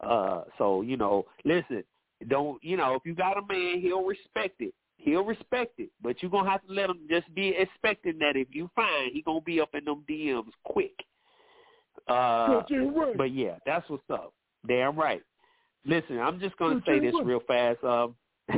Uh, 0.00 0.42
so 0.58 0.82
you 0.82 0.98
know, 0.98 1.24
listen, 1.46 1.82
don't 2.28 2.62
you 2.62 2.76
know 2.76 2.94
if 2.94 3.06
you 3.06 3.14
got 3.14 3.38
a 3.38 3.46
man, 3.50 3.80
he'll 3.80 4.04
respect 4.04 4.60
it. 4.60 4.74
He'll 4.98 5.24
respect 5.24 5.78
it, 5.78 5.88
but 6.02 6.20
you're 6.20 6.30
gonna 6.30 6.50
have 6.50 6.66
to 6.66 6.72
let 6.74 6.90
him 6.90 7.00
just 7.08 7.34
be 7.34 7.54
expecting 7.56 8.18
that 8.18 8.36
if 8.36 8.48
you 8.50 8.70
find, 8.76 9.12
he 9.12 9.22
gonna 9.22 9.40
be 9.40 9.62
up 9.62 9.70
in 9.74 9.86
them 9.86 10.04
DMs 10.10 10.52
quick. 10.64 10.92
Uh, 12.06 12.62
but 13.16 13.32
yeah, 13.32 13.56
that's 13.64 13.88
what's 13.88 14.02
up. 14.10 14.34
Damn 14.66 14.98
right. 14.98 15.22
Listen, 15.86 16.18
I'm 16.18 16.40
just 16.40 16.56
gonna 16.56 16.82
say 16.84 16.98
this 16.98 17.14
real 17.24 17.40
fast. 17.46 17.82
Um, 17.84 18.16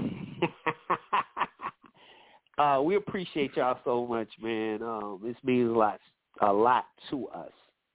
uh, 2.58 2.80
we 2.82 2.96
appreciate 2.96 3.54
y'all 3.54 3.78
so 3.84 4.06
much, 4.06 4.28
man. 4.40 4.82
Um, 4.82 5.20
this 5.22 5.36
means 5.44 5.68
a 5.68 5.72
lot, 5.72 6.00
a 6.40 6.50
lot 6.50 6.86
to 7.10 7.28
us. 7.28 7.52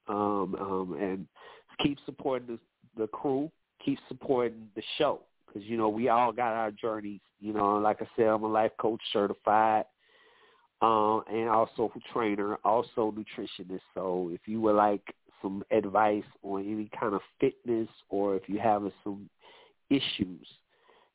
Um, 0.07 0.55
um, 0.59 0.97
and 1.01 1.25
keep 1.81 1.97
supporting 2.05 2.59
the, 2.95 3.01
the 3.01 3.07
crew. 3.07 3.51
Keep 3.83 3.97
supporting 4.07 4.67
the 4.75 4.83
show 4.97 5.21
because 5.47 5.67
you 5.67 5.77
know 5.77 5.89
we 5.89 6.09
all 6.09 6.31
got 6.31 6.53
our 6.53 6.71
journeys. 6.71 7.21
You 7.39 7.53
know, 7.53 7.77
like 7.77 8.01
I 8.01 8.07
said, 8.15 8.27
I'm 8.27 8.43
a 8.43 8.47
life 8.47 8.71
coach 8.79 9.01
certified, 9.11 9.85
uh, 10.81 11.19
and 11.21 11.49
also 11.49 11.91
a 11.95 12.13
trainer, 12.13 12.57
also 12.63 13.11
nutritionist. 13.11 13.81
So 13.95 14.29
if 14.31 14.41
you 14.45 14.61
would 14.61 14.75
like 14.75 15.03
some 15.43 15.63
advice 15.69 16.23
on 16.41 16.61
any 16.61 16.89
kind 16.99 17.13
of 17.13 17.21
fitness, 17.39 17.87
or 18.09 18.35
if 18.35 18.49
you 18.49 18.57
have 18.57 18.91
some 19.03 19.29
issues, 19.91 20.47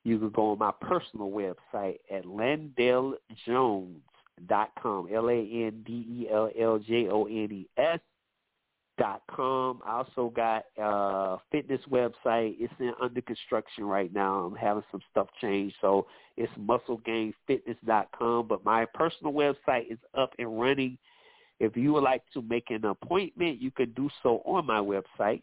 you 0.04 0.18
can 0.18 0.30
go 0.30 0.52
on 0.52 0.58
my 0.58 0.70
personal 0.80 1.30
website 1.30 1.98
at 2.10 2.24
landelljones.com, 2.24 5.08
L-A-N-D-E-L-L-J-O-N-E-S 5.12 8.00
dot 8.98 9.22
com. 9.30 9.80
I 9.86 9.98
also 9.98 10.32
got 10.34 10.64
a 10.76 11.36
fitness 11.50 11.80
website. 11.90 12.56
It's 12.58 12.74
in 12.80 12.92
under 13.00 13.22
construction 13.22 13.84
right 13.84 14.12
now. 14.12 14.40
I'm 14.40 14.56
having 14.56 14.82
some 14.90 15.00
stuff 15.10 15.28
changed, 15.40 15.76
so 15.80 16.06
it's 16.36 16.52
musclegainfitness.com. 16.58 18.48
But 18.48 18.64
my 18.64 18.84
personal 18.94 19.32
website 19.32 19.90
is 19.90 19.98
up 20.16 20.34
and 20.38 20.60
running. 20.60 20.98
If 21.60 21.76
you 21.76 21.92
would 21.92 22.04
like 22.04 22.22
to 22.34 22.42
make 22.42 22.70
an 22.70 22.84
appointment, 22.84 23.60
you 23.60 23.70
can 23.70 23.92
do 23.92 24.08
so 24.22 24.42
on 24.44 24.66
my 24.66 24.80
website. 24.80 25.42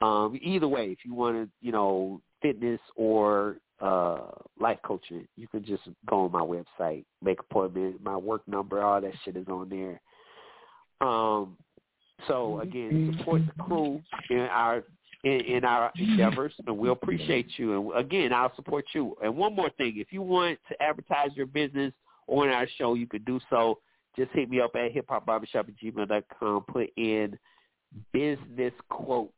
Um, 0.00 0.38
either 0.42 0.68
way, 0.68 0.86
if 0.90 0.98
you 1.04 1.14
want 1.14 1.36
to, 1.36 1.50
you 1.60 1.72
know, 1.72 2.20
fitness 2.40 2.80
or 2.96 3.56
uh, 3.80 4.20
life 4.58 4.78
coaching, 4.84 5.26
you 5.36 5.48
can 5.48 5.64
just 5.64 5.82
go 6.08 6.24
on 6.24 6.32
my 6.32 6.40
website, 6.40 7.04
make 7.22 7.40
appointment. 7.40 8.02
My 8.02 8.16
work 8.16 8.42
number, 8.46 8.82
all 8.82 9.00
that 9.00 9.12
shit 9.24 9.36
is 9.36 9.48
on 9.48 9.68
there. 9.68 10.00
Um, 11.06 11.56
so 12.28 12.60
again, 12.60 13.16
support 13.18 13.42
the 13.46 13.62
crew 13.62 14.00
in 14.30 14.38
our 14.38 14.84
in, 15.24 15.40
in 15.40 15.64
our 15.64 15.92
endeavors, 15.96 16.52
and 16.66 16.76
we'll 16.76 16.92
appreciate 16.92 17.48
you. 17.56 17.92
And 17.92 18.04
again, 18.04 18.32
I'll 18.32 18.54
support 18.56 18.84
you. 18.92 19.16
And 19.22 19.36
one 19.36 19.54
more 19.54 19.70
thing, 19.70 19.94
if 19.96 20.12
you 20.12 20.22
want 20.22 20.58
to 20.68 20.82
advertise 20.82 21.30
your 21.34 21.46
business 21.46 21.92
on 22.26 22.48
our 22.48 22.66
show, 22.78 22.94
you 22.94 23.06
can 23.06 23.22
do 23.24 23.40
so. 23.50 23.78
Just 24.16 24.30
hit 24.32 24.50
me 24.50 24.60
up 24.60 24.74
at 24.74 24.92
hiphopbarbershop 24.94 25.68
at 25.68 25.76
gmail.com. 25.82 26.64
Put 26.68 26.90
in 26.96 27.38
business 28.12 28.72
quote, 28.88 29.32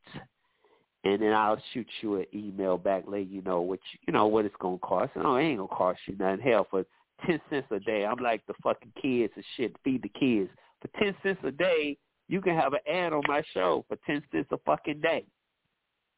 and 1.05 1.21
then 1.21 1.33
I'll 1.33 1.61
shoot 1.73 1.87
you 2.01 2.17
an 2.17 2.27
email 2.35 2.77
back, 2.77 3.05
letting 3.07 3.31
you 3.31 3.43
know 3.43 3.61
what 3.61 3.81
you, 3.93 3.99
you 4.07 4.13
know 4.13 4.27
what 4.27 4.45
it's 4.45 4.55
gonna 4.61 4.79
cost. 4.79 5.13
No, 5.17 5.37
it 5.37 5.43
ain't 5.43 5.59
gonna 5.59 5.69
cost 5.69 6.01
you 6.07 6.17
nothing. 6.17 6.41
Hell, 6.41 6.67
for 6.71 6.85
ten 7.27 7.41
cents 7.51 7.67
a 7.71 7.79
day, 7.81 8.05
I'm 8.05 8.23
like 8.23 8.45
the 8.47 8.55
fucking 8.63 8.93
kids 9.01 9.33
and 9.37 9.45
shit. 9.57 9.77
Feed 9.85 10.03
the 10.03 10.09
kids 10.09 10.51
for 10.81 10.89
ten 10.99 11.15
cents 11.23 11.41
a 11.45 11.51
day. 11.51 11.97
You 12.29 12.41
can 12.41 12.57
have 12.57 12.73
an 12.73 12.81
ad 12.91 13.13
on 13.13 13.23
my 13.29 13.43
show 13.53 13.85
for 13.89 13.97
ten 14.07 14.23
cents 14.33 14.49
a 14.51 14.59
fucking 14.65 15.01
day. 15.01 15.25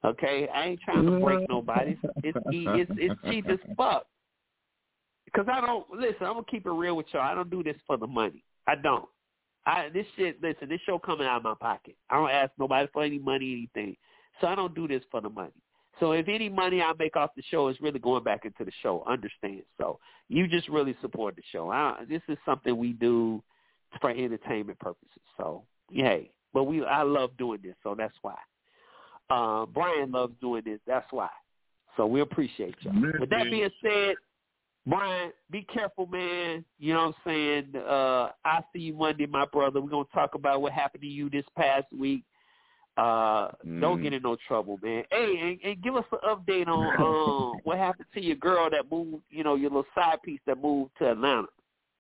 Okay, 0.05 0.49
I 0.55 0.67
ain't 0.67 0.81
trying 0.81 1.05
to 1.05 1.19
break 1.19 1.41
mm-hmm. 1.41 1.53
nobody. 1.53 1.97
It's 2.23 2.39
it's 2.47 2.91
it's 2.97 3.21
cheap 3.29 3.49
as 3.49 3.59
fuck. 3.77 4.07
Cause 5.35 5.47
I 5.53 5.61
don't 5.61 5.91
listen. 5.91 6.23
I'm 6.23 6.35
gonna 6.35 6.45
keep 6.51 6.67
it 6.67 6.71
real 6.71 6.97
with 6.97 7.07
y'all. 7.13 7.23
I 7.23 7.35
don't 7.35 7.51
do 7.51 7.63
this 7.63 7.77
for 7.87 7.97
the 7.97 8.07
money. 8.07 8.45
I 8.67 8.75
don't. 8.75 9.09
I 9.67 9.89
this 9.93 10.07
shit. 10.17 10.41
Listen, 10.43 10.69
this 10.69 10.81
show 10.87 10.99
coming 10.99 11.27
out 11.27 11.39
of 11.39 11.43
my 11.43 11.55
pocket. 11.61 11.97
I 12.09 12.17
don't 12.17 12.31
ask 12.31 12.53
nobody 12.59 12.89
for 12.93 13.03
any 13.03 13.19
money, 13.19 13.69
anything. 13.75 13.97
So 14.41 14.47
I 14.47 14.55
don't 14.55 14.75
do 14.75 14.87
this 14.87 15.03
for 15.11 15.21
the 15.21 15.29
money. 15.29 15.53
So 15.99 16.13
if 16.13 16.29
any 16.29 16.49
money 16.49 16.83
I 16.83 16.93
make 16.99 17.17
off 17.17 17.31
the 17.37 17.43
show 17.51 17.69
is 17.69 17.77
really 17.81 17.99
going 17.99 18.23
back 18.23 18.45
into 18.45 18.65
the 18.65 18.73
show, 18.83 19.03
understand. 19.07 19.63
So 19.79 19.99
you 20.29 20.47
just 20.47 20.69
really 20.69 20.95
support 21.01 21.37
the 21.37 21.43
show. 21.51 21.71
I, 21.71 22.05
this 22.09 22.23
is 22.29 22.37
something 22.45 22.77
we 22.77 22.93
do 22.93 23.43
for 24.01 24.11
entertainment 24.11 24.79
purposes. 24.79 25.23
So 25.37 25.65
yay. 25.91 26.31
But 26.53 26.65
we 26.65 26.85
I 26.85 27.03
love 27.03 27.37
doing 27.37 27.61
this, 27.63 27.75
so 27.83 27.95
that's 27.97 28.15
why. 28.23 28.37
Uh, 29.29 29.67
Brian 29.67 30.13
loves 30.13 30.35
doing 30.41 30.63
this, 30.65 30.79
that's 30.87 31.07
why. 31.11 31.29
So 31.97 32.07
we 32.07 32.21
appreciate 32.21 32.77
y'all. 32.81 32.95
With 33.19 33.31
that 33.31 33.51
being 33.51 33.69
said, 33.83 34.15
Brian, 34.87 35.33
be 35.51 35.63
careful, 35.63 36.07
man. 36.07 36.65
You 36.79 36.95
know 36.95 37.07
what 37.07 37.17
I'm 37.27 37.31
saying? 37.33 37.73
Uh, 37.77 38.31
I'll 38.45 38.65
see 38.73 38.79
you 38.79 38.95
Monday, 38.95 39.27
my 39.27 39.45
brother. 39.45 39.81
We're 39.81 39.91
gonna 39.91 40.05
talk 40.15 40.35
about 40.35 40.63
what 40.63 40.73
happened 40.73 41.03
to 41.03 41.09
you 41.09 41.29
this 41.29 41.45
past 41.57 41.87
week. 41.93 42.23
Uh, 42.97 43.51
Mm. 43.67 43.81
don't 43.81 44.03
get 44.03 44.15
in 44.15 44.23
no 44.23 44.37
trouble, 44.49 44.79
man. 44.83 45.05
Hey, 45.11 45.39
and, 45.39 45.61
and 45.63 45.83
give 45.83 45.97
us 45.97 46.05
an 46.13 46.19
update 46.25 46.69
on 46.69 47.55
um 47.55 47.61
what 47.65 47.79
happened 47.79 48.07
to 48.15 48.23
your 48.23 48.37
girl 48.37 48.71
that 48.71 48.91
moved, 48.91 49.23
you 49.29 49.45
know, 49.45 49.55
your 49.57 49.71
little 49.71 49.85
side 49.95 50.23
piece 50.23 50.41
that 50.47 50.63
moved 50.63 50.93
to 50.99 51.11
Atlanta. 51.11 51.49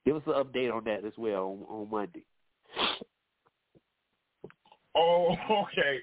Give 0.06 0.16
us 0.16 0.22
an 0.26 0.32
update 0.34 0.72
on 0.72 0.84
that 0.84 1.04
as 1.04 1.12
well 1.18 1.66
on, 1.68 1.80
on 1.80 1.90
Monday. 1.90 2.22
Oh, 4.94 5.34
okay. 5.50 5.98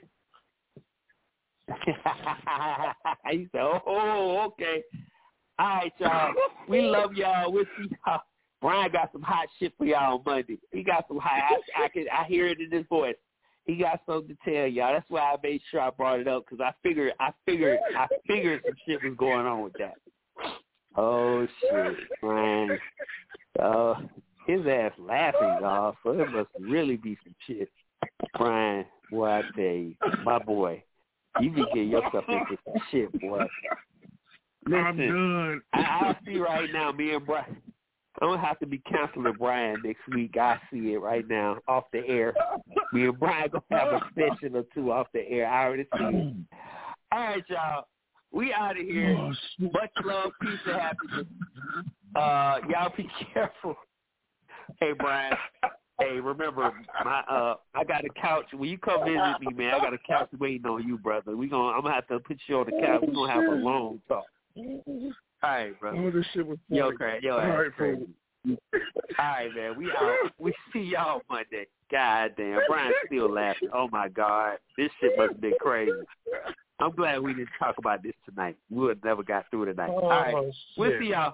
he 3.31 3.47
said, 3.51 3.61
"Oh, 3.61 4.51
okay. 4.51 4.83
All 5.59 5.67
right, 5.67 5.93
y'all. 5.99 6.33
We 6.67 6.81
love 6.81 7.13
y'all. 7.13 7.51
We'll 7.51 7.65
see 7.77 7.89
y'all. 8.05 8.21
Brian 8.61 8.91
got 8.91 9.11
some 9.11 9.21
hot 9.21 9.47
shit 9.59 9.73
for 9.77 9.85
y'all 9.85 10.15
on 10.15 10.23
Monday. 10.25 10.57
He 10.71 10.83
got 10.83 11.05
some 11.07 11.17
hot. 11.17 11.41
I, 11.77 11.85
I 11.85 11.87
can. 11.89 12.05
I 12.11 12.23
hear 12.25 12.47
it 12.47 12.59
in 12.59 12.71
his 12.71 12.85
voice. 12.87 13.15
He 13.65 13.75
got 13.75 14.01
something 14.05 14.35
to 14.35 14.51
tell 14.51 14.67
y'all. 14.67 14.93
That's 14.93 15.09
why 15.09 15.21
I 15.21 15.35
made 15.43 15.61
sure 15.69 15.81
I 15.81 15.89
brought 15.89 16.19
it 16.19 16.27
up 16.27 16.45
because 16.45 16.63
I 16.63 16.73
figured. 16.81 17.13
I 17.19 17.31
figured. 17.45 17.79
I 17.97 18.07
figured 18.27 18.61
some 18.65 18.75
shit 18.87 19.03
was 19.03 19.15
going 19.17 19.45
on 19.45 19.63
with 19.63 19.73
that. 19.73 19.95
Oh 20.95 21.45
shit, 21.61 21.97
Brian. 22.21 22.79
Uh, 23.61 23.95
his 24.47 24.65
ass 24.65 24.91
laughing, 24.97 25.57
y'all. 25.61 25.95
So 26.03 26.11
it 26.11 26.31
must 26.31 26.49
really 26.59 26.97
be 26.97 27.17
some 27.23 27.35
shit. 27.45 27.69
Brian, 28.37 28.85
boy, 29.11 29.27
I 29.27 29.95
my 30.23 30.39
boy, 30.39 30.83
you 31.39 31.49
be 31.51 31.63
getting 31.73 31.89
yourself 31.89 32.25
into 32.27 32.57
some 32.65 32.81
shit, 32.91 33.21
boy. 33.21 33.45
I'm 34.67 34.97
Listen, 34.97 35.07
done. 35.07 35.61
I, 35.73 35.79
I 35.79 36.17
see 36.25 36.37
right 36.37 36.71
now, 36.71 36.91
me 36.91 37.13
and 37.13 37.25
Brian. 37.25 37.57
I'm 38.21 38.29
gonna 38.29 38.45
have 38.45 38.59
to 38.59 38.67
be 38.67 38.77
canceling 38.79 39.33
Brian 39.39 39.81
next 39.83 40.01
week. 40.13 40.37
I 40.37 40.59
see 40.71 40.93
it 40.93 40.99
right 40.99 41.27
now 41.27 41.57
off 41.67 41.85
the 41.91 42.05
air. 42.07 42.33
Me 42.93 43.05
and 43.05 43.19
Brian 43.19 43.49
gonna 43.49 43.63
have 43.71 43.93
a 43.93 44.01
session 44.15 44.55
or 44.55 44.63
two 44.73 44.91
off 44.91 45.07
the 45.13 45.27
air. 45.27 45.47
I 45.47 45.65
already 45.65 45.83
see 45.83 46.03
it. 46.03 46.35
All 47.11 47.19
right, 47.19 47.43
y'all. 47.49 47.87
We 48.31 48.53
out 48.53 48.79
of 48.79 48.85
here. 48.85 49.15
Oh. 49.17 49.31
Much 49.59 49.91
love, 50.03 50.31
peace, 50.41 50.59
and 50.65 50.81
happiness. 50.81 51.27
Uh, 52.15 52.57
y'all 52.69 52.93
be 52.95 53.09
careful. 53.33 53.75
Hey, 54.79 54.93
Brian. 54.97 55.35
Hey, 55.99 56.19
remember 56.19 56.71
my 57.05 57.19
uh, 57.21 57.55
I 57.75 57.83
got 57.83 58.03
a 58.05 58.09
couch. 58.19 58.45
When 58.53 58.69
you 58.69 58.77
come 58.77 59.05
visit 59.05 59.39
me, 59.41 59.53
man, 59.55 59.75
I 59.75 59.79
got 59.79 59.93
a 59.93 59.99
couch 59.99 60.29
waiting 60.39 60.65
on 60.65 60.87
you, 60.87 60.97
brother. 60.97 61.35
We 61.35 61.47
gonna, 61.47 61.75
I'm 61.75 61.81
gonna 61.83 61.93
have 61.93 62.07
to 62.07 62.19
put 62.19 62.39
you 62.47 62.57
on 62.57 62.65
the 62.65 62.71
couch. 62.71 63.03
We 63.07 63.13
gonna 63.13 63.31
have 63.31 63.43
a 63.43 63.55
long 63.55 64.01
talk. 64.07 64.25
All 64.55 65.13
right, 65.43 65.79
bro. 65.79 65.97
Oh, 65.97 66.11
this 66.11 66.25
shit 66.33 66.45
was 66.45 66.57
Yo, 66.69 66.91
crazy. 66.91 67.25
Yo, 67.25 67.37
All 67.37 67.47
right, 67.47 67.73
crazy. 67.75 68.07
All 68.47 68.55
right, 69.19 69.55
man. 69.55 69.77
We 69.77 69.91
out. 69.91 70.17
We 70.39 70.53
see 70.73 70.81
y'all 70.81 71.21
Monday. 71.29 71.67
God 71.91 72.33
damn, 72.37 72.61
Brian's 72.67 72.95
still 73.05 73.31
laughing. 73.31 73.69
Oh 73.73 73.87
my 73.91 74.09
God, 74.09 74.57
this 74.77 74.89
shit 74.99 75.17
must 75.17 75.33
have 75.33 75.41
been 75.41 75.53
crazy. 75.59 75.91
I'm 76.79 76.91
glad 76.91 77.21
we 77.21 77.33
didn't 77.33 77.49
talk 77.59 77.77
about 77.77 78.01
this 78.03 78.13
tonight. 78.27 78.57
We 78.69 78.79
would 78.81 78.97
have 78.97 79.03
never 79.03 79.23
got 79.23 79.45
through 79.51 79.65
tonight. 79.65 79.91
Oh, 79.91 79.99
all 79.99 80.09
right, 80.09 80.35
Oh, 80.35 80.51
we'll 80.77 80.99
see 80.99 81.09
y'all. 81.09 81.33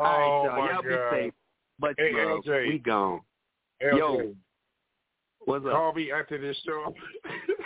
Oh, 0.00 0.04
All 0.04 0.18
right, 0.18 0.42
y'all. 0.44 0.72
Y'all 0.72 0.82
God. 0.82 1.10
be 1.10 1.16
safe. 1.16 1.34
But 1.78 1.94
Hey, 1.98 2.12
love. 2.12 2.44
LJ. 2.44 2.68
We 2.68 2.78
gone. 2.78 3.20
LJ, 3.82 3.98
Yo. 3.98 4.34
What's 5.44 5.66
up? 5.66 5.72
Call 5.72 5.92
me 5.92 6.10
after 6.12 6.38
this 6.38 6.56
show. 6.64 6.94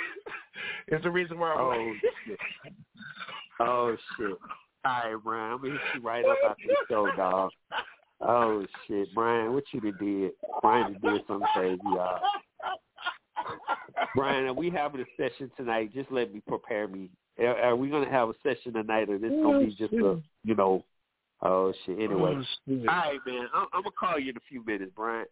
it's 0.88 1.04
the 1.04 1.10
reason 1.10 1.38
why 1.38 1.52
I'm 1.52 1.60
Oh 1.60 1.94
shit. 2.26 2.38
Oh 3.60 3.96
shit. 4.16 4.26
All 4.30 4.36
right, 4.84 5.14
Brian. 5.22 5.52
I'm 5.52 5.58
gonna 5.58 5.72
hit 5.72 5.80
you 5.94 6.00
right 6.00 6.24
up 6.24 6.36
after 6.50 6.62
the 6.66 6.76
show, 6.88 7.08
dog. 7.16 7.50
Oh 8.20 8.64
shit, 8.86 9.08
Brian, 9.14 9.52
what 9.52 9.64
you 9.72 9.80
done 9.80 9.96
did? 10.00 10.30
Brian 10.62 10.92
done 11.00 11.12
did 11.14 11.22
something 11.26 11.48
crazy, 11.54 11.80
y'all. 11.84 12.20
Brian, 14.14 14.46
are 14.46 14.52
we 14.52 14.70
having 14.70 15.00
a 15.00 15.04
session 15.16 15.50
tonight? 15.56 15.92
Just 15.94 16.10
let 16.10 16.32
me 16.32 16.40
prepare 16.46 16.88
me. 16.88 17.10
Are, 17.38 17.56
are 17.58 17.76
we 17.76 17.88
gonna 17.90 18.10
have 18.10 18.28
a 18.30 18.34
session 18.42 18.72
tonight, 18.72 19.10
or 19.10 19.18
this 19.18 19.30
gonna 19.30 19.60
be 19.60 19.74
just 19.74 19.92
a, 19.92 20.20
you 20.44 20.54
know? 20.54 20.84
Oh 21.42 21.72
shit. 21.84 21.98
Anyway, 21.98 22.34
Oh, 22.38 22.42
shit. 22.66 22.88
all 22.88 22.94
right, 22.94 23.18
man. 23.26 23.46
I'm, 23.54 23.66
I'm 23.74 23.82
gonna 23.82 23.90
call 23.98 24.18
you 24.18 24.30
in 24.30 24.36
a 24.36 24.40
few 24.48 24.64
minutes, 24.64 24.92
Brian. 24.96 25.26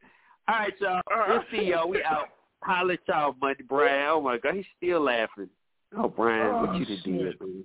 All 0.48 0.55
right, 0.56 0.74
y'all. 0.80 1.01
We'll 1.28 1.44
see 1.51 1.68
y'all. 1.70 1.88
We 1.88 2.02
out. 2.05 2.28
Holla 2.62 2.94
at 2.94 2.98
y'all 3.09 3.34
Monday, 3.40 3.62
Brian. 3.66 4.09
Oh 4.10 4.20
my 4.20 4.36
God, 4.38 4.55
he's 4.55 4.64
still 4.76 5.01
laughing. 5.01 5.48
Oh, 5.96 6.09
Brian, 6.09 6.55
what 6.60 6.70
Oh, 6.70 6.74
you 6.74 6.84
done 6.84 6.96
oh, 6.98 7.05
shit. 7.05 7.05
did, 7.05 7.40
man? 7.40 7.64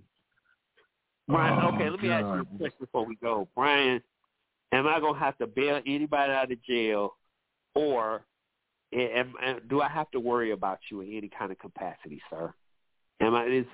Brian, 1.29 1.59
Oh, 1.61 1.75
okay, 1.75 1.89
let 1.89 2.01
me 2.01 2.09
ask 2.09 2.23
you 2.23 2.41
a 2.41 2.57
question 2.57 2.77
before 2.79 3.05
we 3.05 3.15
go. 3.15 3.47
Brian, 3.55 4.01
am 4.71 4.87
I 4.87 4.99
gonna 4.99 5.17
have 5.17 5.37
to 5.37 5.47
bail 5.47 5.79
anybody 5.85 6.33
out 6.33 6.51
of 6.51 6.63
jail, 6.63 7.15
or 7.75 8.25
am, 8.93 9.33
am, 9.41 9.61
do 9.69 9.81
I 9.81 9.89
have 9.89 10.09
to 10.11 10.19
worry 10.19 10.51
about 10.51 10.79
you 10.89 11.01
in 11.01 11.15
any 11.15 11.29
kind 11.29 11.51
of 11.51 11.59
capacity, 11.59 12.21
sir? 12.29 12.53
Am 13.21 13.35
I 13.35 13.45
is 13.45 13.65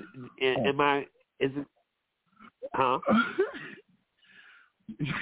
oh. 0.44 0.66
am 0.66 0.82
I 0.82 1.00
is 1.40 1.52
it? 1.56 1.66
Huh? 2.74 3.00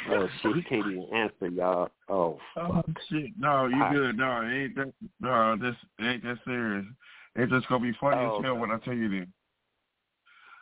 Oh 0.10 0.28
shit, 0.42 0.56
he 0.58 0.62
can't 0.64 0.86
even 0.88 1.08
answer, 1.14 1.48
y'all. 1.48 1.90
Oh, 2.10 2.38
Oh 2.58 2.84
shit! 3.10 3.32
No, 3.40 3.68
you 3.68 3.82
All 3.82 3.94
good? 3.94 4.18
No, 4.18 4.42
it 4.42 4.54
ain't 4.54 4.76
that. 4.76 4.94
No, 5.22 5.56
this 5.56 5.74
it 6.00 6.04
ain't 6.06 6.24
that 6.24 6.38
serious. 6.44 6.86
It's 7.38 7.50
just 7.50 7.70
gonna 7.70 7.82
be 7.82 7.98
funny 8.00 8.18
Oh, 8.18 8.40
as 8.40 8.44
hell 8.44 8.58
when 8.58 8.72
I 8.72 8.78
tell 8.80 8.94
you 8.94 9.08
this. 9.08 9.28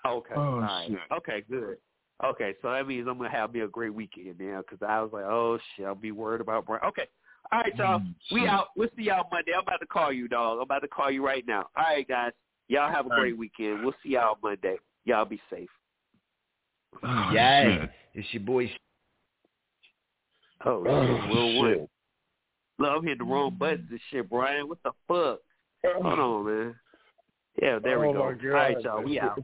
Okay. 0.08 0.34
Oh, 0.36 0.40
All 0.40 0.60
right. 0.60 0.88
shit. 0.88 1.00
Okay, 1.12 1.44
good. 1.50 1.78
Okay, 2.24 2.54
so 2.62 2.72
that 2.72 2.88
means 2.88 3.08
I'm 3.10 3.18
gonna 3.18 3.30
have 3.32 3.54
me 3.54 3.62
a 3.62 3.68
great 3.68 3.94
weekend 3.94 4.40
now 4.40 4.62
because 4.62 4.86
I 4.88 5.02
was 5.02 5.12
like, 5.12 5.26
oh 5.26 5.58
shit, 5.76 5.86
I'll 5.86 5.96
be 5.96 6.12
worried 6.12 6.42
about 6.42 6.66
Brian. 6.66 6.84
Okay. 6.86 7.08
All 7.52 7.62
right, 7.62 7.76
y'all. 7.76 8.00
Mm, 8.00 8.16
we 8.32 8.42
shit. 8.42 8.50
out. 8.50 8.68
We'll 8.78 8.90
see 8.96 9.04
y'all 9.04 9.28
Monday. 9.32 9.52
I'm 9.56 9.64
about 9.64 9.80
to 9.80 9.88
call 9.88 10.14
you, 10.14 10.28
dog. 10.28 10.58
I'm 10.58 10.64
about 10.64 10.80
to 10.84 10.88
call 10.88 11.10
you 11.10 11.26
right 11.26 11.44
now. 11.48 11.68
All 11.76 11.84
right, 11.84 12.08
guys. 12.08 12.32
Y'all 12.68 12.92
have 12.92 13.08
a 13.08 13.10
All 13.10 13.18
great 13.18 13.32
right. 13.32 13.38
weekend. 13.38 13.84
We'll 13.84 13.96
see 14.04 14.10
y'all 14.10 14.38
Monday. 14.42 14.78
Y'all 15.06 15.26
be 15.26 15.42
safe. 15.50 15.70
Oh, 17.04 17.30
Yeah, 17.34 17.64
shit. 17.82 17.90
it's 18.14 18.28
your 18.34 18.44
boy. 18.44 18.72
Oh, 20.66 20.86
Oh, 20.88 21.08
shit. 21.08 21.30
Will 21.30 21.52
shit. 21.52 21.80
win. 21.80 21.88
Look, 22.78 22.92
I'm 22.92 23.04
hitting 23.04 23.18
the 23.20 23.24
wrong 23.26 23.56
buttons 23.58 23.88
and 23.90 24.00
shit, 24.12 24.30
Brian. 24.30 24.70
What 24.70 24.78
the 24.84 24.92
fuck? 25.08 25.40
Hold 25.84 26.20
on, 26.20 26.46
man. 26.46 26.76
Yeah, 27.62 27.80
there 27.80 28.00
we 28.00 28.08
oh 28.08 28.14
go. 28.14 28.20
My 28.20 28.26
All 28.26 28.32
God. 28.32 28.54
right, 28.54 28.84
y'all. 28.84 29.04
We 29.04 29.20
out. 29.20 29.40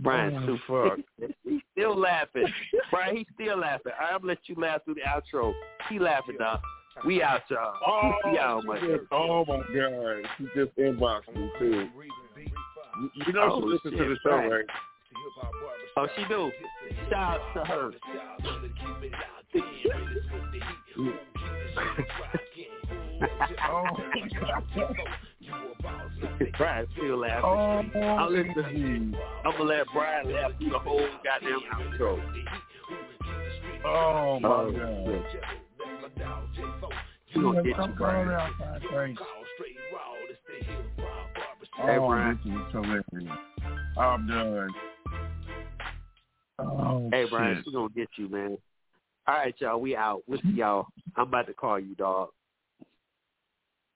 Brian, 0.00 0.36
Oh, 0.36 0.46
too 0.46 0.58
fuck. 0.66 0.98
He's 1.44 1.60
still 1.72 1.96
laughing. 1.98 2.46
Brian, 2.90 3.16
he's 3.16 3.26
still 3.34 3.58
laughing. 3.58 3.92
I'm 4.00 4.20
gonna 4.20 4.26
let 4.28 4.38
you 4.46 4.54
laugh 4.56 4.84
through 4.84 4.94
the 4.94 5.02
outro. 5.02 5.52
He 5.88 5.98
laughing 5.98 6.36
now. 6.38 6.60
We 7.06 7.22
out, 7.22 7.42
y'all. 7.48 7.74
Oh, 7.86 8.12
we 8.30 8.38
out, 8.38 8.64
my 8.64 8.78
she 8.80 8.86
just, 8.88 9.04
oh 9.12 9.44
my 9.46 9.58
God. 9.74 10.26
She 10.38 10.44
just 10.54 10.76
inboxed 10.76 11.34
me 11.34 11.50
too. 11.58 11.88
You, 13.00 13.10
you 13.26 13.32
know 13.32 13.48
Oh, 13.52 13.60
she 13.60 13.66
listens 13.66 13.92
to 13.94 13.98
shit, 13.98 14.08
the 14.08 14.16
show, 14.22 14.36
right. 14.36 14.50
right? 14.50 14.64
Oh, 15.96 16.06
she 16.16 16.24
do. 16.28 16.50
Shout 17.08 17.40
out 17.40 17.54
to 17.54 17.64
her. 17.64 17.90
oh, 23.22 23.86
Brian 26.56 26.86
still 26.96 27.18
laughing. 27.18 27.42
oh, 27.44 28.00
I'm 28.02 28.32
listening. 28.32 29.14
I'm 29.44 29.52
gonna 29.52 29.64
let 29.64 29.86
Brian 29.92 30.32
laugh 30.32 30.52
through 30.58 30.70
the 30.70 30.78
whole 30.78 31.08
goddamn 31.24 31.60
outro. 31.74 32.22
oh 33.84 34.40
my 34.40 34.48
Oh, 34.48 34.72
God. 34.72 35.24
She 37.32 37.40
gonna 37.40 37.62
get 37.62 37.76
you, 37.76 37.94
Brian. 37.96 38.28
Hey, 41.76 41.96
oh, 41.96 42.06
Brian. 42.08 42.38
I'm 43.98 44.26
done. 44.26 44.68
Oh, 46.58 47.08
Hey, 47.12 47.24
Brian, 47.30 47.56
shit. 47.56 47.64
she 47.64 47.72
gonna 47.72 47.88
get 47.94 48.08
you, 48.16 48.28
man. 48.28 48.58
All 49.26 49.34
right, 49.34 49.54
y'all. 49.58 49.80
We 49.80 49.96
out. 49.96 50.22
We'll 50.26 50.40
see 50.42 50.48
y'all. 50.56 50.86
I'm 51.16 51.28
about 51.28 51.46
to 51.46 51.54
call 51.54 51.78
you, 51.78 51.94
dog. 51.94 52.30